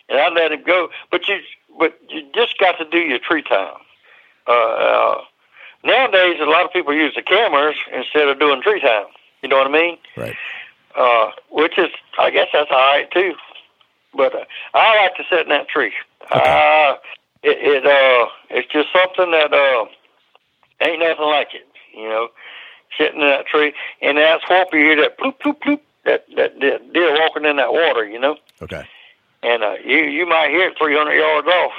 And 0.09 0.19
I 0.19 0.29
let 0.29 0.53
him 0.53 0.63
go, 0.65 0.89
but 1.11 1.29
you, 1.29 1.39
but 1.79 1.99
you 2.09 2.27
just 2.35 2.59
got 2.59 2.79
to 2.79 2.85
do 2.85 2.99
your 2.99 3.19
tree 3.19 3.43
time. 3.43 3.79
Uh, 4.47 4.53
uh, 4.53 5.21
nowadays, 5.85 6.39
a 6.41 6.45
lot 6.45 6.65
of 6.65 6.73
people 6.73 6.93
use 6.95 7.15
the 7.15 7.23
cameras 7.23 7.77
instead 7.93 8.29
of 8.29 8.39
doing 8.39 8.63
tree 8.63 8.81
time. 8.81 9.07
You 9.43 9.49
know 9.49 9.59
what 9.59 9.67
I 9.67 9.71
mean? 9.71 9.99
Right. 10.17 10.37
uh, 10.97 11.31
which 11.51 11.79
is, 11.79 11.91
I 12.19 12.31
guess 12.31 12.49
that's 12.53 12.71
all 12.71 12.77
right 12.79 13.11
too. 13.11 13.35
But 14.15 14.35
uh, 14.35 14.45
I 14.75 15.03
like 15.03 15.17
to 15.17 15.25
sit 15.31 15.41
in 15.41 15.49
that 15.49 15.69
tree. 15.69 15.93
Uh, 16.31 16.97
it, 17.43 17.59
it 17.61 17.87
uh, 17.87 18.27
it's 18.51 18.71
just 18.73 18.89
something 18.93 19.31
that 19.33 19.53
uh, 19.53 19.87
ain't 20.87 21.01
nothing 21.01 21.25
like 21.27 21.49
it. 21.55 21.67
You 21.97 22.09
know, 22.09 22.29
sitting 22.99 23.21
in 23.21 23.27
that 23.29 23.47
tree, 23.47 23.73
and 24.01 24.19
in 24.19 24.23
that 24.25 24.41
swamp 24.47 24.69
you 24.73 24.81
hear 24.81 24.97
that 25.03 25.19
bloop 25.19 25.39
bloop 25.41 25.59
bloop, 25.61 25.81
that 26.05 26.27
that, 26.37 26.61
that 26.61 26.93
deer 26.93 27.19
walking 27.21 27.45
in 27.47 27.57
that 27.57 27.73
water. 27.73 28.05
You 28.07 28.19
know, 28.21 28.37
Okay. 28.63 28.85
and 29.43 29.63
uh, 29.65 29.75
you 29.85 29.99
you 30.05 30.27
might 30.27 30.51
hear 30.51 30.69
it 30.69 30.79
300 30.79 31.15
yards 31.15 31.49
off. 31.49 31.73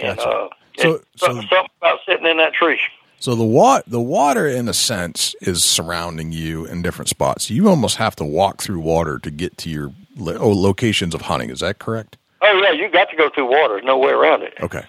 And 0.00 0.16
Gotcha. 0.18 0.28
uh, 0.30 0.48
So- 0.78 1.00
so- 1.16 1.26
something 1.32 1.48
about 1.80 1.98
sitting 2.06 2.26
in 2.26 2.36
that 2.36 2.52
tree. 2.52 2.78
So 3.18 3.34
the 3.34 3.44
wa- 3.44 3.82
the 3.86 4.00
water, 4.00 4.46
in 4.46 4.68
a 4.68 4.74
sense, 4.74 5.34
is 5.40 5.64
surrounding 5.64 6.32
you 6.32 6.64
in 6.66 6.82
different 6.82 7.08
spots. 7.08 7.50
You 7.50 7.68
almost 7.68 7.96
have 7.96 8.14
to 8.16 8.24
walk 8.24 8.62
through 8.62 8.80
water 8.80 9.18
to 9.20 9.30
get 9.30 9.56
to 9.58 9.70
your 9.70 9.92
lo- 10.16 10.36
oh, 10.38 10.50
locations 10.50 11.14
of 11.14 11.22
hunting. 11.22 11.50
Is 11.50 11.60
that 11.60 11.78
correct? 11.78 12.16
Oh 12.42 12.60
yeah, 12.62 12.72
you 12.72 12.88
got 12.90 13.08
to 13.10 13.16
go 13.16 13.30
through 13.30 13.50
water. 13.50 13.74
There's 13.74 13.84
no 13.84 13.98
way 13.98 14.10
around 14.12 14.42
it. 14.42 14.54
Okay. 14.60 14.82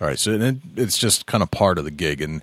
All 0.00 0.06
right. 0.06 0.18
So 0.18 0.36
then 0.36 0.60
it's 0.76 0.98
just 0.98 1.26
kind 1.26 1.42
of 1.42 1.50
part 1.50 1.78
of 1.78 1.84
the 1.84 1.90
gig, 1.90 2.20
and 2.20 2.42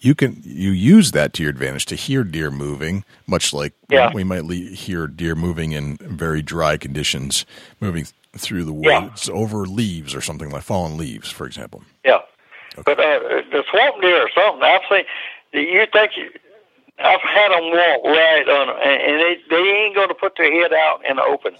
you 0.00 0.14
can 0.14 0.40
you 0.44 0.70
use 0.70 1.10
that 1.10 1.32
to 1.34 1.42
your 1.42 1.50
advantage 1.50 1.86
to 1.86 1.96
hear 1.96 2.22
deer 2.22 2.50
moving, 2.50 3.04
much 3.26 3.52
like 3.52 3.72
Yeah. 3.90 4.12
we 4.14 4.22
might 4.24 4.44
le- 4.44 4.54
hear 4.54 5.06
deer 5.08 5.34
moving 5.34 5.72
in 5.72 5.96
very 6.00 6.40
dry 6.40 6.76
conditions, 6.76 7.44
moving 7.80 8.06
through 8.38 8.64
the 8.64 8.72
Yeah. 8.74 9.00
woods 9.00 9.28
over 9.28 9.66
leaves 9.66 10.14
or 10.14 10.20
something 10.20 10.50
like 10.50 10.62
fallen 10.62 10.96
leaves, 10.96 11.30
for 11.30 11.46
example. 11.46 11.82
Yeah. 12.04 12.18
But 12.76 12.98
uh, 12.98 13.42
the 13.50 13.64
swamp 13.70 14.00
deer 14.00 14.22
or 14.22 14.30
something, 14.34 14.62
I've 14.62 14.80
seen. 14.90 15.04
You 15.52 15.86
think 15.92 16.16
you, 16.16 16.30
I've 16.98 17.20
had 17.20 17.50
them 17.52 17.70
walk 17.70 18.04
right 18.04 18.48
on, 18.48 18.68
and 18.82 19.02
and 19.02 19.20
they 19.20 19.36
they 19.50 19.62
ain't 19.70 19.94
going 19.94 20.08
to 20.08 20.14
put 20.14 20.36
their 20.36 20.50
head 20.50 20.72
out 20.72 21.04
in 21.08 21.16
the 21.16 21.22
open. 21.22 21.54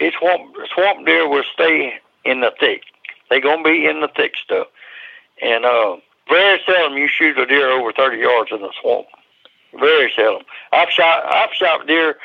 These 0.00 0.12
swamp 0.18 0.54
swamp 0.74 1.06
deer 1.06 1.28
will 1.28 1.44
stay 1.52 1.94
in 2.24 2.40
the 2.40 2.52
thick. 2.60 2.82
They 3.30 3.40
gonna 3.40 3.62
be 3.62 3.86
in 3.86 4.00
the 4.00 4.08
thick 4.14 4.34
stuff, 4.42 4.68
and 5.40 5.64
uh, 5.64 5.96
very 6.28 6.60
seldom 6.66 6.96
you 6.98 7.08
shoot 7.08 7.38
a 7.38 7.46
deer 7.46 7.70
over 7.70 7.92
thirty 7.92 8.18
yards 8.18 8.50
in 8.52 8.60
the 8.60 8.72
swamp. 8.80 9.06
Very 9.78 10.12
seldom. 10.14 10.42
I've 10.72 10.90
shot 10.90 11.24
I've 11.26 11.52
shot 11.54 11.86
deer 11.86 12.16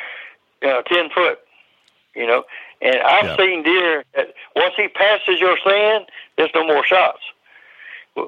uh, 0.68 0.82
ten 0.84 1.10
foot, 1.10 1.40
you 2.16 2.28
know, 2.28 2.44
and 2.82 2.98
I've 3.02 3.26
Yeah. 3.26 3.38
seen 3.38 3.64
deer 3.64 4.04
that 4.16 4.34
once 4.56 4.76
he 4.76 4.88
passes 4.90 5.40
your 5.40 5.58
sand, 5.66 6.06
there's 6.38 6.52
no 6.54 6.66
more 6.68 6.84
shots. 6.86 7.22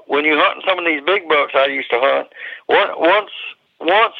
When 0.07 0.25
you 0.25 0.37
hunt 0.37 0.63
some 0.67 0.79
of 0.79 0.85
these 0.85 1.01
big 1.05 1.27
bucks 1.27 1.53
I 1.55 1.65
used 1.65 1.89
to 1.91 1.99
hunt, 1.99 2.27
once 2.67 3.31
once 3.79 4.15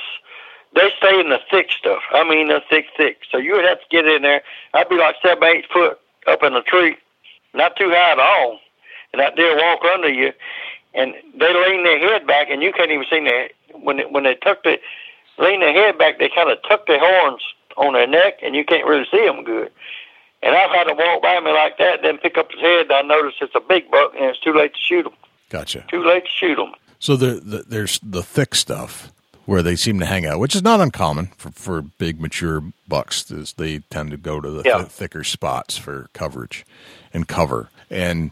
they 0.76 0.90
stay 0.98 1.20
in 1.20 1.30
the 1.30 1.40
thick 1.50 1.72
stuff. 1.72 2.02
I 2.12 2.28
mean 2.28 2.48
the 2.48 2.62
thick, 2.70 2.88
thick. 2.96 3.20
So 3.32 3.38
you 3.38 3.54
would 3.54 3.66
have 3.66 3.80
to 3.80 3.86
get 3.90 4.06
in 4.06 4.22
there. 4.22 4.42
I'd 4.74 4.90
be 4.90 4.98
like 4.98 5.16
seven, 5.22 5.44
eight 5.44 5.66
foot 5.72 6.00
up 6.28 6.44
in 6.44 6.54
the 6.54 6.62
tree, 6.62 6.98
not 7.54 7.76
too 7.76 7.90
high 7.90 8.12
at 8.12 8.20
all, 8.20 8.60
and 9.12 9.20
that 9.20 9.36
deer 9.36 9.58
walk 9.58 9.84
under 9.86 10.10
you, 10.10 10.32
and 10.94 11.14
they 11.38 11.54
lean 11.54 11.84
their 11.84 12.00
head 12.00 12.28
back, 12.28 12.50
and 12.50 12.62
you 12.62 12.72
can't 12.72 12.92
even 12.92 13.06
see 13.10 13.24
their 13.24 13.50
when 13.82 13.98
they, 13.98 14.06
when 14.06 14.24
they 14.24 14.36
tuck 14.36 14.64
the 14.64 14.80
lean 15.38 15.62
their 15.62 15.74
head 15.74 15.98
back. 15.98 16.20
They 16.20 16.30
kind 16.30 16.50
of 16.50 16.60
tuck 16.68 16.86
their 16.88 17.00
horns 17.00 17.42
on 17.78 17.94
their 17.94 18.08
neck, 18.08 18.40
and 18.44 18.56
you 18.56 18.64
can't 18.64 18.86
really 18.86 19.08
see 19.10 19.26
them 19.26 19.44
good. 19.44 19.72
And 20.42 20.56
I've 20.56 20.72
had 20.72 20.88
them 20.88 20.98
walk 20.98 21.22
by 21.22 21.40
me 21.40 21.52
like 21.52 21.78
that, 21.80 22.02
then 22.02 22.18
pick 22.18 22.38
up 22.38 22.52
his 22.52 22.62
head. 22.62 22.86
And 22.90 22.94
I 22.94 23.02
notice 23.02 23.36
it's 23.42 23.56
a 23.56 23.60
big 23.60 23.92
buck, 23.92 24.14
and 24.16 24.26
it's 24.26 24.40
too 24.40 24.54
late 24.54 24.74
to 24.74 24.80
shoot 24.80 25.06
him. 25.06 25.14
Gotcha. 25.50 25.86
Too 25.90 26.04
late 26.04 26.24
to 26.26 26.30
shoot 26.30 26.56
them. 26.56 26.74
So 27.00 27.16
the, 27.16 27.40
the, 27.40 27.64
there's 27.68 28.00
the 28.04 28.22
thick 28.24 28.54
stuff 28.56 29.12
where 29.46 29.64
they 29.64 29.76
seem 29.76 30.00
to 30.00 30.06
hang 30.06 30.26
out, 30.26 30.40
which 30.40 30.56
is 30.56 30.62
not 30.62 30.80
uncommon 30.80 31.28
for, 31.38 31.50
for 31.52 31.82
big 31.82 32.20
mature 32.22 32.62
bucks. 32.88 33.30
Is 33.32 33.54
they 33.54 33.80
tend 33.90 34.12
to 34.12 34.18
go 34.18 34.40
to 34.40 34.50
the 34.50 34.64
Yeah. 34.66 34.78
th- 34.80 34.90
thicker 34.90 35.24
spots 35.24 35.78
for 35.78 36.10
coverage 36.14 36.66
and 37.14 37.28
cover, 37.28 37.70
and 37.90 38.32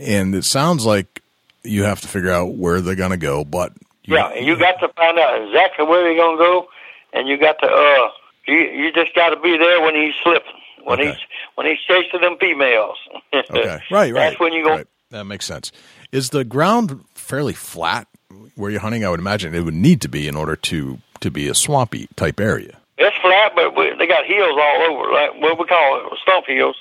and 0.00 0.34
it 0.34 0.44
sounds 0.44 0.84
like 0.84 1.22
you 1.62 1.84
have 1.84 2.00
to 2.00 2.08
figure 2.08 2.32
out 2.32 2.54
where 2.54 2.80
they're 2.80 2.96
going 2.96 3.12
to 3.12 3.16
go. 3.16 3.44
But 3.44 3.72
you, 4.04 4.16
Yeah, 4.16 4.34
you 4.34 4.58
got 4.58 4.80
to 4.80 4.88
find 4.94 5.18
out 5.18 5.40
exactly 5.46 5.86
where 5.86 6.02
they're 6.02 6.16
gonna 6.16 6.36
go, 6.38 6.66
and 7.12 7.28
you 7.28 7.38
got 7.38 7.58
to 7.60 7.66
uh, 7.66 8.08
you 8.48 8.56
you 8.56 8.92
just 8.92 9.14
got 9.14 9.30
to 9.30 9.36
be 9.40 9.56
there 9.56 9.80
when 9.82 9.94
he's 9.94 10.14
slipping, 10.22 10.52
when 10.82 11.00
Okay. 11.00 11.10
he's 11.10 11.20
when 11.54 11.66
he's 11.68 11.78
chasing 11.86 12.20
them 12.22 12.36
females. 12.40 12.96
okay, 13.34 13.78
right, 13.90 14.12
right. 14.12 14.12
That's 14.14 14.40
when 14.40 14.52
you 14.52 14.64
go. 14.64 14.70
right. 14.70 14.86
That 15.10 15.24
makes 15.24 15.44
sense. 15.46 15.70
Is 16.14 16.30
the 16.30 16.44
ground 16.44 17.04
fairly 17.16 17.54
flat 17.54 18.06
where 18.54 18.70
you're 18.70 18.78
hunting? 18.78 19.04
I 19.04 19.10
would 19.10 19.18
imagine 19.18 19.52
it 19.52 19.62
would 19.62 19.74
need 19.74 20.00
to 20.02 20.08
be 20.08 20.28
in 20.28 20.36
order 20.36 20.54
to 20.54 20.98
to 21.18 21.28
be 21.28 21.48
a 21.48 21.56
swampy 21.56 22.06
type 22.14 22.38
area. 22.38 22.78
It's 22.98 23.16
flat, 23.16 23.50
but 23.56 23.76
we, 23.76 23.92
they 23.98 24.06
got 24.06 24.24
hills 24.24 24.56
all 24.56 24.82
over, 24.82 25.12
like 25.12 25.34
what 25.42 25.58
we 25.58 25.64
call 25.64 26.16
stump 26.22 26.46
hills. 26.46 26.76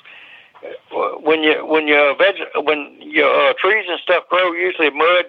When 1.23 1.41
you 1.41 1.65
when 1.65 1.88
your 1.88 2.15
veg 2.15 2.36
when 2.57 2.95
your 3.01 3.49
uh, 3.49 3.53
trees 3.53 3.86
and 3.89 3.99
stuff 4.01 4.29
grow, 4.29 4.51
usually 4.51 4.91
mud, 4.91 5.25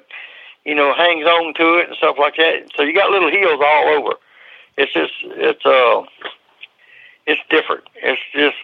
you 0.66 0.74
know, 0.74 0.92
hangs 0.92 1.24
on 1.24 1.54
to 1.54 1.78
it 1.78 1.88
and 1.88 1.96
stuff 1.96 2.16
like 2.18 2.36
that. 2.36 2.68
So 2.76 2.82
you 2.82 2.92
got 2.92 3.10
little 3.10 3.30
hills 3.30 3.62
all 3.64 3.88
over. 3.88 4.16
It's 4.76 4.92
just 4.92 5.14
it's 5.22 5.64
uh 5.64 6.02
it's 7.26 7.40
different. 7.48 7.84
It's 7.94 8.20
just 8.34 8.56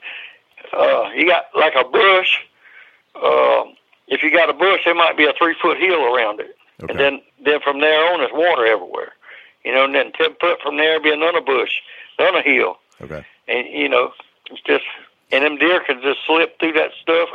uh 0.75 1.09
you 1.17 1.27
got 1.27 1.45
like 1.57 1.77
a 1.77 1.89
bush. 1.89 2.41
Uh, 3.15 3.65
if 4.11 4.23
you 4.23 4.31
got 4.31 4.51
a 4.51 4.53
bush, 4.53 4.81
there 4.85 4.95
might 4.95 5.17
be 5.17 5.25
a 5.25 5.33
three 5.39 5.55
foot 5.63 5.79
hill 5.79 6.05
around 6.05 6.41
it, 6.41 6.57
Okay. 6.83 6.93
and 6.93 7.01
then 7.01 7.23
then 7.45 7.61
from 7.61 7.81
there 7.81 8.13
on, 8.13 8.21
there's 8.21 8.33
water 8.35 8.67
everywhere. 8.67 9.13
You 9.65 9.73
know, 9.73 9.85
and 9.85 9.95
then 9.95 10.13
ten 10.13 10.35
foot 10.41 10.59
from 10.63 10.77
there 10.77 11.01
be 11.01 11.11
another 11.13 11.41
bush, 11.41 11.71
another 12.19 12.43
hill 12.43 12.79
Okay. 13.01 13.25
and 13.49 13.67
you 13.69 13.89
know, 13.89 14.13
it's 14.51 14.61
just 14.63 14.85
and 15.33 15.45
them 15.45 15.57
deer 15.59 15.81
can 15.87 16.03
just 16.03 16.19
slip 16.27 16.59
through 16.59 16.73
that 16.75 16.91
stuff 17.01 17.29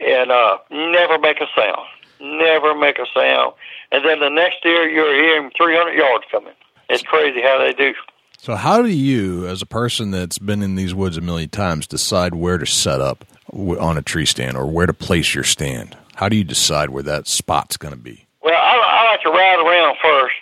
and 0.00 0.30
uh 0.30 0.58
never 0.70 1.18
make 1.18 1.40
a 1.40 1.46
sound, 1.56 1.86
never 2.20 2.74
make 2.74 2.98
a 2.98 3.06
sound, 3.14 3.54
and 3.90 4.04
then 4.04 4.20
the 4.20 4.28
next 4.28 4.62
deer 4.62 4.88
you're 4.88 5.14
hearing 5.14 5.50
300 5.56 5.92
yards 5.92 6.24
coming. 6.30 6.52
It's 6.88 7.02
crazy 7.02 7.40
how 7.40 7.58
they 7.58 7.72
do. 7.72 7.94
So, 8.38 8.56
how 8.56 8.82
do 8.82 8.88
you, 8.88 9.46
as 9.46 9.62
a 9.62 9.66
person 9.66 10.10
that's 10.10 10.38
been 10.38 10.62
in 10.62 10.74
these 10.74 10.92
woods 10.94 11.16
a 11.16 11.20
million 11.20 11.48
times, 11.48 11.86
decide 11.86 12.34
where 12.34 12.58
to 12.58 12.66
set 12.66 13.00
up 13.00 13.24
on 13.52 13.98
a 13.98 14.02
tree 14.02 14.26
stand 14.26 14.56
or 14.56 14.66
where 14.66 14.86
to 14.86 14.94
place 14.94 15.34
your 15.34 15.44
stand? 15.44 15.96
How 16.16 16.28
do 16.28 16.36
you 16.36 16.44
decide 16.44 16.90
where 16.90 17.02
that 17.02 17.26
spot's 17.26 17.76
going 17.76 17.94
to 17.94 18.00
be? 18.00 18.26
Well, 18.42 18.54
I, 18.54 18.76
I 18.76 19.10
like 19.12 19.22
to 19.22 19.30
ride 19.30 19.60
around 19.60 19.96
first. 20.02 20.34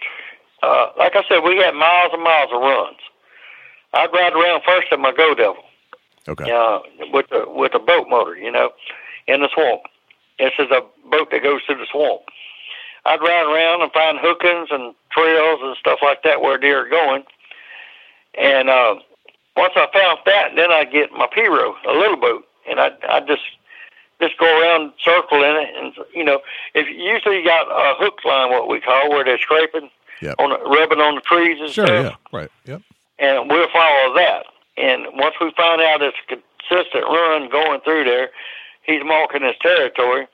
Uh, 0.62 0.90
like 0.98 1.16
I 1.16 1.22
said, 1.28 1.40
we 1.40 1.56
had 1.56 1.74
miles 1.74 2.10
and 2.12 2.22
miles 2.22 2.50
of 2.52 2.60
runs. 2.60 2.98
I'd 3.92 4.12
ride 4.12 4.32
around 4.32 4.62
first 4.66 4.88
in 4.92 5.00
my 5.00 5.12
Go 5.12 5.34
Devil. 5.34 5.62
Okay. 6.28 6.50
uh, 6.50 6.80
with 7.12 7.26
the 7.30 7.44
with 7.48 7.74
a 7.74 7.78
boat 7.78 8.06
motor, 8.08 8.36
you 8.36 8.52
know, 8.52 8.70
in 9.26 9.40
the 9.40 9.48
swamp. 9.54 9.82
This 10.38 10.52
is 10.58 10.70
a 10.70 10.82
boat 11.10 11.30
that 11.32 11.42
goes 11.42 11.62
through 11.66 11.78
the 11.78 11.86
swamp. 11.90 12.22
I'd 13.06 13.20
ride 13.20 13.46
around 13.46 13.82
and 13.82 13.90
find 13.92 14.18
hookings 14.20 14.68
and 14.70 14.94
trails 15.10 15.60
and 15.62 15.76
stuff 15.78 16.00
like 16.02 16.22
that 16.24 16.42
where 16.42 16.58
deer 16.58 16.86
are 16.86 16.90
going. 16.90 17.24
And 18.38 18.68
uh, 18.68 18.96
once 19.56 19.72
I 19.76 19.86
found 19.92 20.18
that, 20.26 20.50
then 20.56 20.70
I'd 20.70 20.92
get 20.92 21.10
my 21.12 21.26
pirogue, 21.26 21.76
a 21.88 21.92
little 21.92 22.18
boat, 22.18 22.44
and 22.68 22.80
I'd, 22.80 22.96
I'd 23.08 23.26
just 23.26 23.42
just 24.20 24.36
go 24.38 24.44
around 24.60 24.92
circle 25.02 25.42
in 25.42 25.56
it. 25.56 25.68
And 25.76 25.94
you 26.14 26.24
know, 26.24 26.40
if 26.74 26.86
usually 26.88 27.38
you 27.38 27.44
got 27.44 27.66
a 27.68 27.94
hook 27.98 28.18
line, 28.24 28.50
what 28.50 28.68
we 28.68 28.80
call, 28.80 29.08
where 29.10 29.24
they're 29.24 29.38
scraping 29.38 29.90
Yep. 30.22 30.34
on 30.38 30.50
rubbing 30.70 31.00
on 31.00 31.14
the 31.14 31.22
trees 31.22 31.58
and 31.60 31.70
Sure. 31.70 31.86
stuff 31.86 32.04
Yeah. 32.04 32.38
Right. 32.38 32.50
Yep. 32.66 32.82
and 33.18 33.48
we'll 33.50 33.68
follow 33.72 34.14
that. 34.16 34.44
And 34.76 35.06
once 35.14 35.34
we 35.40 35.50
find 35.56 35.80
out 35.80 36.02
it's 36.02 36.16
a 36.30 36.36
consistent 36.36 37.04
run 37.04 37.48
going 37.48 37.80
through 37.80 38.04
there, 38.04 38.28
he's 38.82 39.02
marking 39.02 39.42
his 39.42 39.56
territory. 39.62 40.26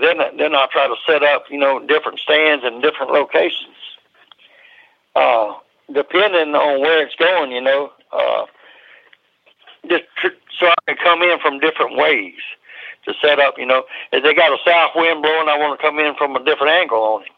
Then, 0.00 0.18
then 0.38 0.54
I'll 0.54 0.68
try 0.68 0.86
to 0.86 0.94
set 1.04 1.22
up, 1.24 1.46
you 1.50 1.58
know, 1.58 1.80
different 1.84 2.20
stands 2.20 2.64
in 2.64 2.80
different 2.80 3.10
locations, 3.12 3.74
uh, 5.16 5.54
depending 5.92 6.54
on 6.54 6.80
where 6.80 7.04
it's 7.04 7.14
going. 7.16 7.50
You 7.52 7.60
know, 7.60 7.92
uh, 8.12 8.46
just 9.88 10.04
tr- 10.16 10.38
so 10.58 10.66
I 10.66 10.74
can 10.86 10.96
come 11.02 11.22
in 11.22 11.38
from 11.40 11.60
different 11.60 11.96
ways 11.96 12.38
to 13.06 13.14
set 13.20 13.38
up. 13.38 13.54
You 13.58 13.66
know, 13.66 13.84
if 14.12 14.22
they 14.22 14.34
got 14.34 14.52
a 14.52 14.58
south 14.64 14.92
wind 14.94 15.22
blowing, 15.22 15.48
I 15.48 15.58
want 15.58 15.78
to 15.78 15.82
come 15.82 15.98
in 15.98 16.14
from 16.16 16.36
a 16.36 16.44
different 16.44 16.72
angle 16.72 16.98
on 16.98 17.22
it. 17.22 17.28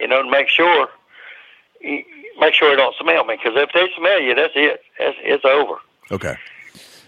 You 0.00 0.08
know, 0.08 0.22
to 0.22 0.30
make 0.30 0.48
sure 0.48 0.88
make 1.82 2.54
sure 2.54 2.70
they 2.70 2.76
don't 2.76 2.94
smell 3.00 3.24
me 3.24 3.36
because 3.36 3.56
if 3.56 3.70
they 3.74 3.88
smell 3.98 4.20
you, 4.20 4.34
that's 4.34 4.52
it. 4.54 4.80
That's, 4.98 5.16
it's 5.20 5.44
over. 5.44 5.76
Okay. 6.10 6.36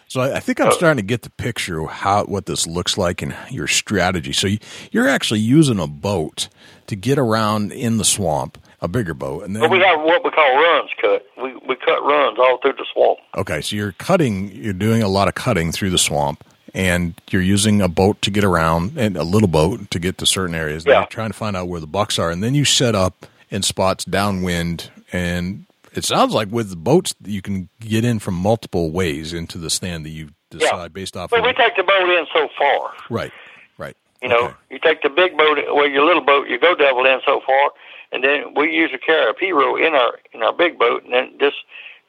So 0.08 0.20
I, 0.20 0.36
I 0.36 0.40
think 0.40 0.60
I'm 0.60 0.68
oh. 0.68 0.70
starting 0.70 0.98
to 0.98 1.06
get 1.06 1.22
the 1.22 1.30
picture 1.30 1.80
of 1.82 1.90
how 1.90 2.24
what 2.24 2.46
this 2.46 2.66
looks 2.66 2.96
like 2.96 3.22
and 3.22 3.34
your 3.50 3.66
strategy. 3.66 4.32
So 4.32 4.46
you, 4.46 4.58
you're 4.92 5.08
actually 5.08 5.40
using 5.40 5.80
a 5.80 5.86
boat 5.86 6.48
to 6.86 6.96
get 6.96 7.18
around 7.18 7.72
in 7.72 7.98
the 7.98 8.04
swamp, 8.04 8.58
a 8.84 8.88
bigger 8.88 9.14
boat, 9.14 9.44
and 9.44 9.56
then 9.56 9.62
But 9.62 9.70
we 9.70 9.78
have 9.80 10.00
what 10.02 10.22
we 10.24 10.30
call 10.30 10.54
runs 10.54 10.90
cut. 11.00 11.26
We 11.42 11.54
we 11.66 11.74
cut 11.76 12.02
runs 12.04 12.38
all 12.38 12.58
through 12.60 12.74
the 12.74 12.84
swamp. 12.92 13.18
Okay, 13.36 13.60
so 13.62 13.74
you're 13.74 13.92
cutting, 13.92 14.50
you're 14.52 14.72
doing 14.74 15.02
a 15.02 15.08
lot 15.08 15.26
of 15.26 15.34
cutting 15.34 15.72
through 15.72 15.90
the 15.90 15.98
swamp, 15.98 16.44
and 16.74 17.14
you're 17.30 17.42
using 17.42 17.80
a 17.80 17.88
boat 17.88 18.20
to 18.22 18.30
get 18.30 18.44
around, 18.44 18.98
and 18.98 19.16
a 19.16 19.22
little 19.24 19.48
boat 19.48 19.90
to 19.90 19.98
get 19.98 20.18
to 20.18 20.26
certain 20.26 20.54
areas. 20.54 20.84
Yeah. 20.86 21.00
You're 21.00 21.06
trying 21.06 21.30
to 21.30 21.36
find 21.36 21.56
out 21.56 21.66
where 21.68 21.80
the 21.80 21.86
bucks 21.86 22.18
are, 22.18 22.30
and 22.30 22.42
then 22.42 22.54
you 22.54 22.64
set 22.64 22.94
up 22.94 23.26
in 23.50 23.62
spots 23.62 24.04
downwind. 24.04 24.90
And 25.12 25.64
it 25.94 26.04
sounds 26.04 26.34
like 26.34 26.48
with 26.50 26.70
the 26.70 26.76
boats, 26.76 27.14
you 27.24 27.40
can 27.40 27.68
get 27.80 28.04
in 28.04 28.18
from 28.18 28.34
multiple 28.34 28.90
ways 28.90 29.32
into 29.32 29.58
the 29.58 29.70
stand 29.70 30.04
that 30.04 30.10
you 30.10 30.30
decide 30.50 30.76
Yeah. 30.76 30.88
based 30.88 31.16
off. 31.16 31.30
But 31.30 31.40
of 31.40 31.46
we 31.46 31.52
take 31.54 31.76
the 31.76 31.84
boat 31.84 32.08
in 32.10 32.26
so 32.34 32.48
far. 32.58 32.92
right, 33.08 33.32
right. 33.78 33.96
You 34.20 34.28
know, 34.28 34.54
you 34.70 34.78
take 34.78 35.02
the 35.02 35.10
big 35.10 35.36
boat, 35.36 35.58
well, 35.72 35.86
your 35.88 36.04
little 36.04 36.22
boat, 36.24 36.48
you 36.48 36.58
go 36.58 36.74
double 36.74 37.04
in 37.06 37.20
so 37.26 37.40
far, 37.46 37.70
and 38.12 38.22
then 38.24 38.54
we 38.54 38.70
usually 38.72 38.98
carry 38.98 39.30
a 39.30 39.34
pirogue 39.34 39.86
in 39.86 39.94
our 39.94 40.18
in 40.32 40.42
our 40.42 40.52
big 40.52 40.78
boat, 40.78 41.04
and 41.04 41.12
then 41.12 41.32
just 41.40 41.56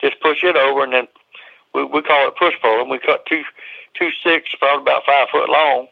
just 0.02 0.20
push 0.22 0.44
it 0.44 0.56
over, 0.56 0.84
and 0.84 0.94
then 0.94 1.08
we 1.74 1.84
we 1.84 2.02
call 2.02 2.28
it 2.28 2.36
push 2.38 2.54
pole, 2.62 2.82
and 2.82 2.90
we 2.90 3.00
cut 3.00 3.26
two 3.26 3.44
two 3.98 4.10
sticks, 4.20 4.50
probably 4.60 4.82
about 4.84 5.04
five 5.06 5.28
foot 5.32 5.50
long, 5.50 5.88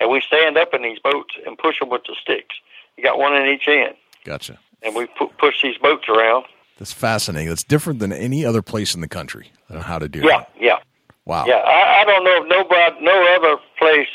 and 0.00 0.10
we 0.10 0.20
stand 0.26 0.56
up 0.58 0.74
in 0.74 0.82
these 0.82 0.98
boats 0.98 1.34
and 1.46 1.56
push 1.58 1.78
them 1.78 1.88
with 1.88 2.02
the 2.06 2.14
sticks. 2.20 2.54
You 2.96 3.02
got 3.04 3.18
one 3.18 3.34
in 3.34 3.46
each 3.46 3.66
end, 3.68 3.94
Gotcha. 4.24 4.58
and 4.82 4.94
we 4.94 5.06
pu- 5.18 5.30
push 5.38 5.62
these 5.62 5.78
boats 5.78 6.08
around. 6.08 6.44
That's 6.78 6.92
fascinating. 6.92 7.48
That's 7.48 7.64
different 7.64 7.98
than 7.98 8.12
any 8.12 8.44
other 8.44 8.62
place 8.62 8.94
in 8.94 9.00
the 9.02 9.08
country 9.08 9.52
on 9.68 9.78
how 9.82 9.98
to 9.98 10.08
do 10.08 10.20
Yeah, 10.20 10.38
that. 10.38 10.50
yeah. 10.58 10.78
Wow. 11.26 11.44
Yeah, 11.46 11.56
I, 11.56 12.00
I 12.00 12.04
don't 12.06 12.24
know 12.24 12.40
of 12.42 12.48
nobody, 12.48 13.04
no 13.04 13.36
other 13.36 13.56
place 13.78 14.08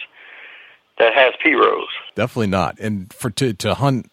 that 0.97 1.13
has 1.13 1.33
pirogues. 1.45 1.85
Definitely 2.15 2.47
not. 2.47 2.79
And 2.79 3.13
for 3.13 3.29
to 3.31 3.53
to 3.53 3.75
hunt 3.75 4.11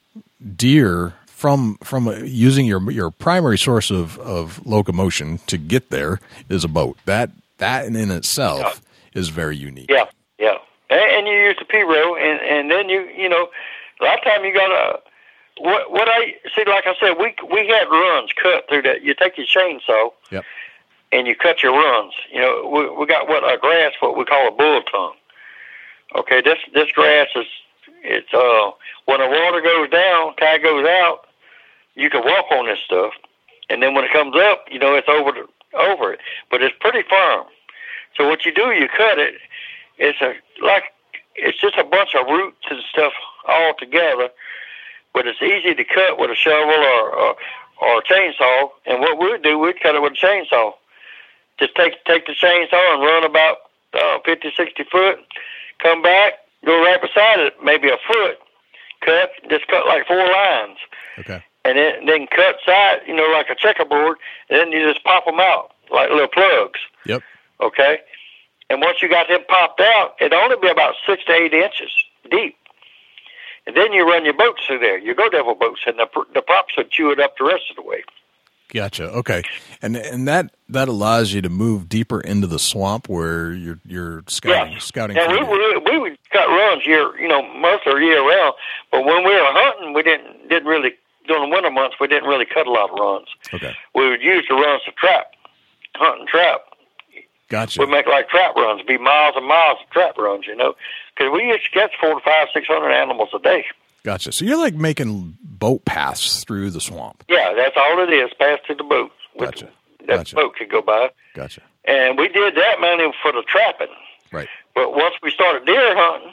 deer 0.57 1.15
from 1.27 1.77
from 1.83 2.07
uh, 2.07 2.13
using 2.19 2.67
your 2.67 2.91
your 2.91 3.11
primary 3.11 3.59
source 3.59 3.91
of 3.91 4.19
of 4.21 4.65
locomotion 4.67 5.39
to 5.47 5.59
get 5.59 5.91
there 5.91 6.21
is 6.49 6.65
a 6.65 6.69
boat. 6.69 6.97
That 7.05 7.31
that 7.59 7.87
in 7.87 8.11
itself 8.11 8.81
is 9.13 9.29
very 9.29 9.57
unique. 9.57 9.91
Yeah, 9.91 10.05
yeah. 10.39 10.59
And, 10.89 11.01
and 11.01 11.27
you 11.27 11.35
use 11.35 11.57
the 11.59 11.65
pirogue, 11.65 12.21
and 12.21 12.41
and 12.41 12.71
then 12.71 12.89
you 12.89 13.09
you 13.17 13.29
know, 13.29 13.49
a 14.01 14.05
lot 14.05 14.19
of 14.19 14.25
time 14.25 14.45
you 14.45 14.55
gotta. 14.55 15.01
What 15.59 15.91
what 15.91 16.09
I 16.09 16.35
see, 16.55 16.65
like 16.65 16.87
I 16.87 16.95
said, 16.99 17.15
we 17.19 17.35
we 17.53 17.67
had 17.67 17.85
runs 17.91 18.31
cut 18.41 18.69
through 18.69 18.83
that. 18.83 19.03
You 19.03 19.15
take 19.15 19.37
your 19.37 19.47
chainsaw. 19.47 20.13
Yep. 20.31 20.45
And 21.15 21.27
you 21.27 21.37
cut 21.37 21.63
your 21.63 21.73
runs. 21.73 22.15
You 22.33 22.41
know, 22.41 22.71
we 22.73 22.89
we 22.89 23.07
got 23.07 23.29
what 23.29 23.45
a 23.45 23.59
grass, 23.59 23.93
what 24.01 24.17
we 24.17 24.25
call 24.25 24.49
a 24.49 24.51
bull 24.51 24.81
tongue. 24.91 25.15
Okay, 26.15 26.41
this 26.41 26.59
this 26.73 26.91
grass 26.93 27.29
is 27.37 27.47
it's 28.03 28.33
uh 28.35 28.71
when 29.07 29.21
the 29.21 29.27
water 29.27 29.61
goes 29.61 29.91
down, 29.91 30.37
tide 30.37 30.63
goes 30.63 30.87
out, 30.87 31.27
you 31.95 32.11
can 32.11 32.23
walk 32.25 32.47
on 32.51 32.67
this 32.67 32.79
stuff, 32.85 33.13
and 33.69 33.83
then 33.83 33.95
when 33.95 34.05
it 34.05 34.13
comes 34.13 34.37
up, 34.37 34.65
you 34.71 34.79
know 34.79 34.95
it's 34.95 35.09
over 35.09 35.33
over 35.75 36.13
it, 36.13 36.21
but 36.51 36.63
it's 36.63 36.75
pretty 36.81 37.03
firm. 37.09 37.47
So 38.17 38.29
what 38.29 38.45
you 38.45 38.53
do, 38.53 38.73
you 38.73 38.89
cut 38.89 39.19
it. 39.19 39.35
It's 39.99 40.21
a 40.21 40.35
like 40.65 40.85
it's 41.35 41.61
just 41.61 41.77
a 41.77 41.85
bunch 41.85 42.15
of 42.15 42.27
roots 42.27 42.67
and 42.71 42.81
stuff 42.91 43.13
all 43.49 43.75
together, 43.79 44.29
but 45.15 45.27
it's 45.27 45.41
easy 45.43 45.75
to 45.75 45.85
cut 45.85 46.19
with 46.19 46.31
a 46.31 46.35
shovel 46.35 46.75
or 46.75 47.11
or, 47.11 47.37
or 47.81 47.99
a 47.99 48.03
chainsaw. 48.03 48.71
And 48.87 49.01
what 49.01 49.19
we'd 49.19 49.43
do, 49.43 49.59
we'd 49.59 49.81
cut 49.81 49.95
it 49.95 50.03
with 50.03 50.13
a 50.13 50.27
chainsaw. 50.27 50.73
Just 51.59 51.75
take 51.75 52.05
take 52.05 52.27
the 52.27 52.33
chainsaw 52.33 52.95
and 52.95 53.03
run 53.03 53.25
about 53.25 53.59
uh, 53.95 54.19
50, 54.25 54.53
60 54.57 54.85
foot, 54.91 55.19
come 55.79 56.03
back, 56.03 56.35
go 56.65 56.81
right 56.83 57.01
beside 57.01 57.41
it, 57.41 57.55
maybe 57.63 57.89
a 57.89 57.97
foot, 58.07 58.39
cut, 59.05 59.31
just 59.51 59.67
cut 59.69 59.87
like 59.87 60.07
four 60.07 60.17
lines 60.27 60.79
Okay. 61.19 61.43
and 61.65 61.77
then 61.79 62.07
then 62.07 62.27
cut 62.29 62.57
side, 62.65 63.01
you 63.07 63.15
know, 63.15 63.27
like 63.33 63.49
a 63.51 63.55
checkerboard, 63.55 64.19
and 64.49 64.59
then 64.59 64.73
you 64.73 64.91
just 64.93 65.05
pop 65.05 65.25
them 65.25 65.41
out 65.41 65.73
like 65.91 66.11
little 66.11 66.29
plugs. 66.29 66.81
Yep. 67.07 67.23
Okay, 67.61 67.99
and 68.71 68.81
once 68.81 69.03
you 69.03 69.09
got 69.09 69.29
them 69.29 69.41
popped 69.49 69.81
out, 69.81 70.15
it'd 70.21 70.33
only 70.33 70.57
be 70.61 70.69
about 70.69 70.95
six 71.07 71.25
to 71.27 71.33
eight 71.33 71.53
inches 71.55 71.93
deep. 72.31 72.57
And 73.67 73.77
then 73.77 73.93
you 73.93 74.05
run 74.05 74.25
your 74.25 74.35
boats 74.35 74.67
through 74.67 74.81
there, 74.81 74.99
your 74.99 75.15
Go 75.15 75.29
Devil 75.29 75.55
boats, 75.55 75.83
and 75.87 75.99
the 75.99 76.09
the 76.35 76.43
props 76.43 76.75
would 76.77 76.91
chew 76.91 77.11
it 77.13 77.21
up 77.21 77.37
the 77.39 77.45
rest 77.45 77.65
of 77.71 77.77
the 77.77 77.83
way. 77.83 78.03
Gotcha. 78.73 79.11
Okay. 79.11 79.43
And 79.83 79.97
and 79.97 80.27
that 80.29 80.55
that 80.71 80.89
allows 80.89 81.33
you 81.33 81.43
to 81.43 81.49
move 81.51 81.89
deeper 81.89 82.21
into 82.21 82.47
the 82.47 82.59
swamp 82.59 83.09
where 83.09 83.53
you're 83.53 83.79
you're 83.87 84.25
scouting 84.29 84.73
Yeah. 84.73 84.79
scouting. 84.79 85.19
And 85.19 85.31
we 85.33 85.43
we 85.91 85.99
would 85.99 86.19
cut 86.31 86.47
runs 86.49 86.87
year, 86.87 87.15
you 87.21 87.29
know, 87.29 87.43
most 87.55 87.87
of 87.87 87.95
the 87.95 88.01
year 88.01 88.27
round. 88.27 88.55
But 88.91 89.05
when 89.05 89.25
we 89.25 89.31
were 89.35 89.53
hunting, 89.53 89.93
we 89.93 90.03
didn't 90.03 90.49
didn't 90.49 90.67
really 90.69 90.93
during 91.29 91.49
the 91.51 91.55
winter 91.55 91.71
months 91.71 91.97
we 92.01 92.09
didn't 92.09 92.29
really 92.29 92.47
cut 92.47 92.67
a 92.67 92.71
lot 92.71 92.91
of 92.91 92.99
runs. 92.99 93.29
okay. 93.53 93.75
We 93.95 94.09
would 94.09 94.23
use 94.23 94.47
the 94.49 94.55
runs 94.55 94.83
to 94.85 94.93
trap, 94.93 95.27
hunt 95.95 96.21
and 96.21 96.29
trap. 96.29 96.63
Gotcha. 97.49 97.81
we 97.81 97.87
make 97.87 98.07
like 98.07 98.31
trap 98.31 98.57
runs, 98.57 98.81
be 98.83 98.97
miles 98.97 99.35
and 99.37 99.47
miles 99.47 99.77
of 99.85 99.91
trap 99.91 100.17
runs, 100.17 100.47
you 100.47 100.57
know, 100.57 100.75
because 101.15 101.31
we 101.35 101.45
used 101.47 101.65
to 101.65 101.71
catch 101.71 101.93
four 102.01 102.15
to 102.15 102.21
five, 102.25 102.49
six 102.55 102.67
hundred 102.67 102.93
animals 102.93 103.29
a 103.35 103.39
day. 103.39 103.67
Gotcha. 104.05 104.33
So 104.33 104.45
you're 104.45 104.59
like 104.59 104.75
making 104.75 105.37
boat 105.43 105.85
paths 105.85 106.45
through 106.45 106.71
the 106.71 106.81
swamp. 106.81 107.25
Yeah, 107.29 107.55
that's 107.55 107.77
all 107.77 107.99
it 108.03 108.13
is. 108.13 108.31
Pass 108.39 108.59
to 108.67 108.75
the 108.75 108.83
boat. 108.85 109.11
Gotcha. 109.39 109.69
That 110.09 110.17
Gotcha. 110.17 110.37
boat 110.37 110.57
could 110.57 110.69
go 110.71 110.83
by, 110.83 111.11
Gotcha. 111.35 111.63
and 111.85 112.19
we 112.19 112.27
did 112.29 112.57
that 112.57 112.81
mainly 112.81 113.13
for 113.23 113.31
the 113.33 113.43
trapping. 113.47 113.87
Right. 114.33 114.49
But 114.75 114.95
once 114.95 115.15
we 115.23 115.31
started 115.31 115.65
deer 115.65 115.95
hunting, 115.97 116.33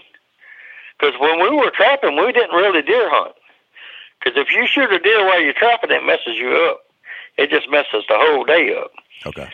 because 0.97 1.13
when 1.19 1.39
we 1.39 1.49
were 1.55 1.69
trapping, 1.69 2.15
we 2.15 2.31
didn't 2.31 2.55
really 2.55 2.81
deer 2.81 3.07
hunt. 3.11 3.35
Because 4.19 4.37
if 4.41 4.51
you 4.51 4.65
shoot 4.67 4.91
a 4.91 4.99
deer 4.99 5.23
while 5.25 5.39
you're 5.41 5.53
trapping, 5.53 5.91
it 5.91 6.03
messes 6.03 6.35
you 6.35 6.49
up. 6.71 6.81
It 7.37 7.49
just 7.51 7.69
messes 7.69 8.03
the 8.09 8.15
whole 8.17 8.43
day 8.43 8.75
up. 8.75 8.91
Okay. 9.25 9.47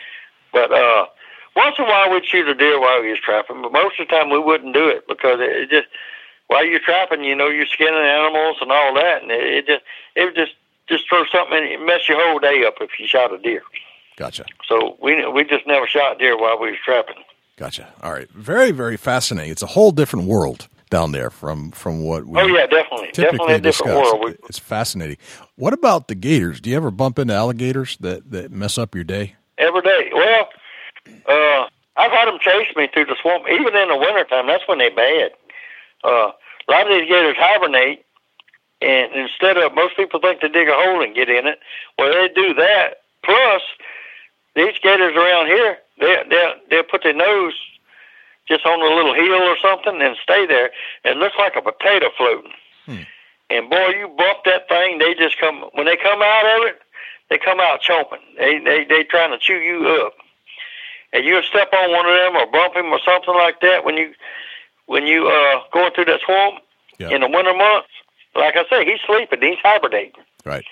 But 0.52 0.72
uh, 0.72 1.06
once 1.54 1.76
in 1.78 1.84
a 1.84 1.88
while 1.88 2.10
we'd 2.10 2.24
shoot 2.24 2.48
a 2.48 2.54
deer 2.54 2.80
while 2.80 3.02
we 3.02 3.10
was 3.10 3.20
trapping, 3.20 3.60
but 3.62 3.70
most 3.72 4.00
of 4.00 4.08
the 4.08 4.12
time 4.14 4.30
we 4.30 4.38
wouldn't 4.40 4.74
do 4.74 4.88
it 4.88 5.06
because 5.06 5.38
it, 5.40 5.50
it 5.50 5.70
just 5.70 5.86
while 6.48 6.64
you're 6.64 6.80
trapping, 6.80 7.24
you 7.24 7.34
know, 7.34 7.48
you're 7.48 7.66
skinning 7.66 7.94
animals 7.94 8.56
and 8.60 8.70
all 8.70 8.94
that, 8.94 9.22
and 9.22 9.30
it, 9.30 9.42
it 9.44 9.66
just 9.66 9.82
it 10.14 10.24
would 10.24 10.34
just 10.34 10.52
just 10.88 11.08
throw 11.08 11.24
something 11.32 11.56
and 11.58 11.66
it 11.66 11.80
mess 11.84 12.08
your 12.08 12.18
whole 12.24 12.38
day 12.38 12.64
up 12.66 12.74
if 12.80 12.90
you 12.98 13.06
shot 13.06 13.32
a 13.32 13.38
deer. 13.38 13.62
Gotcha. 14.16 14.44
So 14.68 14.96
we 15.02 15.26
we 15.28 15.44
just 15.44 15.66
never 15.66 15.86
shot 15.86 16.18
deer 16.18 16.38
while 16.38 16.58
we 16.58 16.70
was 16.70 16.78
trapping. 16.84 17.16
Gotcha. 17.56 17.92
All 18.02 18.12
right. 18.12 18.30
Very 18.30 18.70
very 18.70 18.96
fascinating. 18.96 19.50
It's 19.52 19.62
a 19.62 19.66
whole 19.66 19.90
different 19.90 20.26
world 20.26 20.68
down 20.88 21.12
there 21.12 21.30
from 21.30 21.70
from 21.72 22.02
what 22.04 22.24
we 22.26 22.38
Oh 22.38 22.46
yeah, 22.46 22.66
definitely, 22.66 23.10
definitely 23.12 23.54
a 23.54 23.60
different 23.60 23.64
discuss. 23.64 24.12
world. 24.12 24.24
We, 24.24 24.36
It's 24.48 24.58
fascinating. 24.58 25.16
What 25.56 25.72
about 25.72 26.08
the 26.08 26.14
gators? 26.14 26.60
Do 26.60 26.70
you 26.70 26.76
ever 26.76 26.90
bump 26.90 27.18
into 27.18 27.34
alligators 27.34 27.96
that 28.00 28.30
that 28.30 28.50
mess 28.52 28.78
up 28.78 28.94
your 28.94 29.04
day? 29.04 29.34
every 29.58 29.80
day. 29.80 30.10
Well, 30.14 30.48
uh, 31.26 31.66
I've 31.96 32.12
had 32.12 32.26
them 32.28 32.38
chase 32.40 32.68
me 32.76 32.88
through 32.92 33.06
the 33.06 33.16
swamp, 33.22 33.44
even 33.50 33.74
in 33.74 33.88
the 33.88 33.96
wintertime. 33.96 34.46
That's 34.46 34.66
when 34.68 34.78
they 34.78 34.90
bad. 34.90 35.30
Uh, 36.06 36.30
a 36.68 36.70
lot 36.70 36.90
of 36.90 36.98
these 36.98 37.08
gators 37.08 37.36
hibernate, 37.38 38.04
and 38.80 39.12
instead 39.14 39.56
of 39.56 39.74
most 39.74 39.96
people 39.96 40.20
think 40.20 40.40
to 40.40 40.48
dig 40.48 40.68
a 40.68 40.74
hole 40.74 41.02
and 41.02 41.14
get 41.14 41.28
in 41.28 41.46
it, 41.46 41.58
well, 41.98 42.12
they 42.12 42.28
do 42.32 42.54
that. 42.54 43.02
Plus, 43.24 43.62
these 44.54 44.78
gators 44.82 45.16
around 45.16 45.46
here, 45.46 45.78
they 45.98 46.22
they 46.30 46.52
they 46.70 46.82
put 46.82 47.02
their 47.02 47.14
nose 47.14 47.54
just 48.48 48.64
on 48.64 48.80
a 48.80 48.94
little 48.94 49.14
hill 49.14 49.42
or 49.42 49.56
something 49.60 50.00
and 50.00 50.16
stay 50.22 50.46
there. 50.46 50.70
It 51.04 51.16
looks 51.16 51.34
like 51.38 51.56
a 51.56 51.62
potato 51.62 52.10
floating. 52.16 52.52
And 53.50 53.70
boy, 53.70 53.88
you 53.98 54.08
bump 54.16 54.38
that 54.44 54.68
thing, 54.68 54.98
they 54.98 55.14
just 55.14 55.38
come 55.38 55.64
when 55.72 55.86
they 55.86 55.96
come 55.96 56.22
out 56.22 56.46
of 56.56 56.68
it, 56.68 56.80
they 57.30 57.38
come 57.38 57.60
out 57.60 57.82
chomping. 57.82 58.22
They 58.38 58.58
they 58.58 58.84
they 58.84 59.02
trying 59.04 59.32
to 59.32 59.38
chew 59.38 59.58
you 59.58 59.88
up. 60.04 60.14
And 61.12 61.24
you 61.24 61.40
step 61.42 61.72
on 61.72 61.92
one 61.92 62.06
of 62.06 62.14
them 62.14 62.36
or 62.36 62.50
bump 62.50 62.76
him 62.76 62.86
or 62.86 63.00
something 63.04 63.34
like 63.34 63.60
that 63.60 63.84
when 63.84 63.96
you 63.96 64.12
when 64.86 65.06
you 65.06 65.28
uh 65.28 65.60
going 65.72 65.92
through 65.94 66.06
that 66.06 66.20
swamp 66.24 66.60
Yeah. 66.98 67.10
in 67.10 67.20
the 67.20 67.28
winter 67.28 67.54
months. 67.54 67.88
Like 68.34 68.54
I 68.56 68.64
say, 68.68 68.84
he's 68.84 69.00
sleeping, 69.06 69.40
he's 69.40 69.58
hibernating. 69.62 70.12
Right. 70.44 70.64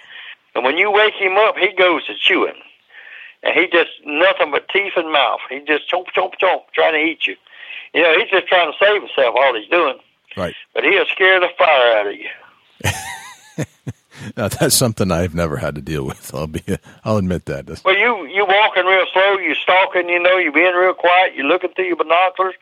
And 0.54 0.64
when 0.64 0.76
you 0.76 0.90
wake 0.90 1.14
him 1.14 1.36
up, 1.36 1.56
he 1.56 1.72
goes 1.72 2.04
to 2.06 2.14
chewing. 2.14 2.54
And 3.42 3.54
he 3.58 3.66
just 3.66 3.90
nothing 4.04 4.50
but 4.50 4.68
teeth 4.68 4.92
and 4.96 5.10
mouth. 5.12 5.40
He 5.50 5.60
just 5.60 5.90
chomp 5.90 6.06
chomp 6.16 6.32
chomp 6.40 6.62
trying 6.74 6.92
to 6.94 7.00
eat 7.00 7.26
you. 7.26 7.36
You 7.94 8.02
know, 8.02 8.18
he's 8.18 8.30
just 8.30 8.46
trying 8.48 8.70
to 8.72 8.76
save 8.82 9.00
himself 9.02 9.34
all 9.38 9.54
he's 9.54 9.68
doing. 9.68 9.98
Right. 10.36 10.54
But 10.74 10.84
he'll 10.84 11.06
scare 11.06 11.40
the 11.40 11.48
fire 11.56 11.96
out 11.98 12.06
of 12.08 12.14
you. 12.14 12.28
Now, 14.36 14.48
that's 14.48 14.74
something 14.76 15.10
I've 15.10 15.34
never 15.34 15.56
had 15.58 15.74
to 15.74 15.82
deal 15.82 16.04
with. 16.06 16.34
I'll 16.34 16.46
be. 16.46 16.62
I'll 17.04 17.18
admit 17.18 17.44
that. 17.46 17.66
That's- 17.66 17.84
Well, 17.84 17.96
you 17.96 18.24
you 18.26 18.46
walking 18.46 18.86
real 18.86 19.04
slow, 19.12 19.38
you 19.38 19.54
stalking, 19.54 20.08
you 20.08 20.18
know, 20.22 20.38
you 20.38 20.50
being 20.52 20.72
real 20.74 20.94
quiet, 20.94 21.34
you 21.34 21.42
looking 21.42 21.70
through 21.74 21.86
your 21.86 21.96
binoculars, 21.96 22.54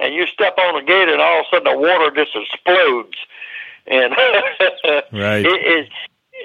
and 0.00 0.14
you 0.14 0.26
step 0.26 0.56
on 0.58 0.74
the 0.74 0.82
gate, 0.86 1.08
and 1.08 1.20
all 1.20 1.40
of 1.40 1.46
a 1.50 1.56
sudden 1.56 1.72
the 1.72 1.78
water 1.78 2.10
just 2.14 2.34
explodes, 2.36 3.16
and 3.86 4.12
Right. 5.12 5.44
it, 5.44 5.46
it, 5.46 5.88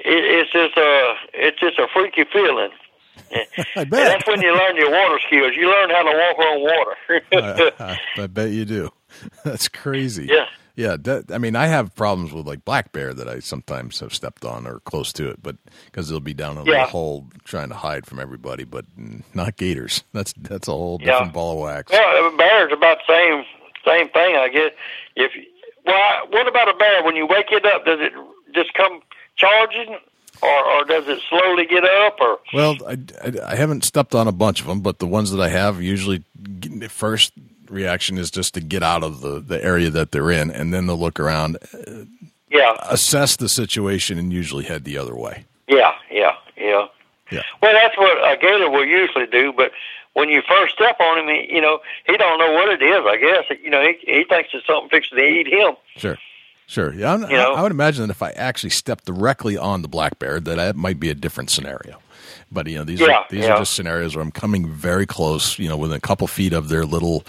it 0.04 0.24
it's 0.24 0.52
just 0.52 0.76
a 0.76 1.14
it's 1.34 1.60
just 1.60 1.78
a 1.78 1.86
freaky 1.92 2.24
feeling. 2.32 2.70
I 3.34 3.46
And 3.76 3.90
bet. 3.90 4.08
that's 4.08 4.26
when 4.26 4.40
you 4.42 4.52
learn 4.54 4.76
your 4.76 4.90
water 4.90 5.18
skills. 5.26 5.52
You 5.56 5.68
learn 5.70 5.90
how 5.90 6.02
to 6.02 6.18
walk 6.18 6.38
on 6.38 6.60
water. 6.60 7.72
I, 7.78 7.98
I, 8.18 8.22
I 8.22 8.26
bet 8.26 8.50
you 8.50 8.64
do. 8.64 8.90
That's 9.44 9.68
crazy. 9.68 10.26
Yeah. 10.30 10.46
Yeah. 10.76 10.96
That, 11.00 11.30
I 11.32 11.38
mean, 11.38 11.54
I 11.56 11.66
have 11.66 11.94
problems 11.94 12.32
with 12.32 12.46
like 12.46 12.64
black 12.64 12.92
bear 12.92 13.12
that 13.14 13.28
I 13.28 13.40
sometimes 13.40 14.00
have 14.00 14.14
stepped 14.14 14.44
on 14.44 14.66
or 14.66 14.80
close 14.80 15.12
to 15.14 15.28
it, 15.28 15.42
but 15.42 15.56
because 15.86 16.08
they'll 16.08 16.20
be 16.20 16.34
down 16.34 16.56
a 16.56 16.60
little 16.60 16.74
Yeah. 16.74 16.86
hole 16.86 17.26
trying 17.44 17.68
to 17.68 17.74
hide 17.74 18.06
from 18.06 18.18
everybody, 18.20 18.64
but 18.64 18.84
not 19.34 19.56
gators. 19.56 20.02
That's 20.12 20.32
that's 20.38 20.68
a 20.68 20.72
whole 20.72 20.98
Yeah. 21.00 21.12
different 21.12 21.32
ball 21.34 21.52
of 21.54 21.58
wax. 21.60 21.92
well, 21.92 22.32
a 22.32 22.36
bear's 22.36 22.72
about 22.72 22.98
the 23.06 23.12
same 23.14 23.44
same 23.84 24.08
thing, 24.10 24.36
I 24.36 24.48
guess. 24.48 24.70
If 25.16 25.32
well, 25.84 26.28
what 26.30 26.46
about 26.48 26.68
a 26.68 26.74
bear? 26.74 27.02
When 27.04 27.16
you 27.16 27.26
wake 27.26 27.50
it 27.50 27.66
up, 27.66 27.84
does 27.84 27.98
it 28.00 28.12
just 28.54 28.72
come 28.74 29.00
charging, 29.36 29.96
or 30.40 30.64
or 30.64 30.84
does 30.84 31.08
it 31.08 31.20
slowly 31.28 31.66
get 31.66 31.84
up, 31.84 32.16
or 32.20 32.38
Well, 32.54 32.76
I, 32.86 32.96
I, 33.24 33.52
I 33.52 33.56
haven't 33.56 33.84
stepped 33.84 34.14
on 34.14 34.28
a 34.28 34.32
bunch 34.32 34.60
of 34.60 34.66
them, 34.68 34.80
but 34.80 35.00
the 35.00 35.06
ones 35.06 35.32
that 35.32 35.40
I 35.40 35.48
have 35.48 35.82
usually 35.82 36.22
first 36.88 37.32
reaction 37.72 38.18
is 38.18 38.30
just 38.30 38.54
to 38.54 38.60
get 38.60 38.82
out 38.82 39.02
of 39.02 39.20
the, 39.20 39.40
the 39.40 39.62
area 39.64 39.90
that 39.90 40.12
they're 40.12 40.30
in, 40.30 40.50
and 40.50 40.72
then 40.72 40.86
they'll 40.86 40.98
look 40.98 41.18
around, 41.18 41.58
yeah, 42.50 42.76
assess 42.88 43.36
the 43.36 43.48
situation, 43.48 44.18
and 44.18 44.32
usually 44.32 44.64
head 44.64 44.84
the 44.84 44.98
other 44.98 45.16
way. 45.16 45.44
Yeah, 45.68 45.92
yeah, 46.10 46.32
yeah. 46.56 46.86
Yeah. 47.30 47.42
Well, 47.62 47.72
that's 47.72 47.96
what 47.96 48.18
uh, 48.18 48.32
a 48.32 48.36
gator 48.36 48.68
will 48.70 48.84
usually 48.84 49.26
do. 49.26 49.54
But 49.56 49.72
when 50.12 50.28
you 50.28 50.42
first 50.46 50.74
step 50.74 51.00
on 51.00 51.18
him, 51.18 51.28
he, 51.28 51.54
you 51.54 51.62
know, 51.62 51.78
he 52.06 52.18
don't 52.18 52.38
know 52.38 52.52
what 52.52 52.68
it 52.68 52.82
is. 52.82 53.02
I 53.06 53.16
guess 53.16 53.58
you 53.62 53.70
know 53.70 53.80
he 53.82 53.94
he 54.04 54.24
thinks 54.24 54.50
it's 54.52 54.66
something 54.66 54.90
fixing 54.90 55.16
to 55.16 55.24
eat 55.24 55.46
him. 55.46 55.74
Sure. 55.96 56.18
Sure. 56.66 56.92
Yeah, 56.94 57.14
I'm, 57.14 57.22
You 57.22 57.36
know? 57.36 57.54
I, 57.54 57.60
I 57.60 57.62
would 57.62 57.72
imagine 57.72 58.06
that 58.06 58.10
if 58.10 58.22
I 58.22 58.30
actually 58.30 58.70
stepped 58.70 59.04
directly 59.04 59.56
on 59.58 59.82
the 59.82 59.88
black 59.88 60.18
bear, 60.18 60.40
that 60.40 60.56
that 60.56 60.76
might 60.76 61.00
be 61.00 61.08
a 61.10 61.14
different 61.14 61.50
scenario. 61.50 62.00
But 62.52 62.66
you 62.66 62.78
know, 62.78 62.84
these 62.84 63.00
Yeah, 63.00 63.08
are 63.18 63.26
these 63.30 63.44
yeah. 63.44 63.54
are 63.54 63.58
just 63.58 63.74
scenarios 63.74 64.14
where 64.14 64.22
I'm 64.22 64.30
coming 64.32 64.68
very 64.68 65.06
close, 65.06 65.58
you 65.58 65.68
know, 65.68 65.76
within 65.76 65.96
a 65.96 66.00
couple 66.00 66.26
feet 66.26 66.52
of 66.52 66.68
their 66.68 66.84
little 66.84 67.24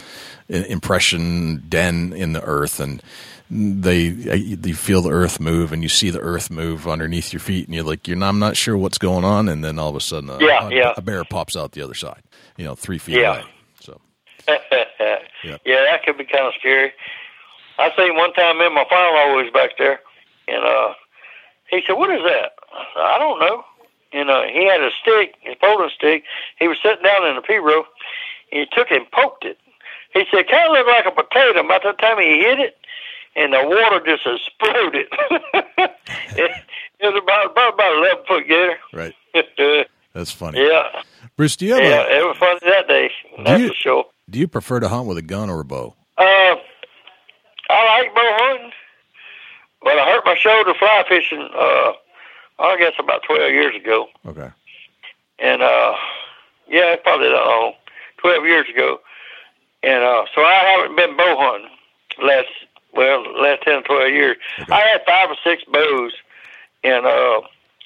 impression 0.49 1.63
den 1.69 2.13
in 2.13 2.34
the 2.34 2.43
earth, 2.43 2.80
and 2.80 3.01
they 3.49 4.03
you 4.05 4.76
feel 4.76 5.01
the 5.01 5.11
earth 5.11 5.39
move, 5.39 5.71
and 5.71 5.84
you 5.84 5.89
see 5.89 6.09
the 6.09 6.19
earth 6.19 6.49
move 6.51 6.88
underneath 6.88 7.32
your 7.34 7.39
feet, 7.39 7.67
and 7.67 7.76
you're 7.76 7.84
like, 7.84 8.07
you're 8.07 8.17
not, 8.17 8.30
I'm 8.30 8.39
not 8.39 8.57
sure 8.57 8.76
what's 8.78 8.97
going 8.97 9.24
on, 9.24 9.47
and 9.49 9.63
then 9.63 9.80
all 9.80 9.89
of 9.89 9.95
a 9.95 10.01
sudden, 10.01 10.30
a, 10.30 10.39
Yeah, 10.39 10.67
a, 10.67 10.69
a 10.97 11.01
bear 11.01 11.24
pops 11.24 11.55
out 11.55 11.71
the 11.74 11.82
other 11.82 11.93
side, 11.93 12.24
you 12.57 12.65
know, 12.65 12.76
three 12.76 12.97
feet 12.97 13.17
away. 13.17 13.43
So 13.80 14.01
yeah, 14.47 15.57
that 15.65 16.03
could 16.05 16.17
be 16.17 16.26
kind 16.26 16.47
of 16.47 16.53
scary. 16.59 16.91
I 17.78 17.91
seen 17.97 18.15
one 18.15 18.34
time 18.34 18.59
in 18.61 18.74
my 18.74 18.86
father 18.89 19.36
was 19.36 19.51
back 19.53 19.71
there, 19.78 19.99
and 20.47 20.63
uh, 20.63 20.93
he 21.69 21.82
said, 21.88 21.93
"What 21.93 22.09
is 22.11 22.21
that?" 22.24 22.51
I 22.74 22.86
said, 22.93 23.01
"I 23.03 23.17
don't 23.19 23.39
know." 23.39 23.63
And 24.14 24.30
uh, 24.30 24.43
he 24.43 24.66
had 24.68 24.80
a 24.82 24.91
stick, 25.01 25.36
his 25.41 25.55
folding 25.59 25.89
stick. 25.95 26.24
He 26.59 26.68
was 26.68 26.78
sitting 26.84 27.03
down 27.03 27.26
in 27.28 27.36
the 27.36 27.41
pirogue, 27.41 27.86
and 28.51 28.59
he 28.61 28.66
took 28.72 28.91
it 28.91 28.97
and 29.01 29.11
poked 29.11 29.43
it. 29.45 29.57
He 30.14 30.24
said, 30.32 30.47
"Kind 30.47 30.70
of 30.70 30.74
looked 30.78 30.89
like 30.89 31.05
a 31.07 31.11
potato." 31.11 31.68
By 31.68 31.80
the 31.84 31.93
time 31.93 32.20
he 32.20 32.39
hit 32.39 32.59
it, 32.59 32.78
and 33.36 33.53
the 33.53 33.64
water 33.64 33.99
just 34.05 34.22
exploded. 34.28 35.07
it, 36.38 36.51
it 36.99 37.14
was 37.14 37.22
about 37.24 37.51
about 37.51 37.74
about 37.74 37.97
eleven 37.97 38.24
foot 38.28 38.47
gator. 38.47 38.78
right, 38.93 39.14
that's 40.14 40.32
funny. 40.32 40.59
Yeah. 40.59 41.01
Bruce, 41.36 41.55
do 41.55 41.66
you 41.66 41.74
have 41.74 41.84
yeah, 41.84 42.03
a, 42.05 42.20
it 42.22 42.28
was 42.28 42.38
fun 42.38 42.59
that 42.61 42.88
day. 42.88 43.09
That's 43.43 43.61
you- 43.61 43.68
for 43.70 43.74
sure. 43.74 44.05
do 44.30 44.38
you 44.38 44.47
prefer 44.47 44.80
to 44.80 44.88
hunt 44.88 45.07
with 45.07 45.18
a 45.18 45.24
gun 45.24 45.49
or 45.49 45.61
a 45.61 45.66
bow? 45.66 45.95
Uh, 46.20 46.55
I 47.70 47.99
like 47.99 48.14
bow 48.14 48.38
hunting, 48.39 48.72
but 49.82 49.97
I 49.97 50.05
hurt 50.11 50.24
my 50.26 50.36
shoulder 50.36 50.76
fly 50.78 51.03
fishing. 51.09 51.49
Uh, 51.57 51.93
I 52.60 52.78
guess 52.78 52.93
about 52.99 53.24
twelve 53.24 53.51
years 53.51 53.76
ago, 53.76 54.08
Okay, 54.26 54.49
and 55.39 55.62
uh, 55.62 55.95
yeah, 56.70 56.95
probably 57.04 57.30
that 57.30 57.45
long, 57.45 57.74
twelve 58.18 58.45
years 58.45 58.68
ago, 58.70 58.99
and 59.82 60.04
uh, 60.04 60.26
so 60.34 60.41
I 60.41 60.76
haven't 60.78 60.95
been 60.95 61.18
bow 61.18 61.36
hunting 61.38 61.70
last 62.22 62.47
well 62.93 63.24
last 63.41 63.64
ten 63.64 63.76
or 63.76 63.82
twelve 63.82 64.10
years. 64.12 64.38
I 64.70 64.80
had 64.82 65.01
five 65.06 65.30
or 65.30 65.38
six 65.43 65.64
bows, 65.66 66.14
and 66.84 67.06
uh, 67.06 67.41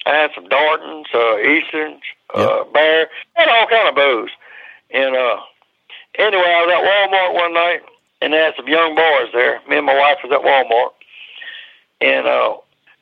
I 0.06 0.14
had 0.14 0.30
some 0.34 0.48
Dartons, 0.48 1.06
uh, 1.14 1.38
Easterns, 1.38 2.02
uh, 2.34 2.64
Bear, 2.72 3.08
I 3.36 3.40
had 3.40 3.48
all 3.48 3.66
kind 3.66 3.88
of 3.88 3.94
bows, 3.94 4.30
and 4.90 5.16
uh, 5.16 5.36
anyway, 6.18 6.44
I 6.44 6.64
was 6.64 6.72
at 6.72 6.84
Walmart 6.84 7.34
one 7.34 7.54
night 7.54 7.80
and 8.20 8.32
they 8.32 8.38
had 8.38 8.54
some 8.56 8.68
young 8.68 8.94
boys 8.94 9.30
there. 9.32 9.60
Me 9.68 9.76
and 9.76 9.86
my 9.86 9.96
wife 9.96 10.18
was 10.24 10.32
at 10.32 10.42
Walmart, 10.44 10.90
and 12.00 12.26
uh, 12.26 12.56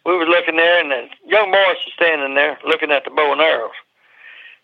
we 0.06 0.16
was 0.16 0.30
looking 0.30 0.56
there, 0.56 0.78
and 0.80 0.90
the 0.90 1.10
young 1.26 1.50
boys 1.50 1.82
were 1.82 1.98
standing 1.98 2.34
there 2.36 2.58
looking 2.64 2.92
at 2.92 3.04
the 3.04 3.10
bow 3.10 3.32
and 3.32 3.40
arrows. 3.40 3.74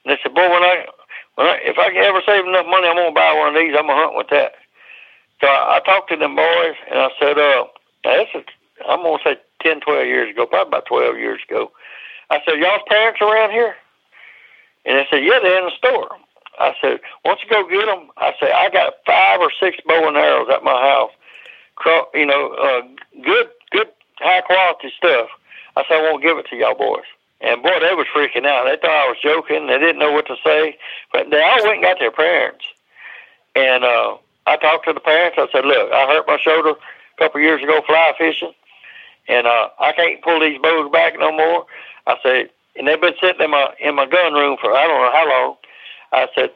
And 0.04 0.12
they 0.14 0.18
said, 0.22 0.34
"Boy, 0.34 0.48
when 0.48 0.62
I, 0.62 0.86
when 1.34 1.46
I 1.48 1.58
if 1.66 1.78
I 1.78 1.90
can 1.90 2.04
ever 2.04 2.22
save 2.24 2.46
enough 2.46 2.66
money, 2.66 2.86
I'm 2.86 2.96
gonna 2.96 3.10
buy 3.10 3.34
one 3.34 3.50
of 3.50 3.58
these. 3.58 3.74
I'm 3.76 3.90
gonna 3.90 4.00
hunt 4.00 4.16
with 4.16 4.30
that." 4.30 4.54
So 5.40 5.48
I, 5.48 5.76
I 5.76 5.80
talked 5.80 6.10
to 6.10 6.16
them 6.16 6.36
boys, 6.36 6.78
and 6.88 6.98
I 6.98 7.10
said, 7.18 7.38
"Uh, 7.38 7.66
this 8.04 8.28
is 8.34 8.44
I'm 8.88 9.02
gonna 9.02 9.18
say 9.24 9.36
ten, 9.60 9.80
twelve 9.80 10.06
years 10.06 10.30
ago, 10.30 10.46
probably 10.46 10.70
about 10.70 10.86
twelve 10.86 11.18
years 11.18 11.42
ago." 11.48 11.72
I 12.30 12.38
said, 12.46 12.62
"Y'all's 12.62 12.86
parents 12.86 13.20
around 13.20 13.50
here?" 13.50 13.74
And 14.86 14.98
they 14.98 15.06
said, 15.10 15.24
"Yeah, 15.24 15.42
they're 15.42 15.58
in 15.58 15.66
the 15.66 15.76
store." 15.76 16.14
I 16.60 16.74
said, 16.80 17.00
"Why 17.22 17.34
don't 17.34 17.42
you 17.42 17.50
go 17.50 17.66
get 17.66 17.86
them?" 17.86 18.10
I 18.16 18.34
said, 18.38 18.52
"I 18.52 18.70
got 18.70 18.94
five 19.04 19.40
or 19.40 19.50
six 19.58 19.78
bow 19.86 20.06
and 20.06 20.16
arrows 20.16 20.48
at 20.54 20.62
my 20.62 20.78
house. 20.80 21.10
You 22.14 22.26
know, 22.26 22.54
uh, 22.54 22.82
good, 23.24 23.48
good, 23.72 23.88
high 24.18 24.40
quality 24.42 24.92
stuff." 24.96 25.28
I 25.76 25.84
said, 25.88 25.98
"I 25.98 26.10
won't 26.10 26.22
give 26.22 26.38
it 26.38 26.46
to 26.50 26.56
y'all 26.56 26.74
boys." 26.74 27.04
And 27.40 27.62
boy, 27.62 27.80
they 27.80 27.94
was 27.94 28.06
freaking 28.14 28.46
out. 28.46 28.64
They 28.66 28.76
thought 28.76 29.04
I 29.04 29.08
was 29.08 29.18
joking. 29.22 29.66
They 29.66 29.78
didn't 29.78 29.98
know 29.98 30.12
what 30.12 30.26
to 30.28 30.36
say, 30.44 30.78
but 31.12 31.30
they 31.30 31.42
all 31.42 31.62
went 31.64 31.76
and 31.76 31.82
got 31.82 31.98
their 31.98 32.12
parents. 32.12 32.64
And 33.56 33.84
uh, 33.84 34.16
I 34.46 34.56
talked 34.56 34.86
to 34.86 34.92
the 34.92 35.00
parents. 35.00 35.36
I 35.38 35.48
said, 35.52 35.64
"Look, 35.64 35.92
I 35.92 36.06
hurt 36.06 36.26
my 36.26 36.38
shoulder 36.38 36.70
a 36.70 37.18
couple 37.18 37.40
years 37.40 37.62
ago 37.62 37.82
fly 37.86 38.12
fishing, 38.16 38.54
and 39.28 39.46
uh, 39.46 39.68
I 39.80 39.92
can't 39.92 40.22
pull 40.22 40.40
these 40.40 40.60
bows 40.60 40.90
back 40.92 41.14
no 41.18 41.32
more." 41.32 41.66
I 42.06 42.16
said, 42.22 42.50
and 42.76 42.86
they've 42.88 43.00
been 43.00 43.14
sitting 43.20 43.42
in 43.42 43.50
my 43.50 43.74
in 43.80 43.94
my 43.94 44.06
gun 44.06 44.34
room 44.34 44.56
for 44.60 44.72
I 44.72 44.86
don't 44.86 45.02
know 45.02 45.12
how 45.12 45.28
long. 45.28 45.56
I 46.12 46.28
said, 46.34 46.50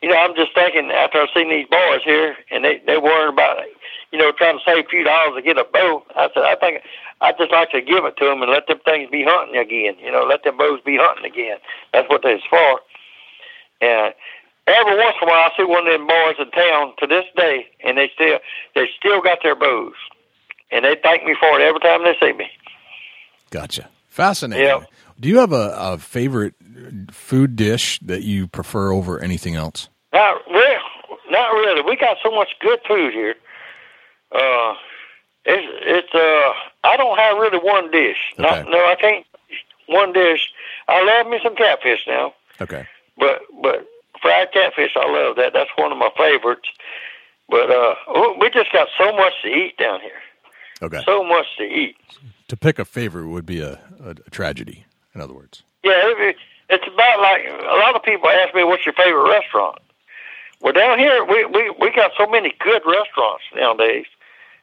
you 0.00 0.08
know, 0.08 0.16
I'm 0.16 0.34
just 0.34 0.54
thinking 0.54 0.90
after 0.90 1.20
I've 1.20 1.28
seen 1.34 1.50
these 1.50 1.66
boys 1.68 2.02
here, 2.04 2.36
and 2.50 2.64
they 2.64 2.80
they 2.86 2.98
worrying 2.98 3.32
about, 3.32 3.58
you 4.12 4.18
know, 4.18 4.30
trying 4.32 4.58
to 4.58 4.64
save 4.64 4.84
a 4.84 4.88
few 4.88 5.04
dollars 5.04 5.34
to 5.36 5.42
get 5.42 5.58
a 5.58 5.64
bow. 5.64 6.04
I 6.14 6.28
said, 6.34 6.44
I 6.44 6.54
think 6.56 6.82
I'd 7.20 7.38
just 7.38 7.50
like 7.50 7.70
to 7.70 7.80
give 7.80 8.04
it 8.04 8.16
to 8.18 8.24
them 8.26 8.42
and 8.42 8.50
let 8.50 8.66
them 8.66 8.78
things 8.84 9.10
be 9.10 9.24
hunting 9.26 9.56
again. 9.56 9.96
You 9.98 10.12
know, 10.12 10.24
let 10.28 10.44
them 10.44 10.58
bows 10.58 10.80
be 10.84 10.98
hunting 11.00 11.30
again. 11.30 11.58
That's 11.92 12.08
what 12.08 12.22
they's 12.22 12.44
for. 12.48 12.80
And 13.80 14.14
every 14.66 14.96
once 14.96 15.16
in 15.20 15.28
a 15.28 15.30
while, 15.30 15.48
I 15.48 15.56
see 15.56 15.64
one 15.64 15.86
of 15.86 15.92
them 15.92 16.06
boys 16.06 16.36
in 16.38 16.50
town 16.50 16.92
to 16.98 17.06
this 17.06 17.24
day, 17.36 17.66
and 17.84 17.96
they 17.96 18.10
still 18.14 18.38
they 18.74 18.88
still 18.98 19.22
got 19.22 19.38
their 19.42 19.56
bows, 19.56 19.94
and 20.70 20.84
they 20.84 20.96
thank 21.02 21.24
me 21.24 21.34
for 21.40 21.58
it 21.58 21.64
every 21.64 21.80
time 21.80 22.04
they 22.04 22.14
see 22.20 22.32
me. 22.32 22.46
gotcha. 23.50 23.88
Fascinating. 24.08 24.66
Yeah. 24.66 24.84
Do 25.18 25.30
you 25.30 25.38
have 25.38 25.52
a, 25.52 25.74
a 25.78 25.98
favorite 25.98 26.54
food 27.10 27.56
dish 27.56 27.98
that 28.00 28.22
you 28.24 28.46
prefer 28.46 28.92
over 28.92 29.18
anything 29.18 29.54
else? 29.54 29.88
Not 30.12 30.36
really. 30.50 30.76
Not 31.30 31.50
really. 31.52 31.80
We 31.80 31.96
got 31.96 32.18
so 32.22 32.30
much 32.30 32.50
good 32.60 32.78
food 32.86 33.14
here. 33.14 33.36
Uh, 34.34 34.74
it's 35.44 35.66
it's 35.82 36.14
uh. 36.14 36.52
I 36.84 36.96
don't 36.96 37.18
have 37.18 37.36
really 37.38 37.58
one 37.58 37.90
dish. 37.90 38.16
Not, 38.38 38.68
no, 38.68 38.78
I 38.78 38.96
can't. 39.00 39.26
One 39.86 40.12
dish. 40.12 40.50
I 40.88 41.02
love 41.04 41.26
me 41.30 41.38
some 41.42 41.54
catfish 41.56 42.00
now, 42.06 42.34
Okay. 42.60 42.86
but 43.18 43.42
but 43.62 43.86
fried 44.20 44.52
catfish, 44.52 44.92
I 44.96 45.10
love 45.10 45.36
that. 45.36 45.52
That's 45.52 45.70
one 45.76 45.92
of 45.92 45.98
my 45.98 46.10
favorites. 46.16 46.68
But 47.48 47.70
uh, 47.70 47.94
oh, 48.08 48.36
we 48.40 48.50
just 48.50 48.72
got 48.72 48.88
so 48.96 49.14
much 49.14 49.32
to 49.42 49.48
eat 49.48 49.76
down 49.76 50.00
here. 50.00 50.20
Okay. 50.80 51.02
So 51.04 51.22
much 51.24 51.46
to 51.58 51.64
eat. 51.64 51.96
to 52.48 52.56
pick 52.56 52.78
a 52.78 52.84
favorite 52.84 53.28
would 53.28 53.46
be 53.46 53.60
a, 53.60 53.78
a, 54.04 54.10
a 54.10 54.30
tragedy. 54.30 54.86
In 55.14 55.20
other 55.20 55.34
words. 55.34 55.62
Yeah, 55.84 55.92
it, 55.96 56.36
it's 56.70 56.86
about 56.86 57.20
like 57.20 57.44
a 57.46 57.76
lot 57.78 57.94
of 57.94 58.02
people 58.02 58.28
ask 58.30 58.54
me, 58.54 58.64
"What's 58.64 58.86
your 58.86 58.94
favorite 58.94 59.28
restaurant?" 59.28 59.78
Well, 60.60 60.72
down 60.72 60.98
here 60.98 61.24
we 61.24 61.44
we 61.44 61.70
we 61.78 61.90
got 61.90 62.12
so 62.16 62.26
many 62.26 62.54
good 62.60 62.82
restaurants 62.86 63.44
nowadays. 63.54 64.06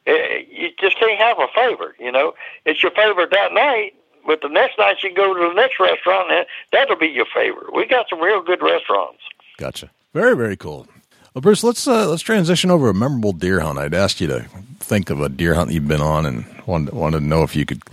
Eh, 0.08 0.44
You 0.50 0.70
just 0.80 0.98
can't 1.00 1.20
have 1.20 1.38
a 1.40 1.48
favorite. 1.54 1.96
You 2.00 2.12
know, 2.12 2.34
it's 2.66 2.82
your 2.82 2.92
favorite 2.92 3.32
that 3.32 3.54
night, 3.54 3.94
but 4.26 4.42
the 4.42 4.50
next 4.50 4.78
night 4.78 4.98
you 5.04 5.14
go 5.14 5.34
to 5.34 5.48
the 5.50 5.54
next 5.54 5.80
restaurant, 5.80 6.32
and 6.32 6.46
that'll 6.72 6.96
be 6.96 7.08
your 7.08 7.26
favorite. 7.34 7.74
We 7.74 7.86
got 7.86 8.08
some 8.10 8.22
real 8.22 8.42
good 8.42 8.62
restaurants. 8.62 9.20
Gotcha. 9.58 9.90
Very 10.14 10.36
very 10.36 10.58
cool. 10.58 10.88
Well, 11.34 11.42
Bruce, 11.42 11.64
let's 11.64 11.88
uh, 11.88 12.10
let's 12.10 12.24
transition 12.24 12.72
over 12.72 12.90
a 12.90 12.94
memorable 12.94 13.34
deer 13.34 13.60
hunt. 13.60 13.78
I'd 13.78 13.94
asked 13.94 14.20
you 14.20 14.28
to 14.28 14.46
think 14.80 15.10
of 15.12 15.22
a 15.22 15.30
deer 15.30 15.54
hunt 15.54 15.72
you've 15.72 15.88
been 15.88 16.02
on, 16.02 16.26
and 16.26 16.46
wanted, 16.66 16.94
wanted 16.94 17.20
to 17.20 17.26
know 17.26 17.44
if 17.44 17.56
you 17.56 17.66
could 17.66 17.84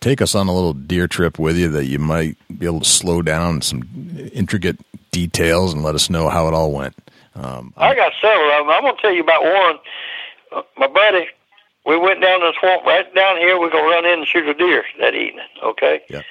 take 0.00 0.22
us 0.22 0.34
on 0.34 0.48
a 0.48 0.54
little 0.54 0.72
deer 0.72 1.06
trip 1.08 1.38
with 1.38 1.56
you 1.58 1.68
that 1.68 1.86
you 1.86 1.98
might 1.98 2.36
be 2.58 2.64
able 2.64 2.80
to 2.80 2.88
slow 2.88 3.20
down 3.20 3.60
some 3.60 3.82
intricate 4.32 4.78
details 5.10 5.72
and 5.74 5.82
let 5.82 5.94
us 5.94 6.08
know 6.08 6.28
how 6.30 6.48
it 6.48 6.54
all 6.54 6.72
went. 6.72 6.94
Um, 7.34 7.74
I 7.76 7.94
got 7.94 8.12
several 8.22 8.50
of 8.52 8.58
them. 8.66 8.70
I'm 8.70 8.82
gonna 8.82 8.96
tell 9.00 9.12
you 9.12 9.22
about 9.22 9.42
one. 9.42 9.78
Uh, 10.52 10.62
my 10.78 10.86
buddy, 10.86 11.26
we 11.86 11.96
went 11.96 12.20
down 12.20 12.40
to 12.40 12.46
the 12.46 12.54
swamp 12.58 12.84
right 12.84 13.12
down 13.14 13.38
here. 13.38 13.58
We're 13.58 13.70
gonna 13.70 13.88
run 13.88 14.04
in 14.04 14.18
and 14.20 14.26
shoot 14.26 14.48
a 14.48 14.54
deer 14.54 14.84
that 15.00 15.14
evening. 15.14 15.46
Okay. 15.62 16.00
Yeah. 16.08 16.22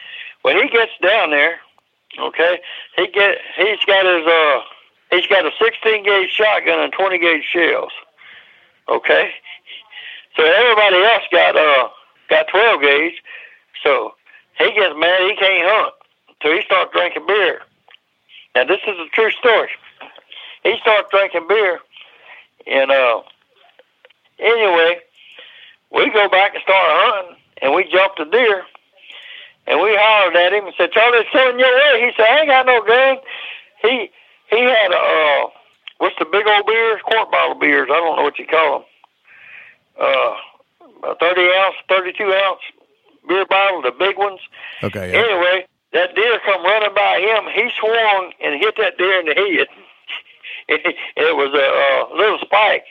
When 0.41 0.57
he 0.57 0.69
gets 0.69 0.91
down 1.01 1.31
there, 1.31 1.59
okay, 2.19 2.59
he 2.97 3.07
get 3.07 3.37
he's 3.57 3.83
got 3.85 4.05
his 4.05 4.27
uh 4.27 4.61
he's 5.11 5.27
got 5.27 5.45
a 5.45 5.51
16 5.59 6.03
gauge 6.03 6.31
shotgun 6.31 6.79
and 6.79 6.93
20 6.93 7.17
gauge 7.19 7.43
shells. 7.43 7.91
Okay. 8.89 9.31
So 10.37 10.43
everybody 10.43 11.03
else 11.03 11.23
got 11.31 11.55
uh 11.55 11.89
got 12.29 12.47
12 12.49 12.81
gauge. 12.81 13.23
So 13.83 14.13
he 14.57 14.65
gets 14.73 14.95
mad. 14.97 15.21
He 15.21 15.35
can't 15.35 15.67
hunt. 15.67 15.93
So 16.43 16.51
he 16.53 16.61
starts 16.63 16.91
drinking 16.91 17.25
beer. 17.27 17.61
Now 18.55 18.65
this 18.65 18.81
is 18.87 18.97
a 18.99 19.07
true 19.13 19.31
story 19.31 19.69
he 20.65 20.75
started 20.81 21.05
drinking 21.11 21.45
beer, 21.47 21.79
and 22.65 22.91
uh, 22.91 23.21
anyway, 24.39 24.97
we 25.91 26.09
go 26.11 26.29
back 26.29 26.53
and 26.53 26.63
start 26.63 26.85
hunting, 26.85 27.37
and 27.61 27.73
we 27.73 27.89
jumped 27.91 28.19
a 28.19 28.25
deer, 28.25 28.63
and 29.67 29.79
we 29.81 29.95
hollered 29.97 30.35
at 30.35 30.53
him 30.53 30.65
and 30.65 30.75
said, 30.77 30.91
"Charlie, 30.91 31.19
it's 31.19 31.29
coming 31.31 31.59
your 31.59 31.73
way." 31.73 32.05
He 32.05 32.11
said, 32.15 32.27
"I 32.27 32.39
ain't 32.39 32.49
got 32.49 32.65
no 32.65 32.81
gun." 32.83 33.17
He 33.81 34.11
he 34.49 34.61
had 34.61 34.91
a 34.91 34.97
uh, 34.97 35.49
what's 35.97 36.15
the 36.19 36.25
big 36.25 36.47
old 36.47 36.65
beers, 36.65 37.01
quart 37.03 37.31
bottle 37.31 37.55
beers? 37.55 37.89
I 37.91 37.97
don't 37.97 38.17
know 38.17 38.23
what 38.23 38.39
you 38.39 38.47
call 38.47 38.79
them. 38.79 38.87
Uh, 39.99 41.11
a 41.11 41.15
thirty 41.15 41.47
ounce, 41.53 41.75
thirty 41.87 42.13
two 42.13 42.33
ounce 42.33 42.61
beer 43.27 43.45
bottle, 43.45 43.81
the 43.81 43.91
big 43.91 44.17
ones. 44.17 44.39
okay. 44.83 45.11
Yeah. 45.11 45.19
Anyway, 45.19 45.65
that 45.93 46.15
deer 46.15 46.39
come 46.45 46.63
running 46.63 46.93
by 46.95 47.19
him. 47.19 47.45
He 47.53 47.69
swung 47.79 48.31
and 48.43 48.59
hit 48.59 48.75
that 48.77 48.97
deer 48.97 49.19
in 49.19 49.25
the 49.25 49.33
head. 49.33 49.67
it, 50.67 51.35
was 51.35 51.53
a 51.53 52.13
uh, 52.13 52.17
little 52.17 52.39
spike, 52.39 52.85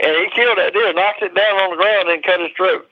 and 0.00 0.16
he 0.16 0.30
killed 0.34 0.58
that 0.58 0.72
deer, 0.72 0.92
knocked 0.92 1.22
it 1.22 1.34
down 1.34 1.56
on 1.62 1.70
the 1.70 1.76
ground, 1.76 2.08
and 2.08 2.22
cut 2.24 2.40
his 2.40 2.50
throat. 2.56 2.88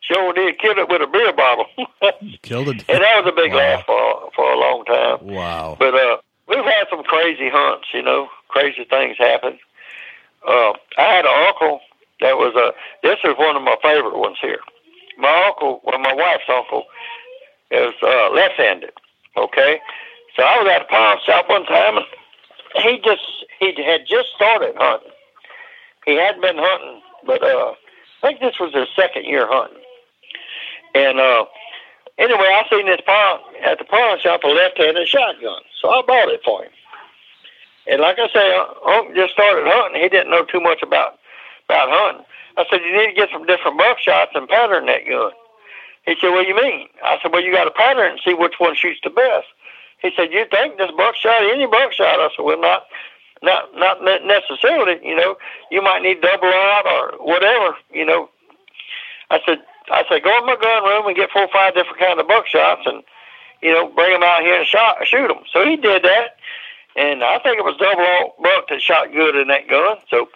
Sure 0.00 0.32
did. 0.32 0.58
Killed 0.58 0.78
it 0.78 0.88
with 0.88 1.02
a 1.02 1.06
beer 1.06 1.32
bottle. 1.32 1.66
Killed 2.42 2.68
it. 2.68 2.84
and 2.88 3.02
that 3.02 3.22
was 3.24 3.32
a 3.32 3.36
big 3.36 3.52
Wow. 3.52 3.58
laugh 3.58 3.84
for 3.86 4.30
for 4.34 4.52
a 4.52 4.58
long 4.58 4.84
time. 4.86 5.18
Wow. 5.26 5.76
But 5.78 5.94
uh, 5.94 6.16
we've 6.48 6.64
had 6.64 6.86
some 6.90 7.02
crazy 7.04 7.48
hunts, 7.50 7.88
you 7.92 8.02
know, 8.02 8.28
crazy 8.48 8.84
things 8.84 9.16
happen. 9.18 9.58
Uh, 10.46 10.72
I 10.96 11.02
had 11.02 11.24
an 11.26 11.46
uncle 11.48 11.80
that 12.20 12.36
was 12.38 12.54
a. 12.56 12.72
This 13.06 13.18
is 13.24 13.34
one 13.38 13.56
of 13.56 13.62
my 13.62 13.76
favorite 13.82 14.16
ones 14.16 14.38
here. 14.40 14.60
My 15.18 15.44
uncle, 15.48 15.80
well, 15.84 15.98
my 15.98 16.14
wife's 16.14 16.48
uncle, 16.48 16.84
is 17.70 17.92
uh, 18.02 18.30
left-handed. 18.30 18.92
Okay, 19.36 19.80
so 20.36 20.42
I 20.42 20.62
was 20.62 20.70
at 20.72 20.82
a 20.82 20.84
pawn 20.86 21.18
shop 21.26 21.48
one 21.50 21.64
time, 21.66 21.96
and 21.98 22.04
he 22.84 22.98
just 23.04 23.22
he 23.58 23.74
had 23.84 24.06
just 24.08 24.28
started 24.34 24.74
hunting. 24.78 25.10
He 26.08 26.16
hadn't 26.16 26.40
been 26.40 26.56
hunting, 26.56 27.02
but 27.26 27.42
uh, 27.42 27.74
I 28.22 28.28
think 28.28 28.40
this 28.40 28.58
was 28.58 28.72
his 28.72 28.88
second 28.96 29.26
year 29.26 29.46
hunting. 29.46 29.82
And 30.94 31.20
uh, 31.20 31.44
anyway, 32.16 32.48
I 32.48 32.64
seen 32.70 32.86
this 32.86 33.02
pawn 33.04 33.40
at 33.62 33.78
the 33.78 33.84
pawn 33.84 34.18
shop 34.18 34.42
a 34.42 34.48
left-handed 34.48 35.06
shotgun, 35.06 35.60
so 35.78 35.90
I 35.90 36.00
bought 36.06 36.32
it 36.32 36.40
for 36.42 36.64
him. 36.64 36.72
And 37.88 38.00
like 38.00 38.18
I 38.18 38.28
say, 38.32 38.56
uh, 38.56 38.64
Uncle 38.88 39.14
just 39.14 39.34
started 39.34 39.68
hunting. 39.68 40.00
He 40.00 40.08
didn't 40.08 40.30
know 40.30 40.46
too 40.46 40.60
much 40.60 40.82
about 40.82 41.20
about 41.68 41.92
hunting. 41.92 42.24
I 42.56 42.64
said, 42.70 42.80
you 42.80 42.96
need 42.96 43.12
to 43.12 43.12
get 43.12 43.28
some 43.30 43.44
different 43.44 43.78
buckshots 43.78 44.32
and 44.34 44.48
pattern 44.48 44.86
that 44.86 45.06
gun. 45.06 45.32
He 46.06 46.16
said, 46.18 46.30
what 46.30 46.42
do 46.44 46.48
you 46.48 46.56
mean? 46.56 46.88
I 47.04 47.18
said, 47.20 47.32
well, 47.32 47.44
you 47.44 47.52
got 47.52 47.64
to 47.64 47.70
pattern 47.70 48.12
and 48.12 48.20
see 48.24 48.32
which 48.32 48.54
one 48.56 48.74
shoots 48.74 49.00
the 49.04 49.10
best. 49.10 49.46
He 50.00 50.10
said, 50.16 50.32
you 50.32 50.46
think 50.50 50.78
this 50.78 50.90
buckshot, 50.96 51.42
any 51.42 51.66
buckshot? 51.66 52.18
I 52.18 52.30
said, 52.34 52.44
well, 52.44 52.58
not, 52.58 52.86
not, 53.42 53.74
not 53.74 54.24
necessarily. 54.24 54.98
You 55.06 55.16
know, 55.16 55.36
you 55.70 55.82
might 55.82 56.02
need 56.02 56.20
double 56.20 56.48
out 56.48 56.86
or 56.86 57.24
whatever. 57.24 57.76
You 57.92 58.04
know, 58.04 58.30
I 59.30 59.40
said, 59.46 59.58
I 59.90 60.04
said, 60.08 60.22
go 60.22 60.36
in 60.38 60.46
my 60.46 60.56
gun 60.56 60.84
room 60.84 61.06
and 61.06 61.16
get 61.16 61.30
four 61.30 61.42
or 61.42 61.52
five 61.52 61.74
different 61.74 61.98
kind 61.98 62.20
of 62.20 62.26
buckshots 62.26 62.86
and, 62.86 63.02
you 63.62 63.72
know, 63.72 63.88
bring 63.88 64.12
them 64.12 64.22
out 64.22 64.42
here 64.42 64.58
and 64.58 64.66
shot, 64.66 65.06
shoot 65.06 65.28
them. 65.28 65.42
So 65.52 65.64
he 65.64 65.76
did 65.76 66.02
that, 66.02 66.36
and 66.96 67.22
I 67.24 67.38
think 67.38 67.58
it 67.58 67.64
was 67.64 67.76
double 67.78 68.02
O 68.02 68.34
buck 68.42 68.68
that 68.68 68.82
shot 68.82 69.12
good 69.12 69.36
in 69.36 69.48
that 69.48 69.68
gun. 69.68 69.98
So 70.10 70.28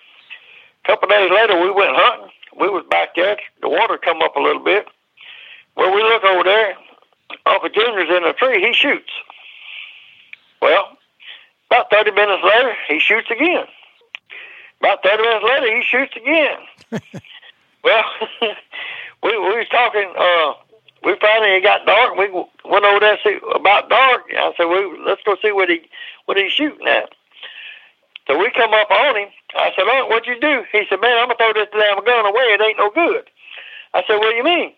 a 0.85 0.87
couple 0.87 1.09
days 1.09 1.31
later, 1.31 1.61
we 1.61 1.71
went 1.71 1.95
hunting. 1.95 2.31
We 2.59 2.69
was 2.69 2.85
back 2.91 3.15
there. 3.15 3.39
The 3.61 3.69
water 3.69 3.99
come 3.99 4.21
up 4.23 4.37
a 4.37 4.41
little 4.41 4.63
bit. 4.63 4.87
Well, 5.77 5.95
we 5.95 6.03
look 6.03 6.23
over 6.25 6.45
there. 6.45 6.75
Uncle 7.47 7.71
Junior's 7.71 8.11
in 8.11 8.25
a 8.25 8.33
tree. 8.35 8.61
He 8.61 8.75
shoots. 8.75 9.11
Well, 10.61 10.99
about 11.73 11.91
30 11.91 12.11
minutes 12.11 12.45
later, 12.45 12.77
he 12.87 13.01
shoots 13.01 13.31
again. 13.31 13.65
About 14.81 15.03
30 15.03 15.23
minutes 15.23 15.45
later, 15.49 15.75
he 15.75 15.83
shoots 15.83 16.13
again. 16.15 16.59
well, 17.83 18.05
we, 19.23 19.31
we 19.39 19.57
was 19.57 19.69
talking. 19.71 20.13
Uh, 20.13 20.53
we 21.03 21.17
finally 21.19 21.57
it 21.57 21.63
got 21.63 21.87
dark. 21.87 22.15
We 22.17 22.29
went 22.29 22.85
over 22.85 23.01
there 23.01 23.19
see 23.25 23.39
about 23.55 23.89
dark. 23.89 24.23
I 24.37 24.53
said, 24.55 24.67
"We 24.67 25.01
let's 25.07 25.23
go 25.25 25.35
see 25.41 25.51
what 25.51 25.71
he 25.71 25.89
what 26.27 26.37
he's 26.37 26.53
shooting 26.53 26.87
at." 26.87 27.09
So 28.29 28.39
we 28.39 28.51
come 28.51 28.75
up 28.75 28.91
on 28.91 29.17
him. 29.17 29.29
I 29.57 29.73
said, 29.75 29.87
"Oh, 29.89 30.07
what'd 30.09 30.29
you 30.29 30.39
do?" 30.39 30.65
He 30.71 30.85
said, 30.91 31.01
"Man, 31.01 31.17
I'm 31.17 31.29
gonna 31.29 31.39
throw 31.39 31.55
this 31.55 31.73
damn 31.73 32.05
gun 32.05 32.27
away. 32.27 32.53
It 32.53 32.61
ain't 32.61 32.79
no 32.79 32.91
good." 32.91 33.25
I 33.95 34.05
said, 34.07 34.19
"What 34.19 34.31
do 34.31 34.37
you 34.37 34.45
mean?" 34.45 34.75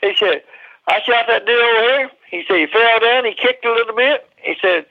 He 0.00 0.14
said, 0.16 0.44
"I 0.86 1.02
shot 1.02 1.26
that 1.26 1.44
deer 1.44 1.60
over 1.60 1.98
here." 1.98 2.10
He 2.30 2.44
said, 2.46 2.56
"He 2.56 2.66
fell 2.66 3.00
down. 3.00 3.24
He 3.24 3.34
kicked 3.34 3.64
a 3.64 3.72
little 3.72 3.96
bit." 3.96 4.30
He 4.42 4.54
said, 4.62 4.86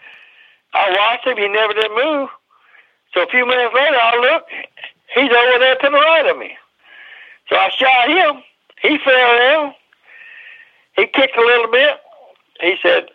"I 0.75 0.91
watched 0.91 1.25
him. 1.27 1.37
He 1.37 1.47
never 1.47 1.73
did 1.73 1.91
move." 1.95 2.29
So 3.13 3.23
a 3.23 3.27
few 3.27 3.45
minutes 3.45 3.73
later, 3.73 3.95
I 3.97 4.17
looked. 4.19 4.51
He's 5.13 5.31
over 5.31 5.59
there 5.59 5.75
to 5.75 5.89
the 5.89 5.97
right 5.97 6.25
of 6.29 6.37
me. 6.37 6.57
So 7.49 7.55
I 7.55 7.69
shot 7.69 8.09
him. 8.09 8.43
He 8.81 8.97
fell 8.97 9.37
down. 9.37 9.73
He 10.97 11.05
kicked 11.07 11.37
a 11.37 11.41
little 11.41 11.71
bit. 11.71 11.97
He 12.61 12.75
said, 12.81 13.07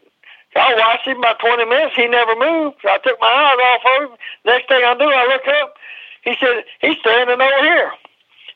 I 0.56 0.74
watched 0.76 1.06
him 1.06 1.18
about 1.18 1.38
20 1.40 1.64
minutes. 1.66 1.96
He 1.96 2.06
never 2.06 2.34
moved. 2.36 2.76
So 2.82 2.88
I 2.88 2.98
took 2.98 3.20
my 3.20 3.26
eyes 3.28 3.58
off 3.62 3.80
of 4.02 4.10
him. 4.10 4.18
Next 4.44 4.68
thing 4.68 4.82
I 4.84 4.94
do, 4.94 5.04
I 5.04 5.26
look 5.28 5.46
up. 5.62 5.74
He 6.22 6.34
said, 6.40 6.64
he's 6.80 6.96
standing 6.98 7.40
over 7.40 7.62
here. 7.64 7.92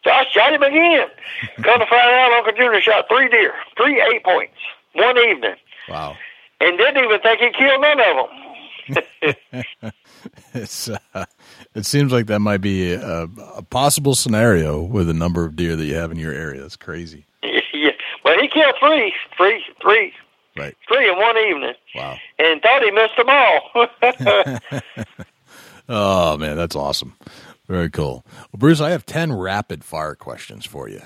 So 0.05 0.10
I 0.10 0.24
shot 0.31 0.52
him 0.52 0.62
again. 0.62 1.09
Come 1.62 1.81
to 1.81 1.86
find 1.86 2.10
out, 2.10 2.32
Uncle 2.39 2.52
Junior 2.52 2.81
shot 2.81 3.06
three 3.09 3.28
deer, 3.28 3.55
three 3.76 4.01
eight 4.01 4.22
points, 4.24 4.55
one 4.94 5.16
evening, 5.18 5.56
Wow. 5.89 6.16
and 6.60 6.76
didn't 6.78 7.02
even 7.05 7.20
think 7.20 7.40
he 7.40 7.51
killed 7.52 7.81
none 7.81 8.01
of 8.01 8.16
them. 8.16 8.44
It's 10.55 10.89
uh, 10.89 11.24
it 11.74 11.85
seems 11.85 12.11
like 12.12 12.27
that 12.27 12.39
might 12.40 12.61
be 12.62 12.93
a, 12.93 13.24
a 13.56 13.62
possible 13.62 14.15
scenario 14.15 14.81
with 14.81 15.06
the 15.06 15.12
number 15.15 15.44
of 15.44 15.55
deer 15.56 15.77
that 15.77 15.85
you 15.85 15.94
have 15.97 16.11
in 16.11 16.19
your 16.19 16.32
area. 16.32 16.65
It's 16.65 16.77
crazy. 16.77 17.27
yeah. 17.43 17.90
Well, 18.24 18.40
he 18.40 18.48
killed 18.48 18.74
three, 18.81 19.12
three, 19.36 19.62
three, 19.82 20.12
Right. 20.56 20.74
three 20.89 21.11
in 21.11 21.16
one 21.19 21.36
evening, 21.36 21.74
Wow. 21.94 22.16
and 22.39 22.62
thought 22.62 22.82
he 22.82 22.90
missed 22.90 23.16
them 23.16 23.28
all. 23.28 25.11
Oh 25.89 26.39
man, 26.39 26.56
that's 26.56 26.74
awesome. 26.77 27.15
Very 27.69 27.90
cool. 27.90 28.24
Well, 28.52 28.59
Bruce, 28.59 28.81
I 28.81 28.90
have 28.90 29.05
ten 29.05 29.32
rapid 29.32 29.85
fire 29.85 30.15
questions 30.15 30.65
for 30.65 30.89
you, 30.89 31.02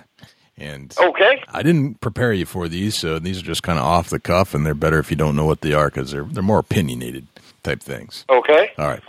and 0.57 0.95
okay. 1.01 1.43
I 1.49 1.63
didn't 1.65 2.01
prepare 2.01 2.33
you 2.33 2.47
for 2.47 2.69
these, 2.69 2.97
so 2.97 3.19
these 3.19 3.41
are 3.41 3.45
just 3.45 3.65
kind 3.65 3.79
of 3.81 3.85
off 3.85 4.09
the 4.11 4.21
cuff, 4.21 4.55
and 4.55 4.65
they're 4.65 4.75
better 4.75 5.01
if 5.01 5.11
you 5.11 5.17
don't 5.17 5.35
know 5.35 5.47
what 5.47 5.63
they 5.63 5.73
are 5.73 5.89
because 5.89 6.13
they're 6.13 6.23
they're 6.23 6.45
more 6.45 6.61
opinionated 6.61 7.27
type 7.69 7.83
things. 7.83 8.25
Okay. 8.31 8.71
All 8.79 8.87
right. 8.87 9.03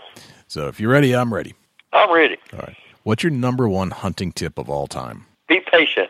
So 0.47 0.67
if 0.67 0.79
you're 0.79 0.91
ready, 0.91 1.15
I'm 1.15 1.33
ready. 1.33 1.55
I'm 1.93 2.11
ready. 2.13 2.37
All 2.53 2.59
right. 2.59 2.75
What's 3.03 3.23
your 3.23 3.31
number 3.31 3.69
one 3.69 3.91
hunting 3.91 4.31
tip 4.31 4.57
of 4.57 4.69
all 4.69 4.87
time? 4.87 5.25
Be 5.47 5.61
patient. 5.71 6.09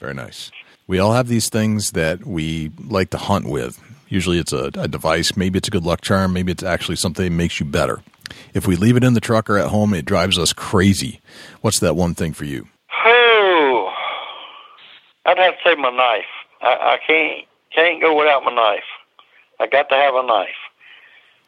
Very 0.00 0.14
nice. 0.14 0.50
We 0.86 0.98
all 0.98 1.12
have 1.12 1.28
these 1.28 1.48
things 1.48 1.90
that 1.92 2.26
we 2.26 2.70
like 2.78 3.10
to 3.10 3.18
hunt 3.18 3.46
with. 3.46 3.78
Usually 4.08 4.38
it's 4.38 4.52
a, 4.52 4.70
a 4.74 4.88
device. 4.88 5.36
Maybe 5.36 5.58
it's 5.58 5.68
a 5.68 5.70
good 5.70 5.84
luck 5.84 6.00
charm. 6.00 6.32
Maybe 6.32 6.52
it's 6.52 6.62
actually 6.62 6.96
something 6.96 7.24
that 7.24 7.30
makes 7.30 7.60
you 7.60 7.66
better. 7.66 8.02
If 8.54 8.66
we 8.66 8.76
leave 8.76 8.96
it 8.96 9.04
in 9.04 9.14
the 9.14 9.20
truck 9.20 9.50
or 9.50 9.58
at 9.58 9.68
home, 9.68 9.92
it 9.92 10.04
drives 10.04 10.38
us 10.38 10.52
crazy. 10.52 11.20
What's 11.60 11.80
that 11.80 11.96
one 11.96 12.14
thing 12.14 12.32
for 12.32 12.44
you? 12.44 12.68
Oh, 13.04 13.92
I'd 15.26 15.38
have 15.38 15.54
to 15.54 15.60
say 15.64 15.74
my 15.74 15.90
knife. 15.90 16.24
I, 16.62 16.94
I 16.94 16.98
can't 17.06 17.46
can't 17.74 18.00
go 18.00 18.16
without 18.16 18.42
my 18.44 18.54
knife. 18.54 18.88
I 19.60 19.66
got 19.66 19.88
to 19.90 19.94
have 19.94 20.14
a 20.14 20.22
knife. 20.26 20.48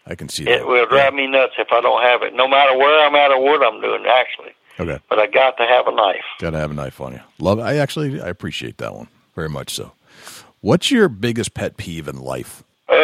I 0.09 0.15
can 0.15 0.29
see 0.29 0.45
It 0.45 0.61
that. 0.61 0.67
will 0.67 0.87
drive 0.87 1.13
me 1.15 1.27
nuts 1.27 1.53
if 1.59 1.69
I 1.71 1.81
don't 1.81 2.03
have 2.03 2.23
it. 2.23 2.35
No 2.35 2.49
matter 2.49 2.77
where 2.77 3.07
I'm 3.07 3.15
at 3.15 3.31
or 3.31 3.41
what 3.43 3.63
I'm 3.63 3.81
doing, 3.81 4.05
actually. 4.07 4.53
Okay. 4.81 4.99
But 5.09 5.19
I 5.19 5.27
got 5.27 5.57
to 5.59 5.65
have 5.67 5.87
a 5.87 5.93
knife. 5.95 6.25
Got 6.39 6.51
to 6.51 6.59
have 6.59 6.71
a 6.71 6.75
knife 6.75 7.01
on 7.01 7.13
you. 7.13 7.21
Love. 7.39 7.59
I 7.59 7.77
actually 7.77 8.21
I 8.21 8.29
appreciate 8.29 8.79
that 8.79 8.95
one 8.95 9.09
very 9.35 9.49
much. 9.49 9.75
So, 9.75 9.93
what's 10.61 10.91
your 10.91 11.09
biggest 11.09 11.53
pet 11.55 11.77
peeve 11.77 12.09
in 12.09 12.17
life? 12.21 12.63
Uh, 12.89 12.95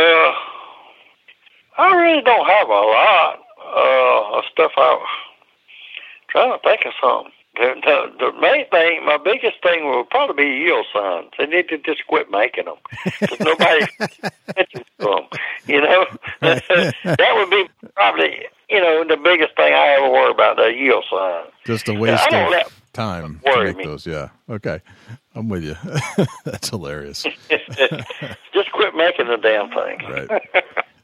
I 1.76 1.92
really 1.94 2.22
don't 2.22 2.46
have 2.48 2.68
a 2.68 2.72
lot 2.72 3.38
uh, 3.60 4.38
of 4.38 4.44
stuff. 4.52 4.72
I'm 4.76 4.98
trying 6.28 6.52
to 6.52 6.58
think 6.62 6.86
of 6.86 6.92
something. 7.02 7.32
The, 7.56 7.74
the, 7.84 8.12
the 8.32 8.40
main 8.40 8.68
thing, 8.70 9.04
my 9.06 9.16
biggest 9.16 9.62
thing 9.62 9.86
will 9.86 10.04
probably 10.04 10.44
be 10.44 10.50
yield 10.50 10.86
signs. 10.92 11.30
They 11.38 11.46
need 11.46 11.68
to 11.68 11.78
just 11.78 12.06
quit 12.08 12.30
making 12.30 12.64
them. 12.64 12.76
'Cause 13.20 13.38
nobody 13.40 13.86
attention 14.48 14.84
to 14.98 15.04
them. 15.06 15.22
You 15.66 15.80
know, 15.80 16.06
that 16.40 17.32
would 17.36 17.50
be 17.50 17.68
probably 17.94 18.46
you 18.70 18.80
know 18.80 19.04
the 19.04 19.16
biggest 19.16 19.54
thing 19.56 19.72
I 19.72 19.96
ever 19.98 20.10
worry 20.10 20.30
about 20.32 20.56
the 20.56 20.72
yield 20.72 21.04
sign. 21.10 21.44
Just 21.64 21.88
a 21.88 21.94
waste 21.94 22.26
of 22.32 22.82
time 22.92 23.40
to 23.44 23.64
make 23.64 23.76
me. 23.76 23.84
those. 23.84 24.06
Yeah. 24.06 24.28
Okay. 24.50 24.80
I'm 25.34 25.48
with 25.48 25.64
you. 25.64 25.76
That's 26.44 26.68
hilarious. 26.70 27.22
just 28.52 28.72
quit 28.72 28.94
making 28.94 29.26
the 29.28 29.36
damn 29.36 29.68
thing. 29.70 29.98
Right. 30.28 30.42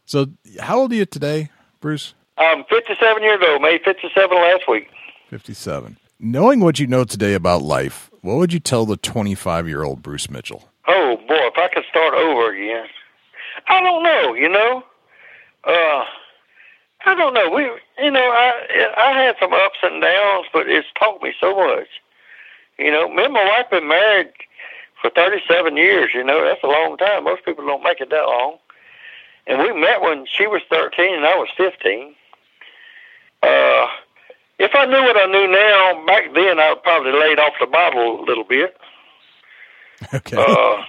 So, 0.05 0.27
how 0.61 0.79
old 0.81 0.93
are 0.93 0.97
you 0.97 1.07
today, 1.07 1.51
Bruce? 1.81 2.15
I'm 2.39 2.65
57 2.65 3.23
years 3.23 3.41
old. 3.49 3.63
Made 3.63 3.83
57 3.85 4.37
last 4.37 4.63
week. 4.69 4.89
57. 5.29 5.97
Knowing 6.23 6.61
what 6.61 6.79
you 6.79 6.87
know 6.87 7.03
today 7.03 7.33
about 7.33 7.63
life, 7.63 8.11
what 8.21 8.37
would 8.37 8.53
you 8.53 8.61
tell 8.61 8.85
the 8.85 8.99
25 8.99 9.67
year 9.67 9.83
old 9.83 10.03
Bruce 10.03 10.29
Mitchell? 10.29 10.69
Oh 10.87 11.17
boy, 11.27 11.47
if 11.47 11.57
I 11.57 11.69
could 11.73 11.85
start 11.89 12.13
over 12.13 12.53
again, 12.53 12.85
I 13.69 13.81
don't 13.81 14.03
know. 14.03 14.35
You 14.35 14.51
know, 14.51 14.85
uh, 15.65 16.05
I 17.07 17.15
don't 17.15 17.33
know. 17.33 17.49
We, 17.49 17.63
you 18.05 18.11
know, 18.11 18.21
I 18.21 18.93
I 18.99 19.13
had 19.13 19.37
some 19.41 19.55
ups 19.55 19.79
and 19.83 20.03
downs, 20.03 20.45
but 20.53 20.69
it's 20.69 20.87
taught 20.99 21.23
me 21.23 21.33
so 21.41 21.57
much. 21.57 21.89
You 22.79 22.91
know, 22.91 23.09
me 23.09 23.25
and 23.25 23.33
my 23.33 23.43
wife 23.43 23.71
been 23.71 23.89
married 23.89 24.29
for 25.01 25.09
37 25.09 25.79
years. 25.79 26.11
You 26.13 26.23
know, 26.23 26.45
that's 26.45 26.63
a 26.63 26.67
long 26.67 26.99
time. 26.99 27.25
Most 27.25 27.47
people 27.47 27.65
don't 27.65 27.83
make 27.83 28.03
it 28.03 28.11
that 28.11 28.27
long. 28.27 28.59
And 29.47 29.59
we 29.59 29.73
met 29.73 30.03
when 30.03 30.27
she 30.27 30.47
was 30.47 30.61
13 30.69 31.15
and 31.15 31.25
I 31.25 31.37
was 31.37 31.49
15. 31.57 32.15
Uh, 33.43 33.87
if 34.61 34.71
I 34.75 34.85
knew 34.87 35.03
what 35.03 35.17
I 35.17 35.27
knew 35.27 35.47
now, 35.51 36.07
back 36.07 36.33
then 36.35 36.61
I 36.61 36.71
would 36.73 36.83
probably 36.83 37.13
laid 37.13 37.39
off 37.41 37.55
the 37.61 37.67
Bible 37.67 38.21
a 38.21 38.25
little 38.25 38.45
bit. 38.45 38.77
Okay. 40.15 40.35
Uh, 40.39 40.83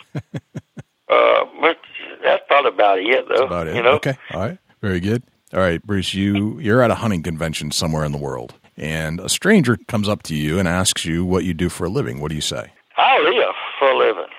uh, 1.09 1.45
but 1.61 1.77
that's 2.23 2.43
probably 2.47 2.69
about 2.69 2.97
it, 2.99 3.25
though. 3.27 3.43
about 3.45 3.67
it. 3.67 3.75
You 3.75 3.83
know, 3.83 3.95
Okay. 3.95 4.15
All 4.33 4.39
right. 4.39 4.57
Very 4.81 5.01
good. 5.01 5.21
All 5.53 5.59
right, 5.59 5.83
Bruce, 5.85 6.13
you 6.13 6.57
you're 6.59 6.81
at 6.81 6.91
a 6.91 6.95
hunting 6.95 7.21
convention 7.21 7.71
somewhere 7.71 8.05
in 8.05 8.13
the 8.13 8.17
world, 8.17 8.53
and 8.77 9.19
a 9.19 9.27
stranger 9.27 9.75
comes 9.89 10.07
up 10.07 10.23
to 10.23 10.33
you 10.35 10.59
and 10.59 10.65
asks 10.65 11.03
you 11.03 11.25
what 11.25 11.43
you 11.43 11.53
do 11.53 11.67
for 11.67 11.83
a 11.83 11.89
living. 11.89 12.21
What 12.21 12.29
do 12.29 12.35
you 12.35 12.41
say? 12.41 12.71
I 12.95 13.19
live 13.19 13.53
for 13.77 13.89
a 13.91 13.97
living. 13.97 14.31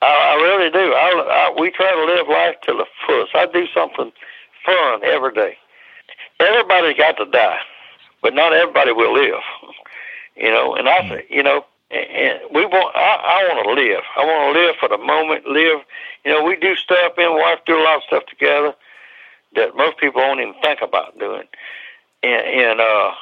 I, 0.00 0.06
I 0.06 0.34
really 0.36 0.70
do. 0.70 0.78
I, 0.94 1.50
I 1.52 1.60
we 1.60 1.70
try 1.70 1.92
to 1.92 2.04
live 2.06 2.26
life 2.26 2.56
to 2.68 2.72
the 2.72 2.86
fullest. 3.06 3.34
I 3.34 3.44
do 3.52 3.66
something 3.74 4.10
fun 4.64 5.04
every 5.04 5.34
day. 5.34 5.58
Everybody 6.40 6.94
got 6.94 7.18
to 7.18 7.26
die, 7.26 7.58
but 8.22 8.34
not 8.34 8.52
everybody 8.52 8.92
will 8.92 9.12
live. 9.12 9.42
You 10.36 10.50
know, 10.50 10.74
and 10.74 10.88
I 10.88 11.08
say, 11.08 11.26
you 11.30 11.42
know, 11.42 11.64
and, 11.90 12.40
we 12.54 12.64
want. 12.66 12.94
I, 12.94 13.40
I 13.40 13.54
want 13.54 13.64
to 13.64 13.72
live. 13.82 14.02
I 14.16 14.24
want 14.24 14.54
to 14.54 14.60
live 14.60 14.76
for 14.78 14.88
the 14.88 14.98
moment. 14.98 15.46
Live. 15.46 15.80
You 16.24 16.32
know, 16.32 16.44
we 16.44 16.56
do 16.56 16.76
stuff. 16.76 17.12
Me 17.16 17.24
and 17.24 17.34
wife 17.34 17.58
do 17.66 17.78
a 17.78 17.82
lot 17.82 17.96
of 17.96 18.02
stuff 18.06 18.26
together 18.26 18.74
that 19.54 19.76
most 19.76 19.98
people 19.98 20.20
won't 20.20 20.40
even 20.40 20.54
think 20.62 20.80
about 20.82 21.18
doing. 21.18 21.44
And, 22.22 22.46
and 22.46 22.80
uh, 22.80 23.12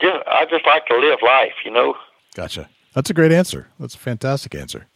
just 0.00 0.26
I 0.26 0.46
just 0.46 0.66
like 0.66 0.86
to 0.86 0.96
live 0.96 1.18
life. 1.22 1.54
You 1.64 1.72
know. 1.72 1.94
Gotcha. 2.34 2.68
That's 2.94 3.10
a 3.10 3.14
great 3.14 3.32
answer. 3.32 3.68
That's 3.78 3.94
a 3.94 3.98
fantastic 3.98 4.54
answer. 4.54 4.86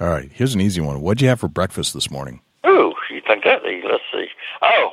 All 0.00 0.08
right, 0.08 0.28
here's 0.32 0.54
an 0.54 0.60
easy 0.60 0.80
one. 0.80 1.00
What'd 1.00 1.22
you 1.22 1.28
have 1.28 1.38
for 1.38 1.46
breakfast 1.46 1.94
this 1.94 2.10
morning? 2.10 2.40
Ooh, 2.66 2.92
you 3.10 3.22
think 3.24 3.44
that? 3.44 3.62
Let's 3.62 4.02
see. 4.12 4.26
Oh, 4.60 4.90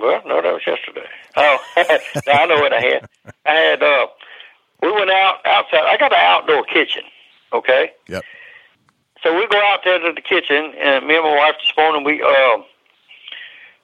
well, 0.00 0.22
no, 0.26 0.40
that 0.42 0.52
was 0.52 0.62
yesterday. 0.66 1.06
Oh, 1.36 1.58
no, 1.76 2.32
I 2.32 2.46
know 2.46 2.56
what 2.60 2.72
I 2.72 2.80
had. 2.80 3.08
I 3.46 3.52
had. 3.52 3.82
uh 3.82 4.06
We 4.82 4.90
went 4.92 5.10
out 5.10 5.44
outside. 5.44 5.84
I 5.84 5.96
got 5.96 6.12
an 6.12 6.18
outdoor 6.20 6.64
kitchen. 6.64 7.02
Okay. 7.52 7.92
Yep. 8.08 8.24
So 9.22 9.36
we 9.36 9.46
go 9.46 9.58
out 9.58 9.80
there 9.84 9.98
to 9.98 10.12
the 10.12 10.20
kitchen, 10.20 10.72
and 10.80 11.06
me 11.06 11.14
and 11.16 11.24
my 11.24 11.36
wife 11.36 11.54
this 11.60 11.72
morning 11.76 12.04
we. 12.04 12.22
Uh, 12.22 12.62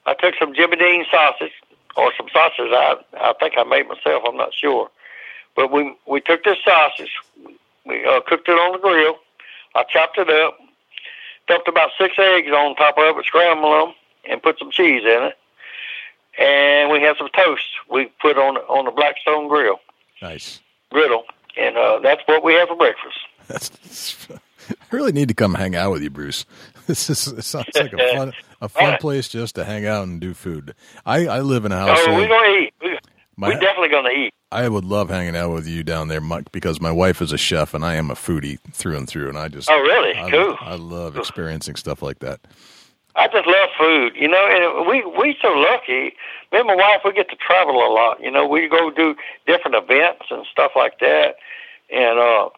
I 0.05 0.13
took 0.19 0.33
some 0.39 0.53
Jimmy 0.55 0.75
Dean 0.77 1.05
sausage 1.11 1.51
or 1.95 2.11
some 2.17 2.27
sausage. 2.33 2.71
I 2.71 2.95
I 3.19 3.33
think 3.39 3.53
I 3.57 3.63
made 3.63 3.87
myself. 3.87 4.23
I'm 4.27 4.37
not 4.37 4.53
sure, 4.53 4.89
but 5.55 5.71
we 5.71 5.95
we 6.07 6.21
took 6.21 6.43
this 6.43 6.57
sausage. 6.65 7.11
We 7.85 8.03
uh, 8.05 8.21
cooked 8.27 8.49
it 8.49 8.53
on 8.53 8.73
the 8.73 8.79
grill. 8.79 9.15
I 9.75 9.83
chopped 9.83 10.17
it 10.17 10.29
up, 10.29 10.57
dumped 11.47 11.67
about 11.67 11.91
six 11.97 12.15
eggs 12.17 12.49
on 12.51 12.75
top 12.75 12.97
of 12.97 13.17
it, 13.17 13.25
scrambled 13.25 13.87
them, 13.89 13.95
and 14.29 14.41
put 14.41 14.57
some 14.59 14.71
cheese 14.71 15.03
in 15.03 15.23
it. 15.29 15.37
And 16.39 16.89
we 16.91 17.01
had 17.01 17.17
some 17.17 17.27
toast. 17.35 17.63
We 17.91 18.05
put 18.21 18.37
on 18.37 18.57
on 18.57 18.85
the 18.85 18.91
Blackstone 18.91 19.47
grill 19.49 19.79
Nice. 20.21 20.59
griddle, 20.91 21.23
and 21.57 21.77
uh, 21.77 21.99
that's 21.99 22.21
what 22.27 22.43
we 22.43 22.53
had 22.53 22.67
for 22.69 22.75
breakfast. 22.77 23.17
That's, 23.47 24.27
I 24.69 24.73
really 24.91 25.11
need 25.11 25.27
to 25.27 25.33
come 25.33 25.55
hang 25.55 25.75
out 25.75 25.91
with 25.91 26.01
you, 26.03 26.09
Bruce. 26.09 26.45
This 26.89 27.07
is 27.07 27.27
it 27.27 27.43
sounds 27.43 27.67
like 27.75 27.93
a 27.93 27.97
fun 28.15 28.33
a 28.61 28.67
fun 28.69 28.83
Alright. 28.85 28.99
place 28.99 29.27
just 29.29 29.53
to 29.55 29.63
hang 29.63 29.85
out 29.85 30.07
and 30.07 30.19
do 30.19 30.33
food. 30.33 30.73
I, 31.05 31.27
I 31.27 31.41
live 31.41 31.63
in 31.65 31.71
a 31.71 31.77
house. 31.77 31.99
Oh, 32.01 32.15
we're 32.15 32.27
gonna 32.27 32.57
eat. 32.57 32.73
We, 32.81 32.97
My- 33.35 33.49
we're 33.49 33.59
definitely 33.59 33.89
gonna 33.89 34.09
eat. 34.09 34.33
I 34.51 34.67
would 34.67 34.85
love 34.85 35.09
hanging 35.11 35.35
out 35.35 35.51
with 35.53 35.67
you 35.67 35.83
down 35.83 36.07
there, 36.07 36.19
Mike, 36.19 36.51
because 36.51 36.81
my 36.81 36.91
wife 36.91 37.21
is 37.21 37.31
a 37.31 37.37
chef 37.37 37.75
and 37.75 37.85
I 37.85 37.93
am 37.93 38.09
a 38.09 38.15
foodie 38.15 38.57
through 38.73 38.97
and 38.97 39.07
through, 39.07 39.29
and 39.29 39.37
I 39.37 39.49
just 39.49 39.69
Oh, 39.69 39.79
really? 39.79 40.17
I, 40.17 40.31
Cool. 40.31 40.57
I 40.59 40.73
love 40.73 41.15
experiencing 41.15 41.75
stuff 41.75 42.01
like 42.01 42.17
that. 42.19 42.39
I 43.19 43.27
just 43.27 43.45
love 43.47 43.69
food, 43.77 44.13
you 44.15 44.27
know, 44.27 44.47
and 44.47 44.87
we 44.87 45.03
we 45.19 45.35
so 45.41 45.49
lucky. 45.49 46.13
Me 46.51 46.59
and 46.59 46.67
my 46.67 46.75
wife, 46.75 47.01
we 47.03 47.11
get 47.13 47.29
to 47.29 47.35
travel 47.35 47.75
a 47.75 47.91
lot. 47.93 48.21
You 48.23 48.31
know, 48.31 48.47
we 48.47 48.67
go 48.67 48.89
do 48.89 49.15
different 49.45 49.75
events 49.75 50.25
and 50.31 50.45
stuff 50.51 50.71
like 50.75 50.99
that, 50.99 51.35
and 51.91 52.17
uh, 52.17 52.49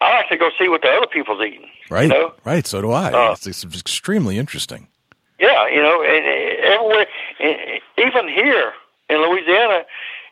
I 0.00 0.16
like 0.16 0.28
to 0.30 0.36
go 0.36 0.50
see 0.58 0.68
what 0.68 0.82
the 0.82 0.88
other 0.88 1.06
people's 1.06 1.40
eating. 1.40 1.68
Right, 1.90 2.04
You 2.04 2.08
know? 2.08 2.32
right. 2.44 2.66
So 2.66 2.82
do 2.82 2.90
I. 2.90 3.12
Uh, 3.12 3.32
it's, 3.32 3.46
it's 3.46 3.64
extremely 3.64 4.38
interesting. 4.38 4.88
Yeah, 5.38 5.68
you 5.68 5.82
know, 5.82 6.02
and, 6.02 6.24
and 6.24 6.58
everywhere, 6.64 7.06
and 7.40 7.80
even 7.98 8.28
here 8.28 8.72
in 9.10 9.16
Louisiana, 9.18 9.84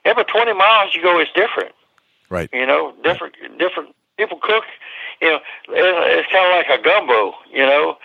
every 0.05 0.25
twenty 0.25 0.53
miles 0.55 0.95
you 0.95 1.03
go 1.03 1.21
is 1.21 1.29
different. 1.35 1.75
Right. 2.31 2.49
You 2.53 2.67
know, 2.67 2.95
different 3.05 3.35
different 3.59 3.95
people 4.17 4.39
cook. 4.41 4.65
You 5.21 5.29
know, 5.31 5.39
it's 5.69 6.29
kind 6.33 6.47
of 6.47 6.53
like 6.57 6.81
a 6.81 6.83
gumbo. 6.83 7.35
You 7.53 7.65
know, 7.67 7.97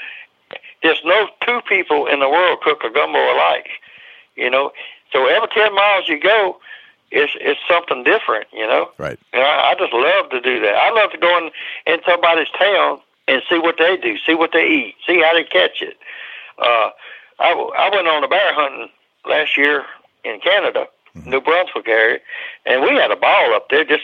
there's 0.83 1.01
no 1.03 1.27
two 1.45 1.61
people 1.67 2.07
in 2.07 2.19
the 2.19 2.29
world 2.29 2.59
cook 2.61 2.83
a 2.83 2.89
gumbo 2.89 3.19
alike. 3.19 3.67
You 4.35 4.49
know, 4.49 4.71
so 5.11 5.25
every 5.25 5.47
ten 5.49 5.73
miles 5.73 6.07
you 6.07 6.19
go, 6.19 6.57
it's 7.11 7.33
it's 7.39 7.59
something 7.67 8.03
different. 8.03 8.47
You 8.53 8.67
know, 8.67 8.91
Right. 8.97 9.19
and 9.33 9.41
I, 9.41 9.71
I 9.71 9.75
just 9.77 9.93
love 9.93 10.29
to 10.29 10.41
do 10.41 10.59
that. 10.61 10.75
I 10.75 10.91
love 10.91 11.11
to 11.11 11.17
go 11.17 11.37
in 11.37 11.51
in 11.85 11.99
somebody's 12.07 12.49
town 12.57 12.99
and 13.27 13.41
see 13.49 13.59
what 13.59 13.75
they 13.77 13.97
do, 13.97 14.17
see 14.25 14.35
what 14.35 14.51
they 14.53 14.65
eat, 14.65 14.95
see 15.05 15.21
how 15.21 15.33
they 15.33 15.43
catch 15.43 15.81
it. 15.81 15.97
Uh, 16.59 16.89
I 17.39 17.51
I 17.77 17.89
went 17.93 18.07
on 18.07 18.23
a 18.23 18.27
bear 18.27 18.53
hunting 18.53 18.89
last 19.25 19.57
year 19.57 19.85
in 20.23 20.39
Canada, 20.39 20.87
New 21.25 21.41
Brunswick 21.41 21.87
area, 21.87 22.19
and 22.65 22.81
we 22.83 22.89
had 22.95 23.11
a 23.11 23.15
ball 23.15 23.53
up 23.53 23.69
there 23.69 23.83
just 23.83 24.03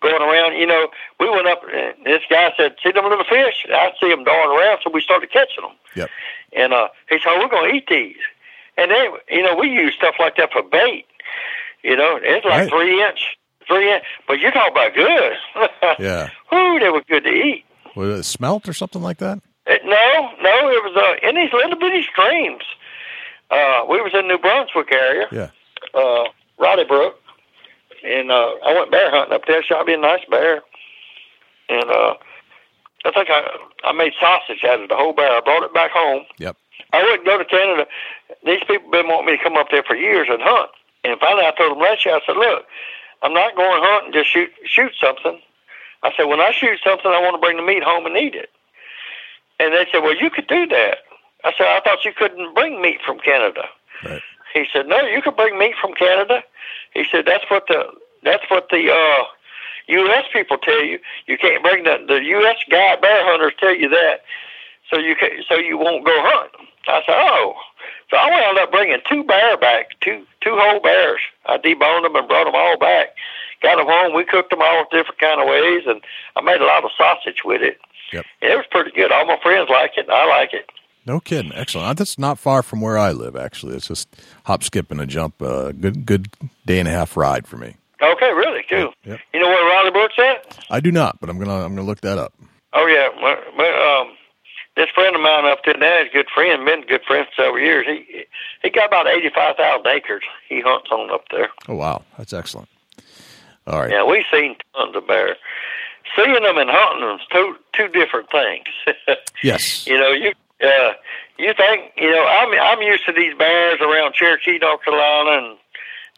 going 0.00 0.20
around. 0.22 0.56
You 0.56 0.66
know, 0.66 0.88
we 1.18 1.28
went 1.30 1.46
up. 1.46 1.62
And 1.72 1.94
this 2.04 2.22
guy 2.30 2.52
said, 2.56 2.76
"See 2.82 2.92
them 2.92 3.04
little 3.08 3.24
fish?" 3.24 3.66
I 3.72 3.92
see 4.00 4.08
them 4.08 4.24
darting 4.24 4.56
around, 4.58 4.80
so 4.82 4.90
we 4.90 5.00
started 5.00 5.30
catching 5.30 5.62
them. 5.62 5.72
Yep. 5.96 6.10
And 6.54 6.72
uh, 6.72 6.88
he 7.08 7.18
said, 7.22 7.38
"We're 7.38 7.48
going 7.48 7.70
to 7.70 7.76
eat 7.76 7.86
these." 7.88 8.16
And 8.76 8.90
they, 8.90 9.08
you 9.30 9.42
know, 9.42 9.54
we 9.56 9.68
use 9.70 9.94
stuff 9.94 10.14
like 10.18 10.36
that 10.36 10.52
for 10.52 10.62
bait. 10.62 11.04
You 11.82 11.96
know, 11.96 12.18
it's 12.22 12.44
like 12.44 12.60
Right. 12.62 12.70
three 12.70 13.02
inch, 13.02 13.36
three 13.66 13.92
inch. 13.92 14.04
But 14.26 14.38
you're 14.40 14.52
talking 14.52 14.72
about 14.72 14.94
good. 14.94 15.36
Yeah. 15.98 16.30
Whoo, 16.50 16.78
they 16.78 16.88
were 16.90 17.02
good 17.02 17.24
to 17.24 17.30
eat. 17.30 17.64
Was 17.96 18.20
it 18.20 18.22
smelt 18.24 18.68
or 18.68 18.72
something 18.72 19.02
like 19.02 19.18
that? 19.18 19.38
Uh, 19.66 19.74
No, 19.84 20.30
no, 20.42 20.70
it 20.70 20.82
was 20.84 20.96
uh, 20.96 21.28
in 21.28 21.34
these 21.36 21.52
little 21.52 21.78
bitty 21.78 22.02
streams. 22.10 22.62
Uh, 23.50 23.84
we 23.88 24.00
was 24.00 24.12
in 24.14 24.28
New 24.28 24.38
Brunswick 24.38 24.92
area, 24.92 25.26
Yeah. 25.32 25.50
uh, 25.94 26.24
Riley 26.58 26.84
Brook, 26.84 27.19
and 28.04 28.30
uh, 28.30 28.54
I 28.66 28.74
went 28.74 28.90
bear 28.90 29.10
hunting 29.10 29.34
up 29.34 29.42
there. 29.46 29.62
Shot 29.62 29.86
me 29.86 29.94
a 29.94 29.98
nice 29.98 30.24
bear, 30.30 30.62
and 31.68 31.90
uh, 31.90 32.14
I 33.04 33.10
think 33.12 33.28
I 33.30 33.48
I 33.84 33.92
made 33.92 34.12
sausage 34.20 34.64
out 34.64 34.82
of 34.82 34.88
the 34.88 34.96
whole 34.96 35.12
bear. 35.12 35.30
I 35.30 35.40
brought 35.40 35.62
it 35.62 35.74
back 35.74 35.90
home. 35.92 36.24
Yep. 36.38 36.56
I 36.92 37.02
wouldn't 37.02 37.24
go 37.24 37.38
to 37.38 37.44
Canada. 37.44 37.86
These 38.44 38.64
people 38.66 38.90
been 38.90 39.08
wanting 39.08 39.26
me 39.26 39.36
to 39.36 39.42
come 39.42 39.56
up 39.56 39.68
there 39.70 39.82
for 39.82 39.94
years 39.94 40.28
and 40.30 40.42
hunt. 40.42 40.70
And 41.04 41.18
finally, 41.20 41.46
I 41.46 41.52
told 41.52 41.72
them 41.72 41.78
last 41.78 42.04
year. 42.04 42.16
I 42.16 42.20
said, 42.26 42.36
"Look, 42.36 42.66
I'm 43.22 43.34
not 43.34 43.56
going 43.56 43.82
hunting 43.82 44.12
just 44.12 44.30
shoot 44.30 44.50
shoot 44.64 44.92
something." 45.00 45.40
I 46.02 46.12
said, 46.16 46.24
"When 46.24 46.40
I 46.40 46.52
shoot 46.52 46.80
something, 46.82 47.10
I 47.10 47.20
want 47.20 47.34
to 47.34 47.40
bring 47.40 47.56
the 47.56 47.62
meat 47.62 47.82
home 47.82 48.06
and 48.06 48.16
eat 48.16 48.34
it." 48.34 48.50
And 49.58 49.72
they 49.72 49.86
said, 49.92 50.02
"Well, 50.02 50.16
you 50.16 50.30
could 50.30 50.46
do 50.46 50.66
that." 50.66 50.98
I 51.44 51.52
said, 51.56 51.66
"I 51.66 51.80
thought 51.80 52.04
you 52.04 52.12
couldn't 52.12 52.54
bring 52.54 52.82
meat 52.82 53.00
from 53.04 53.18
Canada." 53.20 53.68
Right. 54.04 54.22
He 54.52 54.64
said, 54.72 54.86
"No, 54.86 55.00
you 55.02 55.22
can 55.22 55.34
bring 55.34 55.58
meat 55.58 55.74
from 55.80 55.94
Canada." 55.94 56.42
He 56.94 57.04
said, 57.10 57.26
"That's 57.26 57.44
what 57.50 57.66
the 57.68 57.84
that's 58.22 58.44
what 58.50 58.68
the 58.70 58.90
uh, 58.90 59.24
U.S. 59.88 60.24
people 60.32 60.58
tell 60.58 60.84
you. 60.84 60.98
You 61.26 61.38
can't 61.38 61.62
bring 61.62 61.84
the 61.84 61.98
the 62.06 62.22
U.S. 62.22 62.56
guide 62.70 63.00
bear 63.00 63.24
hunters 63.24 63.54
tell 63.58 63.74
you 63.74 63.88
that, 63.88 64.22
so 64.90 64.98
you 64.98 65.14
can 65.16 65.30
so 65.48 65.56
you 65.56 65.78
won't 65.78 66.04
go 66.04 66.16
hunt." 66.18 66.52
I 66.88 67.02
said, 67.06 67.14
"Oh." 67.16 67.54
So 68.10 68.16
I 68.16 68.28
wound 68.28 68.58
up 68.58 68.72
bringing 68.72 68.98
two 69.08 69.22
bear 69.22 69.56
back, 69.56 69.90
two 70.00 70.26
two 70.40 70.56
whole 70.58 70.80
bears. 70.80 71.20
I 71.46 71.58
deboned 71.58 72.02
them 72.02 72.16
and 72.16 72.26
brought 72.26 72.44
them 72.44 72.54
all 72.56 72.76
back. 72.76 73.14
Got 73.62 73.76
them 73.76 73.86
home. 73.86 74.14
We 74.14 74.24
cooked 74.24 74.50
them 74.50 74.62
all 74.62 74.84
different 74.90 75.20
kind 75.20 75.40
of 75.40 75.46
ways, 75.46 75.84
and 75.86 76.00
I 76.34 76.40
made 76.40 76.60
a 76.60 76.66
lot 76.66 76.84
of 76.84 76.90
sausage 76.96 77.42
with 77.44 77.62
it. 77.62 77.78
Yep. 78.12 78.26
It 78.42 78.56
was 78.56 78.66
pretty 78.70 78.90
good. 78.90 79.12
All 79.12 79.26
my 79.26 79.38
friends 79.42 79.68
like 79.70 79.92
it, 79.96 80.06
and 80.06 80.12
I 80.12 80.26
like 80.26 80.52
it. 80.52 80.70
No 81.06 81.20
kidding. 81.20 81.52
Excellent. 81.54 81.98
That's 81.98 82.18
not 82.18 82.38
far 82.38 82.62
from 82.62 82.80
where 82.80 82.98
I 82.98 83.12
live. 83.12 83.36
Actually, 83.36 83.76
it's 83.76 83.88
just 83.88 84.08
hop, 84.50 84.64
skip, 84.64 84.90
and 84.90 85.00
a 85.00 85.06
jump. 85.06 85.40
Uh, 85.40 85.70
good, 85.70 86.04
good 86.04 86.28
day 86.66 86.80
and 86.80 86.88
a 86.88 86.90
half 86.90 87.16
ride 87.16 87.46
for 87.46 87.56
me. 87.56 87.76
Okay, 88.02 88.32
really 88.32 88.64
cool. 88.68 88.92
Yep. 89.04 89.20
You 89.32 89.40
know 89.40 89.46
where 89.46 89.64
Riley 89.64 89.92
Brook's 89.92 90.18
at? 90.18 90.58
I 90.70 90.80
do 90.80 90.90
not, 90.90 91.20
but 91.20 91.30
I'm 91.30 91.38
gonna 91.38 91.64
I'm 91.64 91.76
gonna 91.76 91.86
look 91.86 92.00
that 92.00 92.18
up. 92.18 92.32
Oh 92.72 92.86
yeah, 92.86 93.08
my, 93.20 94.00
um, 94.00 94.16
this 94.76 94.88
friend 94.94 95.14
of 95.14 95.22
mine 95.22 95.44
up 95.44 95.60
there 95.64 95.76
now 95.76 96.00
is 96.00 96.08
a 96.10 96.12
good 96.12 96.26
friend, 96.34 96.64
been 96.64 96.82
a 96.82 96.86
good 96.86 97.02
friend 97.06 97.26
for 97.26 97.42
several 97.42 97.62
years. 97.62 97.86
He 97.86 98.24
he 98.62 98.70
got 98.70 98.86
about 98.88 99.06
eighty 99.06 99.30
five 99.32 99.56
thousand 99.56 99.86
acres. 99.86 100.22
He 100.48 100.60
hunts 100.60 100.88
on 100.90 101.10
up 101.12 101.24
there. 101.30 101.50
Oh 101.68 101.76
wow, 101.76 102.02
that's 102.18 102.32
excellent. 102.32 102.68
All 103.66 103.80
right. 103.80 103.90
Yeah, 103.90 104.04
we've 104.04 104.24
seen 104.32 104.56
tons 104.74 104.96
of 104.96 105.06
bear. 105.06 105.36
Seeing 106.16 106.42
them 106.42 106.58
and 106.58 106.70
hunting 106.72 107.06
them 107.06 107.20
is 107.20 107.26
two 107.30 107.56
two 107.76 107.88
different 107.88 108.30
things. 108.30 108.66
Yes. 109.42 109.86
you 109.86 109.98
know, 109.98 110.10
you 110.10 110.34
uh, 110.62 110.92
you 111.38 111.52
think 111.54 111.92
you 111.96 112.10
know 112.10 112.26
I'm 112.26 112.52
I'm 112.58 112.82
used 112.82 113.06
to 113.06 113.12
these 113.12 113.36
bears 113.36 113.80
around 113.80 114.14
Cherokee, 114.14 114.58
North 114.58 114.82
Carolina, 114.84 115.46
and 115.46 115.58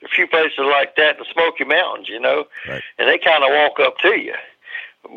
a 0.05 0.09
few 0.09 0.27
places 0.27 0.59
like 0.59 0.97
that 0.97 1.17
in 1.17 1.19
the 1.21 1.27
Smoky 1.33 1.65
Mountains. 1.65 2.09
You 2.09 2.21
know, 2.21 2.45
Right. 2.69 2.83
and 2.99 3.09
they 3.09 3.19
kind 3.19 3.45
of 3.45 3.51
walk 3.51 3.79
up 3.81 3.99
to 3.99 4.19
you. 4.19 4.35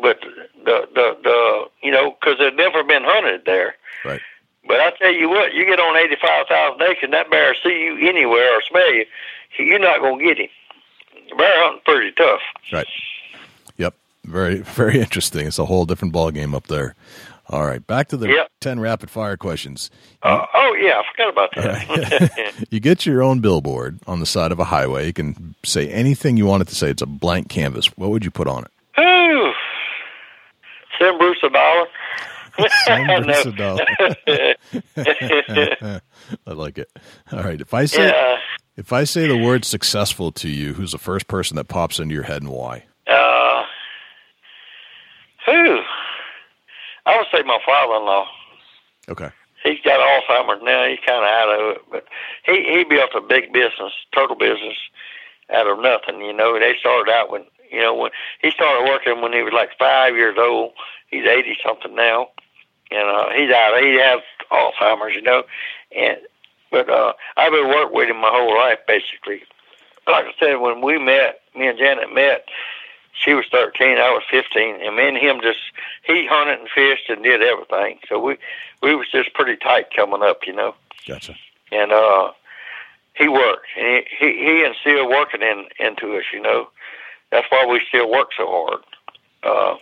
But 0.02 0.20
the 0.64 0.88
the 0.94 1.16
the 1.22 1.64
you 1.82 1.90
know 1.92 2.16
because 2.20 2.38
they've 2.38 2.54
never 2.54 2.82
been 2.84 3.04
hunted 3.04 3.42
there. 3.46 3.74
Right. 4.04 4.20
But 4.68 4.80
I 4.80 4.90
tell 4.98 5.12
you 5.12 5.28
what, 5.28 5.54
you 5.54 5.64
get 5.64 5.78
on 5.78 5.96
eighty 5.96 6.16
five 6.20 6.46
thousand 6.48 6.82
acres, 6.82 6.98
and 7.04 7.12
that 7.12 7.30
bear 7.30 7.54
see 7.62 7.70
you 7.84 8.08
anywhere 8.08 8.56
or 8.56 8.62
smell 8.62 8.92
you, 8.92 9.06
you're 9.58 9.78
not 9.78 10.00
gonna 10.00 10.22
get 10.22 10.38
him. 10.38 10.48
Bear 11.38 11.62
hunting 11.64 11.82
pretty 11.84 12.12
tough. 12.12 12.40
Right. 12.72 12.86
Yep. 13.76 13.94
Very 14.24 14.56
very 14.62 15.00
interesting. 15.00 15.46
It's 15.46 15.58
a 15.60 15.66
whole 15.66 15.84
different 15.86 16.12
ball 16.12 16.30
game 16.32 16.52
up 16.54 16.66
there. 16.66 16.94
All 17.48 17.64
right. 17.64 17.84
Back 17.86 18.08
to 18.08 18.16
the 18.16 18.28
Yep. 18.28 18.48
ten 18.60 18.80
rapid 18.80 19.08
fire 19.10 19.36
questions. 19.36 19.90
Uh, 20.22 20.44
oh 20.52 20.74
yeah, 20.80 21.00
I 21.00 21.02
forgot 21.12 21.32
about 21.32 21.54
that. 21.54 22.54
You 22.70 22.80
get 22.80 23.06
your 23.06 23.22
own 23.22 23.40
billboard 23.40 24.00
on 24.06 24.18
the 24.20 24.26
side 24.26 24.50
of 24.52 24.58
a 24.58 24.64
highway. 24.64 25.06
You 25.06 25.12
can 25.12 25.54
say 25.64 25.88
anything 25.88 26.36
you 26.36 26.46
want 26.46 26.62
it 26.62 26.68
to 26.68 26.74
say. 26.74 26.90
It's 26.90 27.02
a 27.02 27.06
blank 27.06 27.48
canvas. 27.48 27.86
What 27.96 28.10
would 28.10 28.24
you 28.24 28.30
put 28.30 28.48
on 28.48 28.64
it? 28.64 29.00
Ooh. 29.00 29.52
Send 30.98 31.18
Bruce 31.18 31.38
a 31.44 31.50
dollar. 31.50 31.86
Sunburst 32.86 33.46
No. 33.58 33.78
Adele. 34.26 34.60
I 36.46 36.52
like 36.52 36.78
it. 36.78 36.90
All 37.32 37.42
right. 37.42 37.60
If 37.60 37.74
I 37.74 37.84
say 37.84 38.08
yeah. 38.08 38.38
if 38.76 38.92
I 38.92 39.04
say 39.04 39.26
the 39.28 39.36
word 39.36 39.64
successful 39.64 40.32
to 40.32 40.48
you, 40.48 40.72
who's 40.74 40.92
the 40.92 40.98
first 40.98 41.28
person 41.28 41.56
that 41.56 41.68
pops 41.68 41.98
into 42.00 42.14
your 42.14 42.24
head 42.24 42.42
and 42.42 42.50
why? 42.50 42.84
Uh, 43.06 43.62
who? 45.46 45.75
I 47.06 47.16
would 47.16 47.26
say 47.32 47.42
my 47.42 47.58
father-in-law. 47.64 48.26
Okay. 49.08 49.30
He's 49.62 49.80
got 49.82 50.00
Alzheimer's 50.00 50.62
now. 50.62 50.86
He's 50.86 50.98
kind 51.06 51.24
of 51.24 51.30
out 51.30 51.48
of 51.48 51.76
it, 51.76 51.82
but 51.90 52.04
he 52.44 52.64
he 52.64 52.84
built 52.84 53.10
a 53.16 53.20
big 53.20 53.52
business, 53.52 53.92
total 54.14 54.36
business, 54.36 54.76
out 55.52 55.66
of 55.66 55.80
nothing. 55.80 56.20
You 56.20 56.32
know, 56.32 56.58
they 56.58 56.74
started 56.78 57.10
out 57.10 57.30
when 57.30 57.44
you 57.70 57.80
know 57.80 57.94
when 57.94 58.10
he 58.42 58.50
started 58.50 58.88
working 58.88 59.22
when 59.22 59.32
he 59.32 59.42
was 59.42 59.52
like 59.52 59.70
five 59.78 60.14
years 60.14 60.36
old. 60.38 60.72
He's 61.10 61.26
eighty 61.26 61.56
something 61.64 61.94
now, 61.94 62.28
and 62.90 63.08
uh, 63.08 63.30
he's 63.30 63.50
out. 63.50 63.80
He 63.80 63.98
has 63.98 64.20
Alzheimer's, 64.50 65.14
you 65.14 65.22
know, 65.22 65.44
and 65.96 66.18
but 66.70 66.88
uh, 66.90 67.12
I've 67.36 67.52
been 67.52 67.68
working 67.68 67.96
with 67.96 68.08
him 68.08 68.20
my 68.20 68.30
whole 68.30 68.56
life 68.56 68.78
basically. 68.86 69.42
Like 70.06 70.26
I 70.26 70.32
said, 70.38 70.56
when 70.56 70.82
we 70.82 70.98
met, 70.98 71.40
me 71.56 71.66
and 71.66 71.78
Janet 71.78 72.14
met, 72.14 72.44
she 73.16 73.32
was 73.34 73.46
13, 73.50 73.98
I 73.98 74.10
was 74.12 74.22
15, 74.30 74.82
and 74.82 74.96
me 74.96 75.08
and 75.08 75.16
him 75.16 75.40
just 75.42 75.58
he 76.04 76.26
hunted 76.26 76.60
and 76.60 76.68
fished 76.68 77.08
and 77.08 77.22
did 77.22 77.42
everything. 77.42 77.98
So 78.08 78.18
we 78.18 78.36
we 78.82 78.94
was 78.94 79.10
just 79.10 79.32
pretty 79.34 79.56
tight 79.56 79.94
coming 79.94 80.22
up, 80.22 80.46
you 80.46 80.52
know. 80.52 80.74
Gotcha. 81.06 81.34
And 81.72 81.92
uh, 81.92 82.32
he 83.14 83.28
worked, 83.28 83.66
and 83.78 83.86
he 83.86 84.26
he, 84.26 84.44
he 84.44 84.64
and 84.64 84.74
still 84.80 85.08
working 85.08 85.42
in 85.42 85.66
into 85.78 86.16
us, 86.16 86.24
you 86.32 86.40
know. 86.40 86.68
That's 87.30 87.46
why 87.50 87.66
we 87.66 87.80
still 87.88 88.10
work 88.10 88.30
so 88.36 88.46
hard. 88.46 88.82
Uh, 89.42 89.76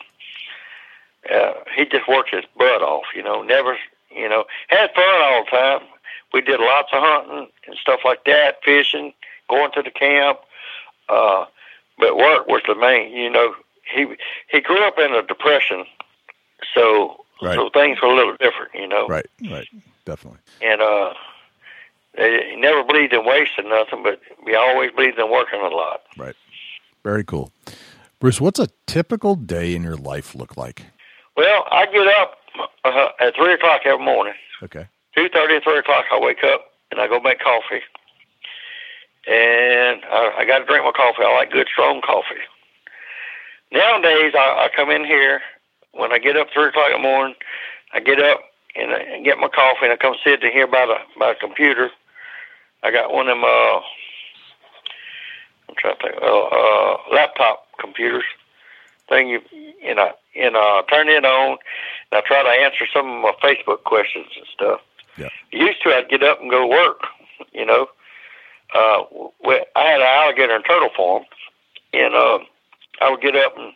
uh, 1.31 1.55
he 1.77 1.85
just 1.85 2.09
worked 2.09 2.35
his 2.35 2.45
butt 2.57 2.83
off, 2.83 3.05
you 3.15 3.23
know. 3.23 3.43
Never, 3.43 3.77
you 4.15 4.29
know, 4.29 4.45
had 4.69 4.95
fun 4.95 5.23
all 5.23 5.45
the 5.45 5.51
time. 5.51 5.81
We 6.33 6.41
did 6.41 6.61
lots 6.61 6.89
of 6.93 7.03
hunting 7.03 7.49
and 7.67 7.77
stuff 7.77 8.01
like 8.05 8.25
that, 8.25 8.63
fishing, 8.65 9.13
going 9.49 9.73
to 9.73 9.83
the 9.83 9.91
camp. 9.91 10.39
Uh, 11.09 11.47
but 11.99 12.17
work 12.17 12.47
was 12.49 12.63
the 12.67 12.75
main. 12.75 13.13
You 13.13 13.31
know, 13.31 13.55
he 13.95 14.07
he 14.51 14.61
grew 14.61 14.83
up 14.87 14.99
in 14.99 15.13
a 15.15 15.23
depression, 15.23 15.85
so 16.75 17.21
Right. 17.43 17.57
so 17.57 17.69
things 17.71 17.99
were 18.01 18.09
a 18.09 18.15
little 18.15 18.37
different. 18.39 18.73
You 18.75 18.87
know, 18.89 19.07
Right. 19.09 19.27
Right. 19.51 19.69
Definitely. 20.05 20.41
and 20.63 20.81
uh, 20.81 21.13
he 22.17 22.57
never 22.57 22.85
believed 22.85 23.13
in 23.13 23.25
wasting 23.27 23.69
nothing, 23.69 24.03
but 24.03 24.21
he 24.47 24.55
always 24.55 24.93
believed 24.93 25.19
in 25.19 25.31
working 25.31 25.61
a 25.61 25.69
lot. 25.69 26.03
Right. 26.17 26.37
Very 27.03 27.25
cool. 27.25 27.53
Bruce, 28.21 28.41
what's 28.41 28.61
a 28.61 28.69
typical 28.87 29.35
day 29.35 29.75
in 29.75 29.83
your 29.83 29.97
life 29.97 30.35
look 30.35 30.57
like? 30.57 30.83
Well, 31.37 31.67
I 31.71 31.87
get 31.87 32.07
up 32.07 32.39
uh, 32.85 33.09
at 33.21 33.35
three 33.35 33.53
o'clock 33.53 33.81
every 33.85 34.05
morning. 34.05 34.35
Okay. 34.63 34.87
two 35.15 35.29
thirty, 35.29 35.59
three 35.61 35.79
o'clock, 35.79 36.05
I 36.13 36.19
wake 36.21 36.45
up 36.45 36.67
and 36.91 37.01
I 37.01 37.09
go 37.09 37.19
make 37.21 37.41
coffee. 37.41 37.83
And 39.27 40.05
I, 40.05 40.35
I 40.39 40.45
got 40.45 40.59
to 40.59 40.65
drink 40.65 40.85
my 40.85 40.93
coffee. 40.93 41.23
I 41.23 41.33
like 41.35 41.51
good, 41.51 41.69
strong 41.73 42.03
coffee. 42.03 42.45
Nowadays, 43.73 44.35
I, 44.37 44.67
I 44.67 44.69
come 44.75 44.91
in 44.91 45.05
here 45.05 45.41
when 45.93 46.13
I 46.13 46.19
get 46.19 46.37
up 46.37 46.49
three 46.53 46.69
o'clock 46.69 46.91
in 46.95 47.03
the 47.03 47.09
morning. 47.09 47.35
I 47.93 48.01
get 48.01 48.21
up 48.21 48.41
and, 48.77 48.93
I, 48.93 48.99
and 48.99 49.25
get 49.25 49.39
my 49.39 49.49
coffee, 49.49 49.85
and 49.85 49.93
I 49.93 49.97
come 49.97 50.15
sit 50.23 50.43
in 50.43 50.53
here 50.53 50.67
by 50.67 50.87
the 50.87 50.97
by 51.19 51.33
the 51.33 51.39
computer. 51.41 51.91
I 52.83 52.91
got 52.91 53.13
one 53.13 53.29
of 53.29 53.37
them. 53.37 53.45
Uh, 53.45 53.81
I'm 55.69 55.75
trying 55.79 55.97
to 55.97 56.03
think. 56.03 56.23
Uh, 56.23 56.45
uh, 56.45 56.97
laptop 57.13 57.67
computers 57.81 58.25
thing. 59.09 59.29
You 59.29 59.41
and 59.85 59.99
I 59.99 60.13
and 60.37 60.57
uh, 60.57 60.83
turn 60.91 61.09
it 61.09 61.25
on. 61.25 61.59
And 62.13 62.19
I 62.19 62.21
try 62.27 62.43
to 62.43 62.49
answer 62.49 62.87
some 62.93 63.09
of 63.09 63.23
my 63.23 63.33
Facebook 63.43 63.85
questions 63.85 64.27
and 64.37 64.47
stuff. 64.53 64.81
Yeah. 65.17 65.29
Used 65.53 65.83
to, 65.83 65.91
I'd 65.91 66.09
get 66.09 66.23
up 66.23 66.41
and 66.41 66.51
go 66.51 66.61
to 66.61 66.67
work. 66.67 67.03
You 67.53 67.65
know, 67.65 67.89
uh, 68.75 69.03
we, 69.47 69.65
I 69.77 69.85
had 69.85 70.01
an 70.01 70.07
alligator 70.07 70.55
and 70.55 70.65
turtle 70.65 70.91
farm, 70.97 71.25
and 71.93 72.15
uh, 72.15 72.39
I 73.01 73.11
would 73.11 73.21
get 73.21 73.37
up 73.37 73.57
and 73.57 73.73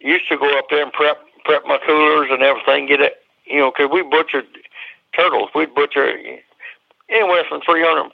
used 0.00 0.28
to 0.28 0.38
go 0.38 0.58
up 0.58 0.66
there 0.70 0.82
and 0.82 0.92
prep 0.92 1.18
prep 1.44 1.62
my 1.66 1.78
coolers 1.86 2.28
and 2.30 2.42
everything. 2.42 2.86
Get 2.86 3.00
it, 3.00 3.16
you 3.46 3.58
know, 3.58 3.70
'cause 3.70 3.88
we 3.92 4.02
butchered 4.02 4.46
turtles. 5.16 5.50
We'd 5.54 5.74
butcher 5.74 6.06
anywhere 7.08 7.44
from 7.48 7.60
300, 7.62 8.12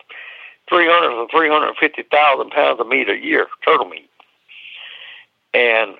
300 0.68 1.08
to 1.10 1.26
350,000 1.30 2.50
pounds 2.50 2.80
of 2.80 2.86
meat 2.88 3.08
a 3.08 3.16
year, 3.18 3.46
turtle 3.64 3.86
meat. 3.88 4.08
And 5.52 5.94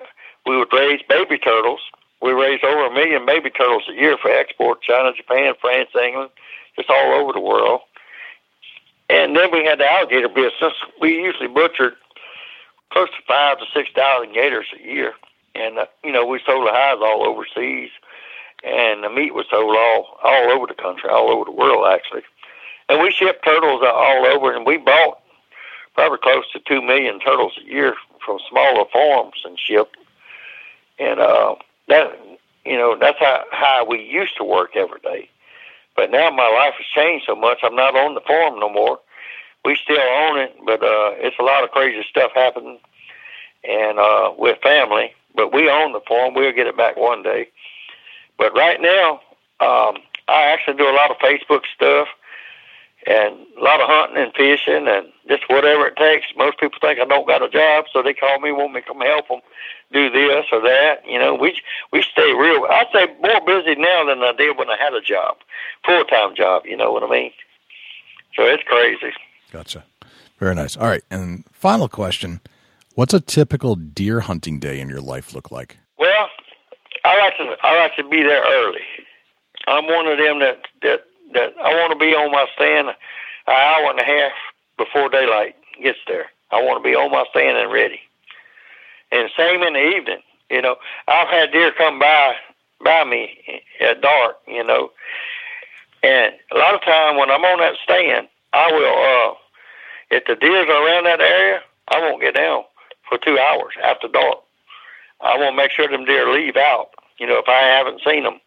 we 0.45 0.57
would 0.57 0.71
raise 0.73 1.01
baby 1.07 1.37
turtles. 1.37 1.79
We 2.21 2.31
raised 2.31 2.63
over 2.63 2.85
a 2.87 2.93
million 2.93 3.25
baby 3.25 3.49
turtles 3.49 3.83
a 3.89 3.93
year 3.93 4.17
for 4.21 4.31
export, 4.31 4.81
China, 4.81 5.11
Japan, 5.15 5.53
France, 5.59 5.89
England, 6.01 6.29
just 6.75 6.89
all 6.89 7.13
over 7.13 7.33
the 7.33 7.39
world. 7.39 7.81
And 9.09 9.35
then 9.35 9.51
we 9.51 9.65
had 9.65 9.79
the 9.79 9.91
alligator 9.91 10.29
business. 10.29 10.73
We 10.99 11.15
usually 11.15 11.47
butchered 11.47 11.95
close 12.91 13.09
to 13.09 13.21
five 13.27 13.59
to 13.59 13.65
six 13.73 13.89
thousand 13.95 14.33
gators 14.33 14.67
a 14.73 14.83
year, 14.83 15.13
and 15.53 15.77
uh, 15.79 15.85
you 16.03 16.11
know 16.11 16.25
we 16.25 16.39
sold 16.45 16.67
the 16.67 16.71
hides 16.71 17.01
all 17.03 17.27
overseas, 17.27 17.91
and 18.63 19.03
the 19.03 19.09
meat 19.09 19.33
was 19.33 19.45
sold 19.49 19.75
all 19.75 20.17
all 20.23 20.51
over 20.51 20.65
the 20.67 20.73
country, 20.73 21.09
all 21.09 21.29
over 21.29 21.45
the 21.45 21.51
world 21.51 21.85
actually. 21.87 22.23
And 22.89 23.01
we 23.01 23.11
shipped 23.11 23.43
turtles 23.43 23.81
all 23.83 24.25
over, 24.25 24.55
and 24.55 24.65
we 24.65 24.77
bought 24.77 25.19
probably 25.93 26.19
close 26.21 26.49
to 26.51 26.59
two 26.59 26.81
million 26.81 27.19
turtles 27.19 27.53
a 27.59 27.65
year 27.65 27.95
from 28.23 28.39
smaller 28.49 28.85
farms 28.91 29.41
and 29.45 29.57
shipped. 29.59 29.97
And 30.99 31.19
uh, 31.19 31.55
that 31.87 32.17
you 32.65 32.77
know 32.77 32.97
that's 32.99 33.19
how 33.19 33.43
how 33.51 33.85
we 33.85 34.01
used 34.01 34.37
to 34.37 34.43
work 34.43 34.75
every 34.75 34.99
day. 35.01 35.29
But 35.95 36.11
now 36.11 36.29
my 36.29 36.49
life 36.49 36.73
has 36.77 36.85
changed 36.93 37.25
so 37.25 37.35
much. 37.35 37.59
I'm 37.63 37.75
not 37.75 37.95
on 37.95 38.15
the 38.15 38.21
farm 38.21 38.59
no 38.59 38.69
more. 38.69 38.99
We 39.63 39.77
still 39.81 39.99
own 39.99 40.39
it, 40.39 40.55
but 40.65 40.83
uh, 40.83 41.15
it's 41.17 41.37
a 41.39 41.43
lot 41.43 41.63
of 41.63 41.71
crazy 41.71 42.05
stuff 42.09 42.31
happening, 42.35 42.79
and 43.63 43.97
uh, 43.97 44.31
with 44.37 44.61
family. 44.61 45.13
But 45.35 45.53
we 45.53 45.69
own 45.69 45.93
the 45.93 46.01
farm. 46.07 46.33
We'll 46.33 46.53
get 46.53 46.67
it 46.67 46.77
back 46.77 46.97
one 46.97 47.23
day. 47.23 47.49
But 48.37 48.55
right 48.55 48.79
now, 48.79 49.21
um, 49.59 49.97
I 50.27 50.43
actually 50.43 50.77
do 50.77 50.89
a 50.89 50.93
lot 50.93 51.11
of 51.11 51.17
Facebook 51.17 51.61
stuff 51.73 52.07
and 53.05 53.35
a 53.57 53.63
lot 53.63 53.81
of 53.81 53.87
hunting 53.87 54.17
and 54.23 54.33
fishing 54.33 54.87
and 54.87 55.07
just 55.27 55.43
whatever 55.49 55.87
it 55.87 55.95
takes. 55.95 56.27
Most 56.37 56.59
people 56.59 56.79
think 56.81 56.99
I 56.99 57.05
don't 57.05 57.27
got 57.27 57.43
a 57.43 57.49
job, 57.49 57.85
so 57.91 58.01
they 58.01 58.13
call 58.13 58.39
me, 58.39 58.51
want 58.51 58.73
me 58.73 58.81
to 58.81 58.87
come 58.87 59.01
help 59.01 59.27
them 59.27 59.41
do 59.91 60.09
this 60.09 60.45
or 60.51 60.61
that. 60.61 61.01
You 61.07 61.19
know, 61.19 61.35
we 61.35 61.59
we 61.91 62.01
stay 62.01 62.33
real. 62.33 62.65
I'd 62.69 62.87
say 62.93 63.07
more 63.21 63.41
busy 63.45 63.75
now 63.75 64.05
than 64.05 64.23
I 64.23 64.33
did 64.37 64.57
when 64.57 64.69
I 64.69 64.77
had 64.77 64.93
a 64.93 65.01
job, 65.01 65.37
full 65.85 66.03
time 66.05 66.35
job. 66.35 66.63
You 66.65 66.77
know 66.77 66.91
what 66.91 67.03
I 67.03 67.09
mean? 67.09 67.31
So 68.35 68.43
it's 68.43 68.63
crazy. 68.63 69.13
Gotcha. 69.51 69.85
Very 70.39 70.55
nice. 70.55 70.75
All 70.75 70.87
right. 70.87 71.03
And 71.09 71.45
final 71.53 71.87
question 71.87 72.41
What's 72.95 73.13
a 73.13 73.19
typical 73.19 73.75
deer 73.75 74.21
hunting 74.21 74.57
day 74.57 74.79
in 74.79 74.87
your 74.87 75.01
life 75.01 75.35
look 75.35 75.51
like? 75.51 75.77
Well, 75.99 76.29
I 77.03 77.19
like 77.19 77.37
to 77.37 77.57
I 77.61 77.77
like 77.77 77.95
to 77.97 78.07
be 78.07 78.23
there 78.23 78.41
early. 78.41 78.79
I'm 79.67 79.85
one 79.87 80.07
of 80.07 80.17
them 80.17 80.39
that 80.39 80.61
that 80.81 81.05
that 81.35 81.53
I 81.63 81.73
want 81.75 81.93
to 81.93 81.99
be 81.99 82.13
on 82.15 82.31
my 82.31 82.47
stand 82.55 82.89
an 82.89 82.95
hour 83.47 83.91
and 83.91 83.99
a 83.99 84.05
half 84.05 84.33
before 84.77 85.09
daylight 85.09 85.55
gets 85.83 85.99
there. 86.07 86.27
I 86.51 86.61
want 86.63 86.83
to 86.83 86.89
be 86.89 86.95
on 86.95 87.11
my 87.11 87.25
stand 87.31 87.57
and 87.57 87.71
ready. 87.71 87.99
And 89.11 89.29
same 89.37 89.63
in 89.63 89.73
the 89.73 89.85
evening. 89.97 90.21
You 90.49 90.61
know, 90.61 90.77
I've 91.07 91.29
had 91.29 91.51
deer 91.51 91.71
come 91.77 91.99
by 91.99 92.35
by 92.83 93.03
me 93.05 93.63
at 93.81 94.01
dark. 94.01 94.37
You 94.47 94.63
know, 94.63 94.91
and 96.03 96.33
a 96.51 96.57
lot 96.57 96.75
of 96.75 96.81
time 96.81 97.17
when 97.17 97.31
I'm 97.31 97.43
on 97.43 97.59
that 97.59 97.75
stand, 97.83 98.27
I 98.53 98.71
will. 98.71 99.31
uh 99.31 99.35
If 100.11 100.25
the 100.25 100.35
deers 100.35 100.69
around 100.69 101.05
that 101.05 101.21
area, 101.21 101.61
I 101.89 101.99
won't 101.99 102.21
get 102.21 102.35
down 102.35 102.63
for 103.09 103.17
two 103.17 103.37
hours 103.39 103.73
after 103.83 104.07
dark. 104.07 104.39
I 105.21 105.37
want 105.37 105.53
to 105.53 105.57
make 105.57 105.71
sure 105.71 105.87
them 105.87 106.05
deer 106.05 106.31
leave 106.31 106.57
out. 106.57 106.91
You 107.19 107.27
know, 107.27 107.37
if 107.39 107.47
I 107.47 107.61
haven't 107.61 108.01
seen 108.05 108.23
them, 108.23 108.39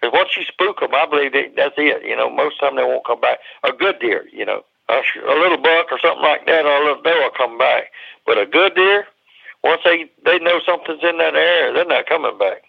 because 0.00 0.16
once 0.16 0.36
you 0.36 0.44
spook 0.44 0.80
them, 0.80 0.94
I 0.94 1.06
believe 1.06 1.32
that 1.32 1.52
that's 1.56 1.74
it. 1.76 2.04
You 2.04 2.16
know, 2.16 2.30
most 2.30 2.58
time 2.58 2.76
they 2.76 2.84
won't 2.84 3.04
come 3.04 3.20
back. 3.20 3.38
A 3.64 3.72
good 3.72 3.98
deer, 4.00 4.24
you 4.32 4.44
know, 4.46 4.64
a, 4.88 4.94
a 4.96 5.36
little 5.38 5.58
buck 5.58 5.92
or 5.92 5.98
something 6.00 6.22
like 6.22 6.46
that, 6.46 6.64
or 6.64 6.74
a 6.76 6.84
little 6.84 7.02
doe 7.02 7.20
will 7.20 7.36
come 7.36 7.58
back. 7.58 7.92
But 8.26 8.38
a 8.38 8.46
good 8.46 8.74
deer, 8.74 9.06
once 9.62 9.82
they 9.84 10.10
they 10.24 10.38
know 10.38 10.60
something's 10.64 11.02
in 11.02 11.18
that 11.18 11.34
area, 11.34 11.72
they're 11.72 11.84
not 11.84 12.06
coming 12.06 12.36
back. 12.38 12.62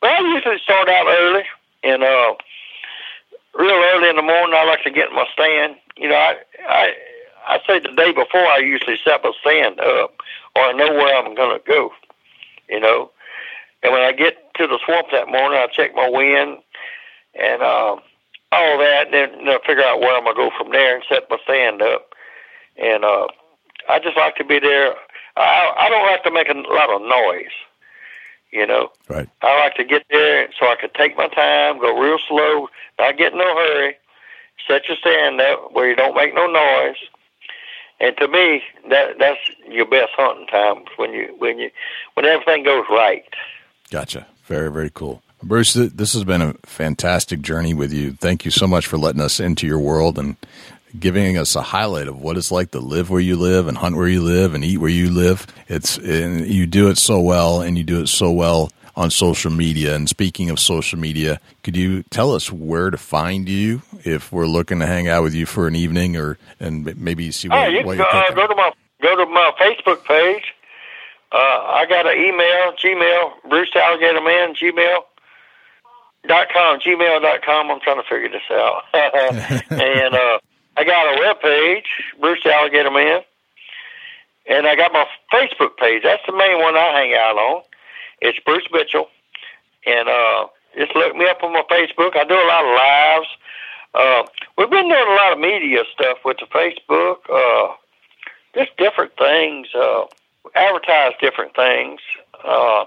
But 0.00 0.10
I 0.10 0.20
usually 0.34 0.58
start 0.62 0.88
out 0.88 1.06
early 1.06 1.44
and 1.84 2.02
uh, 2.02 2.34
real 3.58 3.84
early 3.92 4.08
in 4.08 4.16
the 4.16 4.22
morning. 4.22 4.56
I 4.56 4.64
like 4.64 4.82
to 4.84 4.90
get 4.90 5.10
in 5.10 5.16
my 5.16 5.26
stand. 5.32 5.76
You 5.96 6.08
know, 6.08 6.16
I 6.16 6.36
I 6.68 6.92
I 7.48 7.58
say 7.66 7.80
the 7.80 7.92
day 7.94 8.12
before 8.12 8.46
I 8.46 8.58
usually 8.58 8.96
set 9.04 9.22
my 9.22 9.32
stand 9.40 9.78
up, 9.80 10.14
or 10.56 10.62
I 10.62 10.72
know 10.72 10.92
where 10.92 11.16
I'm 11.16 11.36
to 11.36 11.60
go. 11.66 11.92
You 12.68 12.80
know, 12.80 13.10
and 13.82 13.92
when 13.92 14.02
I 14.02 14.12
get 14.12 14.54
to 14.54 14.66
the 14.66 14.78
swamp 14.84 15.08
that 15.12 15.28
morning, 15.28 15.58
I 15.58 15.66
check 15.68 15.94
my 15.94 16.08
wind 16.08 16.58
and 17.38 17.62
um, 17.62 18.00
all 18.52 18.78
that, 18.78 19.06
and 19.06 19.14
then 19.14 19.38
you 19.40 19.44
know, 19.44 19.58
figure 19.66 19.84
out 19.84 20.00
where 20.00 20.16
I'm 20.16 20.24
gonna 20.24 20.36
go 20.36 20.50
from 20.56 20.72
there 20.72 20.96
and 20.96 21.04
set 21.08 21.28
my 21.30 21.38
stand 21.44 21.82
up. 21.82 22.14
And 22.76 23.04
uh, 23.04 23.26
I 23.88 23.98
just 23.98 24.16
like 24.16 24.36
to 24.36 24.44
be 24.44 24.58
there. 24.58 24.94
I 25.36 25.72
I 25.78 25.88
don't 25.88 26.06
like 26.06 26.22
to 26.24 26.30
make 26.30 26.48
a 26.48 26.54
lot 26.72 26.90
of 26.90 27.02
noise. 27.02 27.54
You 28.50 28.66
know, 28.66 28.88
Right. 29.08 29.28
I 29.42 29.60
like 29.60 29.74
to 29.74 29.84
get 29.84 30.04
there 30.10 30.48
so 30.58 30.66
I 30.68 30.76
could 30.80 30.94
take 30.94 31.18
my 31.18 31.28
time, 31.28 31.78
go 31.78 31.98
real 31.98 32.18
slow, 32.26 32.68
not 32.98 33.18
get 33.18 33.32
in 33.32 33.38
no 33.38 33.44
hurry, 33.44 33.94
set 34.66 34.88
your 34.88 34.96
stand 34.96 35.38
up 35.38 35.72
where 35.72 35.88
you 35.88 35.94
don't 35.94 36.16
make 36.16 36.34
no 36.34 36.46
noise. 36.46 36.96
And 38.00 38.16
to 38.16 38.28
me, 38.28 38.62
that 38.88 39.18
that's 39.18 39.40
your 39.68 39.84
best 39.84 40.12
hunting 40.16 40.46
time 40.46 40.84
when 40.96 41.12
you 41.12 41.34
when 41.38 41.58
you 41.58 41.70
when 42.14 42.24
everything 42.24 42.64
goes 42.64 42.86
right. 42.90 43.24
Gotcha. 43.90 44.26
Very, 44.46 44.70
very 44.70 44.90
cool. 44.90 45.22
Bruce, 45.42 45.74
this 45.74 46.14
has 46.14 46.24
been 46.24 46.42
a 46.42 46.54
fantastic 46.64 47.40
journey 47.40 47.72
with 47.72 47.92
you. 47.92 48.12
Thank 48.12 48.44
you 48.44 48.50
so 48.50 48.66
much 48.66 48.86
for 48.86 48.98
letting 48.98 49.20
us 49.20 49.38
into 49.38 49.66
your 49.66 49.78
world 49.78 50.18
and 50.18 50.36
giving 50.98 51.36
us 51.36 51.54
a 51.54 51.62
highlight 51.62 52.08
of 52.08 52.20
what 52.20 52.36
it's 52.36 52.50
like 52.50 52.72
to 52.72 52.80
live 52.80 53.10
where 53.10 53.20
you 53.20 53.36
live 53.36 53.68
and 53.68 53.78
hunt 53.78 53.96
where 53.96 54.08
you 54.08 54.22
live 54.22 54.54
and 54.54 54.64
eat 54.64 54.78
where 54.78 54.90
you 54.90 55.10
live. 55.10 55.46
It's 55.68 55.96
and 55.98 56.46
you 56.46 56.66
do 56.66 56.88
it 56.88 56.98
so 56.98 57.20
well, 57.20 57.60
and 57.60 57.78
you 57.78 57.84
do 57.84 58.00
it 58.00 58.08
so 58.08 58.32
well 58.32 58.70
on 58.96 59.10
social 59.10 59.52
media. 59.52 59.94
And 59.94 60.08
speaking 60.08 60.50
of 60.50 60.58
social 60.58 60.98
media, 60.98 61.40
could 61.62 61.76
you 61.76 62.02
tell 62.04 62.34
us 62.34 62.50
where 62.50 62.90
to 62.90 62.98
find 62.98 63.48
you 63.48 63.82
if 64.04 64.32
we're 64.32 64.46
looking 64.46 64.80
to 64.80 64.86
hang 64.86 65.06
out 65.06 65.22
with 65.22 65.34
you 65.34 65.46
for 65.46 65.68
an 65.68 65.76
evening 65.76 66.16
or 66.16 66.36
and 66.58 66.96
maybe 66.96 67.30
see 67.30 67.48
what, 67.48 67.58
Oh, 67.58 67.68
you 67.68 67.86
what 67.86 67.96
you're 67.96 68.06
uh, 68.06 68.30
go 68.32 68.46
to 68.48 68.56
my 68.56 68.72
go 69.00 69.16
to 69.16 69.26
my 69.26 69.52
Facebook 69.60 70.04
page. 70.04 70.54
Uh, 71.30 71.36
I 71.36 71.86
got 71.86 72.06
an 72.06 72.16
email, 72.16 72.72
Gmail, 72.82 73.50
Bruce 73.50 73.70
Alligator 73.76 74.22
Man, 74.22 74.54
Gmail 74.54 75.02
dot 76.26 76.48
com, 76.52 76.80
Gmail 76.80 77.22
dot 77.22 77.42
com. 77.42 77.70
I'm 77.70 77.80
trying 77.80 78.02
to 78.02 78.08
figure 78.08 78.28
this 78.28 78.42
out. 78.50 78.82
and 78.94 80.14
uh, 80.14 80.38
I 80.76 80.84
got 80.84 81.16
a 81.16 81.20
web 81.20 81.40
page, 81.40 81.86
Bruce 82.20 82.44
Alligator 82.44 82.90
Man, 82.90 83.20
and 84.48 84.66
I 84.66 84.76
got 84.76 84.92
my 84.92 85.06
Facebook 85.32 85.76
page. 85.76 86.02
That's 86.02 86.22
the 86.26 86.32
main 86.32 86.60
one 86.60 86.76
I 86.76 86.90
hang 86.92 87.14
out 87.14 87.36
on. 87.36 87.62
It's 88.20 88.38
Bruce 88.44 88.66
Mitchell, 88.72 89.08
and 89.86 90.08
uh, 90.08 90.46
just 90.76 90.94
look 90.94 91.14
me 91.16 91.26
up 91.28 91.42
on 91.42 91.52
my 91.52 91.62
Facebook. 91.70 92.16
I 92.16 92.24
do 92.24 92.34
a 92.34 92.48
lot 92.48 92.64
of 92.64 92.74
lives. 92.74 93.28
Uh, 93.94 94.22
we've 94.56 94.70
been 94.70 94.88
doing 94.88 95.08
a 95.08 95.14
lot 95.14 95.32
of 95.32 95.38
media 95.38 95.82
stuff 95.92 96.18
with 96.24 96.36
the 96.38 96.46
Facebook, 96.46 97.18
uh, 97.32 97.74
just 98.54 98.76
different 98.76 99.12
things, 99.16 99.68
uh, 99.74 100.04
advertise 100.54 101.12
different 101.20 101.54
things. 101.56 102.00
Uh, 102.44 102.84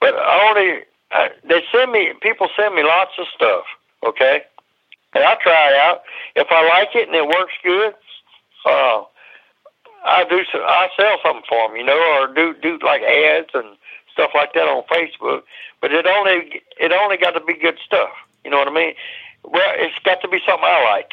but 0.00 0.14
I 0.14 0.48
only 0.48 0.82
uh, 1.14 1.28
they 1.48 1.62
send 1.72 1.92
me 1.92 2.12
people 2.22 2.48
send 2.56 2.74
me 2.74 2.82
lots 2.82 3.12
of 3.18 3.26
stuff. 3.34 3.64
Okay, 4.04 4.42
and 5.14 5.24
I 5.24 5.36
try 5.42 5.70
it 5.70 5.76
out. 5.76 6.02
If 6.36 6.48
I 6.50 6.66
like 6.68 6.90
it 6.94 7.08
and 7.08 7.16
it 7.16 7.26
works 7.26 7.54
good, 7.64 7.94
uh, 8.66 9.02
I 10.04 10.24
do. 10.28 10.44
so- 10.52 10.64
I 10.64 10.88
sell 10.96 11.18
something 11.24 11.44
for 11.48 11.68
them, 11.68 11.76
you 11.76 11.84
know, 11.84 11.98
or 12.20 12.32
do 12.34 12.54
do 12.62 12.78
like 12.84 13.02
ads 13.02 13.50
and 13.54 13.76
stuff 14.12 14.32
like 14.34 14.54
that 14.54 14.68
on 14.68 14.84
Facebook. 14.84 15.42
But 15.80 15.92
it 15.92 16.06
only 16.06 16.62
it 16.80 16.92
only 16.92 17.16
got 17.16 17.32
to 17.32 17.40
be 17.40 17.54
good 17.54 17.78
stuff. 17.84 18.10
You 18.44 18.50
know 18.50 18.58
what 18.58 18.68
I 18.68 18.72
mean? 18.72 18.94
Well, 19.44 19.72
it's 19.76 19.98
got 20.04 20.20
to 20.22 20.28
be 20.28 20.40
something 20.46 20.64
I 20.64 20.84
like. 20.90 21.12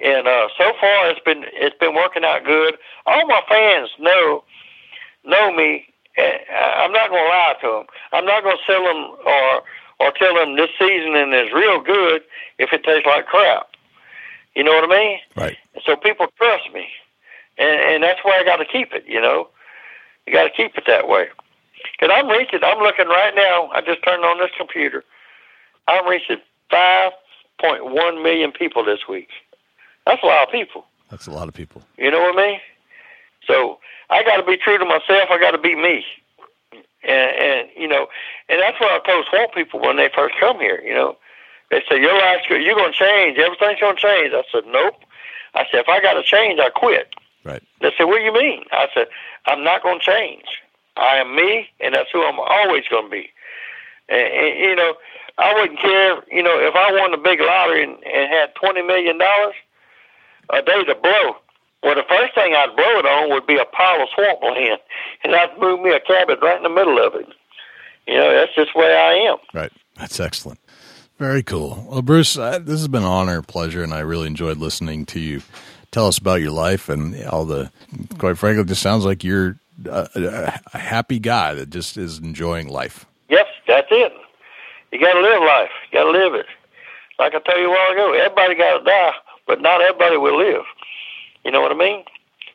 And 0.00 0.26
uh, 0.26 0.48
so 0.58 0.72
far, 0.80 1.10
it's 1.10 1.20
been 1.24 1.44
it's 1.52 1.76
been 1.78 1.94
working 1.94 2.24
out 2.24 2.44
good. 2.44 2.76
All 3.06 3.26
my 3.26 3.42
fans 3.48 3.90
know 3.98 4.44
know 5.24 5.52
me. 5.52 5.86
And 6.16 6.38
I'm 6.76 6.92
not 6.92 7.10
going 7.10 7.24
to 7.24 7.28
lie 7.28 7.54
to 7.60 7.66
them. 7.66 7.86
I'm 8.12 8.24
not 8.24 8.42
going 8.42 8.56
to 8.56 8.72
sell 8.72 8.84
them 8.84 9.16
or 9.26 9.62
or 10.00 10.12
tell 10.18 10.34
them 10.34 10.56
this 10.56 10.70
seasoning 10.78 11.32
is 11.32 11.52
real 11.52 11.80
good 11.80 12.22
if 12.58 12.72
it 12.72 12.82
tastes 12.82 13.06
like 13.06 13.26
crap. 13.26 13.68
You 14.54 14.64
know 14.64 14.72
what 14.72 14.84
I 14.84 14.88
mean? 14.88 15.18
Right. 15.36 15.56
So 15.84 15.96
people 15.96 16.26
trust 16.36 16.72
me, 16.72 16.86
and 17.58 17.80
and 17.80 18.02
that's 18.02 18.20
why 18.22 18.38
I 18.38 18.44
got 18.44 18.56
to 18.56 18.64
keep 18.64 18.92
it. 18.92 19.04
You 19.06 19.20
know, 19.20 19.48
you 20.26 20.32
got 20.32 20.44
to 20.44 20.50
keep 20.50 20.76
it 20.76 20.84
that 20.86 21.08
way. 21.08 21.28
Cause 22.00 22.10
I'm 22.12 22.28
reaching. 22.28 22.60
I'm 22.62 22.78
looking 22.78 23.06
right 23.06 23.34
now. 23.34 23.70
I 23.72 23.80
just 23.80 24.02
turned 24.02 24.24
on 24.24 24.38
this 24.38 24.50
computer. 24.56 25.04
I'm 25.86 26.06
reaching 26.08 26.38
five 26.70 27.12
point 27.60 27.84
one 27.84 28.22
million 28.22 28.52
people 28.52 28.84
this 28.84 29.00
week. 29.08 29.28
That's 30.06 30.22
a 30.22 30.26
lot 30.26 30.46
of 30.46 30.52
people. 30.52 30.86
That's 31.10 31.26
a 31.26 31.30
lot 31.30 31.48
of 31.48 31.54
people. 31.54 31.82
You 31.96 32.10
know 32.10 32.20
what 32.20 32.38
I 32.38 32.46
mean? 32.46 32.60
So 33.46 33.78
I 34.10 34.22
got 34.22 34.36
to 34.36 34.44
be 34.44 34.56
true 34.56 34.78
to 34.78 34.84
myself. 34.84 35.30
I 35.30 35.38
got 35.38 35.52
to 35.52 35.58
be 35.58 35.74
me, 35.74 36.04
and, 37.02 37.30
and 37.36 37.68
you 37.76 37.88
know, 37.88 38.06
and 38.48 38.60
that's 38.60 38.78
what 38.80 38.92
I 38.92 39.04
told 39.06 39.26
swamp 39.30 39.54
people 39.54 39.80
when 39.80 39.96
they 39.96 40.10
first 40.14 40.34
come 40.40 40.60
here. 40.60 40.80
You 40.84 40.94
know, 40.94 41.16
they 41.70 41.82
said 41.88 42.00
your 42.02 42.14
life's 42.18 42.46
good. 42.48 42.62
You're 42.62 42.76
going 42.76 42.92
to 42.92 42.98
change. 42.98 43.38
Everything's 43.38 43.80
going 43.80 43.96
to 43.96 44.02
change. 44.02 44.32
I 44.32 44.42
said 44.52 44.64
nope. 44.66 44.94
I 45.54 45.64
said 45.70 45.80
if 45.80 45.88
I 45.88 46.00
got 46.00 46.14
to 46.14 46.22
change, 46.22 46.60
I 46.60 46.70
quit. 46.70 47.14
Right. 47.44 47.62
They 47.80 47.92
said, 47.96 48.04
"What 48.04 48.18
do 48.18 48.24
you 48.24 48.32
mean?" 48.32 48.64
I 48.72 48.88
said, 48.94 49.06
"I'm 49.46 49.64
not 49.64 49.82
going 49.82 50.00
to 50.00 50.04
change. 50.04 50.44
I 50.96 51.16
am 51.16 51.34
me, 51.34 51.68
and 51.80 51.94
that's 51.94 52.10
who 52.12 52.24
I'm 52.24 52.38
always 52.38 52.84
going 52.90 53.04
to 53.04 53.10
be." 53.10 53.30
And, 54.08 54.32
and 54.32 54.58
you 54.58 54.74
know, 54.74 54.94
I 55.38 55.54
wouldn't 55.54 55.80
care. 55.80 56.22
You 56.30 56.42
know, 56.42 56.58
if 56.58 56.74
I 56.74 56.92
won 56.92 57.10
the 57.10 57.18
big 57.18 57.40
lottery 57.40 57.84
and, 57.84 57.94
and 58.04 58.30
had 58.30 58.54
twenty 58.54 58.82
million 58.82 59.18
dollars 59.18 59.54
a 60.50 60.62
day 60.62 60.84
to 60.84 60.94
blow, 60.94 61.36
well, 61.84 61.94
the 61.94 62.04
first 62.08 62.34
thing 62.34 62.54
I'd 62.54 62.74
blow 62.74 62.98
it 62.98 63.06
on 63.06 63.30
would 63.30 63.46
be 63.46 63.58
a 63.58 63.64
pile 63.64 64.02
of 64.02 64.08
swampland, 64.14 64.80
and 65.22 65.34
I'd 65.34 65.58
move 65.58 65.80
me 65.80 65.90
a 65.90 66.00
cabin 66.00 66.38
right 66.40 66.56
in 66.56 66.62
the 66.62 66.68
middle 66.68 66.98
of 66.98 67.14
it. 67.14 67.28
You 68.06 68.14
know, 68.14 68.34
that's 68.34 68.54
just 68.54 68.72
the 68.74 68.80
way 68.80 68.94
I 68.94 69.30
am. 69.30 69.36
Right. 69.52 69.72
That's 69.96 70.18
excellent. 70.18 70.60
Very 71.18 71.42
cool. 71.42 71.86
Well, 71.88 72.02
Bruce, 72.02 72.36
I, 72.36 72.58
this 72.58 72.80
has 72.80 72.88
been 72.88 73.02
an 73.02 73.08
honor, 73.08 73.40
pleasure, 73.42 73.82
and 73.82 73.94
I 73.94 74.00
really 74.00 74.26
enjoyed 74.26 74.58
listening 74.58 75.06
to 75.06 75.20
you 75.20 75.42
tell 75.94 76.08
us 76.08 76.18
about 76.18 76.40
your 76.40 76.50
life 76.50 76.88
and 76.88 77.24
all 77.26 77.44
the. 77.44 77.70
Quite 78.18 78.36
frankly, 78.36 78.62
it 78.62 78.66
just 78.66 78.82
sounds 78.82 79.04
like 79.04 79.22
you're 79.22 79.56
a, 79.86 80.08
a, 80.16 80.60
a 80.74 80.78
happy 80.78 81.20
guy 81.20 81.54
that 81.54 81.70
just 81.70 81.96
is 81.96 82.18
enjoying 82.18 82.68
life. 82.68 83.06
Yes, 83.28 83.46
that's 83.68 83.86
it. 83.90 84.12
You 84.92 85.00
got 85.00 85.14
to 85.14 85.20
live 85.20 85.40
life. 85.40 85.70
You 85.90 85.98
got 85.98 86.04
to 86.04 86.10
live 86.10 86.34
it. 86.34 86.46
Like 87.18 87.34
I 87.34 87.38
told 87.38 87.58
you 87.58 87.66
a 87.66 87.70
while 87.70 87.92
ago, 87.92 88.12
everybody 88.12 88.56
got 88.56 88.78
to 88.78 88.84
die, 88.84 89.12
but 89.46 89.60
not 89.60 89.80
everybody 89.80 90.16
will 90.16 90.36
live. 90.36 90.64
You 91.44 91.50
know 91.50 91.60
what 91.60 91.72
I 91.72 91.74
mean? 91.74 92.04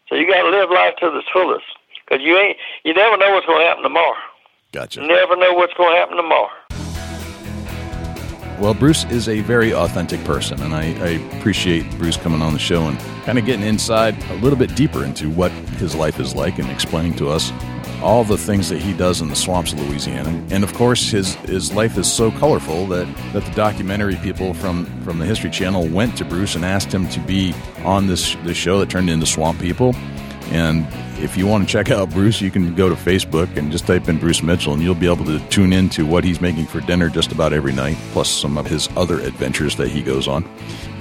So 0.07 0.15
you 0.15 0.27
got 0.27 0.41
to 0.43 0.49
live 0.49 0.69
life 0.69 0.95
to 1.01 1.09
the 1.09 1.21
fullest, 1.31 1.65
because 2.05 2.23
you 2.23 2.37
ain't. 2.37 2.57
You 2.83 2.93
never 2.93 3.17
know 3.17 3.31
what's 3.31 3.45
going 3.45 3.61
to 3.61 3.65
happen 3.65 3.83
tomorrow. 3.83 4.17
Gotcha. 4.71 5.01
You 5.01 5.07
never 5.07 5.35
know 5.35 5.53
what's 5.53 5.73
going 5.73 5.93
to 5.93 5.97
happen 5.97 6.17
tomorrow. 6.17 6.49
Well, 8.59 8.73
Bruce 8.73 9.05
is 9.05 9.29
a 9.29 9.39
very 9.39 9.73
authentic 9.73 10.21
person, 10.25 10.61
and 10.61 10.75
I, 10.75 10.87
I 11.01 11.09
appreciate 11.37 11.89
Bruce 11.97 12.17
coming 12.17 12.41
on 12.41 12.51
the 12.51 12.59
show 12.59 12.87
and 12.87 12.99
kind 13.23 13.39
of 13.39 13.45
getting 13.45 13.65
inside 13.65 14.21
a 14.31 14.35
little 14.35 14.59
bit 14.59 14.75
deeper 14.75 15.05
into 15.05 15.29
what 15.29 15.49
his 15.79 15.95
life 15.95 16.19
is 16.19 16.35
like 16.35 16.59
and 16.59 16.69
explaining 16.69 17.13
to 17.15 17.29
us 17.29 17.53
all 18.01 18.25
the 18.25 18.37
things 18.37 18.67
that 18.67 18.81
he 18.81 18.91
does 18.91 19.21
in 19.21 19.29
the 19.29 19.35
swamps 19.35 19.71
of 19.71 19.79
Louisiana. 19.87 20.29
And 20.51 20.65
of 20.65 20.73
course, 20.73 21.09
his 21.09 21.35
his 21.35 21.73
life 21.73 21.97
is 21.97 22.11
so 22.11 22.31
colorful 22.31 22.85
that, 22.87 23.07
that 23.31 23.45
the 23.45 23.51
documentary 23.51 24.17
people 24.17 24.53
from, 24.53 24.87
from 25.03 25.19
the 25.19 25.25
History 25.25 25.49
Channel 25.49 25.87
went 25.87 26.17
to 26.17 26.25
Bruce 26.25 26.55
and 26.55 26.65
asked 26.65 26.93
him 26.93 27.07
to 27.09 27.19
be 27.21 27.53
on 27.85 28.07
this 28.07 28.35
this 28.43 28.57
show 28.57 28.79
that 28.79 28.89
turned 28.89 29.09
into 29.09 29.25
Swamp 29.25 29.57
People. 29.61 29.95
And 30.51 30.85
if 31.23 31.37
you 31.37 31.45
want 31.45 31.67
to 31.67 31.71
check 31.71 31.91
out 31.91 32.09
Bruce, 32.09 32.41
you 32.41 32.49
can 32.49 32.73
go 32.75 32.89
to 32.89 32.95
Facebook 32.95 33.55
and 33.57 33.71
just 33.71 33.85
type 33.85 34.07
in 34.07 34.17
Bruce 34.17 34.41
Mitchell, 34.41 34.73
and 34.73 34.81
you'll 34.81 34.95
be 34.95 35.11
able 35.11 35.25
to 35.25 35.39
tune 35.49 35.73
in 35.73 35.89
to 35.89 36.05
what 36.05 36.23
he's 36.23 36.39
making 36.41 36.65
for 36.65 36.79
dinner 36.81 37.09
just 37.09 37.31
about 37.31 37.53
every 37.53 37.73
night, 37.73 37.97
plus 38.11 38.29
some 38.29 38.57
of 38.57 38.65
his 38.65 38.89
other 38.95 39.19
adventures 39.19 39.75
that 39.75 39.89
he 39.89 40.01
goes 40.01 40.27
on. 40.27 40.49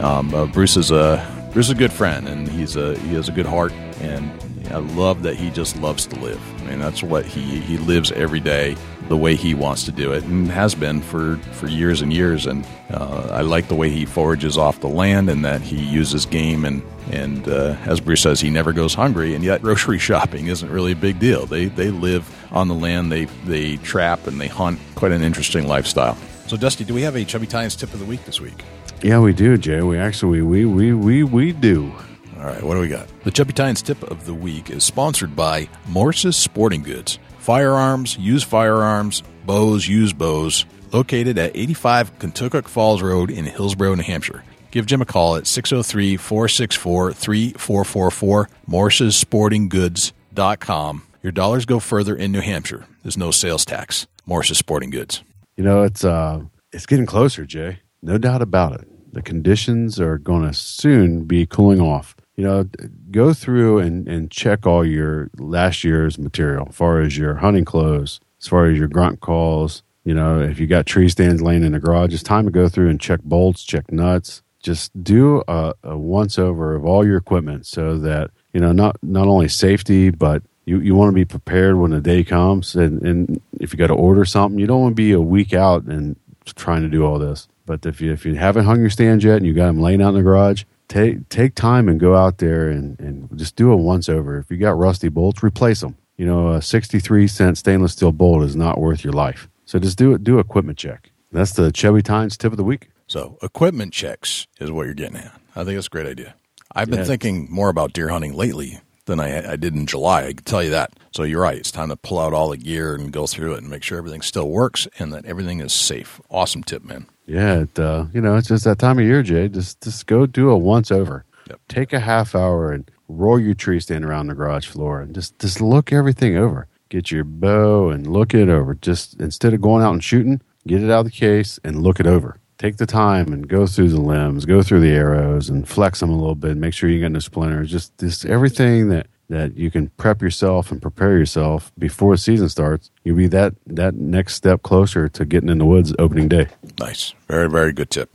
Um, 0.01 0.35
uh, 0.35 0.47
Bruce 0.47 0.77
is 0.77 0.91
a 0.91 1.25
Bruce 1.53 1.67
is 1.67 1.73
a 1.73 1.77
good 1.77 1.93
friend, 1.93 2.29
and 2.29 2.49
he's 2.49 2.77
a 2.77 2.99
he 2.99 3.15
has 3.15 3.29
a 3.29 3.33
good 3.33 3.47
heart, 3.47 3.73
and 4.01 4.31
I 4.71 4.79
love 4.79 5.23
that 5.23 5.37
he 5.37 5.51
just 5.51 5.77
loves 5.77 6.07
to 6.07 6.21
live. 6.21 6.41
I 6.63 6.71
mean, 6.71 6.79
that's 6.79 7.03
what 7.03 7.25
he 7.25 7.61
he 7.61 7.79
lives 7.79 8.13
every 8.13 8.41
day 8.41 8.77
the 9.09 9.17
way 9.17 9.35
he 9.35 9.55
wants 9.55 9.85
to 9.85 9.93
do 9.93 10.13
it, 10.13 10.25
and 10.25 10.49
has 10.49 10.75
been 10.75 11.01
for 11.01 11.37
for 11.53 11.67
years 11.67 12.03
and 12.03 12.13
years. 12.13 12.47
And 12.47 12.67
uh, 12.91 13.29
I 13.33 13.41
like 13.43 13.69
the 13.69 13.75
way 13.75 13.91
he 13.91 14.05
forages 14.05 14.57
off 14.57 14.81
the 14.81 14.89
land, 14.89 15.29
and 15.31 15.45
that 15.45 15.61
he 15.61 15.83
uses 15.83 16.27
game 16.27 16.65
and 16.65 16.83
and 17.11 17.49
uh, 17.49 17.77
as 17.87 18.01
Bruce 18.01 18.23
says, 18.23 18.41
he 18.41 18.51
never 18.51 18.73
goes 18.73 18.95
hungry. 18.95 19.35
And 19.35 19.43
yet, 19.43 19.63
grocery 19.63 19.99
shopping 20.11 20.47
isn't 20.47 20.71
really 20.71 20.93
a 20.93 20.97
big 20.97 21.19
deal. 21.19 21.47
They 21.47 21.67
they 21.67 21.91
live 21.91 22.29
on 22.53 22.69
the 22.69 22.75
land, 22.75 23.11
they 23.11 23.25
they 23.47 23.77
trap 23.79 24.27
and 24.27 24.41
they 24.41 24.49
hunt. 24.49 24.79
Quite 24.95 25.13
an 25.13 25.23
interesting 25.23 25.67
lifestyle. 25.67 26.17
So, 26.47 26.57
Dusty, 26.57 26.85
do 26.85 26.95
we 26.95 27.03
have 27.03 27.15
a 27.15 27.25
Chubby 27.25 27.47
Tines 27.47 27.77
tip 27.77 27.93
of 27.93 28.01
the 28.01 28.07
week 28.07 28.25
this 28.25 28.41
week? 28.41 28.65
Yeah, 29.03 29.21
we 29.21 29.33
do, 29.33 29.57
Jay. 29.59 29.83
We 29.83 29.99
actually 29.99 30.43
we 30.43 30.65
we 30.65 30.93
we 30.93 31.23
we 31.23 31.53
do. 31.53 31.93
All 32.39 32.45
right, 32.45 32.63
what 32.63 32.75
do 32.75 32.81
we 32.81 32.89
got? 32.89 33.09
The 33.25 33.31
Chubby 33.31 33.53
Tines 33.53 33.83
tip 33.83 34.03
of 34.05 34.25
the 34.25 34.35
week 34.35 34.71
is 34.71 34.85
sponsored 34.85 35.35
by 35.35 35.69
Morse's 35.89 36.37
Sporting 36.37 36.83
Goods. 36.83 37.19
Firearms, 37.49 38.19
use 38.19 38.45
firearms, 38.45 39.23
bows, 39.47 39.89
use 39.89 40.13
bows, 40.13 40.67
located 40.93 41.39
at 41.39 41.57
85 41.57 42.19
Kentucky 42.19 42.61
Falls 42.61 43.01
Road 43.01 43.31
in 43.31 43.47
Hillsborough, 43.47 43.95
New 43.95 44.03
Hampshire. 44.03 44.45
Give 44.71 44.85
Jim 44.85 45.01
a 45.01 45.07
call 45.07 45.37
at 45.37 45.47
603 45.47 46.19
464 46.19 47.15
3444, 47.15 48.51
morsessportinggoods.com. 48.69 51.03
Your 51.23 51.33
dollars 51.33 51.65
go 51.65 51.79
further 51.79 52.15
in 52.15 52.33
New 52.33 52.43
Hampshire. 52.43 52.85
There's 53.03 53.17
no 53.17 53.31
sales 53.31 53.65
tax. 53.65 54.07
Morse's 54.27 54.59
Sporting 54.59 54.91
Goods. 54.91 55.25
You 55.57 55.65
know, 55.65 55.85
it's 55.85 56.05
uh 56.05 56.43
it's 56.71 56.85
getting 56.85 57.07
closer, 57.07 57.47
Jay. 57.47 57.79
No 58.03 58.19
doubt 58.19 58.43
about 58.43 58.75
it. 58.75 59.15
The 59.15 59.23
conditions 59.23 59.99
are 59.99 60.19
going 60.19 60.43
to 60.43 60.53
soon 60.53 61.25
be 61.25 61.47
cooling 61.47 61.81
off. 61.81 62.15
You 62.39 62.45
know, 62.45 62.71
go 63.11 63.35
through 63.35 63.81
and, 63.81 64.07
and 64.07 64.31
check 64.31 64.65
all 64.65 64.87
your 64.87 65.29
last 65.39 65.83
year's 65.83 66.19
material, 66.19 66.67
as 66.69 66.77
far 66.77 67.01
as 67.01 67.19
your 67.19 67.35
hunting 67.35 67.65
clothes, 67.65 68.21
as 68.41 68.47
far 68.47 68.67
as 68.67 68.79
your 68.79 68.87
grunt 68.87 69.19
calls. 69.19 69.83
You 70.05 70.15
know, 70.15 70.41
if 70.41 70.61
you 70.61 70.69
got 70.69 70.87
tree 70.87 71.09
stands 71.09 71.43
laying 71.43 71.65
in 71.65 71.73
the 71.73 71.81
garage, 71.81 72.15
it's 72.15 72.23
time 72.23 72.45
to 72.45 72.53
go 72.53 72.69
through 72.69 72.91
and 72.91 73.01
check 73.01 73.23
bolts, 73.25 73.65
check 73.65 73.91
nuts. 73.91 74.43
Just 74.63 75.03
do 75.03 75.43
a, 75.49 75.75
a 75.83 75.99
once 75.99 76.39
over 76.39 76.77
of 76.77 76.85
all 76.85 77.05
your 77.05 77.17
equipment 77.17 77.67
so 77.67 77.99
that 77.99 78.31
you 78.53 78.61
know 78.61 78.71
not 78.71 78.99
not 79.03 79.27
only 79.27 79.49
safety, 79.49 80.11
but 80.11 80.45
you, 80.65 80.79
you 80.79 80.95
want 80.95 81.09
to 81.09 81.15
be 81.15 81.25
prepared 81.25 81.77
when 81.77 81.91
the 81.91 82.01
day 82.01 82.23
comes. 82.23 82.77
And, 82.77 83.03
and 83.03 83.41
if 83.59 83.73
you 83.73 83.79
got 83.79 83.89
to 83.89 83.95
order 83.95 84.25
something, 84.25 84.61
you 84.61 84.69
don't 84.69 84.83
want 84.83 84.93
to 84.93 85.03
be 85.03 85.11
a 85.11 85.21
week 85.21 85.55
out 85.55 85.85
and 85.85 86.15
trying 86.45 86.83
to 86.83 86.89
do 86.89 87.05
all 87.05 87.19
this. 87.19 87.49
But 87.67 87.85
if 87.85 88.01
you 88.01 88.13
if 88.13 88.25
you 88.25 88.37
haven't 88.37 88.65
hung 88.65 88.81
your 88.81 88.91
stands 88.91 89.25
yet 89.25 89.39
and 89.39 89.47
you 89.47 89.55
got 89.55 89.67
them 89.67 89.81
laying 89.81 90.01
out 90.01 90.11
in 90.11 90.15
the 90.15 90.23
garage, 90.23 90.63
take 90.89 91.29
take 91.29 91.55
time 91.55 91.89
and 91.89 92.01
go 92.01 92.17
out 92.17 92.39
there 92.39 92.69
and, 92.69 92.99
and 93.01 93.29
just 93.39 93.57
do 93.57 93.71
a 93.71 93.77
once 93.77 94.09
over. 94.09 94.39
If 94.39 94.51
you 94.51 94.57
got 94.57 94.77
rusty 94.79 95.09
bolts, 95.09 95.43
replace 95.43 95.81
them. 95.81 95.97
You 96.17 96.27
know, 96.27 96.49
a 96.51 96.63
63 96.63 97.29
cent 97.29 97.59
stainless 97.59 97.93
steel 97.93 98.13
bolt 98.13 98.43
is 98.43 98.57
not 98.57 98.81
worth 98.81 99.05
your 99.05 99.13
life. 99.13 99.49
So 99.67 99.79
just 99.79 99.99
do 99.99 100.13
it. 100.15 100.25
Do 100.25 100.39
equipment 100.39 100.79
check. 100.79 101.11
That's 101.31 101.53
the 101.53 101.71
Chubby 101.71 102.03
Tines 102.03 102.37
tip 102.37 102.53
of 102.53 102.57
the 102.57 102.65
week. 102.65 102.89
So 103.07 103.39
equipment 103.43 103.93
checks 103.93 104.47
is 104.59 104.71
what 104.71 104.87
you're 104.87 104.95
getting 104.95 105.17
at. 105.19 105.33
I 105.55 105.65
think 105.65 105.77
that's 105.77 105.87
a 105.87 105.91
great 105.91 106.07
idea. 106.07 106.35
I've 106.73 106.89
been 106.91 107.01
Yeah. 107.01 107.05
thinking 107.05 107.47
more 107.51 107.69
about 107.69 107.93
deer 107.93 108.09
hunting 108.09 108.35
lately 108.35 108.81
than 109.07 109.21
I, 109.21 109.53
I 109.53 109.57
did 109.57 109.75
in 109.75 109.87
July. 109.87 110.25
I 110.25 110.33
can 110.33 110.45
tell 110.45 110.63
you 110.63 110.71
that. 110.71 110.93
So 111.13 111.23
you're 111.23 111.41
right. 111.41 111.57
It's 111.57 111.71
time 111.71 111.89
to 111.89 111.97
pull 111.97 112.19
out 112.19 112.33
all 112.35 112.51
the 112.51 112.57
gear 112.59 112.95
and 112.95 113.11
go 113.13 113.27
through 113.27 113.55
it 113.55 113.59
and 113.59 113.71
make 113.71 113.83
sure 113.83 113.97
everything 113.99 114.21
still 114.23 114.49
works 114.51 114.87
and 114.99 115.13
that 115.13 115.25
everything 115.25 115.61
is 115.61 115.73
safe. 115.73 116.21
Awesome 116.31 116.63
tip, 116.63 116.85
man. 116.85 117.07
Yeah, 117.29 117.61
it, 117.61 117.79
uh, 117.79 118.07
you 118.15 118.23
know, 118.23 118.37
it's 118.37 118.49
just 118.49 118.65
that 118.65 118.79
time 118.79 118.99
of 118.99 119.05
year, 119.05 119.23
Jay. 119.23 119.49
Just 119.49 119.83
just 119.83 120.07
go 120.07 120.25
do 120.27 120.49
a 120.51 120.57
once 120.57 120.91
over. 120.91 121.25
Yep. 121.49 121.61
Take 121.69 121.93
a 121.93 122.01
half 122.01 122.35
hour 122.35 122.73
and 122.73 122.91
roll 123.09 123.39
your 123.39 123.55
tree 123.55 123.81
stand 123.81 124.05
around 124.05 124.27
the 124.29 124.35
garage 124.35 124.67
floor 124.67 125.01
and 125.01 125.15
just 125.15 125.39
just 125.39 125.61
look 125.61 125.93
everything 125.93 126.37
over. 126.39 126.67
Get 126.89 127.11
your 127.11 127.25
bow 127.25 127.91
and 127.91 128.07
look 128.07 128.33
it 128.33 128.49
over. 128.49 128.75
Just 128.75 129.21
instead 129.21 129.53
of 129.53 129.61
going 129.61 129.85
out 129.85 129.93
and 129.93 130.03
shooting, 130.03 130.41
get 130.67 130.83
it 130.83 130.91
out 130.91 131.01
of 131.01 131.05
the 131.05 131.11
case 131.11 131.61
and 131.63 131.83
look 131.83 132.01
it 132.01 132.07
over. 132.07 132.39
Take 132.57 132.79
the 132.79 132.87
time 132.87 133.33
and 133.33 133.47
go 133.47 133.67
through 133.67 133.91
the 133.91 134.01
limbs, 134.01 134.45
go 134.45 134.63
through 134.63 134.81
the 134.81 134.91
arrows, 134.91 135.49
and 135.51 135.69
flex 135.69 136.01
them 136.01 136.11
a 136.11 136.17
little 136.17 136.35
bit. 136.35 136.57
Make 136.57 136.75
sure 136.75 136.89
you 136.89 137.01
got 137.03 137.13
no 137.13 137.19
splinters. 137.19 137.71
Just 137.71 137.97
just 137.99 138.25
everything 138.25 138.89
that 138.89 139.07
that 139.29 139.57
you 139.57 139.71
can 139.71 139.89
prep 139.99 140.23
yourself 140.23 140.73
and 140.73 140.81
prepare 140.81 141.19
yourself 141.19 141.71
before 141.79 142.15
the 142.15 142.19
season 142.19 142.49
starts. 142.49 142.91
You'll 143.09 143.17
be 143.17 143.27
that 143.29 143.55
that 143.69 143.95
next 143.95 144.35
step 144.35 144.63
closer 144.63 145.09
to 145.09 145.25
getting 145.25 145.49
in 145.49 145.57
the 145.57 145.65
woods 145.65 145.95
opening 145.99 146.29
day. 146.29 146.49
Nice. 146.79 147.15
Very, 147.27 147.49
very 147.49 147.73
good 147.73 147.89
tip. 147.89 148.11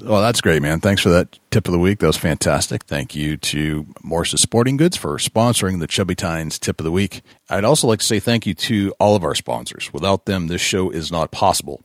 Well, 0.00 0.20
that's 0.20 0.40
great, 0.40 0.62
man. 0.62 0.78
Thanks 0.78 1.02
for 1.02 1.08
that 1.08 1.36
tip 1.50 1.66
of 1.66 1.72
the 1.72 1.80
week. 1.80 1.98
That 1.98 2.06
was 2.06 2.16
fantastic. 2.16 2.84
Thank 2.84 3.16
you 3.16 3.36
to 3.38 3.88
Morse's 4.04 4.40
Sporting 4.42 4.76
Goods 4.76 4.96
for 4.96 5.18
sponsoring 5.18 5.80
the 5.80 5.88
Chubby 5.88 6.14
Tines 6.14 6.60
tip 6.60 6.78
of 6.78 6.84
the 6.84 6.92
week. 6.92 7.22
I'd 7.50 7.64
also 7.64 7.88
like 7.88 7.98
to 7.98 8.04
say 8.04 8.20
thank 8.20 8.46
you 8.46 8.54
to 8.54 8.94
all 9.00 9.16
of 9.16 9.24
our 9.24 9.34
sponsors. 9.34 9.92
Without 9.92 10.26
them, 10.26 10.46
this 10.46 10.60
show 10.60 10.90
is 10.90 11.10
not 11.10 11.32
possible. 11.32 11.82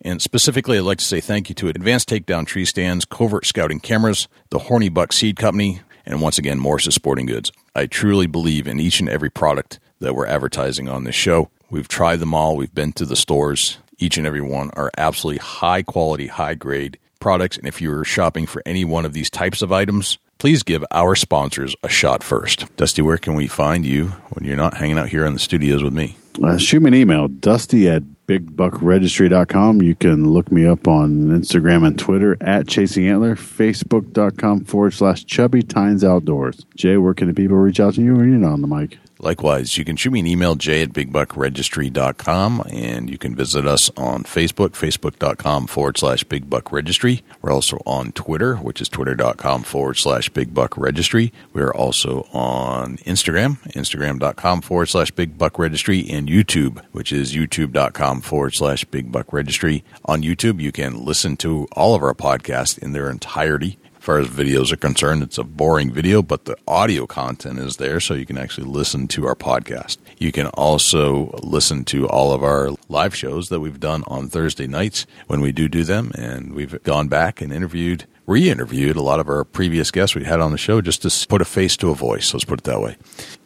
And 0.00 0.22
specifically, 0.22 0.78
I'd 0.78 0.84
like 0.84 0.98
to 0.98 1.04
say 1.04 1.20
thank 1.20 1.48
you 1.48 1.56
to 1.56 1.68
Advanced 1.68 2.08
Takedown 2.08 2.46
Tree 2.46 2.64
Stands, 2.64 3.04
Covert 3.04 3.44
Scouting 3.44 3.80
Cameras, 3.80 4.28
the 4.50 4.60
Horny 4.60 4.88
Buck 4.88 5.12
Seed 5.12 5.34
Company, 5.34 5.80
and 6.06 6.22
once 6.22 6.38
again, 6.38 6.60
Morse's 6.60 6.94
Sporting 6.94 7.26
Goods. 7.26 7.50
I 7.74 7.86
truly 7.86 8.28
believe 8.28 8.68
in 8.68 8.78
each 8.78 9.00
and 9.00 9.08
every 9.08 9.30
product 9.30 9.80
that 9.98 10.14
we're 10.14 10.28
advertising 10.28 10.88
on 10.88 11.02
this 11.02 11.16
show. 11.16 11.50
We've 11.70 11.88
tried 11.88 12.20
them 12.20 12.34
all. 12.34 12.56
We've 12.56 12.74
been 12.74 12.92
to 12.94 13.04
the 13.04 13.16
stores. 13.16 13.78
Each 13.98 14.16
and 14.16 14.26
every 14.26 14.40
one 14.40 14.70
are 14.70 14.90
absolutely 14.96 15.38
high 15.38 15.82
quality, 15.82 16.26
high 16.26 16.54
grade 16.54 16.98
products. 17.20 17.56
And 17.56 17.66
if 17.66 17.80
you're 17.80 18.04
shopping 18.04 18.46
for 18.46 18.62
any 18.66 18.84
one 18.84 19.04
of 19.04 19.12
these 19.12 19.30
types 19.30 19.62
of 19.62 19.72
items, 19.72 20.18
please 20.38 20.62
give 20.62 20.84
our 20.90 21.14
sponsors 21.14 21.74
a 21.82 21.88
shot 21.88 22.22
first. 22.22 22.74
Dusty, 22.76 23.02
where 23.02 23.18
can 23.18 23.34
we 23.34 23.46
find 23.46 23.86
you 23.86 24.08
when 24.32 24.46
you're 24.46 24.56
not 24.56 24.76
hanging 24.76 24.98
out 24.98 25.08
here 25.08 25.24
in 25.24 25.32
the 25.32 25.38
studios 25.38 25.82
with 25.82 25.94
me? 25.94 26.16
Uh, 26.42 26.58
shoot 26.58 26.80
me 26.80 26.88
an 26.88 26.94
email, 26.94 27.28
dusty 27.28 27.88
at 27.88 28.02
bigbuckregistry.com. 28.26 29.82
You 29.82 29.94
can 29.94 30.30
look 30.30 30.50
me 30.50 30.66
up 30.66 30.88
on 30.88 31.28
Instagram 31.28 31.86
and 31.86 31.98
Twitter 31.98 32.36
at 32.40 32.66
Chasing 32.66 33.06
Antler, 33.06 33.36
facebook.com 33.36 34.64
forward 34.64 34.92
slash 34.92 35.24
chubby 35.24 35.62
tines 35.62 36.04
outdoors. 36.04 36.66
Jay, 36.74 36.96
where 36.96 37.14
can 37.14 37.28
the 37.28 37.34
people 37.34 37.56
reach 37.56 37.80
out 37.80 37.94
to 37.94 38.02
you 38.02 38.14
when 38.14 38.30
you're 38.30 38.38
not 38.38 38.52
on 38.52 38.62
the 38.62 38.66
mic? 38.66 38.98
Likewise, 39.24 39.78
you 39.78 39.86
can 39.86 39.96
shoot 39.96 40.10
me 40.10 40.20
an 40.20 40.26
email, 40.26 40.54
jay 40.54 40.82
at 40.82 40.92
bigbuckregistry.com, 40.92 42.62
and 42.70 43.08
you 43.08 43.16
can 43.16 43.34
visit 43.34 43.66
us 43.66 43.90
on 43.96 44.22
Facebook, 44.24 44.72
facebook.com 44.72 45.66
forward 45.66 45.96
slash 45.96 46.24
bigbuckregistry. 46.24 47.22
We're 47.40 47.50
also 47.52 47.78
on 47.86 48.12
Twitter, 48.12 48.56
which 48.56 48.82
is 48.82 48.90
twitter.com 48.90 49.62
forward 49.62 49.94
slash 49.96 50.30
bigbuckregistry. 50.30 51.32
We're 51.54 51.72
also 51.72 52.28
on 52.34 52.98
Instagram, 52.98 53.56
instagram.com 53.72 54.60
forward 54.60 54.90
slash 54.90 55.10
bigbuckregistry, 55.12 56.12
and 56.12 56.28
YouTube, 56.28 56.84
which 56.92 57.10
is 57.10 57.34
youtube.com 57.34 58.20
forward 58.20 58.52
slash 58.54 58.84
bigbuckregistry. 58.84 59.84
On 60.04 60.20
YouTube, 60.20 60.60
you 60.60 60.70
can 60.70 61.02
listen 61.02 61.38
to 61.38 61.66
all 61.72 61.94
of 61.94 62.02
our 62.02 62.12
podcasts 62.12 62.76
in 62.76 62.92
their 62.92 63.08
entirety 63.08 63.78
far 64.04 64.18
as 64.18 64.28
videos 64.28 64.70
are 64.70 64.76
concerned, 64.76 65.22
it's 65.22 65.38
a 65.38 65.44
boring 65.44 65.90
video, 65.90 66.22
but 66.22 66.44
the 66.44 66.56
audio 66.68 67.06
content 67.06 67.58
is 67.58 67.78
there, 67.78 68.00
so 68.00 68.12
you 68.12 68.26
can 68.26 68.36
actually 68.36 68.66
listen 68.66 69.08
to 69.08 69.26
our 69.26 69.34
podcast. 69.34 69.96
You 70.18 70.30
can 70.30 70.48
also 70.48 71.30
listen 71.42 71.84
to 71.86 72.06
all 72.08 72.32
of 72.32 72.42
our 72.42 72.70
live 72.88 73.14
shows 73.14 73.48
that 73.48 73.60
we've 73.60 73.80
done 73.80 74.04
on 74.06 74.28
Thursday 74.28 74.66
nights 74.66 75.06
when 75.26 75.40
we 75.40 75.52
do 75.52 75.68
do 75.68 75.84
them, 75.84 76.12
and 76.16 76.52
we've 76.52 76.82
gone 76.82 77.08
back 77.08 77.40
and 77.40 77.50
interviewed, 77.50 78.04
re-interviewed 78.26 78.96
a 78.96 79.02
lot 79.02 79.20
of 79.20 79.28
our 79.28 79.42
previous 79.42 79.90
guests 79.90 80.14
we 80.14 80.24
had 80.24 80.40
on 80.40 80.52
the 80.52 80.58
show 80.58 80.82
just 80.82 81.00
to 81.00 81.26
put 81.26 81.40
a 81.40 81.46
face 81.46 81.74
to 81.78 81.90
a 81.90 81.94
voice. 81.94 82.34
Let's 82.34 82.44
put 82.44 82.60
it 82.60 82.64
that 82.64 82.82
way. 82.82 82.96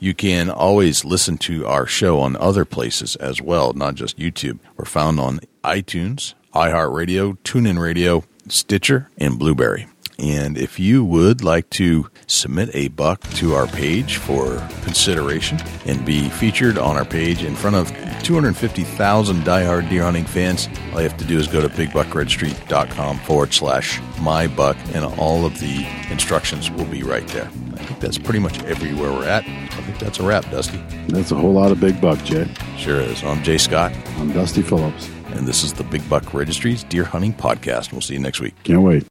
You 0.01 0.13
can 0.13 0.51
always 0.51 1.05
listen 1.05 1.39
to 1.39 1.67
our 1.67 1.87
show 1.87 2.19
on 2.19 2.37
other 2.37 2.65
places 2.65 3.15
as 3.17 3.41
well, 3.41 3.73
not 3.75 3.95
just 3.95 4.19
YouTube. 4.19 4.59
We're 4.77 4.87
found 4.87 5.21
on 5.21 5.39
iTunes, 5.63 6.35
iHeartRadio, 6.53 7.39
TuneIn 7.45 7.79
Radio, 7.79 8.25
Stitcher, 8.49 9.09
and 9.19 9.39
Blubrry. 9.39 9.87
And 10.21 10.59
if 10.59 10.81
you 10.81 11.05
would 11.05 11.45
like 11.45 11.71
to 11.71 12.11
submit 12.27 12.71
a 12.75 12.89
buck 12.89 13.21
to 13.35 13.55
our 13.55 13.69
page 13.69 14.17
for 14.17 14.57
consideration 14.83 15.61
and 15.87 16.05
be 16.05 16.29
featured 16.29 16.77
on 16.77 16.97
our 16.97 17.05
page 17.05 17.45
in 17.45 17.55
front 17.55 17.77
of 17.77 17.89
250,000 18.25 19.37
diehard 19.43 19.89
deer 19.89 20.03
hunting 20.03 20.25
fans, 20.25 20.69
all 20.93 21.01
you 21.01 21.09
have 21.09 21.17
to 21.19 21.25
do 21.25 21.39
is 21.39 21.47
go 21.47 21.61
to 21.61 21.69
bigbuckregistry.com 21.69 23.19
forward 23.21 23.55
slash 23.55 24.01
my 24.21 24.49
buck, 24.49 24.77
and 24.93 25.05
all 25.05 25.47
of 25.47 25.61
the 25.61 25.87
instructions 26.11 26.69
will 26.73 26.85
be 26.87 27.05
right 27.05 27.27
there. 27.29 27.49
I 27.75 27.85
think 27.85 28.01
that's 28.01 28.19
pretty 28.19 28.41
much 28.41 28.61
everywhere 28.65 29.13
we're 29.13 29.29
at. 29.29 29.45
I 29.47 29.83
think 29.83 30.01
that's 30.01 30.19
a 30.19 30.25
wrap, 30.25 30.51
Dusty. 30.51 30.79
That's 31.07 31.31
a 31.31 31.37
whole 31.37 31.53
lot 31.53 31.71
of 31.71 31.79
big 31.79 32.01
buck, 32.01 32.23
Jay. 32.25 32.49
Sure 32.77 33.01
is. 33.01 33.23
I'm 33.23 33.43
Jay 33.45 33.57
Scott, 33.59 33.93
I'm 34.17 34.33
Dusty 34.33 34.63
Phillips. 34.63 35.09
and 35.29 35.47
this 35.47 35.63
is 35.63 35.73
the 35.75 35.85
Big 35.85 36.07
Buck 36.11 36.35
Registries 36.35 36.83
Deer 36.83 37.05
Hunting 37.05 37.33
Podcast. 37.35 37.93
We'll 37.93 38.01
see 38.01 38.15
you 38.15 38.21
next 38.21 38.41
week. 38.41 38.55
Can't 38.65 38.83
wait. 38.83 39.07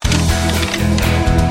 Thank 1.07 1.41
you. 1.41 1.46